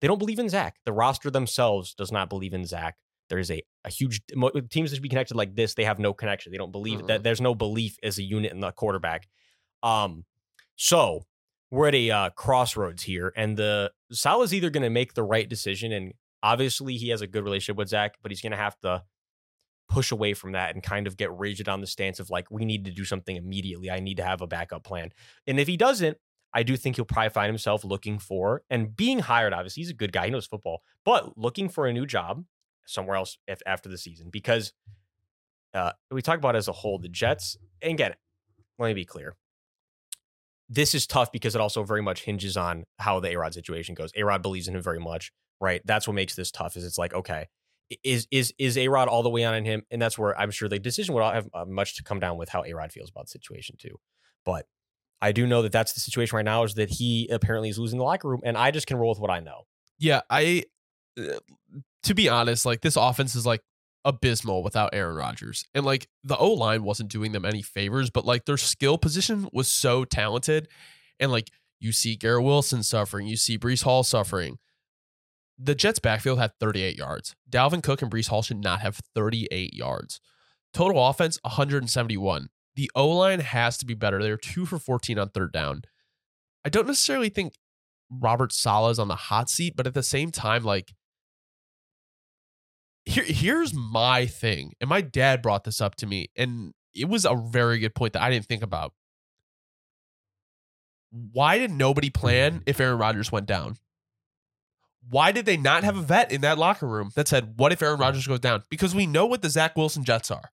They 0.00 0.08
don't 0.08 0.18
believe 0.18 0.38
in 0.38 0.48
Zach. 0.48 0.76
The 0.84 0.92
roster 0.92 1.30
themselves 1.30 1.94
does 1.94 2.12
not 2.12 2.28
believe 2.28 2.54
in 2.54 2.64
Zach. 2.64 2.96
There 3.28 3.38
is 3.38 3.50
a, 3.50 3.62
a 3.84 3.90
huge 3.90 4.20
teams 4.70 4.90
that 4.90 4.96
should 4.96 5.02
be 5.02 5.08
connected 5.08 5.36
like 5.36 5.54
this. 5.56 5.74
They 5.74 5.84
have 5.84 5.98
no 5.98 6.12
connection. 6.12 6.52
They 6.52 6.58
don't 6.58 6.72
believe 6.72 6.98
mm-hmm. 6.98 7.08
that 7.08 7.22
there's 7.22 7.40
no 7.40 7.54
belief 7.54 7.96
as 8.02 8.18
a 8.18 8.22
unit 8.22 8.52
in 8.52 8.60
the 8.60 8.72
quarterback. 8.72 9.26
Um, 9.82 10.24
so 10.76 11.22
we're 11.70 11.88
at 11.88 11.94
a 11.94 12.10
uh, 12.10 12.30
crossroads 12.30 13.02
here, 13.02 13.32
and 13.36 13.56
the 13.56 13.90
Saleh's 14.12 14.54
either 14.54 14.70
going 14.70 14.84
to 14.84 14.90
make 14.90 15.14
the 15.14 15.24
right 15.24 15.48
decision, 15.48 15.92
and 15.92 16.12
obviously 16.42 16.96
he 16.96 17.08
has 17.08 17.22
a 17.22 17.26
good 17.26 17.42
relationship 17.42 17.76
with 17.76 17.88
Zach, 17.88 18.14
but 18.22 18.30
he's 18.30 18.40
going 18.40 18.52
to 18.52 18.58
have 18.58 18.78
to 18.80 19.02
push 19.88 20.10
away 20.10 20.34
from 20.34 20.52
that 20.52 20.74
and 20.74 20.82
kind 20.82 21.06
of 21.06 21.16
get 21.16 21.32
rigid 21.32 21.68
on 21.68 21.80
the 21.80 21.86
stance 21.86 22.18
of 22.18 22.28
like 22.28 22.50
we 22.50 22.64
need 22.64 22.84
to 22.84 22.90
do 22.90 23.04
something 23.04 23.36
immediately. 23.36 23.90
I 23.90 24.00
need 24.00 24.16
to 24.16 24.24
have 24.24 24.40
a 24.40 24.46
backup 24.46 24.84
plan, 24.84 25.10
and 25.46 25.58
if 25.58 25.66
he 25.66 25.76
doesn't, 25.76 26.18
I 26.56 26.62
do 26.62 26.74
think 26.74 26.96
he'll 26.96 27.04
probably 27.04 27.28
find 27.28 27.48
himself 27.48 27.84
looking 27.84 28.18
for 28.18 28.62
and 28.70 28.96
being 28.96 29.18
hired. 29.18 29.52
Obviously, 29.52 29.82
he's 29.82 29.90
a 29.90 29.94
good 29.94 30.10
guy; 30.10 30.24
he 30.24 30.30
knows 30.30 30.46
football, 30.46 30.80
but 31.04 31.36
looking 31.36 31.68
for 31.68 31.86
a 31.86 31.92
new 31.92 32.06
job 32.06 32.46
somewhere 32.86 33.16
else 33.16 33.36
if 33.46 33.60
after 33.66 33.90
the 33.90 33.98
season 33.98 34.30
because 34.30 34.72
uh, 35.74 35.92
we 36.10 36.22
talk 36.22 36.38
about 36.38 36.56
as 36.56 36.66
a 36.66 36.72
whole 36.72 36.98
the 36.98 37.10
Jets. 37.10 37.58
And 37.82 37.92
again, 37.92 38.14
let 38.78 38.86
me 38.88 38.94
be 38.94 39.04
clear: 39.04 39.36
this 40.66 40.94
is 40.94 41.06
tough 41.06 41.30
because 41.30 41.54
it 41.54 41.60
also 41.60 41.82
very 41.82 42.02
much 42.02 42.22
hinges 42.22 42.56
on 42.56 42.84
how 42.98 43.20
the 43.20 43.28
Arod 43.28 43.52
situation 43.52 43.94
goes. 43.94 44.10
Arod 44.12 44.40
believes 44.40 44.66
in 44.66 44.74
him 44.74 44.82
very 44.82 44.98
much, 44.98 45.32
right? 45.60 45.82
That's 45.84 46.08
what 46.08 46.14
makes 46.14 46.36
this 46.36 46.50
tough. 46.50 46.74
Is 46.78 46.84
it's 46.86 46.96
like 46.96 47.12
okay, 47.12 47.48
is 48.02 48.26
is 48.30 48.54
is 48.58 48.78
Arod 48.78 49.08
all 49.08 49.22
the 49.22 49.28
way 49.28 49.44
on 49.44 49.54
in 49.54 49.66
him, 49.66 49.82
and 49.90 50.00
that's 50.00 50.16
where 50.16 50.34
I'm 50.40 50.50
sure 50.50 50.70
the 50.70 50.78
decision 50.78 51.14
would 51.14 51.22
have 51.22 51.50
uh, 51.52 51.66
much 51.66 51.96
to 51.96 52.02
come 52.02 52.18
down 52.18 52.38
with 52.38 52.48
how 52.48 52.62
Arod 52.62 52.92
feels 52.92 53.10
about 53.10 53.26
the 53.26 53.32
situation 53.32 53.76
too. 53.78 54.00
But 54.46 54.64
I 55.20 55.32
do 55.32 55.46
know 55.46 55.62
that 55.62 55.72
that's 55.72 55.92
the 55.92 56.00
situation 56.00 56.36
right 56.36 56.44
now 56.44 56.64
is 56.64 56.74
that 56.74 56.90
he 56.90 57.28
apparently 57.30 57.68
is 57.68 57.78
losing 57.78 57.98
the 57.98 58.04
locker 58.04 58.28
room, 58.28 58.40
and 58.44 58.56
I 58.56 58.70
just 58.70 58.86
can 58.86 58.96
roll 58.96 59.10
with 59.10 59.18
what 59.18 59.30
I 59.30 59.40
know. 59.40 59.62
Yeah, 59.98 60.22
I. 60.30 60.64
Uh, 61.18 61.38
to 62.02 62.14
be 62.14 62.28
honest, 62.28 62.64
like 62.64 62.82
this 62.82 62.96
offense 62.96 63.34
is 63.34 63.46
like 63.46 63.62
abysmal 64.06 64.62
without 64.62 64.90
Aaron 64.94 65.16
Rodgers. 65.16 65.66
And 65.74 65.84
like 65.84 66.08
the 66.24 66.36
O 66.36 66.52
line 66.52 66.84
wasn't 66.84 67.10
doing 67.10 67.32
them 67.32 67.44
any 67.44 67.60
favors, 67.60 68.08
but 68.08 68.24
like 68.24 68.44
their 68.44 68.56
skill 68.56 68.96
position 68.96 69.48
was 69.52 69.68
so 69.68 70.04
talented. 70.04 70.68
And 71.18 71.32
like 71.32 71.50
you 71.80 71.92
see 71.92 72.16
Garrett 72.16 72.44
Wilson 72.44 72.82
suffering, 72.82 73.26
you 73.26 73.36
see 73.36 73.58
Breece 73.58 73.82
Hall 73.82 74.04
suffering. 74.04 74.58
The 75.58 75.74
Jets 75.74 75.98
backfield 75.98 76.38
had 76.38 76.52
38 76.60 76.96
yards. 76.96 77.34
Dalvin 77.50 77.82
Cook 77.82 78.02
and 78.02 78.10
Breece 78.10 78.28
Hall 78.28 78.42
should 78.42 78.62
not 78.62 78.80
have 78.80 79.00
38 79.14 79.74
yards. 79.74 80.20
Total 80.72 81.08
offense 81.08 81.38
171. 81.42 82.48
The 82.76 82.90
O 82.94 83.08
line 83.08 83.40
has 83.40 83.76
to 83.78 83.86
be 83.86 83.94
better. 83.94 84.22
They're 84.22 84.36
two 84.36 84.66
for 84.66 84.78
14 84.78 85.18
on 85.18 85.30
third 85.30 85.52
down. 85.52 85.82
I 86.64 86.68
don't 86.68 86.86
necessarily 86.86 87.30
think 87.30 87.54
Robert 88.10 88.52
Saleh 88.52 88.92
is 88.92 88.98
on 88.98 89.08
the 89.08 89.16
hot 89.16 89.50
seat, 89.50 89.74
but 89.76 89.86
at 89.86 89.94
the 89.94 90.02
same 90.02 90.30
time, 90.30 90.62
like 90.62 90.94
here 93.04 93.24
here's 93.24 93.72
my 93.72 94.26
thing. 94.26 94.72
And 94.80 94.90
my 94.90 95.00
dad 95.00 95.42
brought 95.42 95.64
this 95.64 95.80
up 95.80 95.94
to 95.96 96.06
me 96.06 96.28
and 96.36 96.72
it 96.94 97.08
was 97.08 97.24
a 97.24 97.34
very 97.34 97.78
good 97.78 97.94
point 97.94 98.12
that 98.14 98.22
I 98.22 98.30
didn't 98.30 98.46
think 98.46 98.62
about. 98.62 98.92
Why 101.10 101.58
did 101.58 101.70
nobody 101.70 102.10
plan 102.10 102.60
mm. 102.60 102.62
if 102.66 102.80
Aaron 102.80 102.98
Rodgers 102.98 103.30
went 103.30 103.46
down? 103.46 103.76
Why 105.08 105.30
did 105.30 105.46
they 105.46 105.56
not 105.56 105.84
have 105.84 105.96
a 105.96 106.02
vet 106.02 106.32
in 106.32 106.40
that 106.40 106.58
locker 106.58 106.86
room 106.86 107.10
that 107.14 107.28
said, 107.28 107.54
What 107.58 107.72
if 107.72 107.80
Aaron 107.80 108.00
Rodgers 108.00 108.26
goes 108.26 108.40
down? 108.40 108.64
Because 108.70 108.94
we 108.94 109.06
know 109.06 109.24
what 109.26 109.40
the 109.40 109.50
Zach 109.50 109.76
Wilson 109.76 110.04
Jets 110.04 110.30
are. 110.30 110.50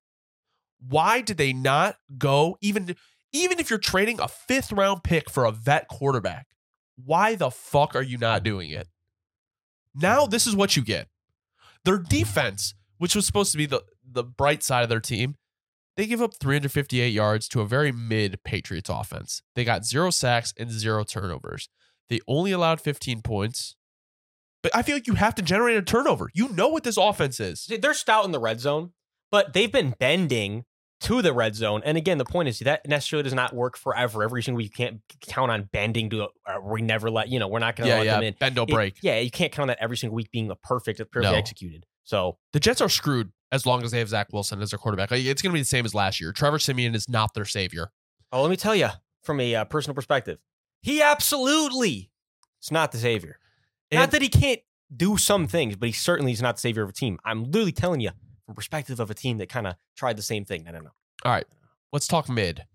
Why 0.88 1.22
did 1.22 1.38
they 1.38 1.54
not 1.54 1.98
go 2.18 2.58
even 2.62 2.96
even 3.32 3.60
if 3.60 3.70
you're 3.70 3.80
trading 3.80 4.20
a 4.20 4.28
fifth 4.28 4.72
round 4.72 5.04
pick 5.04 5.30
for 5.30 5.46
a 5.46 5.52
vet 5.52 5.88
quarterback? 5.88 6.48
Why 7.04 7.36
the 7.36 7.50
fuck 7.50 7.96
are 7.96 8.02
you 8.04 8.18
not 8.18 8.44
doing 8.44 8.70
it? 8.70 8.88
Now 9.96 10.26
this 10.26 10.46
is 10.48 10.56
what 10.56 10.76
you 10.76 10.84
get. 10.84 11.08
Their 11.86 11.98
defense, 11.98 12.76
which 12.98 13.16
was 13.16 13.26
supposed 13.26 13.52
to 13.52 13.58
be 13.58 13.66
the, 13.66 13.82
the 14.10 14.24
bright 14.24 14.64
side 14.64 14.84
of 14.84 14.90
their 14.90 15.00
team, 15.00 15.36
they 15.96 16.06
give 16.08 16.22
up 16.22 16.34
358 16.40 17.10
yards 17.10 17.48
to 17.50 17.62
a 17.62 17.68
very 17.68 17.92
mid 17.92 18.44
Patriots 18.44 18.90
offense. 18.90 19.42
They 19.56 19.64
got 19.64 19.86
zero 19.86 20.10
sacks 20.10 20.54
and 20.58 20.72
zero 20.72 21.04
turnovers. 21.04 21.70
They 22.10 22.20
only 22.28 22.52
allowed 22.52 22.82
15 22.82 23.22
points. 23.22 23.76
But 24.62 24.76
I 24.76 24.82
feel 24.82 24.96
like 24.96 25.08
you 25.08 25.16
have 25.16 25.36
to 25.36 25.42
generate 25.42 25.78
a 25.78 25.82
turnover. 25.82 26.30
You 26.34 26.50
know 26.50 26.70
what 26.70 26.84
this 26.84 26.98
offense 26.98 27.40
is. 27.40 27.70
They're 27.82 27.94
stout 27.94 28.26
in 28.26 28.32
the 28.32 28.40
red 28.40 28.60
zone, 28.60 28.92
but 29.30 29.54
they've 29.54 29.72
been 29.72 29.94
bending 30.00 30.66
to 31.04 31.22
the 31.22 31.34
red 31.34 31.56
zone. 31.56 31.82
And 31.86 31.98
again, 31.98 32.18
the 32.18 32.26
point 32.26 32.50
is 32.50 32.60
that 32.60 32.88
necessarily 32.88 33.24
does 33.24 33.34
not 33.34 33.54
work 33.54 33.78
forever. 33.78 34.24
Every 34.24 34.42
single 34.42 34.58
week, 34.58 34.78
you 34.78 34.86
can't 34.86 35.02
count 35.22 35.52
on 35.52 35.70
bending 35.72 36.10
to. 36.12 36.24
Uh, 36.24 36.28
we 36.64 36.82
never 36.82 37.12
let 37.12 37.30
you 37.30 37.40
know. 37.40 37.48
We're 37.48 37.60
not 37.60 37.76
going 37.76 37.88
to 37.88 37.94
yeah, 37.94 37.98
let 38.00 38.06
yeah. 38.06 38.14
them 38.16 38.24
in. 38.24 38.36
Bend 38.40 38.56
don't 38.56 38.70
break. 38.70 38.96
yeah, 39.02 39.20
you 39.20 39.32
can't 39.32 39.52
count 39.52 39.64
on 39.64 39.68
that 39.70 39.78
every 39.82 39.98
single 39.98 40.16
week 40.16 40.32
being 40.32 40.50
a 40.50 40.56
perfect, 40.56 41.00
perfectly 41.00 41.24
no. 41.24 41.34
executed. 41.34 41.86
So 42.04 42.38
the 42.52 42.60
Jets 42.60 42.82
are 42.82 42.90
screwed 42.90 43.32
as 43.52 43.66
long 43.66 43.84
as 43.84 43.92
they 43.92 44.00
have 44.00 44.10
Zach 44.10 44.28
Wilson 44.34 44.62
as 44.62 44.72
their 44.72 44.80
quarterback. 44.80 45.12
It's 45.12 45.42
going 45.42 45.52
to 45.52 45.54
be 45.54 45.62
the 45.62 45.66
same 45.66 45.86
as 45.86 45.94
last 45.94 46.20
year. 46.20 46.32
Trevor 46.32 46.60
Siemian 46.60 46.96
is 46.96 47.08
not 47.08 47.34
their 47.34 47.46
savior. 47.46 47.92
Oh, 48.32 48.42
let 48.42 48.50
me 48.50 48.58
tell 48.58 48.76
you 48.76 48.90
from 49.22 49.40
a 49.40 49.56
uh, 49.56 49.66
personal 49.66 49.96
perspective, 49.96 50.40
he 50.82 51.02
absolutely 51.02 52.12
is 52.62 52.72
not 52.72 52.92
the 52.92 52.98
savior. 52.98 53.38
And 53.92 54.00
not 54.00 54.12
that 54.12 54.22
he 54.22 54.30
can't 54.30 54.62
do 54.96 55.18
some 55.18 55.48
things, 55.48 55.76
but 55.76 55.88
he 55.88 55.94
certainly 55.94 56.32
is 56.32 56.42
not 56.42 56.56
the 56.56 56.62
savior 56.62 56.84
of 56.84 56.90
a 56.90 56.94
team. 56.94 57.20
I'm 57.24 57.44
literally 57.44 57.72
telling 57.72 58.02
you 58.02 58.12
perspective 58.54 59.00
of 59.00 59.10
a 59.10 59.14
team 59.14 59.38
that 59.40 59.50
kind 59.50 59.68
of 59.68 59.76
tried 59.96 60.18
the 60.18 60.24
same 60.24 60.46
thing. 60.46 60.66
I 60.68 60.72
don't 60.72 60.84
know. 60.84 60.94
All 61.26 61.32
right 61.32 61.46
let's 61.94 62.08
talk 62.08 62.28
mid. 62.28 62.66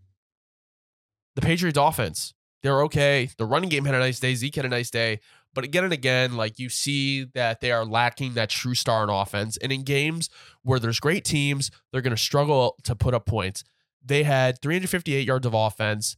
The 1.35 1.43
Patriots 1.43 1.79
offense, 1.79 2.33
they're 2.63 2.83
okay. 2.85 3.29
The 3.37 3.45
running 3.45 3.69
game 3.69 3.85
had 3.85 3.95
a 3.95 3.99
nice 3.99 4.19
day. 4.19 4.35
Zeke 4.35 4.55
had 4.55 4.65
a 4.65 4.71
nice 4.71 4.91
day. 4.91 5.21
But 5.55 5.65
again 5.65 5.85
and 5.85 5.93
again, 5.93 6.37
like 6.37 6.59
you 6.59 6.69
see 6.69 7.25
that 7.35 7.61
they 7.61 7.73
are 7.73 7.85
lacking 7.85 8.35
that 8.35 8.49
true 8.49 8.75
star 8.75 9.03
in 9.03 9.11
offense. 9.11 9.57
And 9.59 9.73
in 9.73 9.83
games 9.83 10.31
where 10.63 10.79
there's 10.79 11.01
great 11.01 11.25
teams, 11.25 11.71
they're 11.93 12.01
going 12.01 12.17
to 12.17 12.23
struggle 12.23 12.77
to 12.85 12.95
put 12.95 13.13
up 13.13 13.27
points. 13.27 13.65
They 14.05 14.23
had 14.23 14.63
358 14.63 15.27
yards 15.27 15.47
of 15.47 15.55
offense, 15.55 16.17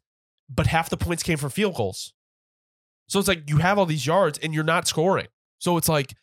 but 0.48 0.66
half 0.66 0.90
the 0.90 0.96
points 0.96 1.22
came 1.22 1.38
from 1.38 1.50
field 1.50 1.74
goals. 1.74 2.12
So 3.08 3.18
it's 3.18 3.28
like 3.28 3.48
you 3.48 3.58
have 3.58 3.78
all 3.78 3.86
these 3.86 4.06
yards 4.06 4.38
and 4.38 4.54
you're 4.54 4.62
not 4.62 4.86
scoring. 4.86 5.28
So 5.58 5.76
it's 5.76 5.88
like, 5.88 6.14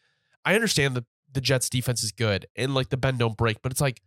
I 0.46 0.56
understand 0.56 0.96
that 0.96 1.06
the 1.38 1.42
Jets 1.42 1.70
defense 1.70 2.04
is 2.04 2.12
good 2.12 2.48
and 2.56 2.74
like 2.74 2.90
the 2.90 2.98
bend 2.98 3.20
don't 3.20 3.38
break, 3.38 3.62
but 3.62 3.72
it's 3.72 3.80
like 3.80 4.02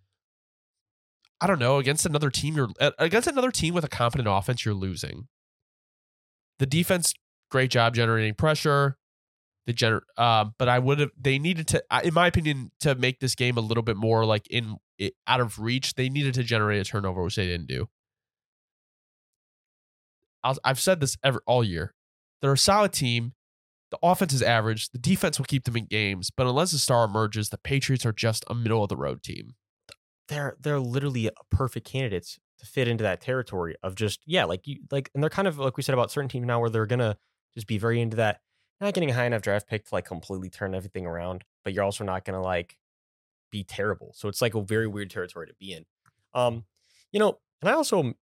I 1.41 1.47
don't 1.47 1.61
know, 1.61 1.79
against 1.79 2.05
another 2.05 2.29
team, 2.29 2.57
you're 2.57 2.71
against 2.99 3.29
another 3.29 3.53
team 3.53 3.73
with 3.73 3.85
a 3.85 3.89
competent 3.89 4.29
offense, 4.29 4.65
you're 4.65 4.75
losing. 4.75 5.29
The 6.59 6.67
defense, 6.67 7.15
great 7.49 7.71
job 7.71 7.95
generating 7.95 8.35
pressure. 8.35 8.99
The 9.67 9.73
gener- 9.73 10.03
uh, 10.19 10.47
but 10.59 10.69
I 10.69 10.81
would 10.81 10.99
have. 10.99 11.11
They 11.17 11.39
needed 11.39 11.69
to, 11.69 11.85
in 12.03 12.15
my 12.15 12.27
opinion, 12.27 12.73
to 12.81 12.97
make 12.97 13.21
this 13.21 13.37
game 13.37 13.57
a 13.57 13.61
little 13.61 13.85
bit 13.85 13.97
more 13.97 14.25
like 14.27 14.49
in 14.49 14.79
it, 14.99 15.15
out 15.29 15.41
of 15.41 15.61
reach. 15.61 15.95
They 15.95 16.09
needed 16.09 16.35
to 16.35 16.43
generate 16.43 16.81
a 16.81 16.85
turnover, 16.85 17.23
which 17.23 17.37
they 17.37 17.47
didn't 17.47 17.69
do. 17.69 17.89
i 20.43 20.55
have 20.65 20.81
said 20.81 20.99
this 20.99 21.17
ever 21.23 21.41
all 21.47 21.63
year. 21.63 21.95
They're 22.43 22.55
a 22.55 22.59
solid 22.59 22.93
team. 22.93 23.35
The 23.91 23.99
offense 24.03 24.33
is 24.33 24.43
average. 24.43 24.91
The 24.91 24.99
defense 24.99 25.39
will 25.39 25.47
keep 25.47 25.65
them 25.65 25.77
in 25.77 25.87
games, 25.87 26.31
but 26.31 26.47
unless 26.47 26.73
a 26.73 26.79
star 26.79 27.05
emerges, 27.05 27.49
the 27.49 27.59
Patriots 27.59 28.07
are 28.07 28.13
just 28.13 28.45
a 28.49 28.55
middle 28.55 28.83
of 28.83 28.89
the 28.89 28.97
road 28.97 29.23
team 29.23 29.55
they're 30.31 30.57
they're 30.61 30.81
literally 30.81 31.29
perfect 31.51 31.87
candidates 31.87 32.39
to 32.59 32.65
fit 32.65 32.89
into 32.89 33.03
that 33.03 33.21
territory 33.21 33.75
of 33.83 33.95
just 33.95 34.21
yeah, 34.25 34.45
like 34.45 34.67
you 34.67 34.79
like, 34.91 35.11
and 35.15 35.23
they're 35.23 35.29
kind 35.29 35.49
of 35.49 35.59
like 35.59 35.77
we 35.77 35.83
said 35.83 35.93
about 35.93 36.11
certain 36.11 36.29
teams 36.29 36.47
now 36.47 36.61
where 36.61 36.71
they're 36.71 36.87
gonna 36.87 37.19
just 37.53 37.67
be 37.67 37.77
very 37.77 38.01
into 38.01 38.17
that. 38.17 38.41
not 38.81 38.95
getting 38.95 39.11
a 39.11 39.15
high 39.15 39.27
enough 39.27 39.43
draft 39.43 39.69
pick 39.69 39.85
to 39.85 39.95
like 39.95 40.07
completely 40.07 40.49
turn 40.49 40.75
everything 40.75 41.05
around, 41.05 41.45
but 41.65 41.75
you're 41.75 41.85
also 41.85 42.05
not 42.05 42.25
gonna 42.25 42.41
like 42.41 42.79
be 43.51 43.65
terrible. 43.65 44.13
So 44.15 44.29
it's 44.29 44.41
like 44.41 44.55
a 44.55 44.63
very 44.63 44.87
weird 44.87 45.11
territory 45.11 45.49
to 45.49 45.55
be 45.59 45.73
in. 45.73 45.85
Um, 46.33 46.65
you 47.13 47.19
know, 47.19 47.39
and 47.61 47.69
I 47.69 47.75
also 47.75 48.15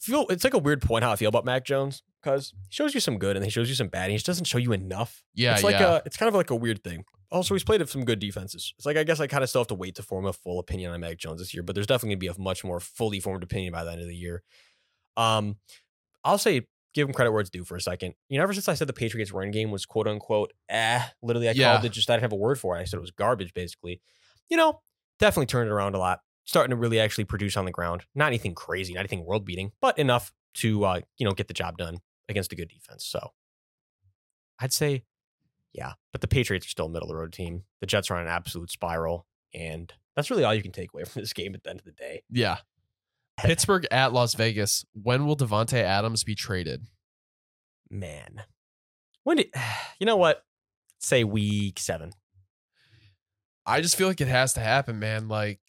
feel 0.00 0.26
it's 0.30 0.44
like 0.44 0.54
a 0.54 0.58
weird 0.58 0.80
point 0.80 1.04
how 1.04 1.10
I 1.10 1.16
feel 1.16 1.28
about 1.28 1.44
Mac 1.44 1.64
Jones 1.64 2.02
because 2.22 2.52
he 2.68 2.74
shows 2.74 2.94
you 2.94 3.00
some 3.00 3.18
good 3.18 3.36
and 3.36 3.44
he 3.44 3.50
shows 3.50 3.68
you 3.68 3.74
some 3.74 3.88
bad. 3.88 4.04
And 4.04 4.12
he 4.12 4.16
just 4.16 4.26
doesn't 4.26 4.44
show 4.44 4.58
you 4.58 4.72
enough. 4.72 5.24
Yeah, 5.34 5.54
it's 5.54 5.64
like 5.64 5.80
yeah. 5.80 5.96
a 5.96 6.02
it's 6.06 6.16
kind 6.16 6.28
of 6.28 6.34
like 6.34 6.50
a 6.50 6.56
weird 6.56 6.84
thing 6.84 7.04
also 7.32 7.54
he's 7.54 7.64
played 7.64 7.86
some 7.88 8.04
good 8.04 8.18
defenses. 8.18 8.74
It's 8.76 8.86
like 8.86 8.96
I 8.96 9.04
guess 9.04 9.18
I 9.18 9.26
kind 9.26 9.42
of 9.42 9.48
still 9.48 9.62
have 9.62 9.68
to 9.68 9.74
wait 9.74 9.96
to 9.96 10.02
form 10.02 10.26
a 10.26 10.32
full 10.32 10.58
opinion 10.58 10.92
on 10.92 11.00
Mac 11.00 11.18
Jones 11.18 11.40
this 11.40 11.52
year, 11.54 11.62
but 11.62 11.74
there's 11.74 11.86
definitely 11.86 12.16
gonna 12.16 12.34
be 12.34 12.40
a 12.40 12.40
much 12.40 12.62
more 12.62 12.78
fully 12.78 13.18
formed 13.18 13.42
opinion 13.42 13.72
by 13.72 13.82
the 13.82 13.92
end 13.92 14.02
of 14.02 14.06
the 14.06 14.14
year. 14.14 14.42
Um, 15.16 15.56
I'll 16.24 16.38
say 16.38 16.66
give 16.94 17.08
him 17.08 17.14
credit 17.14 17.32
where 17.32 17.40
it's 17.40 17.50
due 17.50 17.64
for 17.64 17.76
a 17.76 17.80
second. 17.80 18.14
You 18.28 18.36
know, 18.36 18.44
ever 18.44 18.52
since 18.52 18.68
I 18.68 18.74
said 18.74 18.86
the 18.86 18.92
Patriots 18.92 19.32
run 19.32 19.50
game 19.50 19.70
was 19.70 19.86
quote 19.86 20.06
unquote 20.06 20.52
eh, 20.68 21.02
literally 21.22 21.48
I 21.48 21.52
yeah. 21.52 21.72
called 21.72 21.86
it 21.86 21.92
just 21.92 22.08
I 22.08 22.14
didn't 22.14 22.22
have 22.22 22.32
a 22.32 22.36
word 22.36 22.60
for 22.60 22.76
it. 22.76 22.80
I 22.80 22.84
said 22.84 22.98
it 22.98 23.00
was 23.00 23.10
garbage 23.10 23.54
basically. 23.54 24.00
You 24.48 24.56
know, 24.56 24.80
definitely 25.18 25.46
turned 25.46 25.68
it 25.68 25.72
around 25.72 25.94
a 25.94 25.98
lot. 25.98 26.20
Starting 26.44 26.70
to 26.70 26.76
really 26.76 26.98
actually 27.00 27.24
produce 27.24 27.56
on 27.56 27.64
the 27.64 27.70
ground. 27.70 28.04
Not 28.14 28.26
anything 28.26 28.54
crazy, 28.54 28.94
not 28.94 29.00
anything 29.00 29.24
world 29.24 29.44
beating, 29.44 29.72
but 29.80 29.98
enough 29.98 30.32
to 30.54 30.84
uh, 30.84 31.00
you 31.16 31.24
know, 31.24 31.32
get 31.32 31.48
the 31.48 31.54
job 31.54 31.78
done 31.78 31.98
against 32.28 32.52
a 32.52 32.56
good 32.56 32.68
defense. 32.68 33.04
So 33.04 33.32
I'd 34.58 34.72
say 34.72 35.04
yeah, 35.72 35.92
but 36.12 36.20
the 36.20 36.28
Patriots 36.28 36.66
are 36.66 36.70
still 36.70 36.86
a 36.86 36.90
middle 36.90 37.08
of 37.08 37.14
the 37.14 37.20
road 37.20 37.32
team. 37.32 37.64
The 37.80 37.86
Jets 37.86 38.10
are 38.10 38.16
on 38.16 38.22
an 38.22 38.28
absolute 38.28 38.70
spiral, 38.70 39.26
and 39.54 39.92
That's 40.14 40.30
really 40.30 40.44
all 40.44 40.54
you 40.54 40.62
can 40.62 40.72
take 40.72 40.92
away 40.92 41.04
from 41.08 41.22
this 41.22 41.32
game 41.32 41.54
at 41.54 41.64
the 41.64 41.70
end 41.70 41.80
of 41.80 41.84
the 41.84 41.92
day. 41.92 42.22
Yeah. 42.30 42.58
Pittsburgh 43.38 43.86
at 43.90 44.12
Las 44.12 44.34
Vegas. 44.34 44.84
When 44.92 45.26
will 45.26 45.36
Davante 45.36 45.82
Adams 45.82 46.22
be 46.22 46.34
traded? 46.34 46.88
Man, 47.90 48.42
when 49.24 49.38
did 49.38 49.48
you 49.98 50.06
know 50.06 50.16
what? 50.16 50.44
Say 51.00 51.24
week 51.24 51.78
seven. 51.78 52.12
I 53.64 53.80
just 53.80 53.96
feel 53.96 54.08
like 54.08 54.20
it 54.20 54.28
has 54.28 54.52
to 54.54 54.60
happen, 54.60 54.98
man. 54.98 55.28
Like 55.28 55.60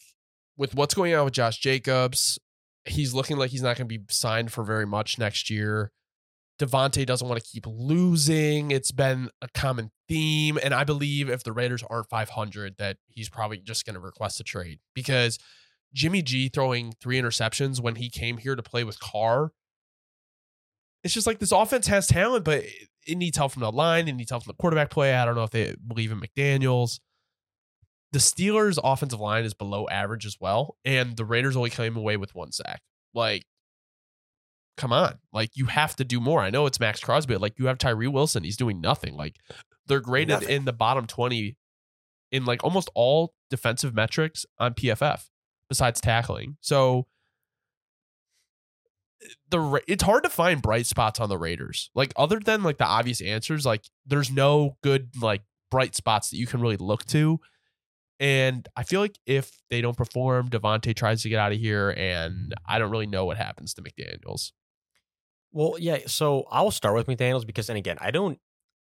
with 0.57 0.75
what's 0.75 0.93
going 0.93 1.13
on 1.13 1.25
with 1.25 1.33
Josh 1.33 1.59
Jacobs, 1.59 2.39
he's 2.85 3.13
looking 3.13 3.37
like 3.37 3.51
he's 3.51 3.61
not 3.61 3.77
going 3.77 3.87
to 3.87 3.97
be 3.97 4.03
signed 4.09 4.51
for 4.51 4.63
very 4.63 4.85
much 4.85 5.17
next 5.17 5.49
year. 5.49 5.91
Davante 6.59 7.05
doesn't 7.05 7.27
want 7.27 7.41
to 7.43 7.49
keep 7.49 7.65
losing. 7.67 8.71
It's 8.71 8.91
been 8.91 9.29
a 9.41 9.47
common 9.53 9.91
theme. 10.07 10.59
And 10.61 10.73
I 10.73 10.83
believe 10.83 11.29
if 11.29 11.43
the 11.43 11.51
Raiders 11.51 11.83
aren't 11.89 12.09
500, 12.09 12.75
that 12.77 12.97
he's 13.07 13.29
probably 13.29 13.57
just 13.57 13.85
going 13.85 13.95
to 13.95 13.99
request 13.99 14.39
a 14.39 14.43
trade 14.43 14.79
because 14.93 15.39
Jimmy 15.93 16.21
G 16.21 16.49
throwing 16.49 16.93
three 17.01 17.19
interceptions 17.19 17.79
when 17.79 17.95
he 17.95 18.09
came 18.09 18.37
here 18.37 18.55
to 18.55 18.63
play 18.63 18.83
with 18.83 18.99
Carr. 18.99 19.51
It's 21.03 21.13
just 21.13 21.27
like 21.27 21.39
this 21.39 21.51
offense 21.51 21.87
has 21.87 22.07
talent, 22.07 22.45
but 22.45 22.63
it, 23.05 23.17
needs 23.17 23.37
help 23.37 23.51
from 23.51 23.61
the 23.61 23.71
line. 23.71 24.07
It 24.07 24.13
needs 24.13 24.29
help 24.29 24.43
from 24.43 24.51
the 24.51 24.61
quarterback 24.61 24.89
play. 24.89 25.13
I 25.13 25.25
don't 25.25 25.35
know 25.35 25.43
if 25.43 25.49
they 25.49 25.75
believe 25.85 26.11
in 26.11 26.21
McDaniels. 26.21 26.99
The 28.13 28.19
Steelers' 28.19 28.79
offensive 28.81 29.19
line 29.19 29.43
is 29.43 29.53
below 29.53 29.87
average 29.89 30.25
as 30.25 30.37
well, 30.39 30.77
and 30.85 31.17
the 31.17 31.25
Raiders 31.25 31.57
only 31.57 31.71
came 31.71 31.97
away 31.97 32.15
with 32.15 32.35
one 32.35 32.51
sack. 32.51 32.81
Like, 33.13 33.43
come 34.77 34.93
on, 34.93 35.19
like 35.31 35.51
you 35.55 35.65
have 35.65 35.95
to 35.97 36.03
do 36.03 36.19
more. 36.19 36.41
I 36.41 36.49
know 36.49 36.65
it's 36.65 36.79
Maxx 36.79 36.99
Crosby, 36.99 37.37
like 37.37 37.57
you 37.57 37.67
have 37.67 37.77
Tyree 37.77 38.07
Wilson. 38.07 38.43
He's 38.43 38.57
doing 38.57 38.81
nothing. 38.81 39.15
Like 39.15 39.37
they're 39.87 39.99
graded 39.99 40.29
Nothing. 40.29 40.49
in 40.49 40.65
the 40.65 40.73
bottom 40.73 41.07
twenty 41.07 41.57
in 42.31 42.45
like 42.45 42.63
almost 42.63 42.89
all 42.95 43.33
defensive 43.49 43.93
metrics 43.93 44.45
on 44.57 44.73
PFF 44.73 45.25
besides 45.69 46.01
tackling. 46.01 46.57
So 46.61 47.07
the 49.49 49.81
it's 49.87 50.03
hard 50.03 50.23
to 50.23 50.29
find 50.29 50.61
bright 50.61 50.85
spots 50.85 51.19
on 51.19 51.29
the 51.29 51.37
Raiders. 51.37 51.89
Like 51.95 52.13
other 52.15 52.39
than 52.39 52.63
like 52.63 52.77
the 52.77 52.85
obvious 52.85 53.21
answers, 53.21 53.65
like 53.65 53.85
there's 54.05 54.31
no 54.31 54.77
good 54.81 55.09
like 55.21 55.43
bright 55.71 55.95
spots 55.95 56.29
that 56.29 56.37
you 56.37 56.47
can 56.47 56.61
really 56.61 56.77
look 56.77 57.05
to. 57.07 57.39
And 58.19 58.67
I 58.75 58.83
feel 58.83 59.01
like 59.01 59.17
if 59.25 59.51
they 59.69 59.81
don't 59.81 59.97
perform, 59.97 60.49
Davante 60.49 60.95
tries 60.95 61.23
to 61.23 61.29
get 61.29 61.39
out 61.39 61.51
of 61.51 61.57
here, 61.57 61.89
and 61.89 62.53
I 62.65 62.79
don't 62.79 62.91
really 62.91 63.07
know 63.07 63.25
what 63.25 63.37
happens 63.37 63.73
to 63.73 63.81
McDaniels. 63.81 64.51
Well, 65.53 65.75
yeah. 65.79 65.99
So 66.07 66.45
I'll 66.51 66.71
start 66.71 66.95
with 66.95 67.07
McDaniels 67.07 67.45
because, 67.45 67.69
and 67.69 67.77
again, 67.77 67.97
I 68.01 68.11
don't. 68.11 68.39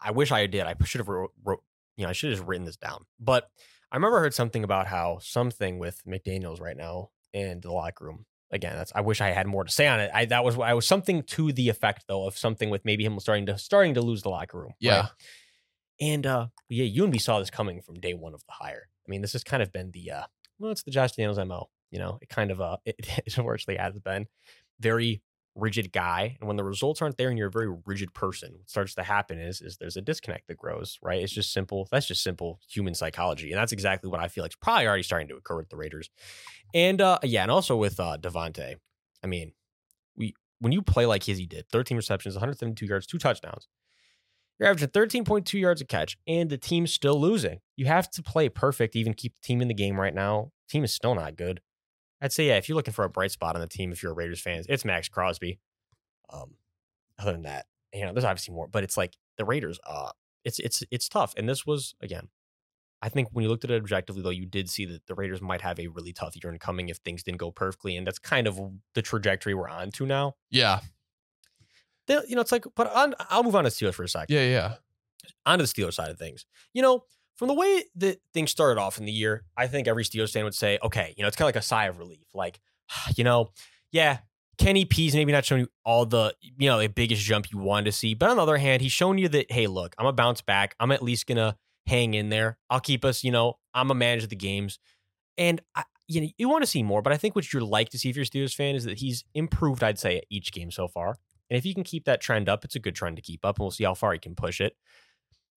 I 0.02 0.12
wish 0.12 0.32
I 0.32 0.48
did. 0.48 0.64
I 0.64 0.76
should 0.84 1.00
have 1.00 1.08
wrote, 1.08 1.32
wrote 1.44 1.62
you 1.98 2.04
know, 2.04 2.10
I 2.10 2.14
should 2.14 2.30
have 2.30 2.40
just 2.40 2.48
written 2.48 2.66
this 2.66 2.78
down. 2.78 3.06
But 3.20 3.50
I 3.92 3.96
remember 3.96 4.18
I 4.18 4.22
heard 4.22 4.34
something 4.34 4.64
about 4.64 4.88
how 4.88 5.20
something 5.22 5.80
with 5.80 6.02
McDaniels 6.08 6.60
right 6.60 6.76
now 6.76 7.10
and 7.34 7.62
the 7.62 7.72
locker 7.72 8.06
room. 8.06 8.26
Again, 8.52 8.76
that's. 8.76 8.92
I 8.96 9.02
wish 9.02 9.22
I 9.22 9.32
had 9.32 9.48
more 9.48 9.64
to 9.64 9.72
say 9.72 9.88
on 9.88 10.00
it. 10.00 10.12
I 10.14 10.26
that 10.26 10.44
was 10.44 10.58
I 10.58 10.74
was 10.74 10.88
something 10.88 11.24
to 11.24 11.52
the 11.52 11.70
effect 11.70 12.06
though 12.08 12.26
of 12.26 12.38
something 12.38 12.70
with 12.70 12.86
maybe 12.86 13.04
him 13.04 13.20
starting 13.20 13.46
to 13.48 13.58
starting 13.58 13.96
to 13.96 14.02
lose 14.02 14.22
the 14.22 14.30
locker 14.30 14.58
room. 14.58 14.68
right? 14.68 14.76
Yeah. 14.80 15.08
And 16.00 16.26
uh 16.26 16.48
yeah, 16.70 16.86
you 16.86 17.04
and 17.04 17.12
me 17.12 17.20
saw 17.20 17.40
this 17.40 17.50
coming 17.50 17.82
from 17.82 18.00
day 18.00 18.14
one 18.14 18.34
of 18.34 18.42
the 18.48 18.54
hire. 18.54 18.88
I 19.06 19.10
mean, 19.10 19.22
this 19.22 19.34
has 19.34 19.44
kind 19.44 19.64
of 19.64 19.74
been 19.74 19.92
the 19.92 20.12
uh 20.12 20.24
well, 20.60 20.72
it's 20.72 20.84
the 20.84 20.92
Josh 20.92 21.14
Daniels 21.14 21.40
MO. 21.40 21.70
You 21.90 22.00
know, 22.00 22.20
it 22.22 22.30
kind 22.30 22.52
of 22.52 22.62
uh 22.62 22.78
it, 22.86 22.96
it 23.00 23.38
unfortunately 23.38 23.82
has 23.82 24.00
been 24.00 24.28
very 24.80 25.22
rigid 25.56 25.92
guy. 25.92 26.38
And 26.40 26.48
when 26.48 26.58
the 26.58 26.64
results 26.64 27.02
aren't 27.02 27.18
there 27.18 27.30
and 27.30 27.38
you're 27.38 27.48
a 27.48 27.52
very 27.52 27.74
rigid 27.86 28.14
person, 28.14 28.54
what 28.58 28.70
starts 28.70 28.94
to 28.96 29.04
happen 29.04 29.40
is 29.40 29.62
is 29.62 29.78
there's 29.78 29.98
a 29.98 30.02
disconnect 30.02 30.48
that 30.48 30.58
grows, 30.58 31.00
right? 31.02 31.22
It's 31.22 31.34
just 31.34 31.54
simple. 31.54 31.88
That's 31.92 32.08
just 32.08 32.24
simple 32.24 32.60
human 32.70 32.94
psychology. 32.94 33.52
And 33.52 33.60
that's 33.60 33.72
exactly 33.72 34.10
what 34.10 34.20
I 34.20 34.28
feel 34.28 34.44
like 34.44 34.52
is 34.52 34.58
probably 34.58 34.88
already 34.88 35.04
starting 35.04 35.28
to 35.30 35.36
occur 35.36 35.58
with 35.58 35.70
the 35.70 35.78
Raiders. 35.78 36.10
And 36.74 37.02
uh 37.02 37.20
yeah, 37.24 37.44
and 37.44 37.52
also 37.52 37.76
with 37.76 38.00
uh 38.00 38.18
Davante. 38.20 38.76
I 39.24 39.28
mean, 39.28 39.54
we 40.16 40.34
when 40.60 40.72
you 40.72 40.82
play 40.82 41.06
like 41.06 41.24
Hizzy 41.24 41.46
did, 41.46 41.70
13 41.72 41.98
receptions, 41.98 42.36
172 42.36 42.86
yards, 42.86 43.08
two 43.08 43.18
touchdowns. 43.18 43.68
You're 44.60 44.70
averaging 44.70 44.90
13.2 44.90 45.60
yards 45.60 45.82
a 45.82 45.86
catch, 45.86 46.18
and 46.28 46.50
the 46.50 46.58
team's 46.58 46.94
still 46.94 47.20
losing. 47.20 47.60
You 47.76 47.88
have 47.88 48.10
to 48.12 48.24
play 48.24 48.48
perfect, 48.48 48.96
even 48.96 49.14
keep 49.14 49.34
the 49.34 49.46
team 49.46 49.62
in 49.62 49.68
the 49.68 49.74
game 49.74 50.00
right 50.00 50.14
now. 50.14 50.52
team 50.70 50.86
is 50.86 50.94
still 50.94 51.14
not 51.14 51.36
good. 51.36 51.60
I'd 52.26 52.34
say, 52.34 52.48
yeah, 52.48 52.58
if 52.58 52.68
you're 52.68 52.76
looking 52.76 52.94
for 52.94 53.06
a 53.06 53.10
bright 53.10 53.32
spot 53.32 53.56
on 53.56 53.62
the 53.62 53.68
team, 53.68 53.92
if 53.92 54.02
you're 54.04 54.12
a 54.12 54.16
Raiders 54.16 54.42
fan, 54.42 54.64
it's 54.68 54.84
Maxx 54.84 55.08
Crosby. 55.08 55.60
Um, 56.34 56.56
other 57.20 57.32
than 57.34 57.44
that, 57.44 57.68
you 57.94 58.04
know, 58.04 58.12
there's 58.14 58.26
obviously 58.26 58.54
more, 58.54 58.68
but 58.68 58.84
it's 58.84 58.98
like 58.98 59.14
the 59.38 59.46
Raiders, 59.46 59.80
uh, 59.88 60.10
it's 60.44 60.60
it's 60.60 60.84
it's 60.92 61.08
tough. 61.08 61.34
And 61.38 61.48
this 61.48 61.66
was 61.66 61.94
again, 62.02 62.30
I 63.02 63.10
think 63.10 63.30
when 63.32 63.44
you 63.44 63.50
looked 63.50 63.64
at 63.64 63.72
it 63.72 63.80
objectively, 63.82 64.22
though, 64.24 64.30
you 64.32 64.46
did 64.46 64.70
see 64.70 64.86
that 64.86 65.06
the 65.06 65.16
Raiders 65.16 65.42
might 65.42 65.62
have 65.62 65.80
a 65.80 65.88
really 65.88 66.14
tough 66.14 66.36
year 66.42 66.52
in 66.52 66.58
coming 66.60 66.90
if 66.90 66.98
things 66.98 67.24
didn't 67.24 67.38
go 67.40 67.52
perfectly, 67.52 67.96
and 67.96 68.06
that's 68.08 68.20
kind 68.20 68.48
of 68.48 68.60
the 68.96 69.02
trajectory 69.02 69.54
we're 69.54 69.70
on 69.70 69.92
to 69.92 70.06
now. 70.06 70.34
Yeah. 70.50 70.80
They- 72.08 72.22
you 72.28 72.36
know, 72.36 72.42
it's 72.42 72.52
like, 72.52 72.66
but 72.76 72.92
on, 72.94 73.16
I'll 73.30 73.44
move 73.44 73.56
on 73.56 73.64
to 73.64 73.70
Steelers 73.70 73.94
for 73.96 74.04
a 74.04 74.10
second. 74.10 74.36
Yeah. 74.36 74.44
Yeah. 74.46 74.74
onto 75.46 75.66
the 75.66 75.72
Steelers 75.72 75.94
side 75.94 76.10
of 76.12 76.20
things. 76.20 76.46
You 76.74 76.82
know, 76.82 77.04
from 77.36 77.48
the 77.48 77.54
way 77.54 77.84
that 77.96 78.22
things 78.34 78.52
started 78.52 78.80
off 78.80 78.98
in 78.98 79.06
the 79.06 79.12
year, 79.12 79.44
I 79.58 79.68
think 79.68 79.88
every 79.88 80.04
Steelers 80.04 80.32
fan 80.32 80.44
would 80.44 80.56
say, 80.56 80.80
okay, 80.82 81.14
you 81.18 81.24
know, 81.24 81.28
it's 81.28 81.36
kind 81.36 81.46
of 81.46 81.56
like 81.56 81.62
a 81.62 81.66
sigh 81.66 81.86
of 81.86 82.00
relief. 82.00 82.26
Like, 82.34 82.60
ah, 82.92 83.10
you 83.16 83.24
know, 83.24 83.52
yeah, 83.92 84.20
Kenny 84.58 84.86
P's 84.86 85.14
maybe 85.16 85.32
not 85.32 85.46
showing 85.46 85.62
you 85.62 85.68
all 85.84 86.06
the, 86.06 86.34
you 86.42 86.70
know, 86.70 86.80
the 86.80 86.88
biggest 86.88 87.22
jump 87.22 87.52
you 87.52 87.58
wanted 87.58 87.86
to 87.86 87.92
see. 87.92 88.14
But 88.14 88.30
on 88.30 88.38
the 88.38 88.44
other 88.44 88.58
hand, 88.58 88.82
he's 88.82 88.92
showing 88.92 89.18
you 89.18 89.28
that, 89.30 89.52
hey, 89.52 89.68
look, 89.68 89.96
I'm 89.98 90.06
a 90.06 90.14
bounce 90.14 90.42
back. 90.42 90.76
I'm 90.80 90.92
at 90.92 91.04
least 91.04 91.28
going 91.28 91.38
to 91.38 91.58
hang 91.88 92.14
in 92.14 92.30
there. 92.30 92.58
I'll 92.70 92.80
keep 92.80 93.04
us, 93.04 93.24
you 93.24 93.32
know, 93.32 93.60
I'm 93.74 93.92
a 93.92 93.96
manager 93.96 94.26
of 94.26 94.30
the 94.30 94.36
games. 94.36 94.80
And, 95.38 95.62
I, 95.76 95.84
you 96.08 96.22
know, 96.22 96.28
you 96.38 96.48
want 96.48 96.64
to 96.64 96.70
see 96.70 96.84
more, 96.84 97.02
but 97.02 97.12
I 97.12 97.18
think 97.18 97.36
what 97.36 97.52
you'd 97.52 97.64
like 97.64 97.90
to 97.90 98.00
see 98.00 98.10
if 98.10 98.16
you're 98.16 98.24
a 98.24 98.26
Steelers 98.26 98.56
fan 98.56 98.76
is 98.76 98.86
that 98.86 99.00
he's 99.00 99.26
improved, 99.34 99.84
I'd 99.84 100.00
say, 100.00 100.18
at 100.18 100.26
each 100.30 100.54
game 100.54 100.72
so 100.72 100.88
far. 100.88 101.18
And 101.50 101.58
if 101.58 101.64
he 101.64 101.74
can 101.74 101.84
keep 101.84 102.06
that 102.06 102.22
trend 102.22 102.48
up, 102.48 102.64
it's 102.64 102.76
a 102.76 102.80
good 102.80 102.96
trend 102.96 103.18
to 103.18 103.22
keep 103.22 103.44
up, 103.44 103.58
and 103.58 103.64
we'll 103.64 103.72
see 103.72 103.84
how 103.84 103.94
far 103.94 104.14
he 104.14 104.20
can 104.20 104.36
push 104.36 104.62
it. 104.62 104.76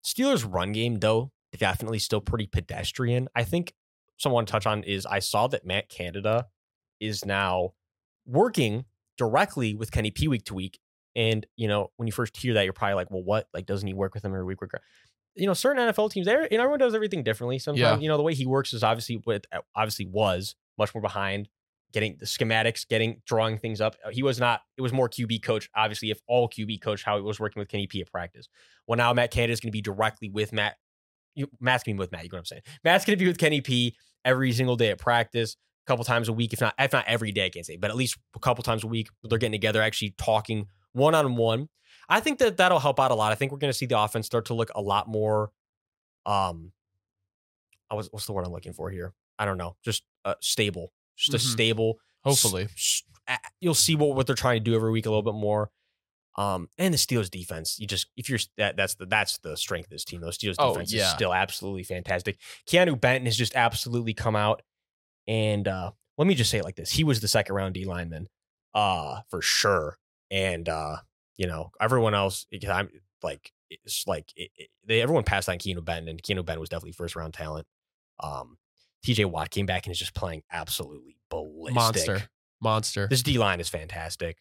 Steelers' 0.05 0.47
run 0.51 0.73
game, 0.73 0.99
though, 0.99 1.33
definitely 1.57 1.99
still 1.99 2.21
pretty 2.21 2.47
pedestrian. 2.47 3.29
I 3.35 3.45
think 3.45 3.73
someone 4.17 4.47
to 4.47 4.51
touch 4.51 4.67
on 4.67 4.83
is 4.83 5.07
I 5.07 5.21
saw 5.21 5.47
that 5.49 5.65
Matt 5.65 5.89
Canada 5.89 6.47
is 7.01 7.25
now 7.25 7.73
working 8.27 8.85
directly 9.17 9.75
with 9.75 9.91
Kenny 9.91 10.11
P 10.11 10.29
week 10.29 10.45
to 10.45 10.55
week. 10.55 10.79
And, 11.17 11.47
you 11.57 11.67
know, 11.69 11.91
when 11.97 12.07
you 12.07 12.13
first 12.13 12.37
hear 12.37 12.55
that, 12.55 12.65
you're 12.65 12.73
probably 12.73 12.95
like, 12.95 13.11
well, 13.11 13.23
what? 13.25 13.49
Like, 13.53 13.67
doesn't 13.67 13.87
he 13.87 13.95
work 13.95 14.15
with 14.15 14.25
him 14.25 14.33
every 14.33 14.45
week? 14.45 14.59
You 15.35 15.47
know, 15.47 15.55
certain 15.55 15.83
NFL 15.89 16.11
teams, 16.11 16.27
there, 16.27 16.47
you 16.51 16.57
know, 16.59 16.65
everyone 16.65 16.79
does 16.81 16.95
everything 16.95 17.23
differently. 17.23 17.59
Sometimes, 17.59 17.81
Yeah. 17.81 17.99
you 17.99 18.09
know, 18.09 18.17
the 18.17 18.23
way 18.23 18.35
he 18.35 18.47
works 18.47 18.73
is 18.73 18.83
obviously 18.85 19.21
with 19.25 19.45
uh, 19.53 19.61
obviously 19.75 20.07
was 20.07 20.55
much 20.77 20.95
more 20.95 21.03
behind 21.03 21.49
getting 21.93 22.17
the 22.19 22.27
schematics, 22.27 22.87
getting 22.87 23.23
drawing 23.27 23.57
things 23.59 23.81
up. 23.81 23.97
Uh, 24.05 24.11
he 24.11 24.23
was 24.23 24.39
not, 24.39 24.61
it 24.77 24.83
was 24.83 24.93
more 24.93 25.09
QB 25.09 25.43
coach, 25.43 25.71
obviously, 25.75 26.11
if 26.11 26.21
all 26.29 26.49
QB 26.49 26.83
coach, 26.83 27.03
how 27.03 27.17
he 27.17 27.23
was 27.23 27.41
working 27.41 27.61
with 27.61 27.69
Kenny 27.69 27.87
P 27.87 28.01
at 28.01 28.11
practice. 28.11 28.49
Well, 28.87 28.97
now 28.99 29.13
Matt 29.15 29.31
Canada 29.31 29.53
is 29.53 29.61
going 29.61 29.71
to 29.71 29.77
be 29.77 29.81
directly 29.83 30.29
with 30.29 30.53
Matt. 30.53 30.77
You, 31.39 31.49
Matt's 31.61 31.85
be 31.85 31.95
with 31.95 32.13
Matt. 32.13 32.25
You 32.25 32.29
know 32.31 32.37
what 32.37 32.41
I'm 32.41 32.45
saying? 32.47 32.63
Matt's 32.85 33.05
going 33.05 33.19
to 33.19 33.23
be 33.25 33.29
with 33.29 33.39
Kenny 33.39 33.61
P 33.61 33.97
every 34.25 34.53
single 34.53 34.77
day 34.77 34.91
at 34.91 34.99
practice, 34.99 35.57
a 35.87 35.91
couple 35.91 36.05
times 36.05 36.29
a 36.29 36.33
week, 36.33 36.53
if 36.53 36.61
not 36.61 36.75
if 36.79 36.93
not 36.93 37.05
every 37.07 37.33
day, 37.33 37.47
I 37.47 37.51
can't 37.51 37.65
say, 37.65 37.77
but 37.77 37.91
at 37.91 37.97
least 37.97 38.19
a 38.37 38.39
couple 38.41 38.63
times 38.65 38.85
a 38.85 38.89
week. 38.89 39.09
They're 39.25 39.39
getting 39.39 39.53
together, 39.53 39.81
actually 39.81 40.15
talking 40.19 40.67
one 40.93 41.15
on 41.15 41.37
one. 41.37 41.69
I 42.09 42.21
think 42.21 42.39
that 42.41 42.57
that'll 42.57 42.79
help 42.81 42.99
out 43.01 43.11
a 43.11 43.15
lot. 43.15 43.33
I 43.33 43.35
think 43.37 43.53
we're 43.53 43.59
going 43.59 43.73
to 43.73 43.77
see 43.79 43.87
the 43.87 43.99
offense 43.99 44.27
start 44.27 44.47
to 44.47 44.55
look 44.55 44.71
a 44.75 44.81
lot 44.81 45.07
more. 45.09 45.51
Um, 46.27 46.73
I 47.91 47.95
was 47.95 48.09
what's 48.13 48.27
the 48.27 48.33
word 48.33 48.45
I'm 48.47 48.53
looking 48.53 48.73
for 48.73 48.91
here? 48.91 49.15
I 49.39 49.45
don't 49.45 49.57
know, 49.59 49.77
just 49.85 50.03
uh, 50.25 50.35
stable, 50.41 50.93
just 51.17 51.35
a 51.35 51.39
Mhm. 51.39 51.53
stable. 51.53 51.99
Hopefully. 52.25 52.65
s- 52.65 53.05
s- 53.29 53.39
a- 53.45 53.49
you'll 53.61 53.75
see 53.75 53.95
what 53.95 54.15
what 54.17 54.27
they're 54.27 54.35
trying 54.37 54.57
to 54.63 54.65
do 54.71 54.75
every 54.75 54.91
week 54.91 55.07
a 55.07 55.09
little 55.11 55.23
bit 55.23 55.35
more. 55.39 55.71
Um, 56.37 56.69
and 56.79 56.95
the 56.95 56.99
Steelers 56.99 57.31
defense, 57.31 57.79
you 57.81 57.87
just 57.87 58.07
if 58.17 58.29
you're 58.29 58.39
that 58.59 58.77
that's 58.77 58.95
the 58.95 59.07
that's 59.07 59.39
the 59.39 59.57
strength 59.57 59.87
of 59.87 59.91
this 59.91 60.05
team. 60.05 60.21
Those 60.21 60.39
Steelers 60.39 60.55
Oh, 60.59 60.73
defense 60.75 60.93
is 60.93 61.01
still 61.11 61.35
absolutely 61.35 61.83
fantastic. 61.83 62.39
Keanu 62.69 63.01
Benton 63.01 63.27
has 63.27 63.37
just 63.37 63.57
absolutely 63.57 64.15
come 64.15 64.37
out, 64.37 64.63
and 65.27 65.67
uh, 65.67 65.91
let 66.17 66.27
me 66.29 66.35
just 66.35 66.51
say 66.51 66.59
it 66.59 66.65
like 66.65 66.77
this: 66.77 66.91
he 66.93 67.05
was 67.05 67.21
the 67.21 67.29
second 67.29 67.55
round 67.55 67.75
D 67.75 67.85
lineman, 67.85 68.29
uh, 68.75 69.21
for 69.29 69.43
sure. 69.43 69.97
And 70.31 70.69
uh, 70.69 70.97
you 71.37 71.47
know, 71.47 71.71
everyone 71.81 72.15
else, 72.15 72.47
because 72.51 72.71
I'm 72.71 72.89
like, 73.23 73.53
it's 73.71 74.07
like 74.07 74.33
it, 74.37 74.51
it- 74.57 74.69
they 74.85 75.03
everyone 75.03 75.25
passed 75.25 75.49
on 75.49 75.59
Keanu 75.59 75.85
Benton, 75.85 76.09
and 76.09 76.23
Keanu 76.23 76.45
Benton 76.45 76.61
was 76.61 76.69
definitely 76.69 76.93
first 76.93 77.17
round 77.17 77.35
talent. 77.35 77.67
Um, 78.21 78.59
TJ 79.07 79.27
Watt 79.27 79.51
came 79.51 79.67
back 79.67 79.87
and 79.87 79.93
is 79.93 79.99
just 79.99 80.15
playing 80.15 80.43
absolutely 80.53 81.17
ballistic. 81.31 81.75
Monster. 81.75 82.23
Monster. 82.61 83.07
This 83.09 83.23
D 83.23 83.39
line 83.39 83.61
is 83.61 83.69
fantastic. 83.69 84.39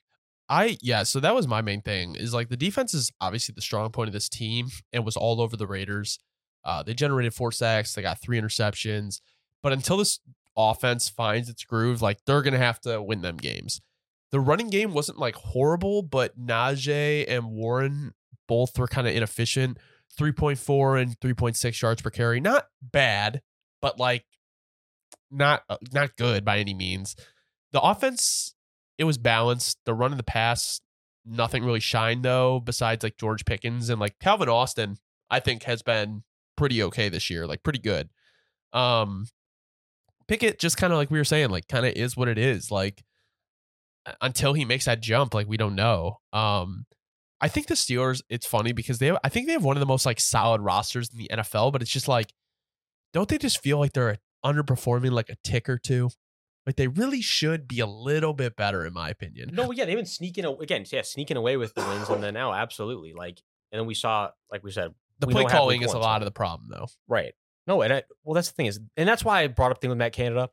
I 0.50 0.78
yeah, 0.82 1.04
so 1.04 1.20
that 1.20 1.36
was 1.36 1.48
my 1.48 1.62
main 1.62 1.82
thing. 1.82 2.16
Is 2.16 2.34
like 2.34 2.50
the 2.50 2.58
defense 2.58 2.94
is 2.94 3.12
obviously 3.20 3.54
the 3.54 3.62
strong 3.62 3.92
point 3.92 4.08
of 4.08 4.14
this 4.14 4.30
team 4.30 4.70
and 4.94 5.06
was 5.06 5.18
all 5.18 5.42
over 5.42 5.58
the 5.58 5.68
Raiders. 5.68 6.20
Uh, 6.64 6.84
they 6.84 6.94
generated 6.94 7.34
four 7.34 7.52
sacks, 7.52 7.94
they 7.94 8.02
got 8.02 8.20
three 8.20 8.40
interceptions, 8.40 9.22
but 9.64 9.74
until 9.74 9.98
this 9.98 10.20
offense 10.58 11.08
finds 11.10 11.50
its 11.50 11.64
groove, 11.64 12.02
like 12.02 12.20
they're 12.26 12.42
gonna 12.42 12.58
have 12.58 12.80
to 12.82 13.02
win 13.02 13.22
them 13.22 13.38
games. 13.38 13.82
The 14.32 14.40
running 14.40 14.70
game 14.70 14.94
wasn't 14.94 15.20
like 15.20 15.36
horrible, 15.36 16.02
but 16.02 16.38
Najee 16.40 17.26
and 17.28 17.52
Warren 17.52 18.14
both 18.48 18.78
were 18.78 18.88
kind 18.88 19.08
of 19.08 19.16
inefficient. 19.16 19.78
3.4 20.18 21.02
and 21.02 21.20
3.6 21.20 21.82
yards 21.82 22.02
per 22.02 22.10
carry. 22.10 22.40
Not 22.40 22.68
bad, 22.82 23.42
but 23.82 24.00
like 24.00 24.26
not 25.30 25.64
uh, 25.70 25.78
not 25.94 26.16
good 26.16 26.44
by 26.44 26.60
any 26.60 26.74
means. 26.74 27.16
The 27.72 27.82
offense 27.82 28.56
it 28.98 29.04
was 29.04 29.18
balanced. 29.18 29.78
The 29.86 29.94
run 29.94 30.12
of 30.12 30.18
the 30.18 30.24
pass, 30.24 30.82
nothing 31.26 31.64
really 31.64 31.80
shined 31.80 32.24
though. 32.24 32.60
Besides 32.60 33.04
like 33.04 33.18
George 33.18 33.46
Pickens 33.46 33.90
and 33.90 34.00
like 34.00 34.20
Calvin 34.20 34.50
Austin, 34.50 34.98
I 35.30 35.40
think 35.40 35.64
has 35.64 35.82
been 35.82 36.24
pretty 36.56 36.82
okay 36.84 37.10
this 37.10 37.30
year, 37.30 37.48
like 37.48 37.64
pretty 37.64 37.80
good. 37.80 38.10
Um, 38.74 39.28
Pickett 40.28 40.60
just 40.60 40.78
kind 40.78 40.92
of 40.92 40.98
like 40.98 41.12
we 41.12 41.18
were 41.18 41.24
saying, 41.24 41.50
like 41.50 41.68
kind 41.68 41.86
of 41.86 41.94
is 41.94 42.18
what 42.18 42.28
it 42.28 42.38
is. 42.38 42.72
Like 42.72 43.04
until 44.22 44.54
he 44.54 44.66
makes 44.66 44.86
that 44.86 45.02
jump, 45.02 45.34
like 45.34 45.48
we 45.48 45.58
don't 45.58 45.76
know. 45.76 46.18
Um, 46.34 46.86
I 47.40 47.48
think 47.48 47.68
the 47.68 47.76
Steelers. 47.76 48.22
It's 48.30 48.46
funny 48.48 48.74
because 48.74 49.00
they 49.00 49.08
have. 49.08 49.18
I 49.24 49.30
think 49.30 49.48
they 49.48 49.54
have 49.54 49.64
one 49.64 49.78
of 49.78 49.80
the 49.82 49.86
most 49.86 50.06
like 50.06 50.20
solid 50.20 50.62
rosters 50.62 51.10
in 51.12 51.20
the 51.20 51.30
NFL, 51.32 51.72
but 51.72 51.82
it's 51.82 51.92
just 51.92 52.08
like, 52.08 52.34
don't 53.14 53.30
they 53.30 53.38
just 53.38 53.62
feel 53.62 53.80
like 53.80 53.94
they're 53.94 54.18
underperforming 54.44 55.12
like 55.12 55.30
a 55.30 55.38
tick 55.44 55.70
or 55.70 55.78
two? 55.78 56.10
Like 56.68 56.76
they 56.76 56.90
really 56.90 57.22
should 57.22 57.66
be 57.66 57.80
a 57.80 57.88
little 57.88 58.34
bit 58.34 58.58
better, 58.58 58.86
in 58.86 58.92
my 58.92 59.10
opinion. 59.10 59.52
No, 59.54 59.72
yeah, 59.72 59.86
they've 59.86 59.96
been 59.96 60.06
sneaking 60.06 60.44
again. 60.44 60.84
Yeah, 60.92 61.02
sneaking 61.02 61.38
away 61.38 61.56
with 61.56 61.74
the 61.74 61.82
wins, 61.82 62.10
and 62.10 62.22
then 62.22 62.34
now 62.34 62.54
absolutely 62.54 63.14
like, 63.14 63.42
and 63.72 63.80
then 63.80 63.88
we 63.88 63.94
saw, 63.94 64.32
like 64.52 64.66
we 64.66 64.72
said, 64.72 64.94
The 65.20 65.28
we 65.28 65.34
play 65.34 65.42
know 65.42 65.44
what 65.46 65.52
happened 65.54 65.62
calling 65.62 65.82
is 65.84 65.94
a 65.94 65.98
lot 65.98 66.22
of 66.22 66.26
the 66.26 66.32
problem, 66.32 66.70
though. 66.70 66.88
Right. 67.08 67.34
No, 67.68 67.82
and 67.82 67.94
I, 67.94 68.04
well, 68.26 68.34
that's 68.34 68.50
the 68.50 68.54
thing 68.56 68.66
is, 68.66 68.82
and 68.98 69.08
that's 69.08 69.24
why 69.24 69.44
I 69.44 69.48
brought 69.48 69.72
up 69.72 69.78
the 69.78 69.82
thing 69.82 69.92
with 69.92 69.98
Matt 69.98 70.12
Canada. 70.12 70.50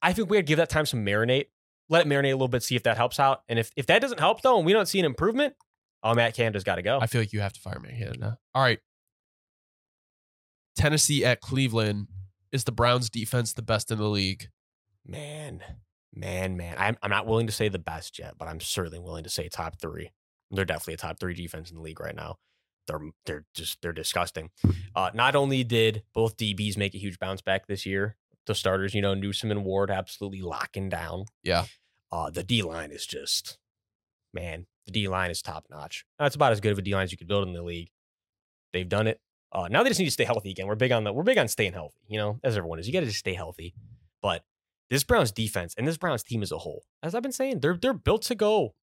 I 0.00 0.14
think 0.14 0.30
we 0.30 0.38
had 0.38 0.46
to 0.46 0.50
give 0.50 0.56
that 0.56 0.70
time 0.70 0.86
some 0.86 1.04
marinate, 1.04 1.48
let 1.90 2.06
it 2.06 2.08
marinate 2.08 2.30
a 2.30 2.34
little 2.34 2.48
bit, 2.48 2.62
see 2.62 2.74
if 2.74 2.84
that 2.84 2.96
helps 2.96 3.20
out. 3.20 3.42
And 3.50 3.58
if 3.58 3.70
if 3.76 3.86
that 3.86 4.00
doesn't 4.00 4.20
help 4.20 4.40
though, 4.40 4.56
and 4.56 4.64
we 4.64 4.72
don't 4.72 4.88
see 4.88 4.98
an 4.98 5.04
improvement, 5.04 5.54
oh, 6.02 6.14
Matt 6.14 6.34
Canada's 6.34 6.64
got 6.64 6.76
to 6.76 6.82
go. 6.82 6.98
I 6.98 7.06
feel 7.08 7.20
like 7.20 7.34
you 7.34 7.40
have 7.40 7.52
to 7.52 7.60
fire 7.60 7.78
Manhattan 7.78 8.20
now. 8.20 8.38
All 8.54 8.62
right. 8.62 8.78
Tennessee 10.76 11.26
at 11.26 11.42
Cleveland. 11.42 12.08
Is 12.52 12.64
the 12.64 12.72
Browns 12.72 13.10
defense 13.10 13.52
the 13.52 13.60
best 13.60 13.90
in 13.90 13.98
the 13.98 14.08
league? 14.08 14.48
Man, 15.08 15.62
man, 16.14 16.56
man. 16.56 16.76
I'm 16.78 16.96
I'm 17.02 17.10
not 17.10 17.26
willing 17.26 17.46
to 17.46 17.52
say 17.52 17.68
the 17.68 17.78
best 17.78 18.18
yet, 18.18 18.34
but 18.38 18.46
I'm 18.46 18.60
certainly 18.60 18.98
willing 18.98 19.24
to 19.24 19.30
say 19.30 19.48
top 19.48 19.80
three. 19.80 20.12
They're 20.50 20.64
definitely 20.64 20.94
a 20.94 20.98
top 20.98 21.18
three 21.18 21.34
defense 21.34 21.70
in 21.70 21.76
the 21.76 21.82
league 21.82 22.00
right 22.00 22.14
now. 22.14 22.36
They're 22.86 23.00
they're 23.26 23.44
just 23.54 23.80
they're 23.82 23.92
disgusting. 23.92 24.50
Uh, 24.94 25.10
not 25.14 25.34
only 25.34 25.64
did 25.64 26.02
both 26.14 26.36
DBs 26.36 26.76
make 26.76 26.94
a 26.94 26.98
huge 26.98 27.18
bounce 27.18 27.40
back 27.40 27.66
this 27.66 27.86
year, 27.86 28.16
the 28.46 28.54
starters, 28.54 28.94
you 28.94 29.02
know, 29.02 29.14
Newsome 29.14 29.50
and 29.50 29.64
Ward 29.64 29.90
absolutely 29.90 30.42
locking 30.42 30.88
down. 30.88 31.24
Yeah. 31.42 31.64
Uh, 32.10 32.30
the 32.30 32.42
D 32.42 32.62
line 32.62 32.90
is 32.90 33.06
just, 33.06 33.58
man, 34.32 34.66
the 34.86 34.92
D 34.92 35.08
line 35.08 35.30
is 35.30 35.42
top 35.42 35.66
notch. 35.70 36.04
That's 36.18 36.34
about 36.34 36.52
as 36.52 36.60
good 36.60 36.72
of 36.72 36.78
a 36.78 36.82
D 36.82 36.94
line 36.94 37.04
as 37.04 37.12
you 37.12 37.18
could 37.18 37.28
build 37.28 37.46
in 37.46 37.54
the 37.54 37.62
league. 37.62 37.90
They've 38.72 38.88
done 38.88 39.06
it. 39.06 39.20
Uh, 39.52 39.68
now 39.70 39.82
they 39.82 39.90
just 39.90 40.00
need 40.00 40.06
to 40.06 40.12
stay 40.12 40.24
healthy 40.24 40.50
again. 40.50 40.66
We're 40.66 40.74
big 40.74 40.92
on 40.92 41.04
the 41.04 41.12
we're 41.12 41.22
big 41.22 41.38
on 41.38 41.48
staying 41.48 41.72
healthy. 41.72 42.00
You 42.08 42.18
know, 42.18 42.40
as 42.42 42.56
everyone 42.56 42.78
is. 42.78 42.86
You 42.86 42.92
got 42.92 43.00
to 43.00 43.06
just 43.06 43.18
stay 43.18 43.34
healthy. 43.34 43.74
But 44.20 44.42
this 44.90 45.04
Browns 45.04 45.32
defense 45.32 45.74
and 45.76 45.86
this 45.86 45.98
Browns 45.98 46.22
team 46.22 46.42
as 46.42 46.52
a 46.52 46.58
whole, 46.58 46.84
as 47.02 47.14
I've 47.14 47.22
been 47.22 47.32
saying, 47.32 47.60
they're 47.60 47.76
they're 47.76 47.92
built 47.92 48.22
to 48.22 48.34
go 48.34 48.74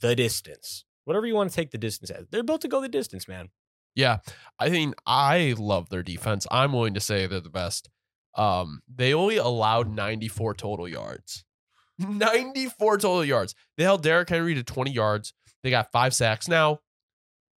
the 0.00 0.16
distance. 0.16 0.84
Whatever 1.04 1.26
you 1.26 1.34
want 1.34 1.50
to 1.50 1.56
take 1.56 1.70
the 1.70 1.78
distance 1.78 2.10
as, 2.10 2.26
they're 2.30 2.42
built 2.42 2.62
to 2.62 2.68
go 2.68 2.80
the 2.80 2.88
distance, 2.88 3.28
man. 3.28 3.50
Yeah. 3.94 4.18
I 4.58 4.70
mean, 4.70 4.94
I 5.06 5.54
love 5.56 5.88
their 5.88 6.02
defense. 6.02 6.46
I'm 6.50 6.72
willing 6.72 6.94
to 6.94 7.00
say 7.00 7.26
they're 7.26 7.40
the 7.40 7.50
best. 7.50 7.90
Um, 8.34 8.80
they 8.92 9.14
only 9.14 9.36
allowed 9.36 9.88
94 9.88 10.54
total 10.54 10.88
yards. 10.88 11.44
94 11.98 12.98
total 12.98 13.24
yards. 13.24 13.54
They 13.76 13.84
held 13.84 14.02
Derrick 14.02 14.28
Henry 14.28 14.54
to 14.54 14.64
20 14.64 14.90
yards. 14.90 15.32
They 15.62 15.70
got 15.70 15.92
five 15.92 16.14
sacks. 16.14 16.48
Now, 16.48 16.80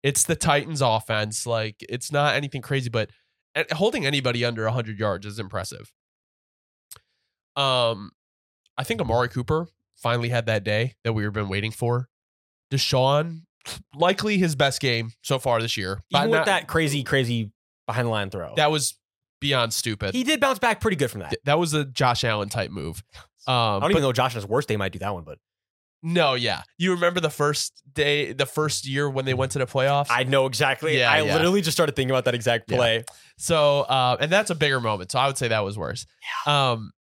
it's 0.03 0.23
the 0.23 0.35
Titans 0.35 0.81
offense. 0.81 1.47
Like, 1.47 1.77
it's 1.87 2.11
not 2.11 2.35
anything 2.35 2.61
crazy, 2.61 2.89
but 2.89 3.09
holding 3.71 4.05
anybody 4.05 4.43
under 4.43 4.63
100 4.65 4.99
yards 4.99 5.25
is 5.25 5.39
impressive. 5.39 5.91
Um, 7.55 8.11
I 8.77 8.83
think 8.83 9.01
Amari 9.01 9.29
Cooper 9.29 9.67
finally 9.95 10.29
had 10.29 10.45
that 10.47 10.63
day 10.63 10.95
that 11.03 11.13
we've 11.13 11.31
been 11.33 11.49
waiting 11.49 11.71
for. 11.71 12.09
Deshaun, 12.71 13.41
likely 13.95 14.37
his 14.37 14.55
best 14.55 14.81
game 14.81 15.11
so 15.21 15.39
far 15.39 15.61
this 15.61 15.77
year. 15.77 15.91
Even 15.93 16.01
But 16.11 16.29
with 16.29 16.37
not- 16.39 16.45
that 16.47 16.67
crazy, 16.67 17.03
crazy 17.03 17.51
behind 17.87 18.07
the 18.07 18.11
line 18.11 18.29
throw, 18.29 18.53
that 18.55 18.71
was 18.71 18.95
beyond 19.39 19.73
stupid. 19.73 20.13
he 20.15 20.23
did 20.23 20.39
bounce 20.39 20.59
back 20.59 20.81
pretty 20.81 20.97
good 20.97 21.11
from 21.11 21.21
that. 21.21 21.29
Th- 21.31 21.41
that 21.45 21.59
was 21.59 21.73
a 21.73 21.85
Josh 21.85 22.23
Allen 22.23 22.49
type 22.49 22.71
move. 22.71 23.03
Um, 23.47 23.53
I 23.53 23.71
don't 23.73 23.81
but 23.81 23.91
even 23.91 24.01
know 24.01 24.11
Josh 24.11 24.31
on 24.31 24.41
his 24.41 24.47
worst 24.49 24.67
day 24.67 24.75
might 24.75 24.91
do 24.91 24.97
that 24.97 25.13
one, 25.13 25.23
but 25.23 25.37
no, 26.01 26.33
yeah, 26.33 26.63
you 26.79 26.93
remember 26.95 27.19
the 27.19 27.29
first 27.29 27.79
day, 27.93 28.33
the 28.33 28.47
first 28.47 28.87
year 28.87 29.07
when 29.07 29.25
they 29.25 29.35
went 29.35 29.51
to 29.51 29.59
the 29.59 29.67
playoffs. 29.67 30.07
I 30.09 30.23
know 30.23 30.47
exactly. 30.47 30.97
Yeah, 30.97 31.11
I 31.11 31.21
yeah. 31.21 31.31
literally 31.35 31.61
just 31.61 31.77
started 31.77 31.95
thinking 31.95 32.09
about 32.09 32.25
that 32.25 32.33
exact 32.33 32.71
Yeah. 32.71 32.77
play. 32.77 33.03
So, 33.37 33.81
uh, 33.81 34.17
and 34.19 34.31
that's 34.31 34.49
a 34.49 34.55
bigger 34.55 34.81
moment. 34.81 35.11
So 35.11 35.19
I 35.19 35.27
would 35.27 35.37
say 35.37 35.47
that 35.49 35.59
was 35.59 35.77
worse. 35.77 36.07
Yeah. 36.47 36.71
Um, 36.71 36.91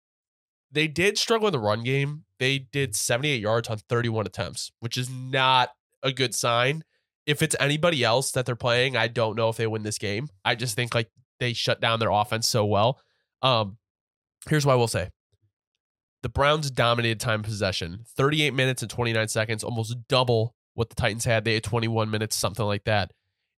they 0.74 0.88
did 0.88 1.16
struggle 1.16 1.48
in 1.48 1.52
the 1.52 1.58
run 1.58 1.82
game. 1.82 2.24
They 2.38 2.58
did 2.58 2.94
78 2.94 3.40
yards 3.40 3.68
on 3.68 3.78
31 3.78 4.26
attempts, 4.26 4.72
which 4.80 4.96
is 4.96 5.08
not 5.08 5.70
a 6.02 6.12
good 6.12 6.34
sign. 6.34 6.84
If 7.26 7.42
it's 7.42 7.56
anybody 7.58 8.04
else 8.04 8.32
that 8.32 8.44
they're 8.44 8.56
playing, 8.56 8.96
I 8.96 9.08
don't 9.08 9.36
know 9.36 9.48
if 9.48 9.56
they 9.56 9.66
win 9.66 9.84
this 9.84 9.98
game. 9.98 10.28
I 10.44 10.56
just 10.56 10.76
think 10.76 10.94
like 10.94 11.10
they 11.40 11.52
shut 11.52 11.80
down 11.80 12.00
their 12.00 12.10
offense 12.10 12.48
so 12.48 12.64
well. 12.66 13.00
Um, 13.40 13.78
here's 14.48 14.66
what 14.66 14.72
I 14.72 14.76
will 14.76 14.88
say. 14.88 15.10
The 16.22 16.28
Browns 16.28 16.70
dominated 16.70 17.20
time 17.20 17.42
possession, 17.42 18.04
38 18.16 18.52
minutes 18.52 18.82
and 18.82 18.90
29 18.90 19.28
seconds, 19.28 19.62
almost 19.62 19.96
double 20.08 20.54
what 20.74 20.88
the 20.88 20.96
Titans 20.96 21.24
had. 21.24 21.44
They 21.44 21.54
had 21.54 21.62
21 21.62 22.10
minutes, 22.10 22.36
something 22.36 22.64
like 22.64 22.84
that. 22.84 23.12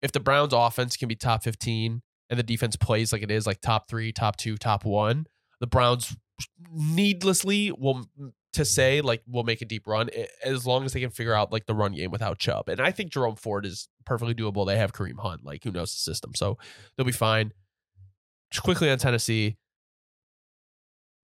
If 0.03 0.12
the 0.12 0.21
Browns 0.21 0.53
offense 0.53 0.97
can 0.97 1.09
be 1.09 1.15
top 1.15 1.45
15 1.45 2.03
and 2.29 2.39
the 2.39 2.43
defense 2.43 2.77
plays 2.77 3.12
like 3.12 3.23
it 3.23 3.31
is, 3.31 3.47
like 3.47 3.61
top 3.61 3.89
three, 3.89 4.12
top 4.12 4.37
two, 4.37 4.57
top 4.57 4.85
one, 4.85 5.27
the 5.61 5.67
Browns 5.67 6.17
needlessly 6.72 7.72
will 7.72 8.07
mm, 8.20 8.32
to 8.53 8.64
say 8.64 9.01
like 9.01 9.22
will 9.26 9.43
make 9.43 9.61
a 9.62 9.64
deep 9.64 9.87
run 9.87 10.09
as 10.45 10.66
long 10.66 10.85
as 10.85 10.93
they 10.93 11.01
can 11.01 11.11
figure 11.11 11.35
out 11.35 11.53
like 11.53 11.66
the 11.66 11.74
run 11.74 11.93
game 11.93 12.11
without 12.11 12.39
Chubb. 12.39 12.68
And 12.68 12.80
I 12.80 12.93
think 12.93 13.11
Jerome 13.11 13.37
Ford 13.37 13.66
is 13.66 13.89
perfectly 14.05 14.35
doable. 14.35 14.66
They 14.66 14.76
have 14.76 14.93
Kareem 14.93 15.18
Hunt, 15.18 15.45
like 15.45 15.64
who 15.64 15.72
knows 15.72 15.93
the 15.93 15.99
system, 15.99 16.35
so 16.35 16.59
they'll 16.97 17.07
be 17.07 17.12
fine. 17.12 17.53
Just 18.51 18.64
quickly 18.64 18.91
on 18.91 18.99
Tennessee. 18.99 19.57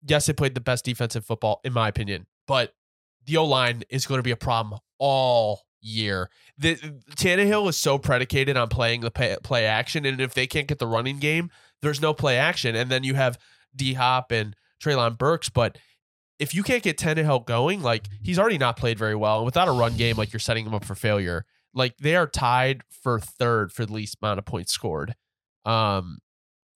Yes, 0.02 0.26
they 0.26 0.32
played 0.32 0.54
the 0.54 0.60
best 0.60 0.84
defensive 0.84 1.24
football 1.24 1.60
in 1.62 1.72
my 1.72 1.88
opinion, 1.88 2.26
but 2.46 2.74
the 3.26 3.36
O 3.36 3.44
line 3.44 3.82
is 3.90 4.06
going 4.06 4.18
to 4.18 4.22
be 4.22 4.30
a 4.30 4.36
problem 4.36 4.80
all 4.98 5.62
year. 5.80 6.30
The 6.58 6.76
Tannehill 7.16 7.68
is 7.68 7.76
so 7.76 7.98
predicated 7.98 8.56
on 8.56 8.68
playing 8.68 9.02
the 9.02 9.10
play 9.42 9.66
action, 9.66 10.04
and 10.04 10.20
if 10.20 10.34
they 10.34 10.46
can't 10.46 10.66
get 10.66 10.78
the 10.78 10.86
running 10.86 11.18
game, 11.18 11.50
there's 11.82 12.00
no 12.00 12.14
play 12.14 12.36
action. 12.36 12.74
And 12.74 12.90
then 12.90 13.04
you 13.04 13.14
have 13.14 13.38
D 13.74 13.94
Hop 13.94 14.32
and 14.32 14.56
Treylon 14.82 15.18
Burks, 15.18 15.48
but 15.48 15.78
if 16.38 16.54
you 16.54 16.62
can't 16.62 16.82
get 16.82 16.96
Tannehill 16.96 17.46
going, 17.46 17.82
like 17.82 18.08
he's 18.22 18.38
already 18.38 18.58
not 18.58 18.76
played 18.76 18.98
very 18.98 19.14
well, 19.14 19.38
and 19.38 19.44
without 19.44 19.68
a 19.68 19.72
run 19.72 19.96
game, 19.96 20.16
like 20.16 20.32
you're 20.32 20.40
setting 20.40 20.66
him 20.66 20.74
up 20.74 20.84
for 20.84 20.94
failure. 20.94 21.44
Like 21.74 21.96
they 21.98 22.16
are 22.16 22.26
tied 22.26 22.82
for 22.90 23.20
third 23.20 23.72
for 23.72 23.86
the 23.86 23.92
least 23.92 24.16
amount 24.20 24.38
of 24.38 24.46
points 24.46 24.72
scored. 24.72 25.14
Um, 25.64 26.18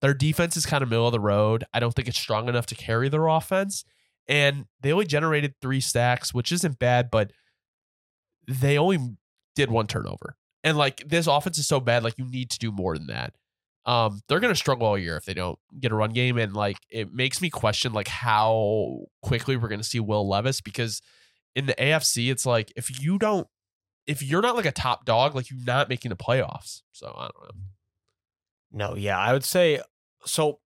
their 0.03 0.15
defense 0.15 0.57
is 0.57 0.67
kind 0.67 0.83
of 0.83 0.91
middle 0.91 1.07
of 1.07 1.13
the 1.13 1.21
road. 1.21 1.65
I 1.73 1.81
don't 1.81 1.95
think 1.95 2.09
it's 2.09 2.19
strong 2.19 2.49
enough 2.49 2.67
to 2.67 2.75
carry 2.75 3.09
their 3.09 3.27
offense, 3.27 3.85
and 4.29 4.67
they 4.83 4.93
only 4.93 5.07
generated 5.07 5.55
three 5.61 5.81
stacks, 5.81 6.35
which 6.35 6.53
isn't 6.53 6.79
bad, 6.79 7.11
but 7.11 7.33
they 8.47 8.77
only 8.77 8.99
did 9.57 9.71
one 9.71 9.87
turnover. 9.87 10.37
And 10.63 10.77
like 10.77 11.09
this 11.09 11.27
offense 11.27 11.59
is 11.59 11.67
so 11.67 11.81
bad, 11.81 12.05
like 12.05 12.19
you 12.19 12.27
need 12.27 12.51
to 12.51 12.59
do 12.59 12.71
more 12.71 12.97
than 12.97 13.07
that. 13.07 13.35
Um, 13.87 14.23
they're 14.29 14.41
gonna 14.41 14.55
struggle 14.55 14.87
all 14.87 14.97
year 14.99 15.17
if 15.17 15.25
they 15.27 15.35
don't 15.35 15.59
get 15.79 15.93
a 15.93 15.95
run 15.95 16.11
game, 16.11 16.39
and 16.39 16.55
like 16.55 16.79
it 16.91 17.13
makes 17.13 17.43
me 17.43 17.51
question 17.51 17.93
like 17.93 18.09
how 18.09 19.01
quickly 19.23 19.57
we're 19.57 19.69
gonna 19.69 19.83
see 19.85 20.01
Will 20.01 20.27
Levis 20.29 20.61
because 20.61 21.03
in 21.55 21.67
the 21.67 21.75
AFC, 21.75 22.31
it's 22.31 22.47
like 22.47 22.73
if 22.77 23.01
you 23.03 23.19
don't, 23.19 23.47
if 24.07 24.23
you're 24.23 24.43
not 24.43 24.57
like 24.57 24.65
a 24.65 24.73
top 24.73 25.05
dog, 25.05 25.35
like 25.35 25.51
you're 25.51 25.65
not 25.67 25.89
making 25.89 26.09
the 26.09 26.17
playoffs. 26.17 26.83
So 26.93 27.09
I 27.17 27.29
don't 27.29 27.43
know. 27.43 28.89
No, 28.89 28.97
yeah, 28.97 29.19
I 29.19 29.33
would 29.33 29.45
say 29.45 29.81
so. 30.25 30.61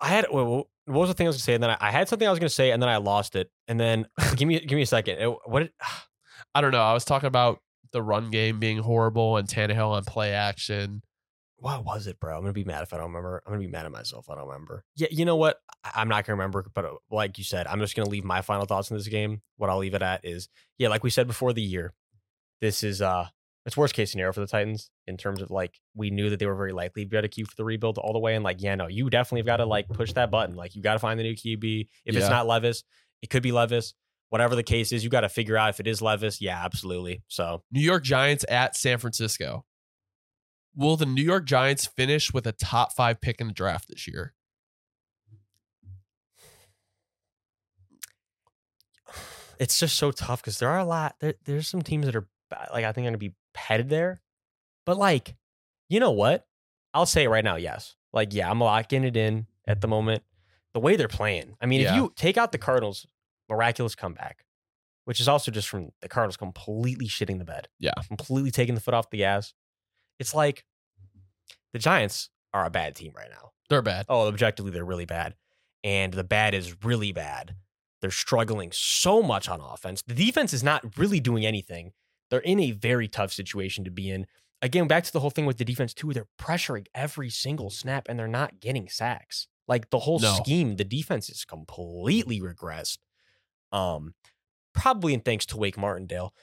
I 0.00 0.08
had 0.08 0.26
what 0.30 0.66
was 0.86 1.08
the 1.08 1.14
thing 1.14 1.26
I 1.26 1.28
was 1.28 1.36
gonna 1.36 1.42
say, 1.42 1.54
and 1.54 1.62
then 1.62 1.70
I, 1.70 1.76
I 1.80 1.90
had 1.90 2.08
something 2.08 2.26
I 2.26 2.30
was 2.30 2.38
gonna 2.38 2.48
say, 2.48 2.70
and 2.70 2.80
then 2.82 2.88
I 2.88 2.96
lost 2.98 3.36
it. 3.36 3.50
And 3.68 3.78
then 3.78 4.06
give 4.36 4.46
me 4.48 4.58
give 4.60 4.76
me 4.76 4.82
a 4.82 4.86
second. 4.86 5.18
It- 5.18 5.36
what? 5.44 5.60
Did, 5.60 5.72
I 6.54 6.60
don't 6.60 6.72
know. 6.72 6.82
I 6.82 6.94
was 6.94 7.04
talking 7.04 7.26
about 7.26 7.60
the 7.92 8.02
run 8.02 8.30
game 8.30 8.58
being 8.58 8.78
horrible 8.78 9.36
and 9.36 9.46
Tannehill 9.48 9.90
on 9.90 10.04
play 10.04 10.32
action. 10.32 11.02
What 11.60 11.84
was 11.84 12.06
it, 12.06 12.18
bro? 12.20 12.34
I'm 12.34 12.40
gonna 12.42 12.52
be 12.52 12.64
mad 12.64 12.82
if 12.82 12.92
I 12.92 12.96
don't 12.96 13.06
remember. 13.06 13.42
I'm 13.46 13.52
gonna 13.52 13.64
be 13.64 13.70
mad 13.70 13.86
at 13.86 13.92
myself. 13.92 14.26
if 14.26 14.30
I 14.30 14.36
don't 14.38 14.48
remember. 14.48 14.84
Yeah, 14.96 15.08
you 15.10 15.24
know 15.24 15.36
what? 15.36 15.58
I- 15.84 15.92
I'm 15.96 16.08
not 16.08 16.24
gonna 16.26 16.36
remember. 16.36 16.66
But 16.74 16.84
uh, 16.84 16.94
like 17.10 17.38
you 17.38 17.44
said, 17.44 17.66
I'm 17.66 17.80
just 17.80 17.94
gonna 17.94 18.08
leave 18.08 18.24
my 18.24 18.40
final 18.42 18.66
thoughts 18.66 18.90
in 18.90 18.96
this 18.96 19.08
game. 19.08 19.42
What 19.56 19.70
I'll 19.70 19.78
leave 19.78 19.94
it 19.94 20.02
at 20.02 20.24
is, 20.24 20.48
yeah, 20.78 20.88
like 20.88 21.04
we 21.04 21.10
said 21.10 21.26
before 21.26 21.52
the 21.52 21.62
year, 21.62 21.94
this 22.60 22.82
is 22.82 23.00
uh, 23.02 23.26
it's 23.66 23.76
worst 23.76 23.94
case 23.94 24.10
scenario 24.10 24.32
for 24.32 24.40
the 24.40 24.46
Titans 24.46 24.90
in 25.06 25.16
terms 25.16 25.42
of 25.42 25.50
like 25.50 25.78
we 25.94 26.10
knew 26.10 26.30
that 26.30 26.38
they 26.38 26.46
were 26.46 26.54
very 26.54 26.72
likely 26.72 27.04
to 27.04 27.08
be 27.08 27.16
able 27.16 27.22
to 27.28 27.28
keep 27.28 27.54
the 27.56 27.64
rebuild 27.64 27.98
all 27.98 28.12
the 28.12 28.18
way, 28.18 28.34
and 28.34 28.44
like 28.44 28.62
yeah, 28.62 28.74
no, 28.74 28.86
you 28.86 29.10
definitely 29.10 29.40
have 29.40 29.46
got 29.46 29.56
to 29.58 29.66
like 29.66 29.88
push 29.88 30.12
that 30.14 30.30
button. 30.30 30.56
Like 30.56 30.74
you 30.74 30.82
got 30.82 30.94
to 30.94 30.98
find 30.98 31.18
the 31.20 31.24
new 31.24 31.34
QB. 31.34 31.88
If 32.06 32.14
Yeah. 32.14 32.20
it's 32.20 32.30
not 32.30 32.46
Levis, 32.46 32.84
it 33.22 33.30
could 33.30 33.42
be 33.42 33.52
Levis. 33.52 33.94
Whatever 34.30 34.54
the 34.54 34.62
case 34.62 34.92
is, 34.92 35.02
you 35.02 35.10
got 35.10 35.22
to 35.22 35.28
figure 35.28 35.56
out 35.56 35.70
if 35.70 35.80
it 35.80 35.88
is 35.88 36.00
Levis. 36.00 36.40
Yeah, 36.40 36.64
absolutely. 36.64 37.22
So 37.26 37.64
New 37.72 37.80
York 37.80 38.04
Giants 38.04 38.44
at 38.48 38.76
San 38.76 38.98
Francisco. 38.98 39.64
Will 40.74 40.96
the 40.96 41.06
New 41.06 41.22
York 41.22 41.44
Giants 41.44 41.86
finish 41.86 42.32
with 42.32 42.46
a 42.46 42.52
top 42.52 42.92
five 42.92 43.20
pick 43.20 43.40
in 43.40 43.48
the 43.48 43.52
draft 43.52 43.88
this 43.88 44.06
year? 44.06 44.34
it's 49.60 49.78
just 49.78 49.96
so 49.96 50.10
tough 50.10 50.40
because 50.40 50.58
there 50.58 50.70
are 50.70 50.78
a 50.78 50.84
lot. 50.84 51.14
There, 51.20 51.34
there's 51.44 51.68
some 51.68 51.82
teams 51.82 52.06
that 52.06 52.16
are 52.16 52.26
like 52.72 52.84
I 52.84 52.92
think 52.92 53.04
going 53.04 53.12
to 53.12 53.18
be 53.18 53.34
headed 53.54 53.90
there, 53.90 54.18
but 54.86 54.96
like, 54.96 55.36
you 55.88 56.00
know 56.00 56.10
what? 56.10 56.46
I'll 56.94 57.06
say 57.06 57.28
right 57.28 57.44
now. 57.44 57.56
Yes, 57.56 57.94
like 58.12 58.32
yeah, 58.32 58.50
I'm 58.50 58.58
locking 58.58 59.04
it 59.04 59.16
in 59.16 59.46
at 59.68 59.82
the 59.82 59.86
moment. 59.86 60.24
The 60.72 60.80
way 60.80 60.96
they're 60.96 61.08
playing. 61.08 61.56
I 61.60 61.66
mean, 61.66 61.82
if 61.82 61.94
you 61.94 62.12
take 62.16 62.38
out 62.38 62.52
the 62.52 62.58
Cardinals, 62.58 63.06
miraculous 63.48 63.94
comeback, 63.94 64.44
which 65.04 65.20
is 65.20 65.28
also 65.28 65.50
just 65.50 65.68
from 65.68 65.90
the 66.00 66.08
Cardinals 66.08 66.36
completely 66.36 67.06
shitting 67.06 67.38
the 67.38 67.44
bed. 67.44 67.68
Yeah. 67.78 67.92
completely 68.06 68.52
taking 68.52 68.76
the 68.76 68.80
foot 68.80 68.94
off 68.94 69.10
the 69.10 69.18
gas. 69.18 69.52
It's 70.20 70.34
like 70.34 70.64
the 71.72 71.78
Giants 71.80 72.30
are 72.54 72.64
a 72.64 72.70
bad 72.70 72.94
team 72.94 73.12
right 73.16 73.30
now. 73.30 73.50
They're 73.68 73.82
bad. 73.82 74.06
Oh, 74.08 74.28
objectively, 74.28 74.70
they're 74.70 74.84
really 74.84 75.04
bad. 75.06 75.34
And 75.82 76.12
the 76.12 76.24
bad 76.24 76.54
is 76.54 76.76
really 76.84 77.10
bad. 77.10 77.56
They're 78.00 78.10
struggling 78.10 78.70
so 78.72 79.22
much 79.22 79.48
on 79.48 79.60
offense. 79.60 80.02
The 80.06 80.14
defense 80.14 80.52
is 80.52 80.62
not 80.62 80.96
really 80.98 81.20
doing 81.20 81.44
anything. 81.46 81.92
They're 82.30 82.40
in 82.40 82.60
a 82.60 82.70
very 82.72 83.08
tough 83.08 83.32
situation 83.32 83.84
to 83.84 83.90
be 83.90 84.10
in. 84.10 84.26
Again, 84.62 84.86
back 84.88 85.04
to 85.04 85.12
the 85.12 85.20
whole 85.20 85.30
thing 85.30 85.46
with 85.46 85.58
the 85.58 85.64
defense, 85.64 85.94
too. 85.94 86.12
They're 86.12 86.26
pressuring 86.38 86.86
every 86.94 87.30
single 87.30 87.70
snap 87.70 88.06
and 88.08 88.18
they're 88.18 88.28
not 88.28 88.60
getting 88.60 88.88
sacks. 88.88 89.48
Like 89.66 89.90
the 89.90 90.00
whole 90.00 90.18
No. 90.18 90.34
scheme, 90.34 90.76
the 90.76 90.84
defense 90.84 91.30
is 91.30 91.44
completely 91.44 92.40
regressed. 92.40 92.98
Um, 93.72 94.14
probably 94.74 95.14
in 95.14 95.20
thanks 95.20 95.46
to 95.46 95.56
Wink 95.56 95.78
Martindale. 95.78 96.34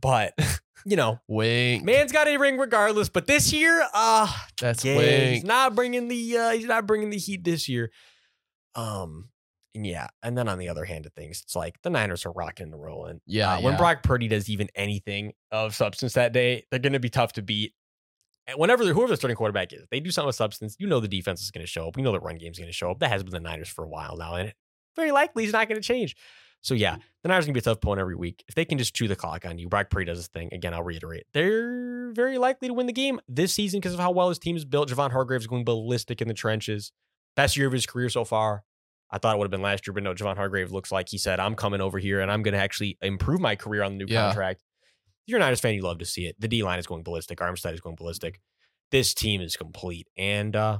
But, 0.00 0.34
you 0.86 0.96
know, 0.96 1.18
Wink. 1.28 1.84
man's 1.84 2.12
got 2.12 2.26
a 2.28 2.36
ring 2.36 2.58
regardless. 2.58 3.08
But 3.08 3.26
this 3.26 3.52
year, 3.52 3.86
uh, 3.94 4.32
That's 4.60 4.84
yeah, 4.84 4.96
wink. 4.96 5.32
he's 5.34 5.44
not 5.44 5.74
bringing 5.74 6.08
the 6.08 6.36
uh, 6.38 6.50
he's 6.52 6.66
not 6.66 6.86
bringing 6.86 7.10
the 7.10 7.18
heat 7.18 7.44
this 7.44 7.68
year. 7.68 7.90
Um, 8.74 9.28
yeah, 9.74 10.08
and 10.22 10.36
then 10.38 10.48
on 10.48 10.58
the 10.58 10.68
other 10.68 10.84
hand 10.84 11.06
of 11.06 11.12
things, 11.14 11.40
it's 11.42 11.56
like 11.56 11.80
the 11.82 11.90
Niners 11.90 12.24
are 12.26 12.32
rocking 12.32 12.72
and 12.72 12.80
rolling. 12.82 13.20
yeah, 13.26 13.54
Uh, 13.56 13.60
when. 13.60 13.76
Brock 13.76 14.02
Purdy 14.02 14.28
does 14.28 14.48
even 14.48 14.68
anything 14.74 15.32
of 15.50 15.74
substance 15.74 16.12
that 16.14 16.32
day, 16.32 16.64
they're 16.70 16.78
going 16.80 16.92
to 16.92 17.00
be 17.00 17.08
tough 17.10 17.32
to 17.34 17.42
beat. 17.42 17.72
And 18.46 18.58
whenever 18.58 18.84
whoever 18.84 19.08
the 19.08 19.16
starting 19.16 19.36
quarterback 19.36 19.72
is, 19.72 19.86
they 19.90 20.00
do 20.00 20.10
something 20.10 20.26
with 20.26 20.36
substance. 20.36 20.76
You 20.78 20.86
know 20.86 21.00
the 21.00 21.08
defense 21.08 21.42
is 21.42 21.50
going 21.50 21.64
to 21.64 21.70
show 21.70 21.88
up. 21.88 21.96
We 21.96 22.02
know 22.02 22.12
the 22.12 22.20
run 22.20 22.36
game 22.36 22.52
is 22.52 22.58
going 22.58 22.68
to 22.68 22.74
show 22.74 22.90
up. 22.90 22.98
That 23.00 23.10
has 23.10 23.22
been 23.22 23.32
the 23.32 23.40
Niners 23.40 23.68
for 23.68 23.84
a 23.84 23.88
while 23.88 24.16
now, 24.16 24.34
and 24.34 24.52
very 24.96 25.12
likely 25.12 25.44
is 25.44 25.52
not 25.52 25.66
going 25.68 25.80
to 25.80 25.86
change. 25.86 26.14
So 26.64 26.72
yeah, 26.74 26.96
the 27.22 27.28
Niners 27.28 27.44
going 27.44 27.52
to 27.52 27.58
be 27.58 27.60
a 27.60 27.62
tough 27.62 27.76
opponent 27.76 28.00
every 28.00 28.16
week. 28.16 28.42
If 28.48 28.54
they 28.54 28.64
can 28.64 28.78
just 28.78 28.94
chew 28.94 29.06
the 29.06 29.14
clock 29.14 29.44
on 29.44 29.58
you, 29.58 29.68
Brock 29.68 29.90
Purdy 29.90 30.06
does 30.06 30.16
his 30.16 30.28
thing. 30.28 30.48
Again, 30.50 30.72
I'll 30.72 30.82
reiterate, 30.82 31.24
they're 31.34 32.10
very 32.12 32.38
likely 32.38 32.68
to 32.68 32.74
win 32.74 32.86
the 32.86 32.92
game 32.92 33.20
this 33.28 33.52
season 33.52 33.80
because 33.80 33.92
of 33.92 34.00
how 34.00 34.10
well 34.12 34.30
his 34.30 34.38
team 34.38 34.56
is 34.56 34.64
built. 34.64 34.88
Javon 34.88 35.10
Hargrave's 35.12 35.46
going 35.46 35.64
ballistic 35.66 36.22
in 36.22 36.28
the 36.28 36.32
trenches. 36.34 36.90
Best 37.36 37.56
year 37.58 37.66
of 37.66 37.72
his 37.74 37.84
career 37.84 38.08
so 38.08 38.24
far. 38.24 38.64
I 39.10 39.18
thought 39.18 39.34
it 39.34 39.38
would 39.38 39.44
have 39.44 39.50
been 39.50 39.60
last 39.62 39.86
year, 39.86 39.92
but 39.92 40.02
no, 40.02 40.14
Javon 40.14 40.36
Hargrave 40.36 40.72
looks 40.72 40.90
like 40.90 41.10
he 41.10 41.18
said, 41.18 41.38
I'm 41.38 41.54
coming 41.54 41.82
over 41.82 41.98
here 41.98 42.20
and 42.20 42.30
I'm 42.32 42.42
going 42.42 42.54
to 42.54 42.60
actually 42.60 42.96
improve 43.02 43.40
my 43.40 43.56
career 43.56 43.82
on 43.82 43.92
the 43.98 44.04
new 44.04 44.12
Yeah. 44.12 44.28
contract. 44.28 44.62
If 45.26 45.30
you're 45.32 45.38
a 45.38 45.40
Niners 45.40 45.60
fan, 45.60 45.74
you 45.74 45.82
love 45.82 45.98
to 45.98 46.06
see 46.06 46.26
it. 46.26 46.34
The 46.40 46.48
D 46.48 46.62
line 46.62 46.78
is 46.78 46.86
going 46.86 47.02
ballistic. 47.02 47.38
Armstead 47.40 47.74
is 47.74 47.80
going 47.80 47.96
ballistic. 47.96 48.40
This 48.90 49.12
team 49.12 49.40
is 49.42 49.56
complete. 49.56 50.08
And 50.16 50.56
uh, 50.56 50.78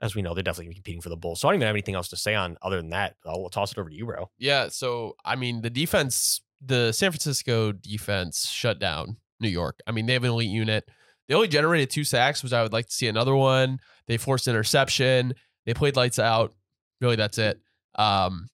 as 0.00 0.14
we 0.14 0.22
know, 0.22 0.32
they're 0.34 0.42
definitely 0.42 0.74
competing 0.74 1.00
for 1.00 1.08
the 1.10 1.16
Bulls. 1.16 1.40
So 1.40 1.48
I 1.48 1.52
don't 1.52 1.56
even 1.60 1.66
have 1.66 1.74
anything 1.74 1.94
else 1.94 2.08
to 2.08 2.16
say 2.16 2.34
on 2.34 2.56
other 2.62 2.76
than 2.78 2.90
that. 2.90 3.16
I'll 3.26 3.48
toss 3.50 3.72
it 3.72 3.78
over 3.78 3.90
to 3.90 3.94
you, 3.94 4.06
bro. 4.06 4.30
Yeah, 4.38 4.68
so 4.68 5.16
I 5.24 5.36
mean, 5.36 5.62
the 5.62 5.70
defense, 5.70 6.40
the 6.64 6.92
San 6.92 7.10
Francisco 7.10 7.72
defense 7.72 8.48
shut 8.48 8.78
down 8.78 9.16
New 9.40 9.48
York. 9.48 9.80
I 9.86 9.92
mean, 9.92 10.06
they 10.06 10.12
have 10.14 10.24
an 10.24 10.30
elite 10.30 10.48
unit. 10.50 10.88
They 11.28 11.34
only 11.34 11.48
generated 11.48 11.90
two 11.90 12.04
sacks, 12.04 12.42
which 12.42 12.52
I 12.52 12.62
would 12.62 12.72
like 12.72 12.86
to 12.86 12.92
see 12.92 13.06
another 13.08 13.36
one. 13.36 13.78
They 14.06 14.16
forced 14.16 14.48
interception. 14.48 15.34
They 15.66 15.74
played 15.74 15.96
lights 15.96 16.18
out. 16.18 16.54
Really, 17.00 17.16
that's 17.16 17.38
it. 17.38 17.60
Um, 17.94 18.48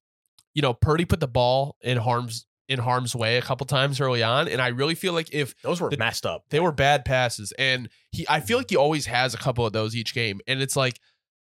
you 0.54 0.62
know, 0.62 0.74
Purdy 0.74 1.04
put 1.04 1.20
the 1.20 1.28
ball 1.28 1.76
in 1.82 1.96
harm's 1.98 2.46
in 2.68 2.80
harm's 2.80 3.14
way 3.14 3.36
a 3.38 3.42
couple 3.42 3.64
times 3.64 4.00
early 4.00 4.22
on, 4.24 4.48
and 4.48 4.60
I 4.60 4.68
really 4.68 4.96
feel 4.96 5.12
like 5.12 5.32
if 5.32 5.54
Those 5.62 5.80
were 5.80 5.88
The- 5.88 5.96
messed 5.98 6.26
up. 6.26 6.46
they 6.50 6.58
were 6.58 6.72
bad 6.72 7.04
passes, 7.04 7.52
and 7.58 7.88
he, 8.10 8.26
I 8.28 8.40
feel 8.40 8.58
like 8.58 8.68
he 8.70 8.76
always 8.76 9.06
has 9.06 9.34
a 9.34 9.38
couple 9.38 9.64
of 9.64 9.72
those 9.72 9.94
each 9.94 10.12
game, 10.14 10.40
and 10.48 10.60
it's 10.60 10.74
like. 10.76 10.98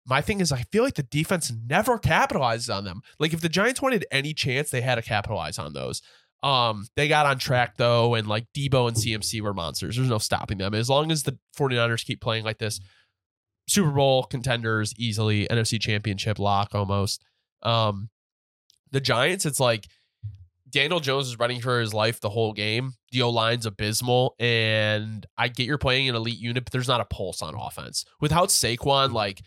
My 0.06 0.20
thing 0.20 0.40
is, 0.40 0.50
I 0.50 0.62
feel 0.72 0.82
like 0.82 0.94
the 0.94 1.04
defense 1.04 1.52
never 1.66 1.98
capitalizes 1.98 2.74
on 2.74 2.84
them. 2.84 3.02
Like 3.18 3.32
if 3.32 3.40
the 3.40 3.48
Giants 3.48 3.80
wanted 3.80 4.04
any 4.10 4.34
chance, 4.34 4.70
they 4.70 4.80
had 4.80 4.96
to 4.96 5.02
capitalize 5.02 5.58
on 5.58 5.72
those. 5.72 6.02
Um, 6.42 6.88
they 6.96 7.06
got 7.06 7.26
on 7.26 7.38
track 7.38 7.76
though, 7.76 8.14
and 8.14 8.26
like 8.26 8.46
Deebo 8.52 8.88
and 8.88 8.96
CMC 8.96 9.40
were 9.40 9.54
monsters. 9.54 9.96
There's 9.96 10.08
no 10.08 10.18
stopping 10.18 10.58
them. 10.58 10.74
As 10.74 10.90
long 10.90 11.12
as 11.12 11.22
the 11.22 11.38
49ers 11.56 12.04
keep 12.04 12.20
playing 12.20 12.44
like 12.44 12.58
this, 12.58 12.80
Super 13.68 13.90
Bowl 13.90 14.24
contenders 14.24 14.92
easily, 14.98 15.46
NFC 15.48 15.80
championship 15.80 16.40
lock 16.40 16.74
almost. 16.74 17.22
Um, 17.62 18.10
the 18.90 19.00
Giants, 19.00 19.46
it's 19.46 19.60
like 19.60 19.86
Daniel 20.68 21.00
Jones 21.00 21.28
is 21.28 21.38
running 21.38 21.60
for 21.60 21.78
his 21.78 21.94
life 21.94 22.20
the 22.20 22.30
whole 22.30 22.52
game. 22.52 22.94
The 23.12 23.22
O 23.22 23.30
line's 23.30 23.66
abysmal, 23.66 24.34
and 24.40 25.24
I 25.38 25.48
get 25.48 25.66
you're 25.66 25.78
playing 25.78 26.08
an 26.08 26.16
elite 26.16 26.38
unit, 26.38 26.64
but 26.64 26.72
there's 26.72 26.88
not 26.88 27.00
a 27.00 27.04
pulse 27.04 27.40
on 27.40 27.54
offense. 27.54 28.04
Without 28.20 28.48
Saquon, 28.48 29.12
like 29.12 29.42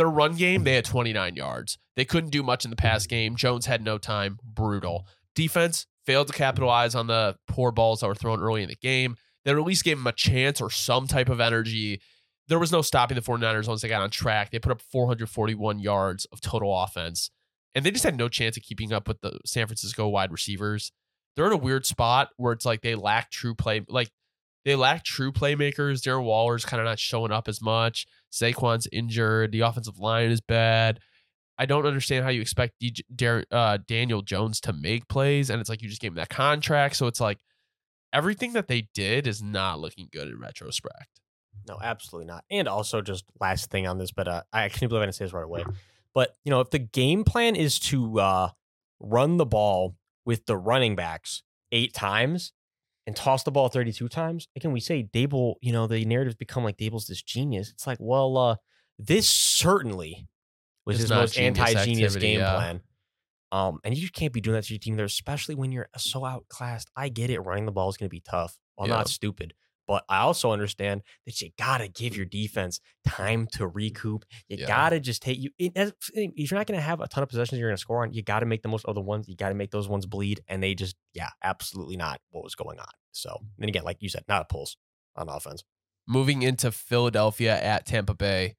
their 0.00 0.08
run 0.08 0.34
game, 0.34 0.64
they 0.64 0.76
had 0.76 0.86
29 0.86 1.36
yards. 1.36 1.76
They 1.94 2.06
couldn't 2.06 2.30
do 2.30 2.42
much 2.42 2.64
in 2.64 2.70
the 2.70 2.76
pass 2.76 3.06
game. 3.06 3.36
Jones 3.36 3.66
had 3.66 3.84
no 3.84 3.98
time. 3.98 4.38
Brutal. 4.42 5.06
Defense 5.34 5.86
failed 6.06 6.28
to 6.28 6.32
capitalize 6.32 6.94
on 6.94 7.06
the 7.06 7.36
poor 7.46 7.70
balls 7.70 8.00
that 8.00 8.06
were 8.06 8.14
thrown 8.14 8.40
early 8.40 8.62
in 8.62 8.70
the 8.70 8.76
game. 8.76 9.16
They 9.44 9.50
at 9.50 9.58
least 9.58 9.84
gave 9.84 9.98
him 9.98 10.06
a 10.06 10.12
chance 10.12 10.58
or 10.58 10.70
some 10.70 11.06
type 11.06 11.28
of 11.28 11.38
energy. 11.38 12.00
There 12.48 12.58
was 12.58 12.72
no 12.72 12.80
stopping 12.80 13.14
the 13.14 13.20
49ers 13.20 13.68
once 13.68 13.82
they 13.82 13.88
got 13.88 14.00
on 14.00 14.08
track. 14.08 14.50
They 14.50 14.58
put 14.58 14.72
up 14.72 14.80
441 14.80 15.78
yards 15.80 16.24
of 16.32 16.40
total 16.40 16.82
offense, 16.82 17.30
and 17.74 17.84
they 17.84 17.90
just 17.90 18.04
had 18.04 18.16
no 18.16 18.30
chance 18.30 18.56
of 18.56 18.62
keeping 18.62 18.94
up 18.94 19.06
with 19.06 19.20
the 19.20 19.38
San 19.44 19.66
Francisco 19.66 20.08
wide 20.08 20.32
receivers. 20.32 20.92
They're 21.36 21.46
in 21.46 21.52
a 21.52 21.58
weird 21.58 21.84
spot 21.84 22.30
where 22.38 22.54
it's 22.54 22.64
like 22.64 22.80
they 22.80 22.94
lack 22.94 23.30
true 23.30 23.54
play, 23.54 23.82
like 23.86 24.10
they 24.64 24.74
lack 24.74 25.04
true 25.04 25.32
playmakers. 25.32 26.02
Darren 26.02 26.24
Waller's 26.24 26.64
kind 26.64 26.80
of 26.80 26.86
not 26.86 26.98
showing 26.98 27.32
up 27.32 27.48
as 27.48 27.62
much. 27.62 28.06
Saquon's 28.30 28.86
injured. 28.92 29.52
The 29.52 29.60
offensive 29.60 29.98
line 29.98 30.30
is 30.30 30.40
bad. 30.40 31.00
I 31.58 31.66
don't 31.66 31.86
understand 31.86 32.24
how 32.24 32.30
you 32.30 32.40
expect 32.40 32.80
DJ, 32.80 33.44
uh, 33.50 33.78
Daniel 33.86 34.22
Jones 34.22 34.60
to 34.62 34.72
make 34.72 35.08
plays, 35.08 35.50
and 35.50 35.60
it's 35.60 35.68
like 35.68 35.82
you 35.82 35.88
just 35.88 36.00
gave 36.00 36.12
him 36.12 36.16
that 36.16 36.30
contract. 36.30 36.96
So 36.96 37.06
it's 37.06 37.20
like 37.20 37.38
everything 38.12 38.54
that 38.54 38.68
they 38.68 38.88
did 38.94 39.26
is 39.26 39.42
not 39.42 39.78
looking 39.78 40.08
good 40.10 40.28
in 40.28 40.38
retrospect. 40.38 41.20
No, 41.68 41.78
absolutely 41.82 42.26
not. 42.26 42.44
And 42.50 42.66
also, 42.66 43.02
just 43.02 43.24
last 43.40 43.70
thing 43.70 43.86
on 43.86 43.98
this, 43.98 44.10
but 44.10 44.26
uh, 44.26 44.42
I 44.52 44.68
can't 44.70 44.88
believe 44.88 45.02
I 45.02 45.06
didn't 45.06 45.16
say 45.16 45.26
this 45.26 45.34
right 45.34 45.44
away. 45.44 45.64
But 46.14 46.34
you 46.44 46.50
know, 46.50 46.60
if 46.60 46.70
the 46.70 46.78
game 46.78 47.24
plan 47.24 47.56
is 47.56 47.78
to 47.80 48.20
uh, 48.20 48.50
run 48.98 49.36
the 49.36 49.46
ball 49.46 49.96
with 50.24 50.46
the 50.46 50.56
running 50.56 50.96
backs 50.96 51.42
eight 51.72 51.92
times 51.92 52.52
and 53.06 53.16
toss 53.16 53.42
the 53.42 53.50
ball 53.50 53.68
32 53.68 54.08
times, 54.08 54.46
again, 54.56 54.72
we 54.72 54.80
say 54.80 55.02
Daboll, 55.02 55.54
you 55.60 55.72
know, 55.72 55.86
the 55.86 56.04
narratives 56.04 56.36
become 56.36 56.64
like 56.64 56.76
Daboll's 56.76 57.06
this 57.06 57.22
genius. 57.22 57.70
It's 57.70 57.86
like, 57.86 57.98
well, 58.00 58.36
uh, 58.36 58.56
this 58.98 59.28
certainly 59.28 60.28
was 60.86 60.96
It's 60.96 61.02
his 61.02 61.10
most 61.10 61.38
anti-genius 61.38 62.16
game 62.16 62.40
yeah. 62.40 62.54
plan. 62.56 62.80
Um, 63.52 63.80
and 63.82 63.94
you 63.94 64.00
just 64.02 64.12
can't 64.12 64.32
be 64.32 64.40
doing 64.40 64.54
that 64.54 64.64
to 64.64 64.74
your 64.74 64.78
team 64.78 64.96
there, 64.96 65.06
especially 65.06 65.54
when 65.56 65.72
you're 65.72 65.88
so 65.96 66.24
outclassed. 66.24 66.88
I 66.96 67.08
get 67.08 67.30
it, 67.30 67.40
running 67.40 67.66
the 67.66 67.72
ball 67.72 67.88
is 67.88 67.96
going 67.96 68.08
to 68.08 68.14
be 68.14 68.20
tough. 68.20 68.56
Well, 68.78 68.88
Yeah. 68.88 68.94
not 68.96 69.08
stupid, 69.08 69.54
but 69.90 70.04
I 70.08 70.18
also 70.18 70.52
understand 70.52 71.02
that 71.26 71.42
you 71.42 71.50
gotta 71.58 71.88
give 71.88 72.16
your 72.16 72.24
defense 72.24 72.78
time 73.04 73.48
to 73.54 73.66
recoup. 73.66 74.24
You 74.48 74.58
Yeah. 74.60 74.68
gotta 74.68 75.00
just 75.00 75.20
take 75.20 75.36
you. 75.40 75.50
It, 75.58 75.72
if 76.14 76.48
you're 76.48 76.56
not 76.60 76.68
gonna 76.68 76.80
have 76.80 77.00
a 77.00 77.08
ton 77.08 77.24
of 77.24 77.28
possessions, 77.28 77.58
you're 77.58 77.68
gonna 77.70 77.76
score 77.76 78.04
on. 78.04 78.12
You 78.12 78.22
gotta 78.22 78.46
make 78.46 78.62
the 78.62 78.68
most 78.68 78.84
of 78.84 78.94
the 78.94 79.00
ones. 79.00 79.28
You 79.28 79.34
gotta 79.34 79.56
make 79.56 79.72
those 79.72 79.88
ones 79.88 80.06
bleed, 80.06 80.42
and 80.46 80.62
they 80.62 80.76
just, 80.76 80.94
yeah, 81.12 81.30
absolutely 81.42 81.96
not 81.96 82.20
what 82.30 82.44
was 82.44 82.54
going 82.54 82.78
on. 82.78 82.86
So 83.10 83.40
then 83.58 83.68
again, 83.68 83.82
like 83.82 83.96
you 83.98 84.08
said, 84.08 84.22
not 84.28 84.42
a 84.42 84.44
pulse 84.44 84.76
on 85.16 85.28
offense. 85.28 85.64
Moving 86.06 86.42
into 86.42 86.70
Philadelphia 86.70 87.60
at 87.60 87.84
Tampa 87.84 88.14
Bay, 88.14 88.54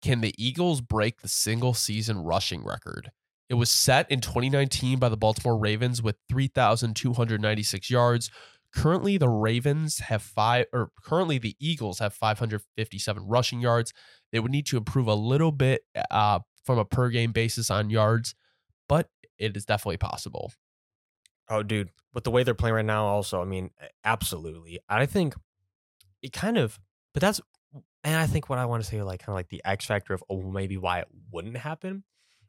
can 0.00 0.20
the 0.20 0.32
Eagles 0.38 0.80
break 0.80 1.20
the 1.20 1.26
single 1.28 1.74
season 1.74 2.18
rushing 2.20 2.64
record? 2.64 3.10
It 3.48 3.54
was 3.54 3.72
set 3.72 4.08
in 4.08 4.20
2019 4.20 5.00
by 5.00 5.08
the 5.08 5.16
Baltimore 5.16 5.58
Ravens 5.58 6.00
with 6.00 6.14
3,296 6.28 7.90
yards. 7.90 8.30
Currently, 8.74 9.18
the 9.18 9.28
Ravens 9.28 9.98
have 9.98 10.22
five, 10.22 10.66
or 10.72 10.90
currently 11.02 11.38
the 11.38 11.56
Eagles 11.58 11.98
have 11.98 12.14
557 12.14 13.26
rushing 13.26 13.60
yards. 13.60 13.92
They 14.30 14.38
would 14.38 14.52
need 14.52 14.66
to 14.66 14.76
improve 14.76 15.08
a 15.08 15.14
little 15.14 15.50
bit 15.50 15.82
uh, 16.10 16.40
from 16.64 16.78
a 16.78 16.84
per 16.84 17.08
game 17.08 17.32
basis 17.32 17.70
on 17.70 17.90
yards, 17.90 18.34
but 18.88 19.08
it 19.38 19.56
is 19.56 19.64
definitely 19.64 19.96
possible. 19.96 20.52
Oh, 21.48 21.64
dude, 21.64 21.90
with 22.14 22.22
the 22.22 22.30
way 22.30 22.44
they're 22.44 22.54
playing 22.54 22.76
right 22.76 22.84
now, 22.84 23.06
also, 23.06 23.42
I 23.42 23.44
mean, 23.44 23.70
absolutely. 24.04 24.78
I 24.88 25.06
think 25.06 25.34
it 26.22 26.32
kind 26.32 26.56
of, 26.56 26.78
but 27.12 27.20
that's, 27.20 27.40
and 28.04 28.16
I 28.16 28.26
think 28.26 28.48
what 28.48 28.60
I 28.60 28.66
want 28.66 28.84
to 28.84 28.88
say, 28.88 29.02
like, 29.02 29.20
kind 29.20 29.30
of 29.30 29.34
like 29.34 29.48
the 29.48 29.62
X 29.64 29.84
factor 29.84 30.14
of, 30.14 30.22
oh, 30.30 30.42
maybe 30.42 30.76
why 30.76 31.00
it 31.00 31.08
wouldn't 31.32 31.56
happen 31.56 32.04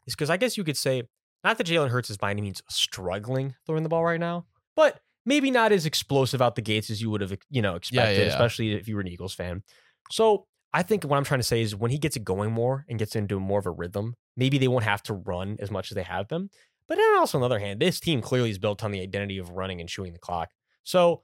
is 0.06 0.14
because 0.14 0.30
I 0.30 0.38
guess 0.38 0.56
you 0.56 0.64
could 0.64 0.78
say, 0.78 1.04
not 1.44 1.58
that 1.58 1.66
Jalen 1.66 1.90
Hurts 1.90 2.12
is 2.12 2.18
by 2.18 2.30
any 2.30 2.42
means 2.42 2.62
struggling 2.70 3.56
throwing 3.66 3.82
the 3.82 3.90
ball 3.90 4.06
right 4.06 4.20
now, 4.20 4.46
but 4.76 5.00
maybe 5.26 5.52
not 5.52 5.72
as 5.72 5.86
explosive 5.86 6.42
out 6.42 6.56
the 6.56 6.62
gates 6.62 6.90
as 6.90 7.02
you 7.02 7.10
would 7.10 7.22
have, 7.22 7.38
you 7.50 7.62
know, 7.62 7.76
expected, 7.76 8.20
yeah. 8.20 8.28
especially 8.28 8.74
if 8.74 8.88
you 8.88 8.96
were 8.96 9.02
an 9.02 9.08
Eagles 9.08 9.34
fan. 9.34 9.64
So 10.12 10.48
I 10.74 10.84
think 10.84 11.04
what 11.04 11.18
I'm 11.18 11.24
trying 11.24 11.40
to 11.40 11.46
say 11.46 11.62
is 11.62 11.76
when 11.76 11.92
he 11.92 11.98
gets 11.98 12.16
it 12.16 12.24
going 12.24 12.52
more 12.52 12.86
and 12.90 12.98
gets 12.98 13.16
into 13.16 13.40
more 13.40 13.60
of 13.60 13.66
a 13.66 13.72
rhythm, 13.72 14.16
maybe 14.36 14.58
they 14.58 14.68
won't 14.68 14.86
have 14.86 15.04
to 15.04 15.14
run 15.14 15.58
as 15.60 15.70
much 15.70 15.92
as 15.92 15.96
they 15.96 16.04
have 16.04 16.28
been. 16.28 16.50
But 16.88 16.98
then 16.98 17.18
also 17.18 17.38
on 17.38 17.42
the 17.42 17.46
other 17.46 17.60
hand, 17.60 17.80
this 17.80 18.00
team 18.00 18.22
clearly 18.22 18.50
is 18.50 18.60
built 18.60 18.84
on 18.84 18.92
the 18.92 19.02
identity 19.02 19.38
of 19.38 19.52
running 19.52 19.80
and 19.80 19.90
chewing 19.90 20.14
the 20.14 20.20
clock. 20.20 20.50
So 20.84 21.24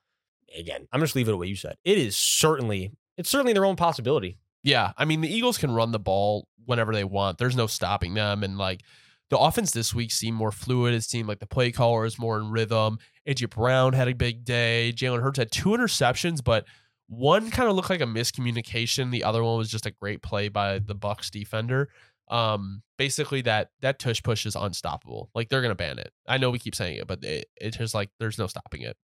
again, 0.58 0.88
I'm 0.92 1.02
just 1.02 1.16
leave 1.16 1.28
it 1.28 1.32
at 1.32 1.38
what 1.38 1.48
you 1.48 1.56
said. 1.56 1.76
It 1.84 1.98
is 1.98 2.16
certainly 2.16 2.92
it's 3.18 3.30
certainly 3.30 3.54
their 3.54 3.66
own 3.66 3.76
possibility. 3.76 4.38
Yeah, 4.64 4.92
I 4.98 5.06
mean 5.06 5.22
the 5.22 5.34
Eagles 5.34 5.58
can 5.58 5.72
run 5.72 5.92
the 5.92 6.00
ball 6.00 6.48
whenever 6.66 6.94
they 6.94 7.04
want. 7.04 7.38
There's 7.38 7.56
no 7.56 7.68
stopping 7.68 8.14
them, 8.14 8.44
and 8.44 8.58
like 8.58 8.82
the 9.30 9.38
offense 9.38 9.72
this 9.72 9.94
week 9.94 10.12
seemed 10.12 10.38
more 10.38 10.52
fluid. 10.52 10.94
It 10.94 11.04
seemed 11.04 11.28
like 11.28 11.40
the 11.40 11.48
play 11.48 11.72
caller 11.72 12.06
is 12.06 12.18
more 12.18 12.38
in 12.38 12.52
rhythm. 12.52 13.00
AJ 13.28 13.50
Brown 13.50 13.94
had 13.94 14.08
a 14.08 14.14
big 14.14 14.46
day. 14.46 14.94
Jalen 14.96 15.22
Hurts 15.22 15.40
had 15.40 15.52
two 15.52 15.70
interceptions, 15.70 16.44
but 16.44 16.66
one 17.08 17.52
kind 17.52 17.70
of 17.70 17.76
looked 17.76 17.90
like 17.90 18.02
a 18.02 18.06
miscommunication. 18.06 19.12
The 19.12 19.24
other 19.24 19.44
one 19.44 19.58
was 19.58 19.70
just 19.70 19.86
a 19.86 19.92
great 19.92 20.22
play 20.22 20.50
by 20.50 20.80
the 20.80 20.96
Bucks 20.96 21.30
defender. 21.30 21.90
Um, 22.30 22.84
basically 22.98 23.42
that 23.44 23.70
that 23.82 24.00
tush 24.00 24.22
push 24.22 24.46
is 24.46 24.56
unstoppable. 24.56 25.30
Like 25.34 25.50
they're 25.50 25.62
gonna 25.62 25.76
ban 25.76 26.00
it. 26.00 26.12
I 26.28 26.38
know 26.38 26.50
we 26.50 26.60
keep 26.60 26.76
saying 26.76 26.98
it, 26.98 27.08
but 27.08 27.24
it, 27.24 27.46
it's 27.56 27.78
just 27.78 27.94
like 27.94 28.10
there's 28.20 28.38
no 28.38 28.48
stopping 28.48 28.82
it. 28.82 28.98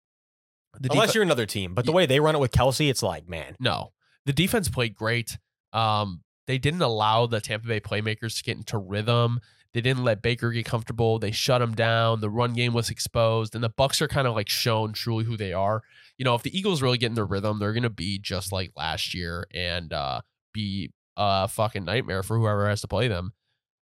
The 0.80 0.90
Unless 0.92 1.10
def- 1.10 1.16
you're 1.16 1.24
another 1.24 1.46
team, 1.46 1.74
but 1.74 1.86
the 1.86 1.92
way 1.92 2.06
they 2.06 2.20
run 2.20 2.36
it 2.36 2.40
with 2.40 2.52
Kelce, 2.52 2.90
it's 2.90 3.04
like 3.04 3.28
man, 3.28 3.56
no. 3.60 3.94
The 4.26 4.34
defense 4.34 4.70
played 4.70 4.96
great. 4.96 5.38
Um, 5.74 6.22
they 6.48 6.58
didn't 6.58 6.82
allow 6.82 7.26
the 7.26 7.42
Tampa 7.42 7.68
Bay 7.68 7.80
playmakers 7.80 8.38
to 8.38 8.44
get 8.44 8.58
into 8.58 8.78
rhythm. 8.78 9.40
They 9.74 9.82
didn't 9.82 10.04
let 10.04 10.22
Baker 10.22 10.52
get 10.52 10.66
comfortable. 10.66 11.18
They 11.18 11.32
shut 11.32 11.62
him 11.62 11.74
down. 11.74 12.22
The 12.22 12.30
run 12.30 12.54
game 12.54 12.74
was 12.74 12.90
exposed, 12.90 13.56
and 13.56 13.64
the 13.64 13.70
Bucks 13.70 14.02
are 14.02 14.08
kind 14.08 14.28
of 14.28 14.36
like 14.36 14.50
shown 14.50 14.94
truly 14.94 15.26
who 15.26 15.36
they 15.36 15.52
are. 15.52 15.82
You 16.18 16.26
know, 16.26 16.36
if 16.36 16.44
the 16.44 16.56
Eagles 16.56 16.82
really 16.82 17.00
get 17.00 17.08
in 17.08 17.16
their 17.16 17.26
rhythm, 17.26 17.60
they're 17.60 17.74
gonna 17.74 17.90
be 17.90 18.20
just 18.20 18.52
like 18.52 18.72
last 18.78 19.14
year 19.14 19.48
and 19.54 19.92
uh, 19.92 20.22
be 20.54 20.92
a 21.18 21.48
fucking 21.48 21.86
nightmare 21.86 22.22
for 22.22 22.38
whoever 22.38 22.70
has 22.70 22.82
to 22.82 22.88
play 22.88 23.08
them. 23.08 23.34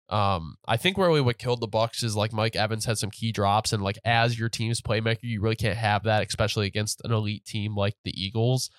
Um, 0.10 0.56
I 0.68 0.78
think 0.78 0.98
really 0.98 1.22
what 1.22 1.38
killed 1.38 1.60
the 1.60 1.68
Bucks 1.68 2.04
is 2.04 2.16
like 2.16 2.32
Mike 2.32 2.56
Evans 2.56 2.86
had 2.86 2.98
some 2.98 3.12
key 3.12 3.34
drops, 3.34 3.74
and 3.74 3.84
like 3.84 4.00
as 4.06 4.40
your 4.40 4.50
team's 4.50 4.80
playmaker, 4.80 5.24
you 5.24 5.42
really 5.42 5.56
can't 5.56 5.78
have 5.78 6.04
that, 6.04 6.26
especially 6.26 6.68
against 6.68 7.02
an 7.04 7.12
elite 7.12 7.46
team 7.46 7.76
like 7.76 7.96
the 8.06 8.14
Eagles. 8.22 8.70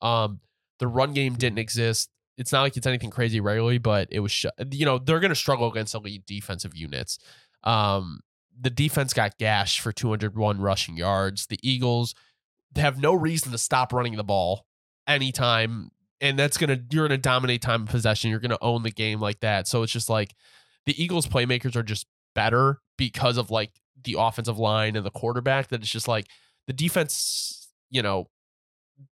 Um, 0.00 0.40
the 0.78 0.88
run 0.88 1.12
game 1.12 1.34
didn't 1.34 1.58
exist 1.58 2.10
it's 2.36 2.52
not 2.52 2.62
like 2.62 2.76
it's 2.76 2.86
anything 2.86 3.10
crazy 3.10 3.40
regularly, 3.40 3.78
but 3.78 4.08
it 4.10 4.20
was, 4.20 4.32
sh- 4.32 4.46
you 4.70 4.84
know, 4.84 4.98
they're 4.98 5.20
going 5.20 5.30
to 5.30 5.36
struggle 5.36 5.70
against 5.70 5.94
elite 5.94 6.26
defensive 6.26 6.74
units. 6.74 7.18
Um, 7.62 8.20
the 8.58 8.70
defense 8.70 9.12
got 9.12 9.38
gashed 9.38 9.80
for 9.80 9.92
201 9.92 10.60
rushing 10.60 10.96
yards. 10.96 11.46
The 11.46 11.58
Eagles 11.62 12.14
have 12.76 12.98
no 12.98 13.14
reason 13.14 13.52
to 13.52 13.58
stop 13.58 13.92
running 13.92 14.16
the 14.16 14.24
ball 14.24 14.66
anytime. 15.06 15.90
And 16.20 16.38
that's 16.38 16.56
going 16.56 16.70
to, 16.70 16.84
you're 16.90 17.08
going 17.08 17.18
to 17.18 17.22
dominate 17.22 17.62
time 17.62 17.82
of 17.82 17.88
possession. 17.88 18.30
You're 18.30 18.40
going 18.40 18.50
to 18.50 18.62
own 18.62 18.82
the 18.82 18.90
game 18.90 19.20
like 19.20 19.40
that. 19.40 19.68
So 19.68 19.82
it's 19.82 19.92
just 19.92 20.08
like 20.08 20.34
the 20.86 21.02
Eagles 21.02 21.26
playmakers 21.26 21.76
are 21.76 21.82
just 21.82 22.06
better 22.34 22.80
because 22.96 23.36
of 23.36 23.50
like 23.50 23.70
the 24.02 24.16
offensive 24.18 24.58
line 24.58 24.96
and 24.96 25.04
the 25.04 25.10
quarterback 25.10 25.68
that 25.68 25.80
it's 25.80 25.90
just 25.90 26.08
like 26.08 26.26
the 26.66 26.72
defense, 26.72 27.68
you 27.90 28.02
know, 28.02 28.28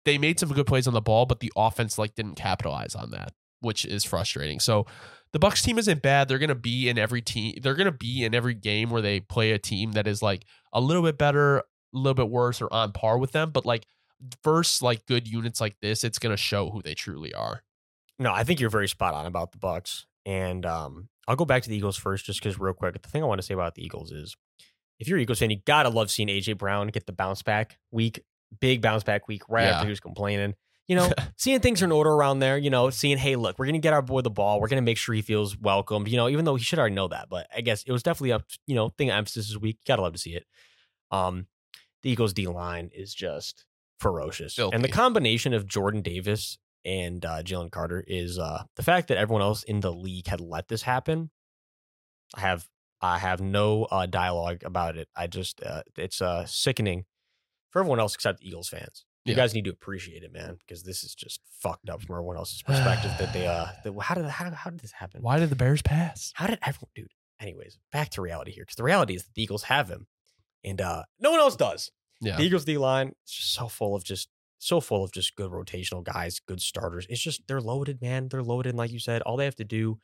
they 0.04 0.18
made 0.18 0.38
some 0.38 0.50
good 0.50 0.66
plays 0.66 0.86
on 0.86 0.94
the 0.94 1.00
ball, 1.00 1.26
but 1.26 1.40
the 1.40 1.52
offense 1.56 1.98
like 1.98 2.14
didn't 2.14 2.34
capitalize 2.34 2.94
on 2.94 3.10
that, 3.10 3.32
which 3.60 3.84
is 3.84 4.04
frustrating. 4.04 4.60
So 4.60 4.86
the 5.32 5.38
Bucks 5.38 5.62
team 5.62 5.78
isn't 5.78 6.02
bad. 6.02 6.28
They're 6.28 6.38
gonna 6.38 6.54
be 6.54 6.88
in 6.88 6.98
every 6.98 7.22
team. 7.22 7.54
They're 7.62 7.74
gonna 7.74 7.92
be 7.92 8.24
in 8.24 8.34
every 8.34 8.54
game 8.54 8.90
where 8.90 9.02
they 9.02 9.20
play 9.20 9.52
a 9.52 9.58
team 9.58 9.92
that 9.92 10.06
is 10.06 10.22
like 10.22 10.44
a 10.72 10.80
little 10.80 11.02
bit 11.02 11.18
better, 11.18 11.58
a 11.58 11.64
little 11.92 12.14
bit 12.14 12.28
worse, 12.28 12.60
or 12.60 12.72
on 12.72 12.92
par 12.92 13.18
with 13.18 13.32
them. 13.32 13.50
But 13.50 13.66
like 13.66 13.86
first, 14.42 14.82
like 14.82 15.06
good 15.06 15.26
units 15.26 15.60
like 15.60 15.76
this, 15.80 16.04
it's 16.04 16.18
gonna 16.18 16.36
show 16.36 16.70
who 16.70 16.82
they 16.82 16.94
truly 16.94 17.34
are. 17.34 17.62
No, 18.18 18.32
I 18.32 18.44
think 18.44 18.60
you're 18.60 18.70
very 18.70 18.88
spot 18.88 19.14
on 19.14 19.26
about 19.26 19.52
the 19.52 19.58
Bucks. 19.58 20.06
And 20.24 20.64
um, 20.64 21.08
I'll 21.26 21.36
go 21.36 21.44
back 21.44 21.62
to 21.62 21.68
the 21.68 21.76
Eagles 21.76 21.96
first, 21.96 22.24
just 22.26 22.40
because 22.40 22.58
real 22.58 22.74
quick. 22.74 23.00
The 23.00 23.08
thing 23.08 23.22
I 23.22 23.26
want 23.26 23.40
to 23.40 23.46
say 23.46 23.54
about 23.54 23.74
the 23.74 23.84
Eagles 23.84 24.12
is, 24.12 24.36
if 25.00 25.08
you're 25.08 25.18
Eagles 25.18 25.40
fan, 25.40 25.50
you 25.50 25.60
gotta 25.64 25.88
love 25.88 26.10
seeing 26.10 26.28
AJ 26.28 26.58
Brown 26.58 26.88
get 26.88 27.06
the 27.06 27.12
bounce 27.12 27.42
back 27.42 27.78
week 27.90 28.22
big 28.60 28.82
bounce 28.82 29.04
back 29.04 29.28
week 29.28 29.42
right 29.48 29.64
yeah. 29.64 29.70
after 29.72 29.86
he 29.86 29.90
was 29.90 30.00
complaining. 30.00 30.54
You 30.88 30.96
know, 30.96 31.12
seeing 31.36 31.60
things 31.60 31.80
are 31.82 31.84
in 31.84 31.92
order 31.92 32.10
around 32.10 32.40
there, 32.40 32.58
you 32.58 32.70
know, 32.70 32.90
seeing, 32.90 33.16
hey, 33.16 33.36
look, 33.36 33.58
we're 33.58 33.66
going 33.66 33.74
to 33.74 33.80
get 33.80 33.92
our 33.92 34.02
boy 34.02 34.20
the 34.20 34.30
ball. 34.30 34.60
We're 34.60 34.68
going 34.68 34.82
to 34.82 34.84
make 34.84 34.98
sure 34.98 35.14
he 35.14 35.22
feels 35.22 35.56
welcome, 35.56 36.06
you 36.06 36.16
know, 36.16 36.28
even 36.28 36.44
though 36.44 36.56
he 36.56 36.64
should 36.64 36.78
already 36.78 36.94
know 36.94 37.08
that. 37.08 37.28
But 37.30 37.46
I 37.54 37.60
guess 37.60 37.84
it 37.84 37.92
was 37.92 38.02
definitely 38.02 38.32
up, 38.32 38.44
you 38.66 38.74
know, 38.74 38.88
thing 38.88 39.10
of 39.10 39.16
emphasis 39.16 39.48
this 39.48 39.58
week. 39.58 39.78
Gotta 39.86 40.02
love 40.02 40.12
to 40.12 40.18
see 40.18 40.34
it. 40.34 40.44
Um, 41.10 41.46
The 42.02 42.10
Eagles 42.10 42.32
D 42.32 42.46
line 42.48 42.90
is 42.92 43.14
just 43.14 43.64
ferocious. 44.00 44.54
Filthy. 44.54 44.74
And 44.74 44.84
the 44.84 44.88
combination 44.88 45.54
of 45.54 45.66
Jordan 45.66 46.02
Davis 46.02 46.58
and 46.84 47.24
uh, 47.24 47.42
Jalen 47.42 47.70
Carter 47.70 48.04
is 48.06 48.38
uh, 48.38 48.64
the 48.76 48.82
fact 48.82 49.08
that 49.08 49.18
everyone 49.18 49.42
else 49.42 49.62
in 49.62 49.80
the 49.80 49.92
league 49.92 50.26
had 50.26 50.40
let 50.40 50.68
this 50.68 50.82
happen. 50.82 51.30
I 52.34 52.40
have 52.40 52.68
I 53.00 53.18
have 53.18 53.40
no 53.40 53.84
uh, 53.84 54.06
dialogue 54.06 54.62
about 54.64 54.96
it. 54.96 55.08
I 55.16 55.26
just 55.26 55.62
uh, 55.62 55.82
it's 55.96 56.20
uh, 56.22 56.44
sickening 56.46 57.04
for 57.72 57.80
everyone 57.80 57.98
else 57.98 58.14
except 58.14 58.42
Eagles 58.42 58.68
fans. 58.68 59.04
You 59.24 59.34
guys 59.34 59.54
need 59.54 59.64
to 59.64 59.70
appreciate 59.70 60.24
it, 60.24 60.32
man, 60.32 60.56
because 60.58 60.82
this 60.82 61.04
is 61.04 61.14
just 61.14 61.40
fucked 61.60 61.88
up 61.88 62.02
from 62.02 62.14
everyone 62.14 62.36
else's 62.36 62.62
perspective. 62.66 63.12
that 63.18 63.32
they 63.32 63.46
uh, 63.46 63.66
that, 63.84 63.94
how 64.00 64.14
did 64.14 64.24
how, 64.26 64.50
how 64.50 64.70
did 64.70 64.80
this 64.80 64.92
happen? 64.92 65.22
Why 65.22 65.38
did 65.38 65.50
the 65.50 65.56
Bears 65.56 65.82
pass? 65.82 66.32
How 66.34 66.46
did 66.46 66.58
everyone, 66.62 66.90
dude? 66.94 67.12
Anyways, 67.40 67.78
back 67.92 68.10
to 68.10 68.22
reality 68.22 68.52
here, 68.52 68.62
because 68.64 68.76
the 68.76 68.82
reality 68.84 69.14
is 69.14 69.24
the 69.24 69.42
Eagles 69.42 69.64
have 69.64 69.88
him, 69.88 70.06
and 70.64 70.80
uh, 70.80 71.04
no 71.20 71.30
one 71.30 71.40
else 71.40 71.56
does. 71.56 71.90
Yeah, 72.20 72.36
the 72.36 72.42
Eagles 72.44 72.64
D 72.64 72.78
line 72.78 73.08
is 73.26 73.32
just 73.32 73.52
so 73.54 73.68
full 73.68 73.94
of 73.94 74.04
just 74.04 74.28
so 74.58 74.80
full 74.80 75.04
of 75.04 75.12
just 75.12 75.34
good 75.36 75.50
rotational 75.50 76.04
guys, 76.04 76.40
good 76.40 76.60
starters. 76.60 77.06
It's 77.08 77.20
just 77.20 77.46
they're 77.46 77.60
loaded, 77.60 78.00
man. 78.00 78.28
They're 78.28 78.42
loaded, 78.42 78.70
and 78.70 78.78
like 78.78 78.92
you 78.92 78.98
said, 79.00 79.22
all 79.22 79.36
they 79.36 79.44
have 79.44 79.56
to 79.56 79.64
do 79.64 79.98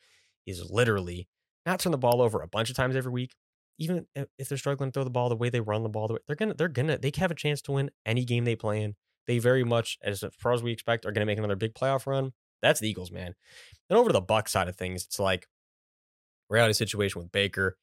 is 0.46 0.70
literally 0.70 1.28
not 1.66 1.80
turn 1.80 1.92
the 1.92 1.98
ball 1.98 2.22
over 2.22 2.40
a 2.40 2.48
bunch 2.48 2.70
of 2.70 2.76
times 2.76 2.96
every 2.96 3.12
week, 3.12 3.34
even 3.78 4.06
if 4.14 4.48
they're 4.48 4.58
struggling 4.58 4.90
to 4.90 4.94
throw 4.94 5.04
the 5.04 5.10
ball 5.10 5.28
the 5.28 5.36
way 5.36 5.50
they 5.50 5.60
run 5.60 5.82
the 5.82 5.88
ball, 5.88 6.08
the 6.08 6.14
way, 6.14 6.20
they're 6.26 6.36
gonna 6.36 6.54
they're 6.54 6.68
gonna 6.68 6.98
they 6.98 7.12
have 7.16 7.30
a 7.30 7.34
chance 7.34 7.62
to 7.62 7.72
win 7.72 7.90
any 8.04 8.24
game 8.24 8.44
they 8.44 8.56
play 8.56 8.82
in. 8.82 8.96
They 9.26 9.38
very 9.38 9.64
much, 9.64 9.98
as 10.02 10.24
far 10.38 10.52
as 10.52 10.62
we 10.62 10.72
expect, 10.72 11.06
are 11.06 11.12
gonna 11.12 11.26
make 11.26 11.38
another 11.38 11.56
big 11.56 11.74
playoff 11.74 12.06
run. 12.06 12.32
That's 12.60 12.80
the 12.80 12.88
Eagles, 12.88 13.12
man. 13.12 13.34
And 13.88 13.98
over 13.98 14.08
to 14.08 14.12
the 14.12 14.20
Buck 14.20 14.48
side 14.48 14.68
of 14.68 14.76
things, 14.76 15.04
it's 15.04 15.18
like 15.18 15.46
reality 16.50 16.72
situation 16.72 17.20
with 17.20 17.30
Baker 17.30 17.76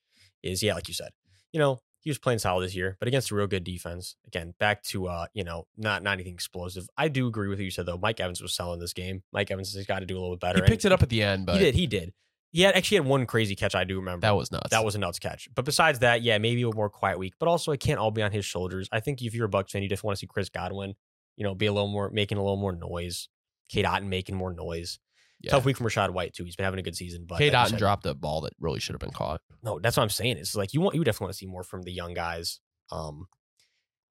is 0.44 0.62
yeah, 0.62 0.74
like 0.74 0.88
you 0.88 0.94
said, 0.94 1.12
you 1.54 1.60
know 1.60 1.80
he 2.06 2.12
was 2.12 2.20
playing 2.20 2.38
solid 2.38 2.64
this 2.64 2.76
year, 2.76 2.96
but 3.00 3.08
against 3.08 3.32
a 3.32 3.36
real 3.36 3.48
good 3.48 3.64
defense. 3.64 4.16
Again, 4.28 4.54
back 4.60 4.84
to 4.84 5.08
uh, 5.08 5.26
you 5.34 5.44
know, 5.44 5.66
not 5.76 6.04
not 6.04 6.14
anything 6.14 6.36
explosive. 6.36 6.88
I 6.96 7.08
do 7.08 7.26
agree 7.26 7.50
with 7.50 7.58
what 7.58 7.64
you 7.66 7.72
said 7.72 7.88
though. 7.88 7.98
Mike 7.98 8.20
Evans 8.20 8.42
was 8.42 8.54
selling 8.54 8.80
this 8.80 8.94
game. 8.94 9.24
Mike 9.34 9.50
Evans 9.50 9.74
has 9.74 9.88
got 9.88 10.00
to 10.00 10.06
do 10.06 10.16
a 10.16 10.20
little 10.20 10.36
bit 10.36 10.42
better. 10.42 10.64
He 10.64 10.70
picked 10.70 10.86
it 10.86 10.92
up 10.92 11.02
at 11.02 11.10
the 11.10 11.24
end, 11.24 11.48
but 11.48 11.56
he 11.56 11.60
did. 11.60 11.76
He 11.76 11.88
did. 11.88 12.14
He 12.56 12.62
had 12.62 12.74
actually 12.74 13.00
had 13.00 13.06
one 13.06 13.26
crazy 13.26 13.54
catch 13.54 13.76
I 13.76 13.84
do 13.84 13.98
remember. 13.98 14.22
That 14.22 14.38
was 14.38 14.50
nuts. 14.50 14.70
That 14.70 14.86
was 14.86 14.96
a 14.96 14.98
nuts 14.98 15.20
catch. 15.20 15.50
But 15.54 15.66
besides 15.66 16.00
that, 16.00 16.22
yeah, 16.22 16.38
maybe 16.38 16.62
a 16.62 16.72
more 16.72 16.90
quiet 16.90 17.20
week. 17.20 17.34
But 17.38 17.50
also, 17.50 17.74
it 17.74 17.82
can't 17.82 18.00
all 18.00 18.12
be 18.12 18.22
on 18.22 18.32
his 18.32 18.46
shoulders. 18.46 18.88
I 18.94 19.02
think 19.02 19.22
if 19.22 19.36
you're 19.36 19.48
a 19.48 19.50
Bucks 19.50 19.74
fan, 19.74 19.84
you 19.84 19.90
just 19.90 20.06
want 20.06 20.16
to 20.16 20.20
see 20.20 20.26
Chris 20.26 20.48
Godwin, 20.48 20.94
you 21.36 21.44
know, 21.44 21.54
be 21.54 21.66
a 21.66 21.74
little 21.74 21.90
more 21.90 22.10
making 22.12 22.38
a 22.38 22.42
little 22.42 22.56
more 22.56 22.72
noise. 22.72 23.28
Cade 23.68 23.84
Otton 23.84 24.06
making 24.06 24.38
more 24.38 24.54
noise. 24.54 25.00
Yeah. 25.42 25.52
Tough 25.52 25.66
week 25.66 25.76
from 25.76 25.86
Rachaad 25.86 26.12
White 26.12 26.34
too. 26.34 26.46
He's 26.46 26.56
been 26.56 26.64
having 26.64 26.80
a 26.80 26.84
good 26.84 26.96
season, 26.96 27.26
but 27.28 27.42
like 27.42 27.52
Otton 27.52 27.78
dropped 27.78 28.06
a 28.06 28.14
ball 28.14 28.40
that 28.42 28.54
really 28.58 28.80
should 28.80 28.94
have 28.94 29.02
been 29.02 29.12
caught. 29.12 29.42
No, 29.62 29.78
that's 29.80 29.98
what 29.98 30.04
I'm 30.04 30.10
saying. 30.10 30.38
It's 30.38 30.56
like 30.56 30.74
you 30.74 30.80
want 30.80 30.96
you 30.96 31.04
definitely 31.04 31.26
want 31.26 31.34
to 31.34 31.38
see 31.40 31.48
more 31.48 31.64
from 31.64 31.82
the 31.82 31.92
young 31.92 32.14
guys. 32.14 32.62
Um, 32.90 33.28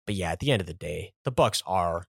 but 0.04 0.16
yeah, 0.16 0.32
at 0.32 0.40
the 0.40 0.52
end 0.52 0.60
of 0.60 0.66
the 0.66 0.74
day, 0.74 1.14
the 1.24 1.30
Bucks 1.30 1.62
are 1.66 2.08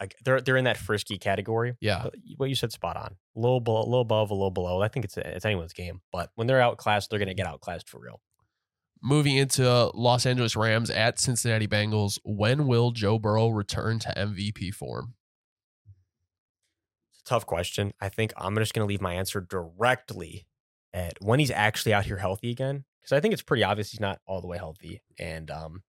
like 0.00 0.16
they're 0.24 0.40
they're 0.40 0.56
in 0.56 0.64
that 0.64 0.76
frisky 0.76 1.18
category. 1.18 1.74
Yeah, 1.80 2.08
what 2.36 2.48
you 2.48 2.54
said 2.54 2.72
spot 2.72 2.96
on. 2.96 3.16
A 3.36 3.40
little 3.40 3.60
below, 3.60 3.80
a 3.80 3.84
little 3.84 4.00
above, 4.00 4.30
a 4.30 4.34
little 4.34 4.50
below. 4.50 4.82
I 4.82 4.88
think 4.88 5.04
it's 5.04 5.16
it's 5.16 5.44
anyone's 5.44 5.72
game. 5.72 6.00
But 6.12 6.30
when 6.34 6.46
they're 6.46 6.60
outclassed, 6.60 7.10
they're 7.10 7.18
going 7.18 7.28
to 7.28 7.34
get 7.34 7.46
outclassed 7.46 7.88
for 7.88 7.98
real. 7.98 8.20
Moving 9.02 9.36
into 9.36 9.90
Los 9.94 10.26
Angeles 10.26 10.56
Rams 10.56 10.90
at 10.90 11.18
Cincinnati 11.18 11.66
Bengals, 11.66 12.18
when 12.24 12.66
will 12.66 12.90
Joe 12.92 13.18
Burrow 13.18 13.48
return 13.48 13.98
to 14.00 14.12
MVP 14.16 14.74
form? 14.74 15.14
It's 17.12 17.20
a 17.20 17.24
tough 17.24 17.46
question. 17.46 17.92
I 18.00 18.08
think 18.08 18.32
I'm 18.36 18.56
just 18.56 18.74
going 18.74 18.86
to 18.86 18.88
leave 18.88 19.02
my 19.02 19.14
answer 19.14 19.40
directly 19.40 20.46
at 20.94 21.14
when 21.20 21.38
he's 21.38 21.50
actually 21.50 21.92
out 21.92 22.06
here 22.06 22.16
healthy 22.16 22.50
again, 22.50 22.84
because 23.00 23.12
I 23.12 23.20
think 23.20 23.34
it's 23.34 23.42
pretty 23.42 23.62
obvious 23.62 23.90
he's 23.90 24.00
not 24.00 24.20
all 24.26 24.40
the 24.40 24.46
way 24.46 24.56
healthy, 24.56 25.02
and 25.18 25.50
um, 25.50 25.82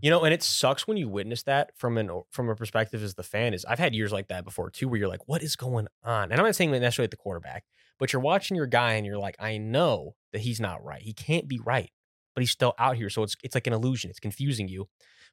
you 0.00 0.10
know, 0.10 0.24
and 0.24 0.32
it 0.32 0.42
sucks 0.42 0.88
when 0.88 0.96
you 0.96 1.08
witness 1.08 1.42
that 1.44 1.72
from 1.76 1.98
an 1.98 2.10
from 2.30 2.48
a 2.48 2.56
perspective 2.56 3.02
as 3.02 3.14
the 3.14 3.22
fan. 3.22 3.52
Is 3.52 3.64
I've 3.64 3.78
had 3.78 3.94
years 3.94 4.12
like 4.12 4.28
that 4.28 4.44
before 4.44 4.70
too, 4.70 4.88
where 4.88 4.98
you're 4.98 5.08
like, 5.08 5.28
"What 5.28 5.42
is 5.42 5.56
going 5.56 5.88
on?" 6.02 6.32
And 6.32 6.40
I'm 6.40 6.46
not 6.46 6.56
saying 6.56 6.70
necessarily 6.70 7.06
at 7.06 7.10
the 7.10 7.16
quarterback, 7.16 7.64
but 7.98 8.12
you're 8.12 8.22
watching 8.22 8.56
your 8.56 8.66
guy 8.66 8.94
and 8.94 9.04
you're 9.04 9.18
like, 9.18 9.36
"I 9.38 9.58
know 9.58 10.14
that 10.32 10.40
he's 10.40 10.60
not 10.60 10.82
right. 10.82 11.02
He 11.02 11.12
can't 11.12 11.48
be 11.48 11.58
right, 11.58 11.90
but 12.34 12.42
he's 12.42 12.50
still 12.50 12.74
out 12.78 12.96
here." 12.96 13.10
So 13.10 13.22
it's 13.22 13.36
it's 13.42 13.54
like 13.54 13.66
an 13.66 13.72
illusion. 13.72 14.10
It's 14.10 14.20
confusing 14.20 14.68
you. 14.68 14.88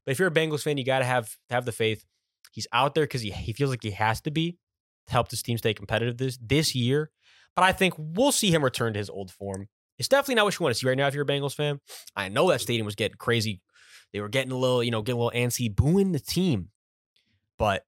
But 0.05 0.11
if 0.11 0.19
you're 0.19 0.27
a 0.27 0.31
Bengals 0.31 0.64
fan, 0.64 0.77
you 0.77 0.85
got 0.85 0.99
to 0.99 1.05
have 1.05 1.38
have 1.49 1.65
the 1.65 1.72
faith. 1.72 2.03
He's 2.51 2.68
out 2.73 2.93
there 2.93 3.05
because 3.05 3.22
he 3.22 3.31
he 3.31 3.53
feels 3.53 3.69
like 3.69 3.84
he 3.84 3.91
has 3.91 4.19
to 4.22 4.31
be 4.31 4.57
to 5.07 5.14
help 5.14 5.30
this 5.30 5.41
team 5.41 5.57
stay 5.57 5.73
competitive 5.73 6.18
this 6.18 6.38
this 6.41 6.76
year. 6.76 7.11
But 7.55 7.64
I 7.64 7.72
think 7.72 7.95
we'll 7.97 8.31
see 8.34 8.51
him 8.51 8.64
return 8.64 8.93
to 8.93 8.99
his 8.99 9.09
old 9.09 9.31
form. 9.31 9.69
It's 9.97 10.07
definitely 10.07 10.35
not 10.35 10.45
what 10.45 10.59
you 10.59 10.64
want 10.64 10.76
to 10.76 10.80
see 10.80 10.88
right 10.88 10.97
now 10.97 11.07
if 11.07 11.15
you're 11.15 11.23
a 11.23 11.27
Bengals 11.27 11.55
fan. 11.55 11.80
I 12.15 12.30
know 12.30 12.49
that 12.49 12.61
stadium 12.61 12.85
was 12.85 12.95
getting 12.95 13.18
crazy 13.18 13.61
they 14.18 14.22
were 14.22 14.30
getting 14.30 14.52
a 14.52 14.57
little, 14.57 14.84
you 14.84 14.89
know, 14.89 15.03
getting 15.03 15.22
a 15.22 15.23
little 15.23 15.39
antsy, 15.39 15.73
booing 15.73 16.11
the 16.11 16.19
team. 16.19 16.69
But 17.60 17.84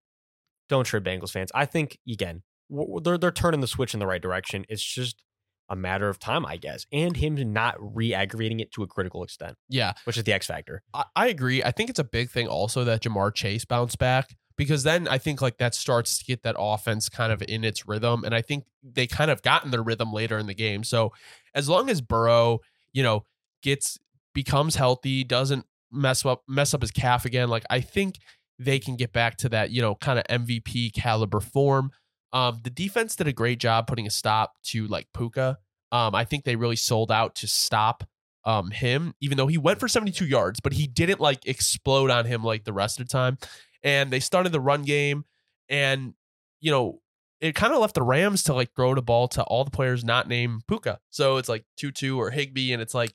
don't 0.67 0.83
trip 0.83 1.03
Bengals 1.03 1.31
fans. 1.31 1.51
I 1.55 1.65
think 1.65 1.97
again, 2.07 2.43
they're 2.69 3.17
they're 3.17 3.31
turning 3.31 3.61
the 3.61 3.67
switch 3.67 3.95
in 3.95 3.99
the 3.99 4.05
right 4.05 4.21
direction. 4.21 4.63
It's 4.69 4.83
just 4.83 5.23
a 5.69 5.75
matter 5.75 6.07
of 6.07 6.19
time, 6.19 6.45
I 6.45 6.57
guess, 6.57 6.85
and 6.91 7.17
him 7.17 7.35
not 7.51 7.75
re-aggravating 7.79 8.59
it 8.59 8.71
to 8.73 8.83
a 8.83 8.87
critical 8.87 9.23
extent, 9.23 9.55
Yeah, 9.69 9.93
which 10.03 10.17
is 10.17 10.23
the 10.23 10.33
X 10.33 10.45
factor. 10.45 10.83
I, 10.93 11.05
I 11.15 11.27
agree. 11.27 11.63
I 11.63 11.71
think 11.71 11.89
it's 11.89 11.99
a 11.99 12.03
big 12.03 12.29
thing 12.29 12.47
also 12.47 12.83
that 12.83 13.01
Ja'Marr 13.01 13.33
Chase 13.33 13.65
bounced 13.65 13.97
back 13.97 14.35
because 14.55 14.83
then 14.83 15.07
I 15.07 15.17
think 15.17 15.41
like 15.41 15.57
that 15.57 15.73
starts 15.73 16.19
to 16.19 16.25
get 16.25 16.43
that 16.43 16.55
offense 16.59 17.09
kind 17.09 17.31
of 17.31 17.43
in 17.47 17.63
its 17.63 17.87
rhythm. 17.87 18.23
And 18.23 18.35
I 18.35 18.43
think 18.43 18.65
they 18.83 19.07
kind 19.07 19.31
of 19.31 19.41
got 19.41 19.65
in 19.65 19.71
their 19.71 19.83
rhythm 19.83 20.13
later 20.13 20.37
in 20.37 20.45
the 20.45 20.55
game. 20.55 20.83
So 20.83 21.11
as 21.55 21.67
long 21.67 21.89
as 21.89 22.01
Burrow, 22.01 22.59
you 22.93 23.01
know, 23.01 23.23
gets 23.63 23.97
becomes 24.33 24.75
healthy, 24.75 25.23
doesn't 25.23 25.65
mess 25.91 26.25
up 26.25 26.43
mess 26.47 26.73
up 26.73 26.81
his 26.81 26.91
calf 26.91 27.25
again, 27.25 27.49
like 27.49 27.65
I 27.69 27.81
think 27.81 28.19
they 28.57 28.79
can 28.79 28.95
get 28.95 29.13
back 29.13 29.37
to 29.37 29.49
that, 29.49 29.71
you 29.71 29.81
know, 29.81 29.95
kind 29.95 30.19
of 30.19 30.25
MVP 30.25 30.93
caliber 30.93 31.39
form. 31.39 31.91
Um, 32.33 32.59
the 32.63 32.69
defense 32.69 33.15
did 33.15 33.27
a 33.27 33.33
great 33.33 33.59
job 33.59 33.87
putting 33.87 34.05
a 34.05 34.11
stop 34.11 34.53
to 34.65 34.85
like 34.87 35.07
Puka. 35.17 35.57
Um, 35.91 36.13
I 36.13 36.25
think 36.25 36.43
they 36.43 36.55
really 36.55 36.75
sold 36.75 37.11
out 37.11 37.35
to 37.35 37.47
stop 37.47 38.03
um 38.45 38.71
him, 38.71 39.13
even 39.21 39.37
though 39.37 39.47
he 39.47 39.57
went 39.57 39.79
for 39.79 39.87
72 39.87 40.25
yards, 40.25 40.59
but 40.59 40.73
he 40.73 40.87
didn't 40.87 41.19
like 41.19 41.45
explode 41.45 42.09
on 42.09 42.25
him 42.25 42.43
like 42.43 42.63
the 42.63 42.73
rest 42.73 42.99
of 42.99 43.07
the 43.07 43.11
time. 43.11 43.37
And 43.83 44.11
they 44.11 44.19
started 44.19 44.51
the 44.51 44.59
run 44.59 44.83
game, 44.83 45.23
and 45.69 46.13
you 46.59 46.71
know, 46.71 47.01
it 47.41 47.55
kind 47.55 47.73
of 47.73 47.79
left 47.79 47.95
the 47.95 48.03
Rams 48.03 48.43
to 48.43 48.53
like 48.53 48.75
throw 48.75 48.93
the 48.93 49.01
ball 49.01 49.27
to 49.29 49.43
all 49.43 49.63
the 49.63 49.71
players 49.71 50.03
not 50.03 50.27
named 50.27 50.63
Puka. 50.67 50.99
So 51.09 51.37
it's 51.37 51.49
like 51.49 51.65
Tutu 51.77 52.17
or 52.17 52.29
Higbee, 52.29 52.73
and 52.73 52.81
it's 52.81 52.93
like 52.93 53.13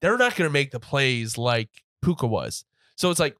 they're 0.00 0.18
not 0.18 0.36
gonna 0.36 0.50
make 0.50 0.70
the 0.70 0.80
plays 0.80 1.38
like 1.38 1.70
Puka 2.02 2.26
was. 2.26 2.64
So 2.96 3.10
it's 3.10 3.20
like 3.20 3.36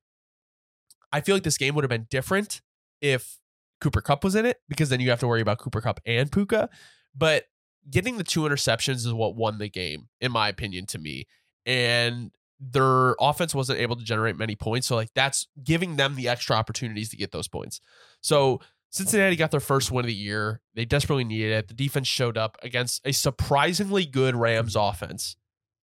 I 1.13 1.21
feel 1.21 1.35
like 1.35 1.43
this 1.43 1.59
game 1.59 1.75
would 1.75 1.85
have 1.85 1.91
been 1.91 2.07
different 2.11 2.61
if 3.01 3.39
Cooper 3.81 4.01
Kupp 4.01 4.25
was 4.25 4.35
in 4.35 4.45
it, 4.45 4.61
because 4.69 4.89
then 4.89 5.01
you 5.01 5.11
have 5.11 5.21
to 5.21 5.29
worry 5.29 5.41
about 5.41 5.59
Cooper 5.59 5.81
Kupp 5.81 6.01
and 6.05 6.31
Puka. 6.31 6.69
But 7.17 7.45
getting 7.89 8.19
the 8.19 8.25
two 8.25 8.41
interceptions 8.43 9.07
is 9.07 9.13
what 9.13 9.37
won 9.37 9.59
the 9.59 9.69
game, 9.69 10.09
in 10.21 10.33
my 10.33 10.49
opinion, 10.49 10.87
to 10.87 10.99
me. 10.99 11.27
And 11.65 12.31
their 12.61 13.15
offense 13.21 13.55
wasn't 13.55 13.79
able 13.79 13.97
to 13.97 14.05
generate 14.05 14.37
many 14.37 14.57
points. 14.57 14.87
So, 14.87 14.97
like, 14.97 15.11
that's 15.15 15.47
giving 15.63 15.97
them 15.97 16.17
the 16.17 16.29
extra 16.29 16.57
opportunities 16.57 17.09
to 17.11 17.17
get 17.17 17.31
those 17.31 17.49
points. 17.49 17.81
So, 18.21 18.61
Cincinnati 18.91 19.37
got 19.37 19.51
their 19.51 19.61
first 19.61 19.91
win 19.93 20.05
of 20.05 20.09
the 20.09 20.15
year. 20.15 20.61
They 20.75 20.85
desperately 20.85 21.25
needed 21.25 21.53
it. 21.53 21.69
The 21.69 21.75
defense 21.75 22.09
showed 22.09 22.39
up 22.39 22.57
against 22.63 23.07
a 23.07 23.13
surprisingly 23.13 24.07
good 24.07 24.35
Rams 24.35 24.77
offense. 24.77 25.37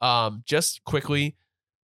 Um, 0.06 0.44
just 0.45 0.84
quickly 0.84 1.36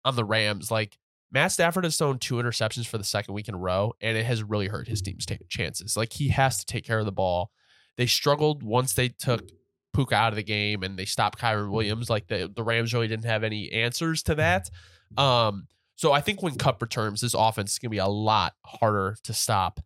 on 0.04 0.16
the 0.16 0.26
Rams, 0.26 0.72
like, 0.72 0.98
Matt 1.32 1.52
Stafford 1.52 1.84
has 1.84 1.98
thrown 1.98 2.18
two 2.18 2.36
interceptions 2.36 2.88
for 2.88 2.98
the 2.98 3.04
second 3.04 3.34
week 3.34 3.48
in 3.48 3.56
a 3.56 3.58
row, 3.58 3.94
and 4.00 4.18
it 4.18 4.26
has 4.26 4.42
really 4.44 4.68
hurt 4.68 4.88
his 4.88 5.02
team's 5.02 5.26
ta- 5.26 5.36
chances. 5.50 5.98
Like, 5.98 6.14
he 6.14 6.30
has 6.30 6.60
to 6.60 6.66
take 6.66 6.86
care 6.86 7.00
of 7.00 7.06
the 7.06 7.12
ball. 7.12 7.52
They 7.98 8.06
struggled 8.06 8.64
once 8.64 8.94
they 8.94 9.10
took 9.10 9.50
Puka 9.96 10.14
out 10.14 10.34
of 10.34 10.36
the 10.36 10.44
game 10.44 10.84
and 10.84 11.00
they 11.00 11.06
stopped 11.06 11.40
Kyren 11.40 11.72
Williams. 11.72 12.10
Like 12.10 12.28
the, 12.28 12.52
the 12.54 12.64
Rams 12.64 12.94
really 12.94 13.08
didn't 13.08 13.26
have 13.26 13.44
any 13.44 13.72
answers 13.72 14.22
to 14.24 14.36
that. 14.36 14.70
Um, 15.18 15.68
so 15.96 16.12
I 16.12 16.22
think 16.22 16.44
when 16.44 16.56
Kupp 16.56 16.82
returns, 16.82 17.22
this 17.22 17.34
offense 17.34 17.74
is 17.74 17.80
gonna 17.80 17.92
be 17.92 17.98
a 18.00 18.08
lot 18.08 18.54
harder 18.66 19.16
to 19.24 19.34
stop. 19.34 19.80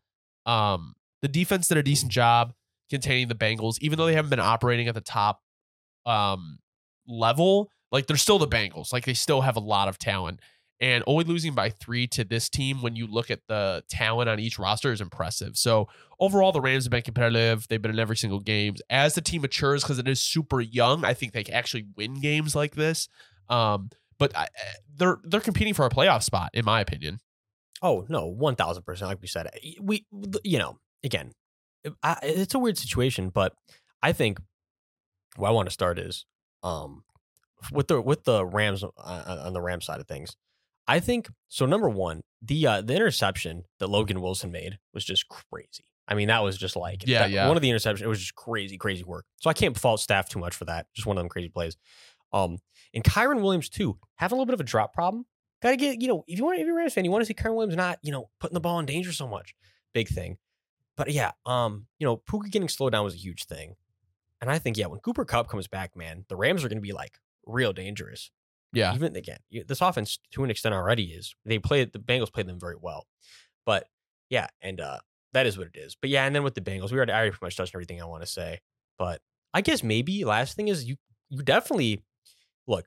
Um, 0.46 0.96
the 1.22 1.28
defense 1.28 1.68
did 1.68 1.78
a 1.78 1.84
decent 1.84 2.12
job 2.12 2.54
containing 2.90 3.28
the 3.28 3.36
Bengals, 3.36 3.78
even 3.82 3.98
though 3.98 4.08
they 4.08 4.16
haven't 4.16 4.32
been 4.32 4.40
operating 4.40 4.88
at 4.88 4.96
the 4.96 5.02
top 5.02 5.42
um 6.06 6.58
level. 7.08 7.70
Like 7.92 8.08
they're 8.08 8.18
still 8.18 8.40
the 8.40 8.48
Bengals. 8.48 8.94
Like 8.94 9.06
they 9.06 9.14
still 9.14 9.42
have 9.42 9.56
a 9.56 9.62
lot 9.62 9.88
of 9.88 9.98
talent. 9.98 10.40
And 10.82 11.04
only 11.08 11.26
losing 11.26 11.54
by 11.54 11.72
three 11.72 12.08
to 12.08 12.24
this 12.24 12.48
team 12.48 12.82
when 12.82 12.96
you 12.96 13.06
look 13.06 13.30
at 13.30 13.42
the 13.50 13.84
talent 13.90 14.30
on 14.30 14.40
each 14.40 14.58
roster 14.58 14.94
is 14.94 15.02
impressive. 15.02 15.58
So 15.58 15.90
overall, 16.22 16.54
the 16.54 16.62
Rams 16.62 16.86
have 16.86 16.92
been 16.92 17.02
competitive. 17.02 17.68
They've 17.68 17.82
been 17.82 17.92
in 17.92 18.00
every 18.00 18.16
single 18.16 18.40
game. 18.40 18.76
As 18.90 19.14
the 19.14 19.22
team 19.22 19.42
matures, 19.42 19.84
because 19.84 20.00
it 20.00 20.08
is 20.08 20.22
super 20.22 20.62
young, 20.62 21.04
I 21.04 21.14
think 21.14 21.34
they 21.34 21.44
can 21.44 21.54
actually 21.54 21.88
win 21.98 22.22
games 22.22 22.56
like 22.56 22.76
this. 22.76 23.10
Um, 23.50 23.90
but 24.18 24.36
I, 24.38 24.48
they're 24.96 25.18
they're 25.24 25.42
competing 25.42 25.74
for 25.74 25.86
a 25.86 25.90
playoff 25.90 26.24
spot, 26.24 26.52
in 26.54 26.64
my 26.64 26.80
opinion. 26.80 27.20
Oh 27.82 28.06
no, 28.08 28.28
one 28.28 28.56
thousand 28.56 28.84
percent. 28.84 29.10
Like 29.10 29.22
we 29.22 29.28
said, 29.28 29.50
we 29.82 30.06
you 30.44 30.60
know 30.60 30.78
again, 31.04 31.32
I, 32.04 32.18
it's 32.24 32.54
a 32.54 32.60
weird 32.60 32.78
situation, 32.78 33.30
but 33.30 33.54
I 34.02 34.14
think 34.14 34.40
where 35.36 35.50
I 35.50 35.54
want 35.54 35.68
to 35.68 35.74
start 35.74 36.00
is 36.00 36.26
um 36.64 37.04
with 37.72 37.88
the 37.88 38.02
with 38.02 38.24
the 38.24 38.46
Rams 38.46 38.84
uh, 38.84 38.90
on 39.46 39.54
the 39.54 39.62
Ram 39.62 39.82
side 39.82 40.00
of 40.00 40.08
things. 40.08 40.36
I 40.88 41.00
think 41.00 41.30
so. 41.48 41.66
Number 41.66 41.90
one, 41.90 42.22
the 42.42 42.66
uh, 42.68 42.82
the 42.82 42.96
interception 42.96 43.64
that 43.80 43.88
Logan 43.88 44.22
Wilson 44.22 44.52
made 44.52 44.80
was 44.94 45.06
just 45.06 45.28
crazy. 45.30 45.84
I 46.08 46.16
mean, 46.16 46.30
that 46.30 46.42
was 46.44 46.58
just 46.58 46.76
like 46.76 47.04
Yeah, 47.06 47.20
that- 47.20 47.30
yeah. 47.32 47.48
One 47.48 47.56
of 47.56 47.62
the 47.62 47.70
interceptions, 47.70 48.02
it 48.02 48.08
was 48.08 48.20
just 48.20 48.34
crazy, 48.34 48.78
crazy 48.78 49.04
work. 49.04 49.26
So 49.42 49.50
I 49.50 49.54
can't 49.54 49.78
fault 49.78 50.00
staff 50.00 50.28
too 50.30 50.40
much 50.40 50.56
for 50.56 50.66
that. 50.66 50.88
Just 50.96 51.06
one 51.06 51.18
of 51.18 51.22
them 51.22 51.30
crazy 51.30 51.50
plays. 51.50 51.78
Um, 52.34 52.58
and 52.94 53.04
Kyren 53.04 53.42
Williams 53.42 53.70
too, 53.70 54.00
having 54.16 54.36
a 54.36 54.38
little 54.38 54.48
bit 54.48 54.56
of 54.56 54.60
a 54.62 54.64
drop 54.64 54.94
problem. 54.94 55.26
Got 55.62 55.72
to 55.72 55.78
get 55.78 56.02
you 56.02 56.08
know 56.08 56.24
if 56.28 56.40
you 56.40 56.46
want 56.46 56.60
if 56.60 56.66
you're 56.66 56.76
a 56.76 56.80
Rams 56.80 56.94
fan, 56.94 57.06
you 57.06 57.12
want 57.12 57.22
to 57.22 57.26
see 57.26 57.34
Kyren 57.36 57.54
Williams 57.56 57.76
not 57.76 58.00
you 58.02 58.12
know 58.12 58.30
putting 58.40 58.54
the 58.56 58.60
ball 58.60 58.80
in 58.80 58.86
danger 58.86 59.12
so 59.12 59.28
much. 59.28 59.54
Big 59.94 60.08
thing. 60.08 60.38
But 60.98 61.12
yeah, 61.12 61.32
um, 61.46 61.86
you 62.00 62.06
know, 62.06 62.18
Puka 62.18 62.50
getting 62.50 62.68
slowed 62.70 62.92
down 62.94 63.04
was 63.06 63.14
a 63.14 63.18
huge 63.18 63.46
thing. 63.46 63.76
And 64.42 64.50
I 64.52 64.58
think, 64.60 64.78
yeah, 64.78 64.88
when 64.88 65.00
Cooper 65.00 65.26
Kupp 65.26 65.48
comes 65.50 65.68
back, 65.68 65.96
man, 65.96 66.26
the 66.30 66.36
Rams 66.36 66.64
are 66.64 66.70
going 66.70 66.78
to 66.78 66.82
be 66.82 66.92
like 66.94 67.18
real 67.50 67.74
dangerous. 67.74 68.32
Yeah, 68.72 68.94
Even 68.94 69.16
again, 69.16 69.40
this 69.68 69.82
offense 69.82 70.20
to 70.34 70.44
an 70.44 70.52
extent 70.52 70.76
already 70.76 71.06
is. 71.06 71.34
They 71.44 71.58
play 71.58 71.86
the 71.86 71.98
Bengals 71.98 72.32
played 72.32 72.48
them 72.48 72.60
very 72.60 72.76
well, 72.80 73.08
but 73.66 73.88
yeah, 74.30 74.48
and 74.62 74.80
uh, 74.80 75.00
that 75.34 75.48
is 75.48 75.58
what 75.58 75.68
it 75.74 75.76
is. 75.76 75.96
But 76.00 76.12
yeah, 76.12 76.26
and 76.26 76.36
then 76.36 76.44
with 76.44 76.54
the 76.54 76.62
Bengals, 76.62 76.92
we 76.92 76.98
already, 76.98 77.12
I 77.12 77.16
already 77.16 77.32
pretty 77.32 77.46
much 77.48 77.58
touched 77.58 77.74
everything 77.74 78.00
I 78.00 78.06
want 78.06 78.22
to 78.22 78.30
say. 78.30 78.60
But 79.00 79.22
I 79.56 79.62
guess 79.62 79.82
maybe 79.82 80.24
last 80.24 80.56
thing 80.56 80.68
is 80.68 80.86
you 80.86 80.98
you 81.30 81.42
definitely 81.42 82.04
look, 82.68 82.86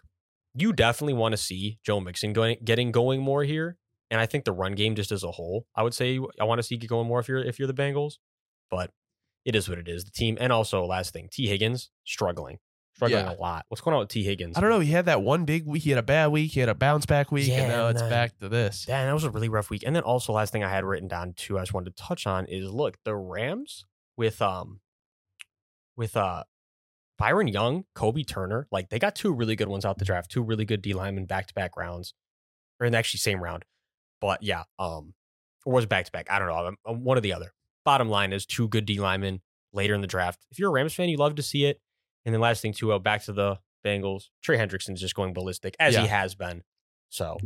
you 0.54 0.72
definitely 0.72 1.14
want 1.14 1.32
to 1.32 1.36
see 1.36 1.78
Joe 1.84 1.98
Mixon 1.98 2.32
going 2.32 2.58
getting 2.64 2.92
going 2.92 3.20
more 3.20 3.42
here, 3.42 3.76
and 4.08 4.20
I 4.20 4.26
think 4.26 4.44
the 4.44 4.52
run 4.52 4.74
game 4.74 4.94
just 4.94 5.10
as 5.10 5.24
a 5.24 5.32
whole, 5.32 5.66
I 5.74 5.82
would 5.82 5.94
say 5.94 6.20
I 6.40 6.44
want 6.44 6.60
to 6.60 6.62
see 6.62 6.76
get 6.76 6.90
going 6.90 7.08
more 7.08 7.18
if 7.18 7.28
you're 7.28 7.42
if 7.42 7.58
you're 7.58 7.66
the 7.66 7.74
Bengals, 7.74 8.14
but 8.70 8.90
it 9.44 9.56
is 9.56 9.68
what 9.68 9.78
it 9.78 9.88
is. 9.88 10.04
The 10.04 10.12
team, 10.12 10.38
and 10.40 10.52
also 10.52 10.84
last 10.84 11.12
thing, 11.12 11.28
T 11.32 11.48
Higgins 11.48 11.90
struggling, 12.04 12.58
struggling 13.08 13.26
Yeah. 13.26 13.38
a 13.38 13.40
lot. 13.40 13.64
What's 13.68 13.80
going 13.80 13.94
on 13.94 14.00
with 14.00 14.08
T 14.08 14.22
Higgins? 14.24 14.56
I 14.56 14.60
don't 14.60 14.70
know. 14.70 14.80
He 14.80 14.90
had 14.90 15.06
that 15.06 15.22
one 15.22 15.44
big 15.44 15.66
week. 15.66 15.82
He 15.82 15.90
had 15.90 15.98
a 15.98 16.02
bad 16.02 16.28
week. 16.28 16.52
He 16.52 16.60
had 16.60 16.68
a 16.68 16.74
bounce 16.74 17.06
back 17.06 17.30
week, 17.32 17.48
Yeah, 17.48 17.60
and 17.62 17.68
now 17.68 17.86
and 17.88 17.98
it's 17.98 18.08
back 18.08 18.38
to 18.38 18.48
this. 18.48 18.84
Damn, 18.86 19.06
that 19.06 19.12
was 19.12 19.24
a 19.24 19.30
really 19.30 19.48
rough 19.48 19.70
week. 19.70 19.82
And 19.86 19.94
then 19.96 20.02
also 20.02 20.32
last 20.32 20.52
thing 20.52 20.62
I 20.64 20.70
had 20.70 20.84
written 20.84 21.08
down 21.08 21.32
too, 21.34 21.58
I 21.58 21.62
just 21.62 21.74
wanted 21.74 21.96
to 21.96 22.02
touch 22.02 22.26
on 22.26 22.46
is 22.46 22.70
look, 22.70 22.98
the 23.04 23.14
Rams 23.16 23.84
with 24.16 24.40
um 24.42 24.80
with 25.96 26.16
uh 26.16 26.44
Byron 27.18 27.48
Young, 27.48 27.84
Kobie 27.94 28.26
Turner, 28.26 28.66
like 28.72 28.88
they 28.88 28.98
got 28.98 29.14
two 29.14 29.32
really 29.32 29.54
good 29.56 29.68
ones 29.68 29.84
out 29.84 29.98
the 29.98 30.04
draft, 30.04 30.30
two 30.30 30.42
really 30.42 30.64
good 30.64 30.82
D 30.82 30.92
linemen 30.92 31.26
back 31.26 31.46
to 31.48 31.54
back 31.54 31.76
rounds. 31.76 32.14
Or 32.80 32.86
in 32.86 32.94
actually 32.94 33.18
same 33.18 33.42
round. 33.42 33.64
But 34.20 34.42
yeah, 34.42 34.64
um 34.78 35.14
or 35.64 35.72
was 35.74 35.86
back 35.86 36.06
to 36.06 36.12
back. 36.12 36.26
I 36.30 36.38
don't 36.38 36.48
know. 36.48 36.74
um, 36.86 37.04
One 37.04 37.16
or 37.16 37.20
the 37.20 37.32
other. 37.32 37.52
Bottom 37.84 38.08
line 38.08 38.32
is 38.32 38.46
two 38.46 38.68
good 38.68 38.86
D 38.86 38.98
linemen 38.98 39.40
later 39.72 39.94
in 39.94 40.00
the 40.00 40.06
draft. 40.06 40.44
If 40.50 40.58
you're 40.58 40.68
a 40.70 40.72
Rams 40.72 40.94
fan, 40.94 41.08
you 41.08 41.16
love 41.16 41.36
to 41.36 41.42
see 41.42 41.64
it. 41.66 41.80
And 42.24 42.34
then 42.34 42.40
last 42.40 42.62
thing 42.62 42.72
too, 42.72 42.92
uh, 42.92 42.98
back 42.98 43.22
to 43.24 43.32
the 43.32 43.58
Bengals. 43.84 44.28
Trey 44.42 44.56
Hendrickson's 44.58 45.00
just 45.00 45.14
going 45.14 45.32
ballistic 45.32 45.74
as 45.80 45.94
Yeah. 45.94 46.02
he 46.02 46.06
has 46.08 46.34
been. 46.34 46.62
So 47.08 47.36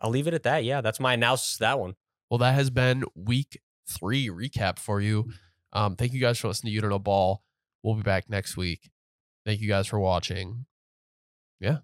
I'll 0.00 0.10
leave 0.10 0.26
it 0.26 0.34
at 0.34 0.42
that. 0.42 0.64
Yeah, 0.64 0.80
that's 0.80 0.98
my 1.00 1.14
analysis. 1.14 1.54
of 1.54 1.58
That 1.60 1.78
one. 1.78 1.94
Well, 2.30 2.38
that 2.38 2.54
has 2.54 2.70
been 2.70 3.04
week 3.14 3.60
three 3.88 4.28
recap 4.28 4.78
for 4.78 5.00
you. 5.00 5.30
Um, 5.72 5.96
thank 5.96 6.12
you 6.12 6.20
guys 6.20 6.38
for 6.38 6.48
listening 6.48 6.70
to 6.70 6.74
You 6.74 6.80
Don't 6.80 6.90
Know 6.90 6.98
Ball. 6.98 7.42
We'll 7.82 7.94
be 7.94 8.02
back 8.02 8.28
next 8.28 8.56
week. 8.56 8.90
Thank 9.46 9.60
you 9.60 9.68
guys 9.68 9.86
for 9.86 9.98
watching. 9.98 10.66
Yeah. 11.60 11.78